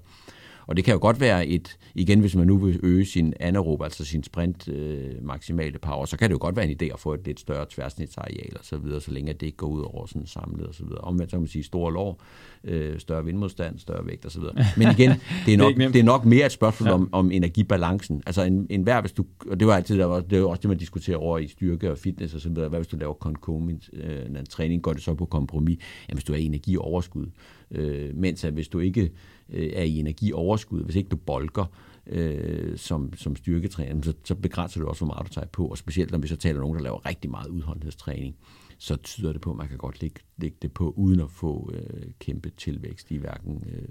Og 0.68 0.78
det 0.78 0.86
kan 0.86 0.94
jo 0.94 1.00
godt 1.02 1.20
være 1.20 1.48
et, 1.48 1.78
igen 1.96 2.20
hvis 2.20 2.36
man 2.36 2.48
nu 2.48 2.58
vil 2.58 2.80
øge 2.84 3.06
sin 3.06 3.34
anaerob, 3.40 3.82
altså 3.82 4.06
sin 4.06 4.24
sprint 4.24 4.68
øh, 4.68 5.26
maksimale 5.26 5.80
power, 5.80 6.06
så 6.06 6.18
kan 6.18 6.30
det 6.30 6.34
jo 6.34 6.42
godt 6.42 6.56
være 6.56 6.70
en 6.70 6.78
idé 6.82 6.94
at 6.94 7.00
få 7.00 7.14
et 7.14 7.26
lidt 7.26 7.40
større 7.40 7.66
tværsnitsareal 7.70 8.58
og 8.60 8.66
så 8.66 8.78
videre, 8.78 9.02
så 9.02 9.12
længe 9.12 9.34
det 9.34 9.46
ikke 9.46 9.58
går 9.58 9.68
ud 9.68 9.82
over 9.82 10.06
sådan 10.06 10.28
samlet 10.28 10.68
og 10.68 10.74
så 10.74 10.84
videre. 10.84 11.02
Omvendt 11.02 11.32
så 11.32 11.36
kan 11.36 11.42
man 11.42 11.48
sige 11.48 11.64
store 11.64 11.94
lår, 11.94 12.22
øh, 12.64 13.00
større 13.00 13.26
vindmodstand, 13.26 13.80
større 13.80 14.06
vægt 14.06 14.26
og 14.26 14.32
så 14.32 14.40
videre. 14.40 14.56
Men 14.78 14.88
igen, 14.92 15.12
det 15.46 15.54
er 15.54 15.58
nok, 15.58 15.76
det 15.76 15.96
er 15.96 16.04
nok 16.04 16.26
mere 16.26 16.46
et 16.46 16.52
spørgsmål 16.52 16.88
ja. 16.88 16.94
om, 16.94 17.10
om 17.12 17.32
energibalancen. 17.32 18.24
Altså 18.26 18.44
en, 18.44 18.68
en 18.70 18.84
hver, 18.84 19.02
hvis 19.02 19.12
du, 19.12 19.26
og 19.50 19.60
det 19.60 19.68
var 19.68 19.76
altid, 19.76 19.98
der 19.98 20.06
var, 20.06 20.20
det 20.20 20.42
var 20.42 20.48
også 20.48 20.62
det, 20.62 20.70
man 20.70 20.78
diskuterer 20.78 21.18
over 21.18 21.38
i 21.38 21.48
styrke 21.48 21.92
og 21.92 21.98
fitness 21.98 22.34
og 22.34 22.42
så 22.42 22.50
videre. 22.50 22.70
Hvad 22.70 22.80
hvis 22.80 22.88
du 22.88 22.98
laver 22.98 23.14
konkomins 23.14 23.90
øh, 23.94 24.46
træning, 24.50 24.82
går 24.82 24.94
det 24.94 25.02
så 25.02 25.14
på 25.14 25.26
kompromis? 25.26 25.78
Jamen 26.10 26.18
hvis 26.18 26.24
du 26.24 26.34
er 26.34 26.38
i 26.38 26.46
energioverskud. 26.46 27.26
Øh, 27.72 28.16
mens 28.16 28.44
at 28.44 28.54
hvis 28.54 28.68
du 28.68 28.80
ikke 28.80 29.12
øh, 29.50 29.70
er 29.74 29.84
i 29.84 30.00
energioverskud, 30.00 30.84
hvis 30.84 30.96
ikke 30.96 31.10
du 31.10 31.16
bolker 31.16 31.66
øh, 32.08 32.78
som, 32.78 33.14
som 33.18 33.36
styrketræner, 33.36 34.02
så, 34.02 34.14
så 34.24 34.36
begrænser 34.36 34.82
du 34.82 34.88
også, 34.88 35.06
hvor 35.06 35.14
meget 35.14 35.28
du 35.28 35.34
tager 35.34 35.48
på. 35.48 35.68
Og 35.68 35.78
specielt 35.78 36.12
når 36.12 36.20
vi 36.20 36.28
så 36.28 36.36
taler 36.36 36.56
om 36.56 36.62
nogen, 36.62 36.78
der 36.78 36.84
laver 36.84 37.06
rigtig 37.06 37.32
meget 37.32 37.48
udholdenhedstræning, 37.48 38.36
så 38.78 38.96
tyder 38.96 39.32
det 39.32 39.42
på, 39.42 39.52
at 39.52 39.58
man 39.58 39.68
kan 39.68 39.78
godt 39.78 40.02
lægge, 40.02 40.20
lægge 40.38 40.58
det 40.62 40.72
på, 40.72 40.94
uden 40.98 41.20
at 41.20 41.32
få 41.32 41.72
øh, 41.74 42.04
kæmpe 42.20 42.50
tilvækst 42.50 43.12
i 43.12 43.18
hverken 43.18 43.64
øh, 43.70 43.88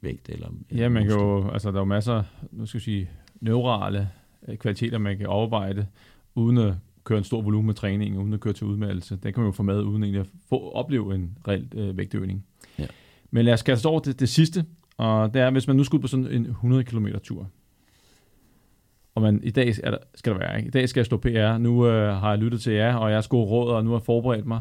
vægt 0.00 0.28
eller... 0.28 0.48
Ja, 0.74 0.88
man 0.88 1.06
kan 1.06 1.12
jo, 1.12 1.48
altså 1.48 1.70
der 1.70 1.76
er 1.76 1.80
jo 1.80 1.84
masser, 1.84 2.22
nu 2.52 2.66
skal 2.66 2.78
jeg 2.78 2.82
sige, 2.82 3.10
neurale 3.40 4.10
øh, 4.48 4.56
kvaliteter, 4.56 4.98
man 4.98 5.18
kan 5.18 5.26
overveje 5.26 5.86
uden 6.34 6.58
at 6.58 6.74
køre 7.04 7.18
en 7.18 7.24
stor 7.24 7.42
volumen 7.42 7.66
med 7.66 7.74
træning, 7.74 8.18
uden 8.18 8.32
at 8.32 8.40
køre 8.40 8.54
til 8.54 8.66
udmeldelse. 8.66 9.16
Den 9.16 9.32
kan 9.32 9.40
man 9.40 9.48
jo 9.48 9.52
få 9.52 9.62
med, 9.62 9.82
uden 9.82 10.02
egentlig 10.02 10.20
at 10.20 10.28
få, 10.48 10.70
opleve 10.70 11.14
en 11.14 11.38
reel 11.48 11.68
øh, 11.74 11.96
vægtøgning. 11.96 12.44
Ja. 12.78 12.86
Men 13.30 13.44
lad 13.44 13.52
os 13.52 13.62
kaste 13.62 13.86
over 13.86 14.00
det, 14.00 14.20
det 14.20 14.28
sidste, 14.28 14.64
og 14.96 15.34
det 15.34 15.42
er, 15.42 15.50
hvis 15.50 15.66
man 15.66 15.76
nu 15.76 15.84
skulle 15.84 16.02
på 16.02 16.08
sådan 16.08 16.26
en 16.26 16.46
100 16.46 16.84
km 16.84 17.06
tur, 17.22 17.50
og 19.16 19.22
man, 19.22 19.40
i 19.42 19.50
dag 19.50 19.74
er 19.82 19.90
der, 19.90 19.98
skal 20.14 20.32
der 20.32 20.38
være, 20.38 20.56
ikke? 20.56 20.68
i 20.68 20.70
dag 20.70 20.88
skal 20.88 21.00
jeg 21.00 21.06
stå 21.06 21.16
PR, 21.16 21.58
nu 21.58 21.86
øh, 21.86 22.16
har 22.16 22.30
jeg 22.30 22.38
lyttet 22.38 22.60
til 22.60 22.72
jer, 22.72 22.94
og 22.94 23.10
jeg 23.10 23.16
har 23.16 23.26
gode 23.28 23.46
råd, 23.46 23.72
og 23.72 23.84
nu 23.84 23.90
har 23.90 23.98
jeg 23.98 24.04
forberedt 24.04 24.46
mig. 24.46 24.60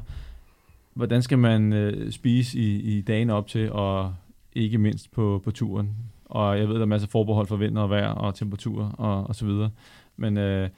Hvordan 0.93 1.21
skal 1.21 1.37
man 1.37 1.73
øh, 1.73 2.11
spise 2.11 2.59
i, 2.59 2.97
i 2.97 3.01
dagen 3.01 3.29
op 3.29 3.47
til, 3.47 3.71
og 3.71 4.15
ikke 4.53 4.77
mindst 4.77 5.11
på, 5.11 5.41
på 5.43 5.51
turen? 5.51 5.95
Og 6.25 6.59
jeg 6.59 6.67
ved, 6.67 6.75
der 6.75 6.81
er 6.81 6.85
masser 6.85 7.07
af 7.07 7.11
forbehold 7.11 7.47
for 7.47 7.55
vind 7.55 7.77
og 7.77 7.89
vejr 7.89 8.09
og 8.09 8.35
temperatur 8.35 8.95
og, 8.97 9.27
og 9.27 9.35
så 9.35 9.45
videre. 9.45 9.71
Men 10.17 10.37
øh, 10.37 10.69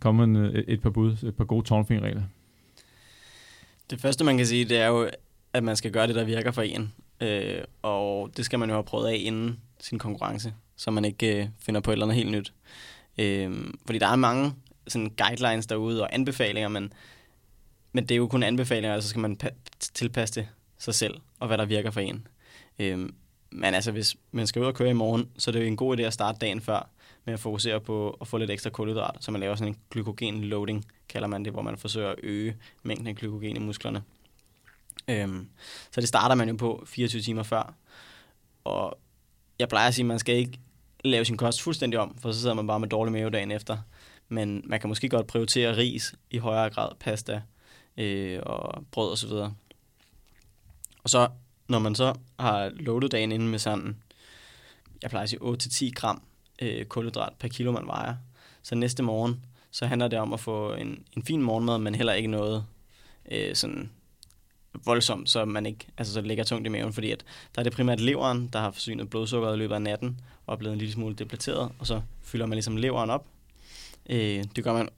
kom 0.00 0.20
en, 0.20 0.36
et, 0.36 0.64
et 0.68 0.82
par 0.82 0.90
bud, 0.90 1.12
et 1.12 1.36
par 1.36 1.44
gode 1.44 1.66
tårnfingerregler. 1.66 2.22
Det 3.90 4.00
første, 4.00 4.24
man 4.24 4.36
kan 4.36 4.46
sige, 4.46 4.64
det 4.64 4.78
er 4.78 4.86
jo, 4.86 5.08
at 5.52 5.64
man 5.64 5.76
skal 5.76 5.90
gøre 5.90 6.06
det, 6.06 6.14
der 6.14 6.24
virker 6.24 6.50
for 6.50 6.62
en. 6.62 6.92
Øh, 7.20 7.60
og 7.82 8.30
det 8.36 8.44
skal 8.44 8.58
man 8.58 8.68
jo 8.68 8.74
have 8.74 8.84
prøvet 8.84 9.08
af 9.08 9.16
inden 9.24 9.60
sin 9.80 9.98
konkurrence, 9.98 10.54
så 10.76 10.90
man 10.90 11.04
ikke 11.04 11.42
øh, 11.42 11.48
finder 11.58 11.80
på 11.80 11.90
et 11.90 11.92
eller 11.92 12.06
andet 12.06 12.16
helt 12.16 12.30
nyt. 12.30 12.52
Øh, 13.18 13.72
fordi 13.86 13.98
der 13.98 14.06
er 14.06 14.16
mange 14.16 14.54
sådan 14.88 15.14
guidelines 15.18 15.66
derude 15.66 16.02
og 16.02 16.14
anbefalinger, 16.14 16.68
men, 16.68 16.92
men 17.92 18.04
det 18.04 18.14
er 18.14 18.16
jo 18.16 18.26
kun 18.26 18.42
anbefalinger, 18.42 18.96
og 18.96 19.02
så 19.02 19.08
skal 19.08 19.20
man 19.20 19.38
tilpasse 19.94 20.40
det 20.40 20.48
sig 20.78 20.94
selv, 20.94 21.14
og 21.40 21.46
hvad 21.46 21.58
der 21.58 21.64
virker 21.64 21.90
for 21.90 22.00
en. 22.00 22.26
Øh, 22.78 23.08
men 23.50 23.74
altså, 23.74 23.92
hvis 23.92 24.16
man 24.32 24.46
skal 24.46 24.62
ud 24.62 24.66
og 24.66 24.74
køre 24.74 24.90
i 24.90 24.92
morgen, 24.92 25.28
så 25.38 25.50
er 25.50 25.52
det 25.52 25.60
jo 25.60 25.66
en 25.66 25.76
god 25.76 25.98
idé 25.98 26.02
at 26.02 26.12
starte 26.12 26.38
dagen 26.38 26.60
før 26.60 26.88
med 27.24 27.34
at 27.34 27.40
fokusere 27.40 27.80
på 27.80 28.10
at 28.20 28.28
få 28.28 28.38
lidt 28.38 28.50
ekstra 28.50 28.70
kulhydrat, 28.70 29.16
så 29.20 29.30
man 29.30 29.40
laver 29.40 29.54
sådan 29.54 29.72
en 29.72 29.78
glykogen 29.90 30.44
loading, 30.44 30.84
kalder 31.08 31.28
man 31.28 31.44
det, 31.44 31.52
hvor 31.52 31.62
man 31.62 31.78
forsøger 31.78 32.08
at 32.08 32.16
øge 32.22 32.56
mængden 32.82 33.06
af 33.06 33.16
glykogen 33.16 33.56
i 33.56 33.58
musklerne. 33.58 34.02
Øhm, 35.08 35.48
så 35.90 36.00
det 36.00 36.08
starter 36.08 36.34
man 36.34 36.48
jo 36.48 36.56
på 36.56 36.84
24 36.86 37.22
timer 37.22 37.42
før. 37.42 37.74
Og 38.64 38.98
jeg 39.58 39.68
plejer 39.68 39.88
at 39.88 39.94
sige, 39.94 40.02
at 40.02 40.06
man 40.06 40.18
skal 40.18 40.36
ikke 40.36 40.58
lave 41.08 41.24
sin 41.24 41.36
kost 41.36 41.62
fuldstændig 41.62 42.00
om, 42.00 42.16
for 42.18 42.32
så 42.32 42.40
sidder 42.40 42.54
man 42.54 42.66
bare 42.66 42.80
med 42.80 42.88
dårlig 42.88 43.12
mave 43.12 43.30
dagen 43.30 43.50
efter. 43.50 43.78
Men 44.28 44.62
man 44.64 44.80
kan 44.80 44.88
måske 44.88 45.08
godt 45.08 45.26
prioritere 45.26 45.76
ris 45.76 46.14
i 46.30 46.38
højere 46.38 46.70
grad, 46.70 46.88
pasta 47.00 47.42
øh, 47.96 48.40
og 48.42 48.84
brød 48.90 49.12
osv. 49.12 49.30
Og, 49.30 49.52
og 51.02 51.10
så, 51.10 51.28
når 51.68 51.78
man 51.78 51.94
så 51.94 52.14
har 52.38 52.70
loadet 52.74 53.12
dagen 53.12 53.32
inden 53.32 53.48
med 53.48 53.58
sådan, 53.58 53.96
jeg 55.02 55.10
plejer 55.10 55.22
at 55.22 55.30
sige 55.30 55.90
8-10 55.90 55.92
gram 55.94 56.22
øh, 56.62 56.84
kulhydrat 56.84 57.32
per 57.38 57.48
kilo, 57.48 57.72
man 57.72 57.86
vejer, 57.86 58.16
så 58.62 58.74
næste 58.74 59.02
morgen, 59.02 59.44
så 59.70 59.86
handler 59.86 60.08
det 60.08 60.18
om 60.18 60.32
at 60.32 60.40
få 60.40 60.74
en, 60.74 61.04
en 61.16 61.22
fin 61.22 61.42
morgenmad, 61.42 61.78
men 61.78 61.94
heller 61.94 62.12
ikke 62.12 62.28
noget 62.28 62.66
øh, 63.30 63.54
sådan 63.54 63.90
voldsomt, 64.84 65.30
så 65.30 65.44
man 65.44 65.66
ikke 65.66 65.86
altså, 65.98 66.14
så 66.14 66.20
ligger 66.20 66.44
tungt 66.44 66.66
i 66.66 66.70
maven, 66.70 66.92
fordi 66.92 67.10
at 67.10 67.24
der 67.54 67.60
er 67.60 67.62
det 67.62 67.72
primært 67.72 68.00
leveren, 68.00 68.48
der 68.52 68.58
har 68.58 68.70
forsynet 68.70 69.10
blodsukkeret 69.10 69.54
i 69.54 69.58
løbet 69.58 69.74
af 69.74 69.82
natten, 69.82 70.20
og 70.46 70.52
er 70.52 70.58
blevet 70.58 70.72
en 70.72 70.78
lille 70.78 70.92
smule 70.92 71.14
depleteret, 71.14 71.72
og 71.78 71.86
så 71.86 72.02
fylder 72.22 72.46
man 72.46 72.56
ligesom 72.56 72.76
leveren 72.76 73.10
op. 73.10 73.26
Øh, 74.10 74.44
det 74.56 74.64
gør 74.64 74.72
man 74.72 74.88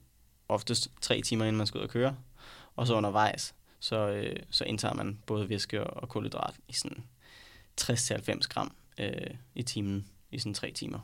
oftest 0.49 0.91
tre 1.01 1.21
timer, 1.21 1.45
inden 1.45 1.57
man 1.57 1.67
skal 1.67 1.77
ud 1.77 1.83
og 1.83 1.89
køre, 1.89 2.15
og 2.75 2.87
så 2.87 2.95
undervejs, 2.95 3.55
så, 3.79 4.09
øh, 4.09 4.35
så 4.49 4.63
indtager 4.63 4.93
man 4.93 5.19
både 5.25 5.49
væske 5.49 5.83
og 5.83 6.09
kulhydrat 6.09 6.55
i 6.67 6.73
sådan 6.73 7.03
60-90 7.81 8.47
gram 8.49 8.71
øh, 8.99 9.11
i 9.55 9.63
timen 9.63 10.05
i 10.31 10.39
sådan 10.39 10.53
tre 10.53 10.71
timer. 10.71 10.99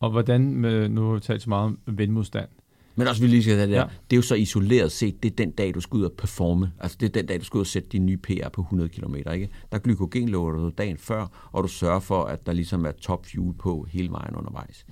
Og 0.00 0.10
hvordan, 0.10 0.54
med, 0.54 0.88
nu 0.88 1.06
har 1.06 1.14
vi 1.14 1.20
talt 1.20 1.42
så 1.42 1.48
meget 1.48 1.64
om 1.64 1.78
vindmodstand, 1.86 2.48
men 2.96 3.06
også 3.06 3.22
vi 3.22 3.26
lige 3.26 3.42
skal 3.42 3.54
have 3.54 3.66
det 3.66 3.74
der, 3.74 3.80
ja. 3.80 3.86
det 4.10 4.16
er 4.16 4.18
jo 4.18 4.22
så 4.22 4.34
isoleret 4.34 4.92
set, 4.92 5.22
det 5.22 5.30
er 5.30 5.36
den 5.36 5.50
dag, 5.50 5.74
du 5.74 5.80
skal 5.80 5.96
ud 5.96 6.04
og 6.04 6.12
performe. 6.12 6.72
Altså 6.80 6.96
det 7.00 7.06
er 7.06 7.10
den 7.10 7.26
dag, 7.26 7.40
du 7.40 7.44
skal 7.44 7.58
ud 7.58 7.60
og 7.60 7.66
sætte 7.66 7.88
din 7.88 8.06
nye 8.06 8.16
PR 8.16 8.48
på 8.48 8.60
100 8.60 8.88
km. 8.88 9.14
Ikke? 9.14 9.48
Der 9.72 9.78
glykogenlover 9.78 10.50
du 10.50 10.70
dagen 10.78 10.98
før, 10.98 11.48
og 11.52 11.62
du 11.62 11.68
sørger 11.68 12.00
for, 12.00 12.24
at 12.24 12.46
der 12.46 12.52
ligesom 12.52 12.86
er 12.86 12.92
top 12.92 13.26
fuel 13.26 13.54
på 13.54 13.86
hele 13.90 14.10
vejen 14.10 14.36
undervejs. 14.36 14.86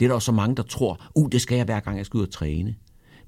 Det 0.00 0.06
er 0.06 0.08
der 0.08 0.14
også 0.14 0.26
så 0.26 0.32
mange, 0.32 0.56
der 0.56 0.62
tror, 0.62 1.10
uh, 1.14 1.28
det 1.32 1.40
skal 1.40 1.56
jeg 1.56 1.64
hver 1.64 1.80
gang, 1.80 1.98
jeg 1.98 2.06
skal 2.06 2.18
ud 2.18 2.22
og 2.22 2.30
træne. 2.30 2.74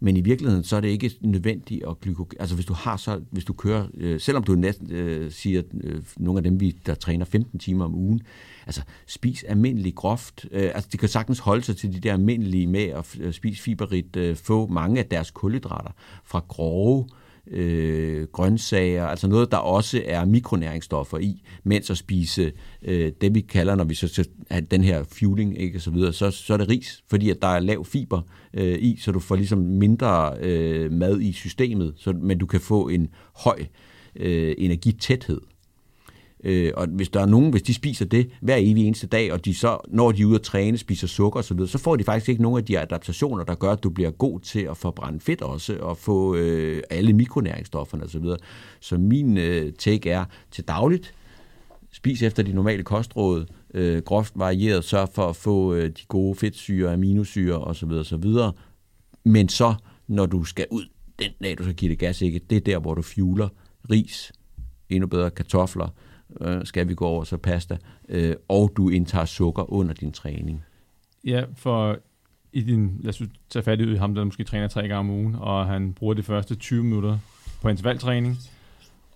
Men 0.01 0.17
i 0.17 0.21
virkeligheden, 0.21 0.65
så 0.65 0.77
er 0.77 0.81
det 0.81 0.89
ikke 0.89 1.11
nødvendigt 1.21 1.85
at 1.89 2.01
glykogen... 2.01 2.37
Altså 2.41 2.55
hvis 2.55 2.67
du 2.67 2.75
har 2.75 2.97
så, 2.97 3.21
hvis 3.31 3.45
du 3.45 3.53
kører, 3.53 3.87
øh, 3.95 4.21
selvom 4.21 4.45
du 4.45 4.55
næsten 4.55 4.93
øh, 4.93 5.31
siger, 5.33 5.63
øh, 5.81 6.03
nogle 6.17 6.39
af 6.39 6.43
dem, 6.43 6.61
vi, 6.61 6.71
der 6.87 6.95
træner 6.95 7.25
15 7.25 7.59
timer 7.59 7.85
om 7.85 7.95
ugen, 7.95 8.23
altså 8.67 8.83
spis 9.07 9.45
almindelig 9.45 9.95
groft. 9.95 10.47
Øh, 10.51 10.71
altså 10.75 10.89
det 10.93 11.01
kan 11.01 11.09
sagtens 11.09 11.39
holde 11.39 11.63
sig 11.63 11.77
til 11.77 11.93
de 11.93 12.01
der 12.01 12.13
almindelige 12.13 12.67
med 12.67 12.85
at 12.85 13.17
øh, 13.21 13.33
spise 13.33 13.63
fiberrigt, 13.63 14.17
øh, 14.17 14.37
få 14.37 14.67
mange 14.67 14.99
af 14.99 15.07
deres 15.07 15.31
kulhydrater 15.31 15.91
fra 16.25 16.45
grove 16.49 17.07
øh, 17.47 18.27
grøntsager, 18.33 19.07
altså 19.07 19.29
noget, 19.29 19.51
der 19.51 19.57
også 19.57 20.03
er 20.05 20.25
mikronæringsstoffer 20.25 21.19
i, 21.19 21.43
mens 21.65 21.91
at 21.91 21.99
spise 21.99 22.53
øh, 22.83 23.13
det, 23.21 23.35
vi 23.35 23.41
kalder, 23.41 23.75
når 23.75 23.85
vi 23.85 23.95
så 23.95 24.29
har 24.51 24.61
den 24.61 24.85
her 24.85 25.05
fueling, 25.05 25.61
ikke, 25.61 25.79
og 25.79 25.83
så, 25.83 25.91
videre, 25.91 26.13
så, 26.13 26.31
så 26.31 26.53
er 26.53 26.57
det 26.57 26.69
ris, 26.69 27.05
fordi 27.11 27.31
at 27.31 27.43
der 27.43 27.49
er 27.49 27.59
lav 27.59 27.85
fiber 27.85 28.23
øh, 28.55 28.79
i, 28.81 28.97
så 29.01 29.13
du 29.13 29.21
får 29.21 29.37
ligesom 29.37 29.59
mindre 29.59 30.37
øh, 30.41 30.93
mad 30.93 31.21
i 31.21 31.33
systemet, 31.33 31.95
så, 31.97 32.13
men 32.13 32.39
du 32.39 32.47
kan 32.47 32.61
få 32.61 32.89
en 32.89 33.09
høj 33.35 33.67
øh, 34.17 34.55
energitæthed. 34.59 35.41
Øh, 36.45 36.73
og 36.77 36.87
hvis 36.87 37.09
der 37.09 37.21
er 37.21 37.27
nogen, 37.27 37.51
hvis 37.51 37.63
de 37.63 37.75
spiser 37.75 38.05
det 38.05 38.31
hver 38.41 38.57
evig 38.57 38.87
eneste 38.87 39.07
dag, 39.07 39.33
og 39.33 39.45
de 39.45 39.55
så, 39.55 39.79
når 39.89 40.13
de 40.13 40.23
er 40.23 40.27
ude 40.27 40.35
at 40.35 40.43
træne, 40.43 40.79
spiser 40.79 41.07
sukker 41.07 41.41
osv., 41.41 41.67
så 41.67 41.79
får 41.79 41.97
de 41.97 42.05
faktisk 42.05 42.29
ikke 42.29 42.43
nogen 42.43 42.59
af 42.59 42.65
de 42.65 42.81
adaptationer, 42.81 43.45
der 43.45 43.55
gør, 43.55 43.73
at 43.73 43.83
du 43.83 43.91
bliver 43.91 44.11
god 44.11 44.41
til 44.41 44.61
at 44.61 44.77
forbrænde 44.77 45.21
fedt 45.21 45.43
også, 45.43 45.77
og 45.81 45.97
få 45.97 46.35
øh, 46.35 46.83
alle 46.91 47.13
mikronæringsstofferne 47.13 48.05
osv. 48.05 48.25
Så, 48.25 48.37
så 48.81 48.99
min 48.99 49.37
øh, 49.39 49.73
take 49.73 50.11
er 50.11 50.25
til 50.51 50.65
dagligt, 50.65 51.15
spis 51.93 52.23
efter 52.23 52.43
de 52.43 52.53
normale 52.53 52.83
kostråd, 52.83 53.47
øh, 53.75 54.03
groft 54.03 54.33
varieret, 54.37 54.85
sørg 54.85 55.09
for 55.09 55.29
at 55.29 55.37
få 55.37 55.75
øh, 55.75 55.89
de 55.89 56.03
gode 56.09 56.35
fedtsyre, 56.35 56.93
aminosyre 56.93 57.59
osv. 57.59 57.91
osv. 57.91 58.25
Men 59.25 59.49
så, 59.49 59.75
når 60.09 60.27
du 60.27 60.45
skal 60.45 60.67
ud 60.71 60.85
den 61.19 61.31
dag, 61.43 61.59
du 61.59 61.63
skal 61.63 61.75
give 61.75 61.91
det 61.91 61.99
gas, 61.99 62.23
ikke, 62.23 62.41
det 62.51 62.57
er 62.57 62.61
der, 62.61 62.79
hvor 62.79 62.95
du 62.95 63.03
fueler 63.03 63.49
ris, 63.91 64.33
endnu 64.89 65.07
bedre 65.07 65.31
kartofler, 65.31 65.89
øh, 66.41 66.65
skal 66.65 66.89
vi 66.89 66.95
gå 66.95 67.07
over 67.07 67.25
så 67.25 67.37
pasta, 67.37 67.77
øh, 68.09 68.35
og 68.49 68.73
du 68.77 68.89
indtager 68.89 69.25
sukker 69.25 69.73
under 69.73 69.95
din 69.95 70.13
træning. 70.13 70.65
Ja, 71.25 71.45
for 71.55 71.99
i 72.53 72.61
din, 72.61 72.97
lad 73.01 73.09
os 73.09 73.23
tage 73.51 73.63
fat 73.63 73.81
i 73.81 73.95
ham, 73.97 74.15
der 74.15 74.25
måske 74.25 74.45
træner 74.45 74.69
tre 74.69 74.81
gange 74.81 74.97
om 74.97 75.11
ugen, 75.11 75.35
og 75.35 75.67
han 75.67 75.93
bruger 75.93 76.15
de 76.15 76.23
første 76.23 76.55
20 76.55 76.85
minutter 76.85 77.19
på 77.63 77.69
intervaltræning, 77.69 78.39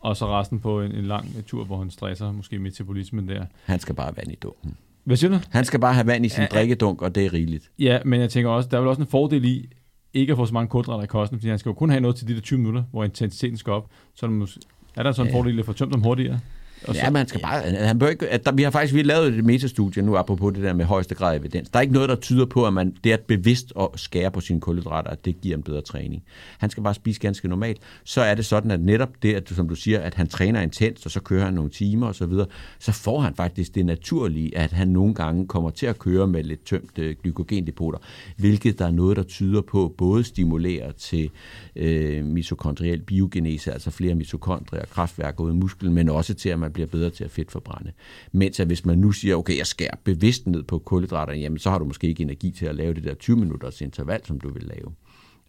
og 0.01 0.17
så 0.17 0.27
resten 0.27 0.61
på 0.61 0.81
en, 0.81 0.93
en 0.93 1.05
lang 1.05 1.47
tur, 1.47 1.65
hvor 1.65 1.79
han 1.79 1.91
stresser 1.91 2.33
måske 2.33 2.59
metabolismen 2.59 3.29
der. 3.29 3.45
Han 3.65 3.81
skal 3.81 3.95
bare 3.95 4.07
have 4.07 4.17
vand 4.17 4.33
i 4.33 4.35
dunken. 4.35 4.77
Hvad 5.05 5.17
siger 5.17 5.31
du? 5.31 5.39
Han 5.51 5.65
skal 5.65 5.81
bare 5.81 5.95
have 5.95 6.07
vand 6.07 6.27
i 6.27 6.29
sin 6.29 6.43
ja, 6.43 6.47
drikkedunk, 6.47 7.03
og 7.03 7.15
det 7.15 7.27
er 7.27 7.33
rigeligt. 7.33 7.71
Ja, 7.79 7.99
men 8.05 8.21
jeg 8.21 8.31
tænker 8.31 8.51
også, 8.51 8.69
der 8.69 8.77
er 8.77 8.81
vel 8.81 8.89
også 8.89 9.03
en 9.03 9.09
fordel 9.09 9.45
i, 9.45 9.69
ikke 10.15 10.31
at 10.31 10.37
få 10.37 10.47
så 10.47 10.55
mange 10.55 10.69
kulhydrater 10.69 11.05
i 11.05 11.07
kosten, 11.07 11.39
fordi 11.39 11.49
han 11.49 11.59
skal 11.59 11.71
jo 11.71 11.75
kun 11.75 11.91
have 11.91 12.01
noget 12.01 12.17
til 12.17 12.29
de 12.29 12.35
der 12.35 12.41
20 12.41 12.59
minutter, 12.59 12.83
hvor 12.91 13.05
intensiteten 13.05 13.57
skal 13.57 13.73
op. 13.73 13.91
Så 14.15 14.27
er 14.27 15.03
der, 15.03 15.09
er 15.09 15.13
sådan 15.13 15.31
en 15.31 15.35
ja. 15.35 15.39
fordel 15.39 15.59
at 15.59 15.67
få 15.67 15.73
tømt 15.73 15.93
dem 15.93 16.03
hurtigere? 16.03 16.41
Og 16.87 16.95
Ja, 16.95 17.11
men 17.11 17.17
han 17.17 17.29
skal 17.29 17.41
bare, 17.41 17.63
han 17.63 17.99
bør 17.99 18.09
ikke, 18.09 18.29
at 18.29 18.47
der, 18.47 18.53
vi 18.53 18.63
har 18.63 18.71
faktisk 18.71 18.95
vi 18.95 18.99
har 18.99 19.05
lavet 19.05 19.35
et 19.39 19.45
metastudie 19.45 20.03
nu, 20.03 20.17
apropos 20.17 20.55
det 20.55 20.63
der 20.63 20.73
med 20.73 20.85
højeste 20.85 21.15
grad 21.15 21.35
af 21.35 21.39
evidens. 21.39 21.69
Der 21.69 21.79
er 21.79 21.81
ikke 21.81 21.95
noget, 21.95 22.09
der 22.09 22.15
tyder 22.15 22.47
på, 22.47 22.67
at 22.67 22.73
man, 22.73 22.95
det 23.05 23.13
er 23.13 23.17
bevidst 23.27 23.73
at 23.81 23.89
skære 23.97 24.31
på 24.31 24.41
sine 24.41 24.61
kulhydrater, 24.61 25.11
at 25.11 25.25
det 25.25 25.41
giver 25.41 25.57
en 25.57 25.63
bedre 25.63 25.81
træning. 25.81 26.23
Han 26.59 26.71
skal 26.71 26.83
bare 26.83 26.95
spise 26.95 27.21
ganske 27.21 27.49
normalt. 27.49 27.79
Så 28.05 28.21
er 28.21 28.35
det 28.35 28.47
sådan, 28.47 28.71
at 28.71 28.81
netop 28.81 29.09
det, 29.23 29.35
at, 29.35 29.49
som 29.49 29.69
du 29.69 29.75
siger, 29.75 30.01
at 30.01 30.15
han 30.15 30.29
træner 30.29 30.61
intens, 30.61 31.05
og 31.05 31.11
så 31.11 31.21
kører 31.21 31.45
han 31.45 31.55
nogle 31.55 31.71
timer 31.71 32.07
og 32.07 32.15
så 32.15 32.27
videre, 32.27 32.47
så 32.79 32.93
får 32.93 33.21
han 33.21 33.35
faktisk 33.35 33.75
det 33.75 33.87
naturlige, 33.87 34.59
at 34.59 34.73
han 34.73 34.89
nogle 34.89 35.15
gange 35.15 35.47
kommer 35.47 35.71
til 35.71 35.87
at 35.87 35.99
køre 35.99 36.27
med 36.27 36.45
lidt 36.45 36.65
tømt 36.65 36.99
øh, 36.99 37.17
glykogendepoter, 37.23 37.99
hvilket 38.37 38.79
der 38.79 38.87
er 38.87 38.91
noget, 38.91 39.17
der 39.17 39.23
tyder 39.23 39.61
på, 39.61 39.95
både 39.99 40.25
stimulerer 40.25 40.93
til 40.93 41.31
øh, 41.77 42.25
mitokondriel 42.25 43.03
biogenese, 43.03 43.73
altså 43.73 43.91
flere 43.91 44.15
mitokondrier 44.15 44.83
og 44.83 44.89
kraftværker 44.89 45.45
ude 45.45 45.55
i 45.55 45.57
musklen, 45.57 45.95
men 45.95 46.09
også 46.09 46.35
til, 46.35 46.49
at 46.49 46.59
man 46.59 46.70
bliver 46.71 46.87
bedre 46.87 47.11
til 47.11 47.25
at 47.25 47.31
fedtforbrænde. 47.31 47.93
Mens 48.33 48.61
at 48.61 48.67
hvis 48.67 48.85
man 48.85 48.99
nu 48.99 49.13
siger, 49.13 49.37
okay, 49.37 49.59
jeg 49.59 49.67
skærer 49.67 49.97
bevidst 50.05 50.47
ned 50.47 50.63
på 50.63 50.79
kulhydraterne, 50.79 51.41
jamen 51.41 51.59
så 51.59 51.71
har 51.71 51.79
du 51.79 51.85
måske 51.85 52.09
ikke 52.09 52.23
energi 52.23 52.51
til 52.51 52.67
at 52.67 52.75
lave 52.75 52.95
det 52.95 53.05
der 53.05 53.15
20 53.15 53.37
minutters 53.37 53.81
interval, 53.81 54.27
som 54.27 54.41
du 54.41 54.53
vil 54.53 54.63
lave. 54.63 54.95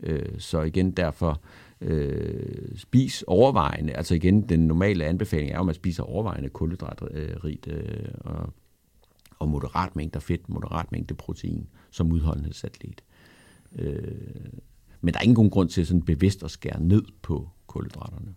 Øh, 0.03 0.39
så 0.39 0.61
igen 0.61 0.91
derfor, 0.91 1.41
øh, 1.81 2.77
spis 2.77 3.23
overvejende, 3.27 3.93
altså 3.93 4.15
igen, 4.15 4.49
den 4.49 4.59
normale 4.67 5.05
anbefaling 5.05 5.51
er 5.51 5.59
at 5.59 5.65
man 5.65 5.75
spiser 5.75 6.03
overvejende 6.03 6.49
kulhydratrigt 6.49 7.67
øh, 7.67 7.77
øh, 7.77 8.09
og, 8.19 8.53
og 9.39 9.49
moderat 9.49 9.95
mængde 9.95 10.21
fedt, 10.21 10.49
moderat 10.49 10.91
mængde 10.91 11.13
protein 11.13 11.67
som 11.91 12.11
udholdenhedsatlet. 12.11 13.03
Øh, 13.75 14.15
men 15.01 15.13
der 15.13 15.19
er 15.19 15.23
ingen 15.23 15.49
grund 15.49 15.69
til 15.69 15.87
sådan 15.87 16.01
bevidst 16.01 16.43
at 16.43 16.51
skære 16.51 16.81
ned 16.81 17.03
på 17.21 17.49
kulhydraterne. 17.67 18.33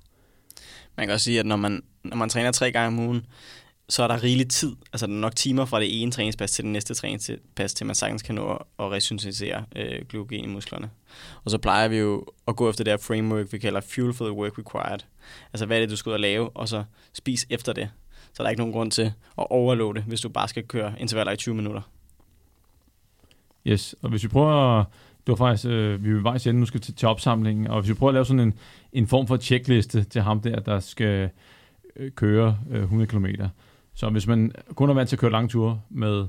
Man 0.97 1.07
kan 1.07 1.15
også 1.15 1.25
sige, 1.25 1.41
at 1.41 1.47
når 1.47 1.57
man, 1.57 1.83
når 2.05 2.17
man 2.17 2.29
træner 2.29 2.53
tre 2.53 2.73
gange 2.73 2.87
om 2.87 3.07
ugen, 3.07 3.27
så 3.89 4.03
er 4.03 4.09
der 4.09 4.23
rigelig 4.23 4.49
tid. 4.49 4.77
Altså, 4.93 5.07
der 5.07 5.13
er 5.13 5.17
nok 5.17 5.37
timer 5.37 5.65
fra 5.65 5.81
det 5.81 6.03
ene 6.03 6.13
træningspas 6.13 6.53
til 6.53 6.65
det 6.65 6.73
næste 6.73 6.95
træningspas, 6.95 7.75
til 7.75 7.87
man 7.87 7.95
sagtens 7.95 8.23
kan 8.23 8.35
nå 8.35 8.53
at 8.53 8.91
resyntetisere 8.91 9.65
øh, 9.77 10.07
glykogen 10.09 10.45
i 10.45 10.47
musklerne. 10.47 10.91
Og 11.45 11.51
så 11.51 11.59
plejer 11.59 11.89
vi 11.89 11.97
jo 11.97 12.27
at 12.49 12.57
gå 12.57 12.71
efter 12.71 12.85
det 12.85 12.93
her 12.93 12.99
framework, 12.99 13.53
vi 13.53 13.59
kalder 13.59 13.81
fuel 13.81 14.15
for 14.15 14.25
the 14.25 14.35
work 14.35 14.59
required. 14.59 14.99
Altså, 15.53 15.67
hvad 15.67 15.77
er 15.77 15.81
det, 15.81 15.91
du 15.91 15.97
skal 15.97 16.11
ud 16.11 16.15
og 16.15 16.21
lave, 16.21 16.51
og 16.57 16.69
så 16.69 16.85
spis 17.13 17.47
efter 17.51 17.73
det. 17.73 17.91
Så 18.33 18.43
der 18.43 18.45
er 18.45 18.51
ikke 18.51 18.61
nogen 18.61 18.73
grund 18.73 18.91
til 18.91 19.13
at 19.39 19.47
overloade, 19.51 20.01
hvis 20.03 20.21
du 20.21 20.29
bare 20.29 20.49
skal 20.49 20.65
køre 20.65 20.95
intervaller 20.99 21.33
i 21.33 21.37
20 21.37 21.55
minutter. 21.55 21.81
Yes, 23.67 23.95
og 24.03 24.11
hvis 24.11 24.23
vi 24.23 24.29
prøver 24.29 24.81
at 24.81 24.87
det 25.27 25.31
var 25.31 25.37
faktisk, 25.37 25.67
øh, 25.69 26.05
vi 26.05 26.13
vil 26.15 26.23
faktisk 26.23 26.47
ende, 26.47 26.61
nu 26.61 26.67
skal 26.67 26.81
til, 26.81 26.95
til 26.95 27.09
opsamlingen, 27.09 27.67
og 27.67 27.81
hvis 27.81 27.89
vi 27.89 27.95
prøver 27.95 28.11
at 28.11 28.15
lave 28.15 28.25
sådan 28.25 28.41
en, 28.41 28.55
en 28.93 29.07
form 29.07 29.27
for 29.27 29.37
checkliste 29.37 30.05
til 30.05 30.23
ham 30.23 30.41
der, 30.41 30.61
der 30.61 30.81
skal 30.81 31.31
øh, 31.97 32.11
køre 32.11 32.59
øh, 32.71 32.83
100 32.83 33.09
km. 33.09 33.27
Så 33.95 34.11
hvis 34.11 34.27
man 34.27 34.53
kun 34.75 34.91
er 34.91 34.95
vant 34.95 35.09
til 35.09 35.17
at 35.17 35.21
køre 35.21 35.31
lange 35.31 35.49
ture 35.49 35.81
med 35.91 36.27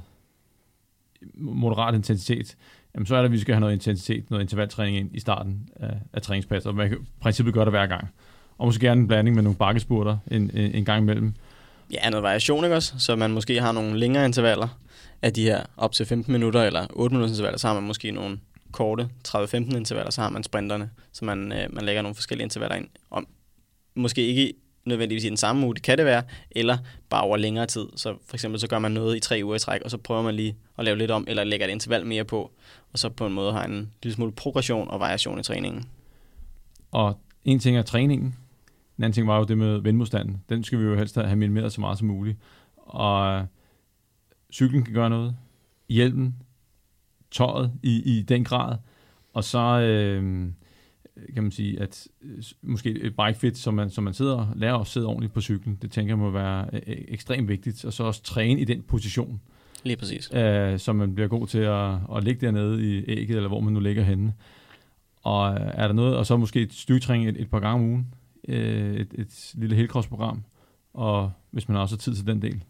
moderat 1.34 1.96
intensitet, 1.96 2.56
jamen 2.96 3.06
så 3.06 3.16
er 3.16 3.20
det, 3.20 3.26
at 3.26 3.32
vi 3.32 3.40
skal 3.40 3.54
have 3.54 3.60
noget 3.60 3.74
intensitet, 3.74 4.30
noget 4.30 4.44
intervaltræning 4.44 4.98
ind 4.98 5.10
i 5.14 5.20
starten 5.20 5.70
af, 5.76 5.98
af 6.14 6.22
træningspasset, 6.22 6.70
og 6.70 6.76
man 6.76 6.90
kan 6.90 6.98
i 6.98 7.06
princippet 7.22 7.54
gøre 7.54 7.66
det 7.66 7.74
hver 7.74 7.88
gang. 7.88 8.08
Og 8.58 8.68
måske 8.68 8.86
gerne 8.86 9.02
en 9.02 9.08
blanding 9.08 9.36
med 9.36 9.44
nogle 9.44 9.58
bakkespurter 9.58 10.18
en, 10.32 10.52
en, 10.54 10.72
en 10.72 10.86
gang 10.86 11.02
imellem. 11.02 11.34
Ja, 11.92 12.10
noget 12.10 12.24
variation, 12.24 12.64
ikke 12.64 12.76
også? 12.76 12.94
Så 12.98 13.16
man 13.16 13.32
måske 13.32 13.62
har 13.62 13.72
nogle 13.72 14.00
længere 14.00 14.26
intervaller 14.26 14.68
af 15.22 15.34
de 15.34 15.44
her 15.44 15.64
op 15.78 15.92
til 15.92 16.06
15 16.06 16.34
minutter 16.34 16.64
eller 16.64 16.88
8 16.90 17.16
minutters 17.16 17.32
intervaller, 17.32 17.60
så 17.60 17.68
har 17.68 17.74
man 17.74 17.84
måske 17.84 18.12
nogle 18.12 18.38
korte 18.76 19.10
30-15 19.28 19.56
intervaller, 19.56 20.12
så 20.12 20.22
har 20.22 20.30
man 20.30 20.44
sprinterne, 20.44 20.90
så 21.12 21.26
man, 21.26 21.52
øh, 21.52 21.74
man 21.74 21.86
lægger 21.86 22.02
nogle 22.02 22.16
forskellige 22.16 22.44
intervaller 22.44 22.76
ind. 22.76 22.88
Om, 23.12 23.28
måske 23.96 24.28
ikke 24.28 24.54
nødvendigvis 24.86 25.24
i 25.24 25.30
den 25.30 25.38
samme 25.38 25.66
uge, 25.66 25.76
det 25.76 25.84
kan 25.84 25.98
det 25.98 26.06
være, 26.06 26.24
eller 26.52 26.78
bare 27.10 27.22
over 27.22 27.38
længere 27.38 27.66
tid. 27.66 27.86
Så 27.96 28.16
for 28.26 28.36
eksempel 28.36 28.60
så 28.60 28.68
gør 28.68 28.80
man 28.80 28.92
noget 28.92 29.18
i 29.18 29.20
tre 29.20 29.42
uger 29.44 29.56
i 29.56 29.60
træk, 29.60 29.82
og 29.82 29.92
så 29.92 29.98
prøver 29.98 30.22
man 30.22 30.36
lige 30.36 30.56
at 30.78 30.86
lave 30.86 30.98
lidt 30.98 31.12
om, 31.12 31.26
eller 31.28 31.44
lægger 31.44 31.68
et 31.68 31.72
interval 31.72 32.06
mere 32.06 32.26
på, 32.26 32.52
og 32.94 33.00
så 33.00 33.10
på 33.10 33.26
en 33.26 33.34
måde 33.34 33.54
har 33.54 33.66
en 33.66 33.92
lille 34.04 34.16
smule 34.16 34.32
progression 34.32 34.88
og 34.88 35.00
variation 35.00 35.40
i 35.40 35.44
træningen. 35.44 35.86
Og 36.92 37.20
en 37.46 37.60
ting 37.60 37.78
er 37.78 37.82
træningen, 37.82 38.36
en 38.98 39.04
anden 39.04 39.14
ting 39.14 39.28
var 39.28 39.38
jo 39.38 39.44
det 39.44 39.58
med 39.58 39.80
vindmodstanden. 39.80 40.44
Den 40.50 40.64
skal 40.64 40.80
vi 40.80 40.84
jo 40.84 40.96
helst 40.96 41.16
have 41.16 41.36
minimeret 41.36 41.74
så 41.74 41.82
meget 41.82 41.98
som 41.98 42.08
muligt. 42.08 42.38
Og 42.78 43.46
cyklen 44.54 44.84
kan 44.84 44.94
gøre 44.94 45.10
noget. 45.10 45.36
Hjelmen, 45.90 46.36
tøjet 47.36 47.72
i, 47.84 48.18
i 48.18 48.22
den 48.22 48.44
grad. 48.44 48.78
Og 49.34 49.44
så 49.44 49.80
øh, 49.80 50.52
kan 51.34 51.44
man 51.44 51.52
sige, 51.52 51.82
at 51.82 52.08
øh, 52.22 52.44
måske 52.62 52.90
et 52.90 53.16
bike 53.16 53.40
fit, 53.40 53.58
som 53.58 53.74
man, 53.74 53.90
som 53.90 54.04
man 54.04 54.14
sidder 54.14 54.38
og 54.38 54.48
lærer 54.56 54.78
at 54.78 54.88
sidde 54.88 55.08
ordentligt 55.08 55.34
på 55.34 55.42
cyklen, 55.42 55.78
det 55.82 55.92
tænker 55.92 56.12
jeg 56.12 56.18
må 56.20 56.30
være 56.30 56.70
øh, 56.74 56.82
øh, 56.88 56.98
ekstremt 57.08 57.48
vigtigt. 57.48 57.86
Og 57.86 57.94
så 57.94 58.04
også 58.04 58.24
træne 58.24 58.62
i 58.62 58.66
den 58.66 58.82
position. 58.82 59.42
Lige 59.84 59.96
præcis. 59.96 60.34
Øh, 60.34 60.80
så 60.80 60.94
man 60.94 61.16
bliver 61.16 61.28
god 61.28 61.48
til 61.48 61.60
at, 61.60 61.94
at 62.18 62.24
ligge 62.24 62.46
dernede 62.46 62.90
i 62.90 63.04
ægget, 63.08 63.36
eller 63.36 63.48
hvor 63.48 63.60
man 63.60 63.74
nu 63.74 63.80
ligger 63.80 64.04
henne. 64.04 64.34
Og 65.24 65.54
er 65.54 65.88
der 65.88 65.94
noget, 65.94 66.18
og 66.18 66.26
så 66.26 66.38
måske 66.38 66.62
et 66.62 66.74
styrketræning 66.74 67.30
et, 67.30 67.42
et 67.42 67.50
par 67.50 67.60
gange 67.60 67.76
om 67.76 67.90
ugen, 67.90 68.14
øh, 68.48 68.96
et, 68.96 69.14
et 69.14 69.52
lille 69.54 69.76
helkropsprogram, 69.76 70.44
og 70.94 71.32
hvis 71.52 71.68
man 71.68 71.78
også 71.78 71.96
har 71.96 71.98
tid 72.00 72.16
til 72.16 72.28
den 72.28 72.42
del. 72.42 72.64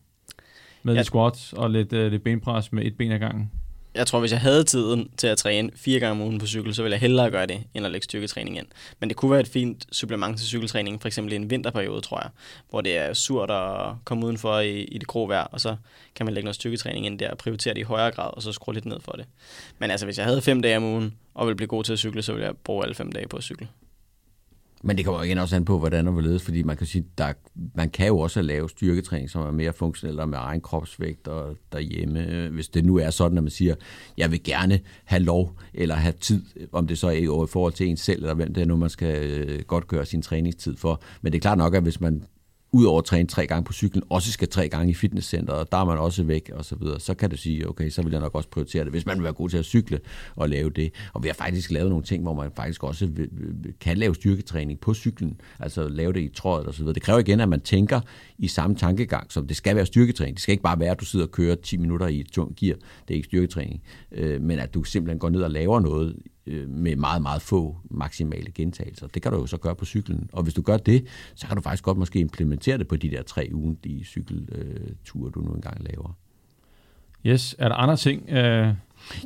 Med 0.84 0.94
ja. 0.94 1.00
lidt 1.00 1.08
squats 1.08 1.54
og 1.54 1.72
lidt, 1.72 1.94
uh, 1.94 2.00
lidt 2.00 2.24
benpres 2.24 2.72
med 2.72 2.86
et 2.86 2.98
ben 2.98 3.12
ad 3.12 3.20
gangen 3.20 3.52
jeg 3.96 4.08
tror, 4.08 4.20
hvis 4.20 4.32
jeg 4.32 4.40
havde 4.40 4.64
tiden 4.64 5.10
til 5.18 5.28
at 5.28 5.38
træne 5.38 5.70
fire 5.76 6.00
gange 6.00 6.12
om 6.12 6.22
ugen 6.22 6.40
på 6.40 6.48
cykel, 6.48 6.76
så 6.76 6.82
ville 6.82 6.94
jeg 6.94 7.02
hellere 7.02 7.32
gøre 7.32 7.46
det, 7.46 7.64
end 7.74 7.86
at 7.86 7.92
lægge 7.92 8.04
styrketræning 8.04 8.58
ind. 8.58 8.66
Men 9.00 9.10
det 9.10 9.18
kunne 9.18 9.32
være 9.32 9.40
et 9.40 9.48
fint 9.48 9.86
supplement 9.92 10.38
til 10.38 10.48
cykeltræning, 10.48 11.02
for 11.02 11.08
eksempel 11.08 11.34
i 11.34 11.36
en 11.36 11.50
vinterperiode, 11.50 12.02
tror 12.02 12.22
jeg, 12.22 12.30
hvor 12.70 12.82
det 12.82 12.98
er 12.98 13.14
surt 13.14 13.52
at 13.52 13.96
komme 14.06 14.26
udenfor 14.26 14.60
i, 14.60 14.84
i 14.84 14.98
det 14.98 15.08
grå 15.08 15.28
vejr, 15.28 15.44
og 15.44 15.62
så 15.62 15.76
kan 16.16 16.26
man 16.26 16.34
lægge 16.34 16.46
noget 16.46 16.56
styrketræning 16.56 17.06
ind 17.06 17.20
der 17.20 17.32
og 17.32 17.38
prioritere 17.38 17.74
det 17.74 17.80
i 17.80 17.84
højere 17.84 18.12
grad, 18.12 18.30
og 18.34 18.42
så 18.42 18.52
skrue 18.52 18.74
lidt 18.74 18.86
ned 18.86 19.00
for 19.00 19.12
det. 19.12 19.26
Men 19.80 19.92
altså, 19.92 20.06
hvis 20.06 20.18
jeg 20.18 20.26
havde 20.26 20.42
fem 20.42 20.62
dage 20.62 20.78
om 20.78 20.84
ugen, 20.84 21.14
og 21.34 21.48
ville 21.48 21.56
blive 21.56 21.68
god 21.68 21.84
til 21.84 21.94
at 21.94 22.00
cykle, 22.00 22.22
så 22.22 22.32
ville 22.32 22.46
jeg 22.46 22.56
bruge 22.64 22.84
alle 22.84 22.96
fem 22.96 23.12
dage 23.12 23.28
på 23.28 23.38
at 23.38 23.44
cykle. 23.44 23.68
Men 24.86 24.98
det 24.98 25.06
kommer 25.06 25.24
igen 25.24 25.38
også 25.38 25.56
an 25.56 25.66
på, 25.66 25.80
hvordan 25.80 26.08
og 26.08 26.14
hvorledes, 26.14 26.44
fordi 26.44 26.64
man 26.64 26.78
kan 26.78 26.88
sige, 26.88 27.06
der, 27.18 27.34
man 27.76 27.90
kan 27.90 28.08
jo 28.08 28.20
også 28.20 28.42
lave 28.42 28.70
styrketræning, 28.70 29.30
som 29.30 29.42
er 29.42 29.52
mere 29.52 29.74
funktionel 29.74 30.20
og 30.20 30.30
med 30.30 30.38
egen 30.42 30.62
kropsvægt 30.62 31.28
og 31.28 31.58
derhjemme. 31.72 32.50
Hvis 32.52 32.68
det 32.68 32.86
nu 32.86 32.98
er 32.98 33.10
sådan, 33.10 33.38
at 33.38 33.44
man 33.44 33.52
siger, 33.52 33.76
jeg 34.18 34.32
vil 34.32 34.44
gerne 34.44 34.80
have 35.06 35.24
lov 35.24 35.60
eller 35.74 35.96
have 35.96 36.14
tid, 36.22 36.44
om 36.72 36.88
det 36.88 36.98
så 36.98 37.08
er 37.08 37.12
i 37.12 37.48
forhold 37.48 37.74
til 37.74 37.88
en 37.88 37.98
selv, 37.98 38.22
eller 38.22 38.34
hvem 38.34 38.54
det 38.54 38.62
er 38.62 38.66
nu, 38.66 38.76
man 38.78 38.90
skal 38.90 39.24
øh, 39.24 39.62
godt 39.62 39.88
gøre 39.88 40.06
sin 40.06 40.22
træningstid 40.22 40.78
for. 40.78 41.02
Men 41.22 41.32
det 41.32 41.38
er 41.38 41.42
klart 41.42 41.58
nok, 41.58 41.76
at 41.76 41.84
hvis 41.84 42.02
man 42.02 42.24
udover 42.76 43.00
at 43.00 43.06
træne 43.06 43.28
tre 43.28 43.48
gange 43.48 43.64
på 43.64 43.74
cyklen, 43.74 44.04
også 44.10 44.32
skal 44.32 44.48
tre 44.48 44.70
gange 44.70 44.92
i 44.92 44.94
fitnesscenteret, 44.94 45.60
og 45.60 45.72
der 45.72 45.78
er 45.78 45.86
man 45.86 45.98
også 45.98 46.24
væk 46.24 46.52
og 46.54 46.66
så 46.66 46.76
videre, 46.76 47.00
så 47.00 47.14
kan 47.14 47.30
du 47.30 47.38
sige, 47.38 47.70
okay, 47.70 47.90
så 47.90 48.02
vil 48.02 48.12
jeg 48.12 48.22
nok 48.22 48.36
også 48.36 48.50
prioritere 48.50 48.84
det, 48.84 48.92
hvis 48.92 49.06
man 49.06 49.18
vil 49.18 49.24
være 49.24 49.34
god 49.34 49.50
til 49.50 49.58
at 49.58 49.66
cykle 49.66 50.00
og 50.36 50.50
lave 50.50 50.70
det. 50.70 50.94
Og 51.14 51.24
vi 51.24 51.28
har 51.28 51.34
faktisk 51.34 51.72
lavet 51.72 51.90
nogle 51.90 52.04
ting, 52.04 52.24
hvor 52.24 52.34
man 52.34 52.52
faktisk 52.56 52.84
også 52.84 53.10
kan 53.80 53.98
lave 53.98 54.16
styrketræning 54.16 54.80
på 54.80 54.94
cyklen, 54.94 55.42
altså 55.60 55.88
lave 55.88 56.14
det 56.14 56.22
i 56.22 56.30
trådet 56.36 56.68
og 56.68 56.74
så 56.74 56.80
videre. 56.80 56.94
Det 56.94 57.02
kræver 57.02 57.20
igen, 57.20 57.40
at 57.40 57.50
man 57.50 57.62
tænker 57.62 58.02
i 58.38 58.48
samme 58.48 58.76
tankegang, 58.76 59.32
som 59.32 59.48
det 59.48 59.58
skal 59.58 59.76
være 59.76 59.86
styrketræning. 59.86 60.36
Det 60.36 60.42
skal 60.42 60.52
ikke 60.52 60.64
bare 60.64 60.80
være, 60.80 60.92
at 60.92 61.00
du 61.00 61.06
sidder 61.06 61.26
og 61.26 61.32
kører 61.32 61.56
10 61.56 61.78
minutter 61.78 62.08
i 62.08 62.20
et 62.20 62.28
tungt 62.28 62.56
gear. 62.56 62.76
Det 63.08 63.14
er 63.14 63.16
ikke 63.16 63.26
styrketræning. 63.26 63.82
Øh, 64.12 64.42
men 64.42 64.60
at 64.60 64.74
du 64.74 64.84
simpelthen 64.84 65.20
går 65.20 65.30
ned 65.30 65.42
og 65.42 65.52
laver 65.52 65.80
noget 65.80 66.16
øh, 66.48 66.70
med 66.70 66.96
meget, 66.96 67.22
meget 67.22 67.42
få 67.42 67.78
maksimale 67.92 68.52
gentagelser. 68.52 69.08
Det 69.08 69.22
kan 69.22 69.32
du 69.32 69.38
jo 69.38 69.46
så 69.46 69.58
gøre 69.58 69.76
på 69.76 69.86
cyklen. 69.86 70.30
Og 70.34 70.44
hvis 70.44 70.54
du 70.54 70.62
gør 70.62 70.78
det, 70.78 71.06
så 71.36 71.48
kan 71.48 71.56
du 71.56 71.62
faktisk 71.62 71.84
godt 71.84 71.98
måske 71.98 72.20
implementere 72.20 72.78
det 72.78 72.88
på 72.88 72.96
de 72.96 73.12
der 73.12 73.24
tre 73.24 73.50
ugentlige 73.54 74.04
cykelture, 74.04 75.32
du 75.32 75.42
nu 75.42 75.54
engang 75.54 75.84
laver. 75.84 76.18
Yes. 77.26 77.56
Er 77.60 77.68
der 77.68 77.76
andre 77.76 77.98
ting, 77.98 78.30
øh, 78.30 78.68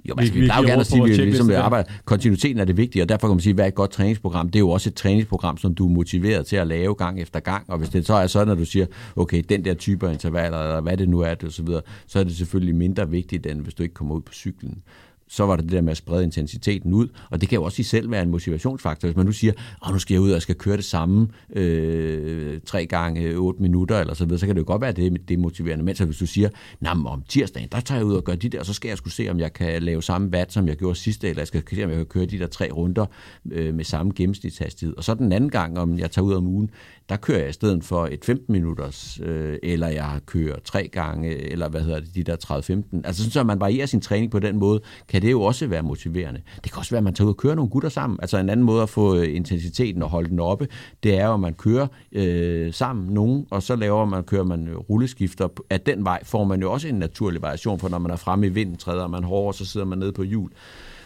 jo, 0.05 0.15
skal 0.25 0.41
vi, 0.41 0.45
jo 0.45 0.61
gerne 0.61 0.79
at 0.79 0.87
sige, 0.87 1.03
at 1.03 1.09
vi 1.09 1.15
ligesom 1.15 1.51
arbejder. 1.51 1.91
Kontinuiteten 2.05 2.59
er 2.59 2.65
det 2.65 2.77
vigtige, 2.77 3.03
og 3.03 3.09
derfor 3.09 3.27
kan 3.27 3.35
man 3.35 3.41
sige, 3.41 3.53
hvad 3.53 3.65
er 3.65 3.67
et 3.67 3.75
godt 3.75 3.91
træningsprogram? 3.91 4.49
Det 4.49 4.55
er 4.55 4.59
jo 4.59 4.69
også 4.69 4.89
et 4.89 4.95
træningsprogram, 4.95 5.57
som 5.57 5.75
du 5.75 5.85
er 5.85 5.89
motiveret 5.89 6.45
til 6.45 6.55
at 6.55 6.67
lave 6.67 6.95
gang 6.95 7.21
efter 7.21 7.39
gang, 7.39 7.69
og 7.69 7.77
hvis 7.77 7.89
det 7.89 8.05
så 8.05 8.13
er 8.13 8.27
sådan, 8.27 8.51
at 8.51 8.57
du 8.57 8.65
siger, 8.65 8.85
okay, 9.15 9.43
den 9.49 9.65
der 9.65 9.73
type 9.73 10.07
af 10.07 10.13
intervaller, 10.13 10.59
eller 10.59 10.81
hvad 10.81 10.97
det 10.97 11.09
nu 11.09 11.19
er, 11.19 11.33
det, 11.33 11.43
og 11.43 11.51
så, 11.51 11.63
videre, 11.63 11.81
så 12.07 12.19
er 12.19 12.23
det 12.23 12.35
selvfølgelig 12.35 12.75
mindre 12.75 13.09
vigtigt, 13.09 13.45
end 13.45 13.61
hvis 13.61 13.73
du 13.73 13.83
ikke 13.83 13.95
kommer 13.95 14.15
ud 14.15 14.21
på 14.21 14.33
cyklen 14.33 14.83
så 15.29 15.45
var 15.45 15.55
det 15.55 15.65
det 15.65 15.71
der 15.71 15.81
med 15.81 15.91
at 15.91 15.97
sprede 15.97 16.23
intensiteten 16.23 16.93
ud, 16.93 17.07
og 17.29 17.41
det 17.41 17.49
kan 17.49 17.55
jo 17.55 17.63
også 17.63 17.81
i 17.81 17.83
selv 17.83 18.11
være 18.11 18.23
en 18.23 18.29
motivationsfaktor, 18.29 19.07
hvis 19.07 19.15
man 19.15 19.25
nu 19.25 19.31
siger, 19.31 19.53
at 19.85 19.91
nu 19.91 19.99
skal 19.99 20.13
jeg 20.13 20.21
ud 20.21 20.31
og 20.31 20.41
skal 20.41 20.55
køre 20.55 20.77
det 20.77 20.85
samme 20.85 21.27
øh, 21.55 22.59
tre 22.65 22.85
gange 22.85 23.21
øh, 23.21 23.37
otte 23.37 23.61
minutter, 23.61 23.99
eller 23.99 24.13
så 24.13 24.25
videre, 24.25 24.39
så 24.39 24.45
kan 24.45 24.55
det 24.55 24.61
jo 24.61 24.67
godt 24.67 24.81
være, 24.81 24.89
at 24.89 24.95
det, 24.95 25.29
det 25.29 25.33
er 25.33 25.37
motiverende, 25.37 25.85
mens 25.85 25.99
hvis 25.99 26.17
du 26.17 26.25
siger, 26.25 26.49
om 26.85 27.23
tirsdagen, 27.27 27.69
der 27.71 27.79
tager 27.79 27.99
jeg 27.99 28.05
ud 28.05 28.13
og 28.13 28.23
gør 28.23 28.35
de 28.35 28.49
der, 28.49 28.59
og 28.59 28.65
så 28.65 28.73
skal 28.73 28.89
jeg 28.89 28.97
skulle 28.97 29.13
se, 29.13 29.29
om 29.29 29.39
jeg 29.39 29.53
kan 29.53 29.83
lave 29.83 30.03
samme 30.03 30.29
watt, 30.33 30.53
som 30.53 30.67
jeg 30.67 30.75
gjorde 30.75 30.95
sidste, 30.95 31.29
eller 31.29 31.41
jeg 31.41 31.47
skal 31.47 31.63
se, 31.75 31.83
om 31.83 31.89
jeg 31.89 31.97
kan 31.97 32.05
køre 32.05 32.25
de 32.25 32.39
der 32.39 32.47
tre 32.47 32.69
runder 32.71 33.05
øh, 33.51 33.73
med 33.73 33.83
samme 33.83 34.11
gennemsnitshastighed, 34.15 34.97
og 34.97 35.03
så 35.03 35.13
den 35.13 35.31
anden 35.31 35.49
gang, 35.49 35.79
om 35.79 35.99
jeg 35.99 36.11
tager 36.11 36.25
ud 36.25 36.33
om 36.33 36.47
ugen, 36.47 36.69
der 37.09 37.15
kører 37.15 37.39
jeg 37.39 37.49
i 37.49 37.53
stedet 37.53 37.83
for 37.83 38.07
et 38.11 38.25
15 38.25 38.53
minutters, 38.53 39.19
øh, 39.23 39.57
eller 39.63 39.87
jeg 39.87 40.19
kører 40.25 40.59
tre 40.65 40.87
gange, 40.87 41.51
eller 41.51 41.69
hvad 41.69 41.81
hedder 41.81 41.99
det, 41.99 42.15
de 42.15 42.23
der 42.23 42.35
30-15. 42.35 43.01
Altså 43.03 43.21
sådan, 43.21 43.31
så 43.31 43.43
man 43.43 43.59
varierer 43.59 43.85
sin 43.85 44.01
træning 44.01 44.31
på 44.31 44.39
den 44.39 44.57
måde, 44.57 44.81
kan 45.07 45.18
det 45.19 45.31
jo 45.31 45.41
også 45.41 45.67
være 45.67 45.83
motiverende. 45.83 46.41
Det 46.63 46.71
kan 46.71 46.79
også 46.79 46.91
være, 46.91 46.97
at 46.97 47.03
man 47.03 47.13
tager 47.13 47.25
ud 47.25 47.33
og 47.33 47.37
kører 47.37 47.55
nogle 47.55 47.69
gutter 47.69 47.89
sammen. 47.89 48.19
Altså 48.21 48.37
en 48.37 48.49
anden 48.49 48.65
måde 48.65 48.83
at 48.83 48.89
få 48.89 49.15
øh, 49.15 49.35
intensiteten 49.35 50.03
og 50.03 50.09
holde 50.09 50.29
den 50.29 50.39
oppe, 50.39 50.67
det 51.03 51.19
er 51.19 51.25
jo, 51.25 51.33
at 51.33 51.39
man 51.39 51.53
kører 51.53 51.87
øh, 52.11 52.39
øh, 52.39 52.73
sammen 52.73 53.13
nogen, 53.13 53.45
og 53.51 53.63
så 53.63 53.75
laver 53.75 54.05
man, 54.05 54.23
kører 54.23 54.43
man 54.43 54.67
øh, 54.67 54.75
rulleskifter. 54.75 55.47
Af 55.69 55.81
den 55.81 56.03
vej 56.03 56.23
får 56.23 56.43
man 56.43 56.61
jo 56.61 56.71
også 56.71 56.87
en 56.87 56.95
naturlig 56.95 57.41
variation, 57.41 57.79
for 57.79 57.89
når 57.89 57.99
man 57.99 58.11
er 58.11 58.15
fremme 58.15 58.47
i 58.47 58.49
vinden, 58.49 58.77
træder 58.77 59.07
man 59.07 59.23
hårdere, 59.23 59.53
så 59.53 59.65
sidder 59.65 59.85
man 59.85 59.97
nede 59.97 60.11
på 60.11 60.23
hjul. 60.23 60.51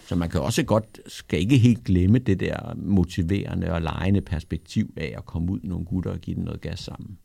Så 0.08 0.16
man 0.16 0.30
kan 0.30 0.42
også 0.42 0.64
godt, 0.64 1.00
skal 1.08 1.40
ikke 1.40 1.58
helt 1.58 1.84
glemme 1.84 2.20
det 2.20 2.40
der 2.40 2.74
motiverende 2.76 3.72
og 3.72 3.82
lejende 3.82 4.22
perspektiv 4.22 4.94
af 4.98 5.14
at 5.18 5.26
komme 5.26 5.52
ud 5.52 5.60
nogle 5.64 5.86
gutter 5.86 6.12
og 6.12 6.20
give 6.20 6.36
den 6.36 6.44
noget 6.44 6.62
gas 6.62 6.80
sammen. 6.80 7.18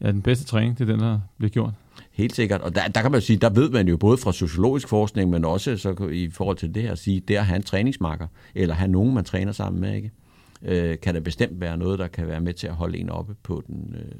Ja, 0.00 0.12
den 0.12 0.22
bedste 0.22 0.44
træning, 0.44 0.78
det 0.78 0.88
er 0.88 0.92
den, 0.92 1.00
der 1.00 1.20
bliver 1.38 1.50
gjort. 1.50 1.72
Helt 2.18 2.34
sikkert. 2.34 2.60
Og 2.60 2.74
der, 2.74 2.88
der 2.88 3.02
kan 3.02 3.10
man 3.10 3.20
jo 3.20 3.26
sige, 3.26 3.36
der 3.36 3.50
ved 3.50 3.70
man 3.70 3.88
jo 3.88 3.96
både 3.96 4.18
fra 4.18 4.32
sociologisk 4.32 4.88
forskning, 4.88 5.30
men 5.30 5.44
også 5.44 5.76
så 5.76 6.08
i 6.12 6.30
forhold 6.30 6.56
til 6.56 6.74
det 6.74 6.82
her 6.82 6.92
at 6.92 6.98
sige, 6.98 7.20
det 7.20 7.36
at 7.36 7.46
have 7.46 7.56
en 7.56 7.62
træningsmarker, 7.62 8.26
eller 8.54 8.74
have 8.74 8.90
nogen, 8.90 9.14
man 9.14 9.24
træner 9.24 9.52
sammen 9.52 9.80
med, 9.80 9.94
ikke? 9.94 10.10
Øh, 10.62 11.00
kan 11.00 11.14
der 11.14 11.20
bestemt 11.20 11.60
være 11.60 11.76
noget, 11.76 11.98
der 11.98 12.08
kan 12.08 12.26
være 12.26 12.40
med 12.40 12.54
til 12.54 12.66
at 12.66 12.74
holde 12.74 12.98
en 12.98 13.10
oppe 13.10 13.34
på 13.42 13.62
den. 13.66 13.94
Øh... 13.98 14.18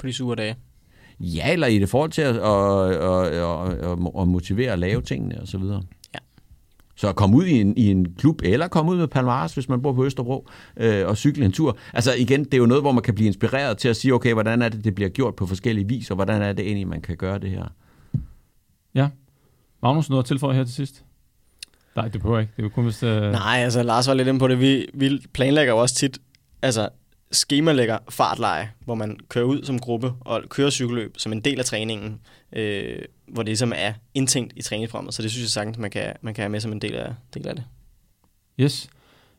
På 0.00 0.06
de 0.06 0.12
sure 0.12 0.36
dage. 0.36 0.56
Ja, 1.20 1.52
eller 1.52 1.66
i 1.66 1.78
det 1.78 1.88
forhold 1.88 2.10
til 2.10 2.22
at, 2.22 2.36
at, 2.36 2.90
at, 2.96 3.32
at, 3.82 3.98
at 4.20 4.28
motivere 4.28 4.72
at 4.72 4.78
lave 4.78 5.02
tingene 5.02 5.40
og 5.40 5.48
så 5.48 5.58
videre. 5.58 5.82
Så 6.96 7.08
at 7.08 7.16
komme 7.16 7.36
ud 7.36 7.44
i 7.44 7.60
en, 7.60 7.76
i 7.76 7.90
en 7.90 8.14
klub, 8.14 8.40
eller 8.44 8.68
komme 8.68 8.92
ud 8.92 8.96
med 8.96 9.08
Palmares, 9.08 9.54
hvis 9.54 9.68
man 9.68 9.82
bor 9.82 9.92
på 9.92 10.04
Østerbro, 10.04 10.48
øh, 10.76 11.06
og 11.06 11.16
cykle 11.16 11.44
en 11.44 11.52
tur. 11.52 11.76
Altså 11.92 12.14
igen, 12.14 12.44
det 12.44 12.54
er 12.54 12.58
jo 12.58 12.66
noget, 12.66 12.82
hvor 12.82 12.92
man 12.92 13.02
kan 13.02 13.14
blive 13.14 13.26
inspireret 13.26 13.78
til 13.78 13.88
at 13.88 13.96
sige, 13.96 14.14
okay, 14.14 14.32
hvordan 14.32 14.62
er 14.62 14.68
det, 14.68 14.84
det 14.84 14.94
bliver 14.94 15.10
gjort 15.10 15.36
på 15.36 15.46
forskellige 15.46 15.88
vis, 15.88 16.10
og 16.10 16.14
hvordan 16.14 16.42
er 16.42 16.52
det 16.52 16.66
egentlig, 16.66 16.88
man 16.88 17.00
kan 17.00 17.16
gøre 17.16 17.38
det 17.38 17.50
her. 17.50 17.64
Ja. 18.94 19.08
Magnus, 19.82 20.10
noget 20.10 20.22
at 20.22 20.26
tilføje 20.26 20.56
her 20.56 20.64
til 20.64 20.74
sidst? 20.74 21.04
Nej, 21.96 22.08
det 22.08 22.20
behøver 22.20 22.40
ikke. 22.40 22.52
Det 22.56 22.62
er 22.62 22.66
jo 22.66 22.68
kun 22.68 22.84
hvis... 22.84 23.02
Uh... 23.02 23.10
Nej, 23.10 23.58
altså 23.58 23.82
Lars 23.82 24.08
var 24.08 24.14
lidt 24.14 24.28
inde 24.28 24.40
på 24.40 24.48
det. 24.48 24.60
Vi, 24.60 24.86
vi 24.94 25.26
planlægger 25.32 25.72
jo 25.72 25.80
også 25.80 25.94
tit, 25.94 26.18
altså 26.62 26.88
skemalægger 27.34 27.98
fartleje, 28.08 28.70
hvor 28.84 28.94
man 28.94 29.18
kører 29.28 29.44
ud 29.44 29.62
som 29.62 29.78
gruppe 29.78 30.12
og 30.20 30.42
kører 30.48 30.70
cykelløb 30.70 31.14
som 31.18 31.32
en 31.32 31.40
del 31.40 31.58
af 31.58 31.64
træningen, 31.64 32.20
øh, 32.52 32.98
hvor 33.26 33.42
det 33.42 33.48
ligesom 33.48 33.72
er 33.76 33.92
indtænkt 34.14 34.52
i 34.56 34.62
træningsprogrammet. 34.62 35.14
Så 35.14 35.22
det 35.22 35.30
synes 35.30 35.42
jeg 35.42 35.50
sagtens, 35.50 35.78
man 35.78 35.90
kan, 35.90 36.12
man 36.22 36.34
kan 36.34 36.42
have 36.42 36.50
med 36.50 36.60
som 36.60 36.72
en 36.72 36.80
del 36.80 36.94
af, 36.94 37.14
del 37.34 37.48
af 37.48 37.54
det. 37.54 37.64
Yes. 38.60 38.88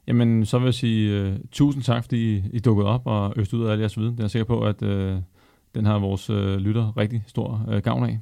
Jamen, 0.07 0.45
så 0.45 0.59
vil 0.59 0.65
jeg 0.65 0.73
sige 0.73 1.27
uh, 1.27 1.35
tusind 1.51 1.83
tak, 1.83 2.03
fordi 2.03 2.35
I, 2.35 2.43
I 2.53 2.59
dukkede 2.59 2.87
op 2.87 3.01
og 3.05 3.33
øste 3.35 3.57
ud 3.57 3.65
af 3.65 3.71
al 3.71 3.79
jeres 3.79 3.97
viden. 3.97 4.11
Det 4.11 4.19
er 4.19 4.23
jeg 4.23 4.31
sikker 4.31 4.45
på, 4.45 4.61
at 4.61 4.81
uh, 4.81 5.17
den 5.75 5.85
har 5.85 5.99
vores 5.99 6.29
uh, 6.29 6.55
lytter 6.55 6.97
rigtig 6.97 7.23
stor 7.27 7.65
uh, 7.67 7.77
gavn 7.77 8.03
af. 8.03 8.19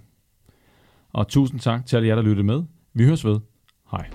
Og 1.14 1.28
tusind 1.28 1.60
tak 1.60 1.86
til 1.86 1.96
alle 1.96 2.08
jer, 2.08 2.16
der 2.16 2.22
lyttede 2.22 2.44
med. 2.44 2.64
Vi 2.94 3.06
høres 3.06 3.26
ved. 3.26 3.40
Hej. 3.92 4.10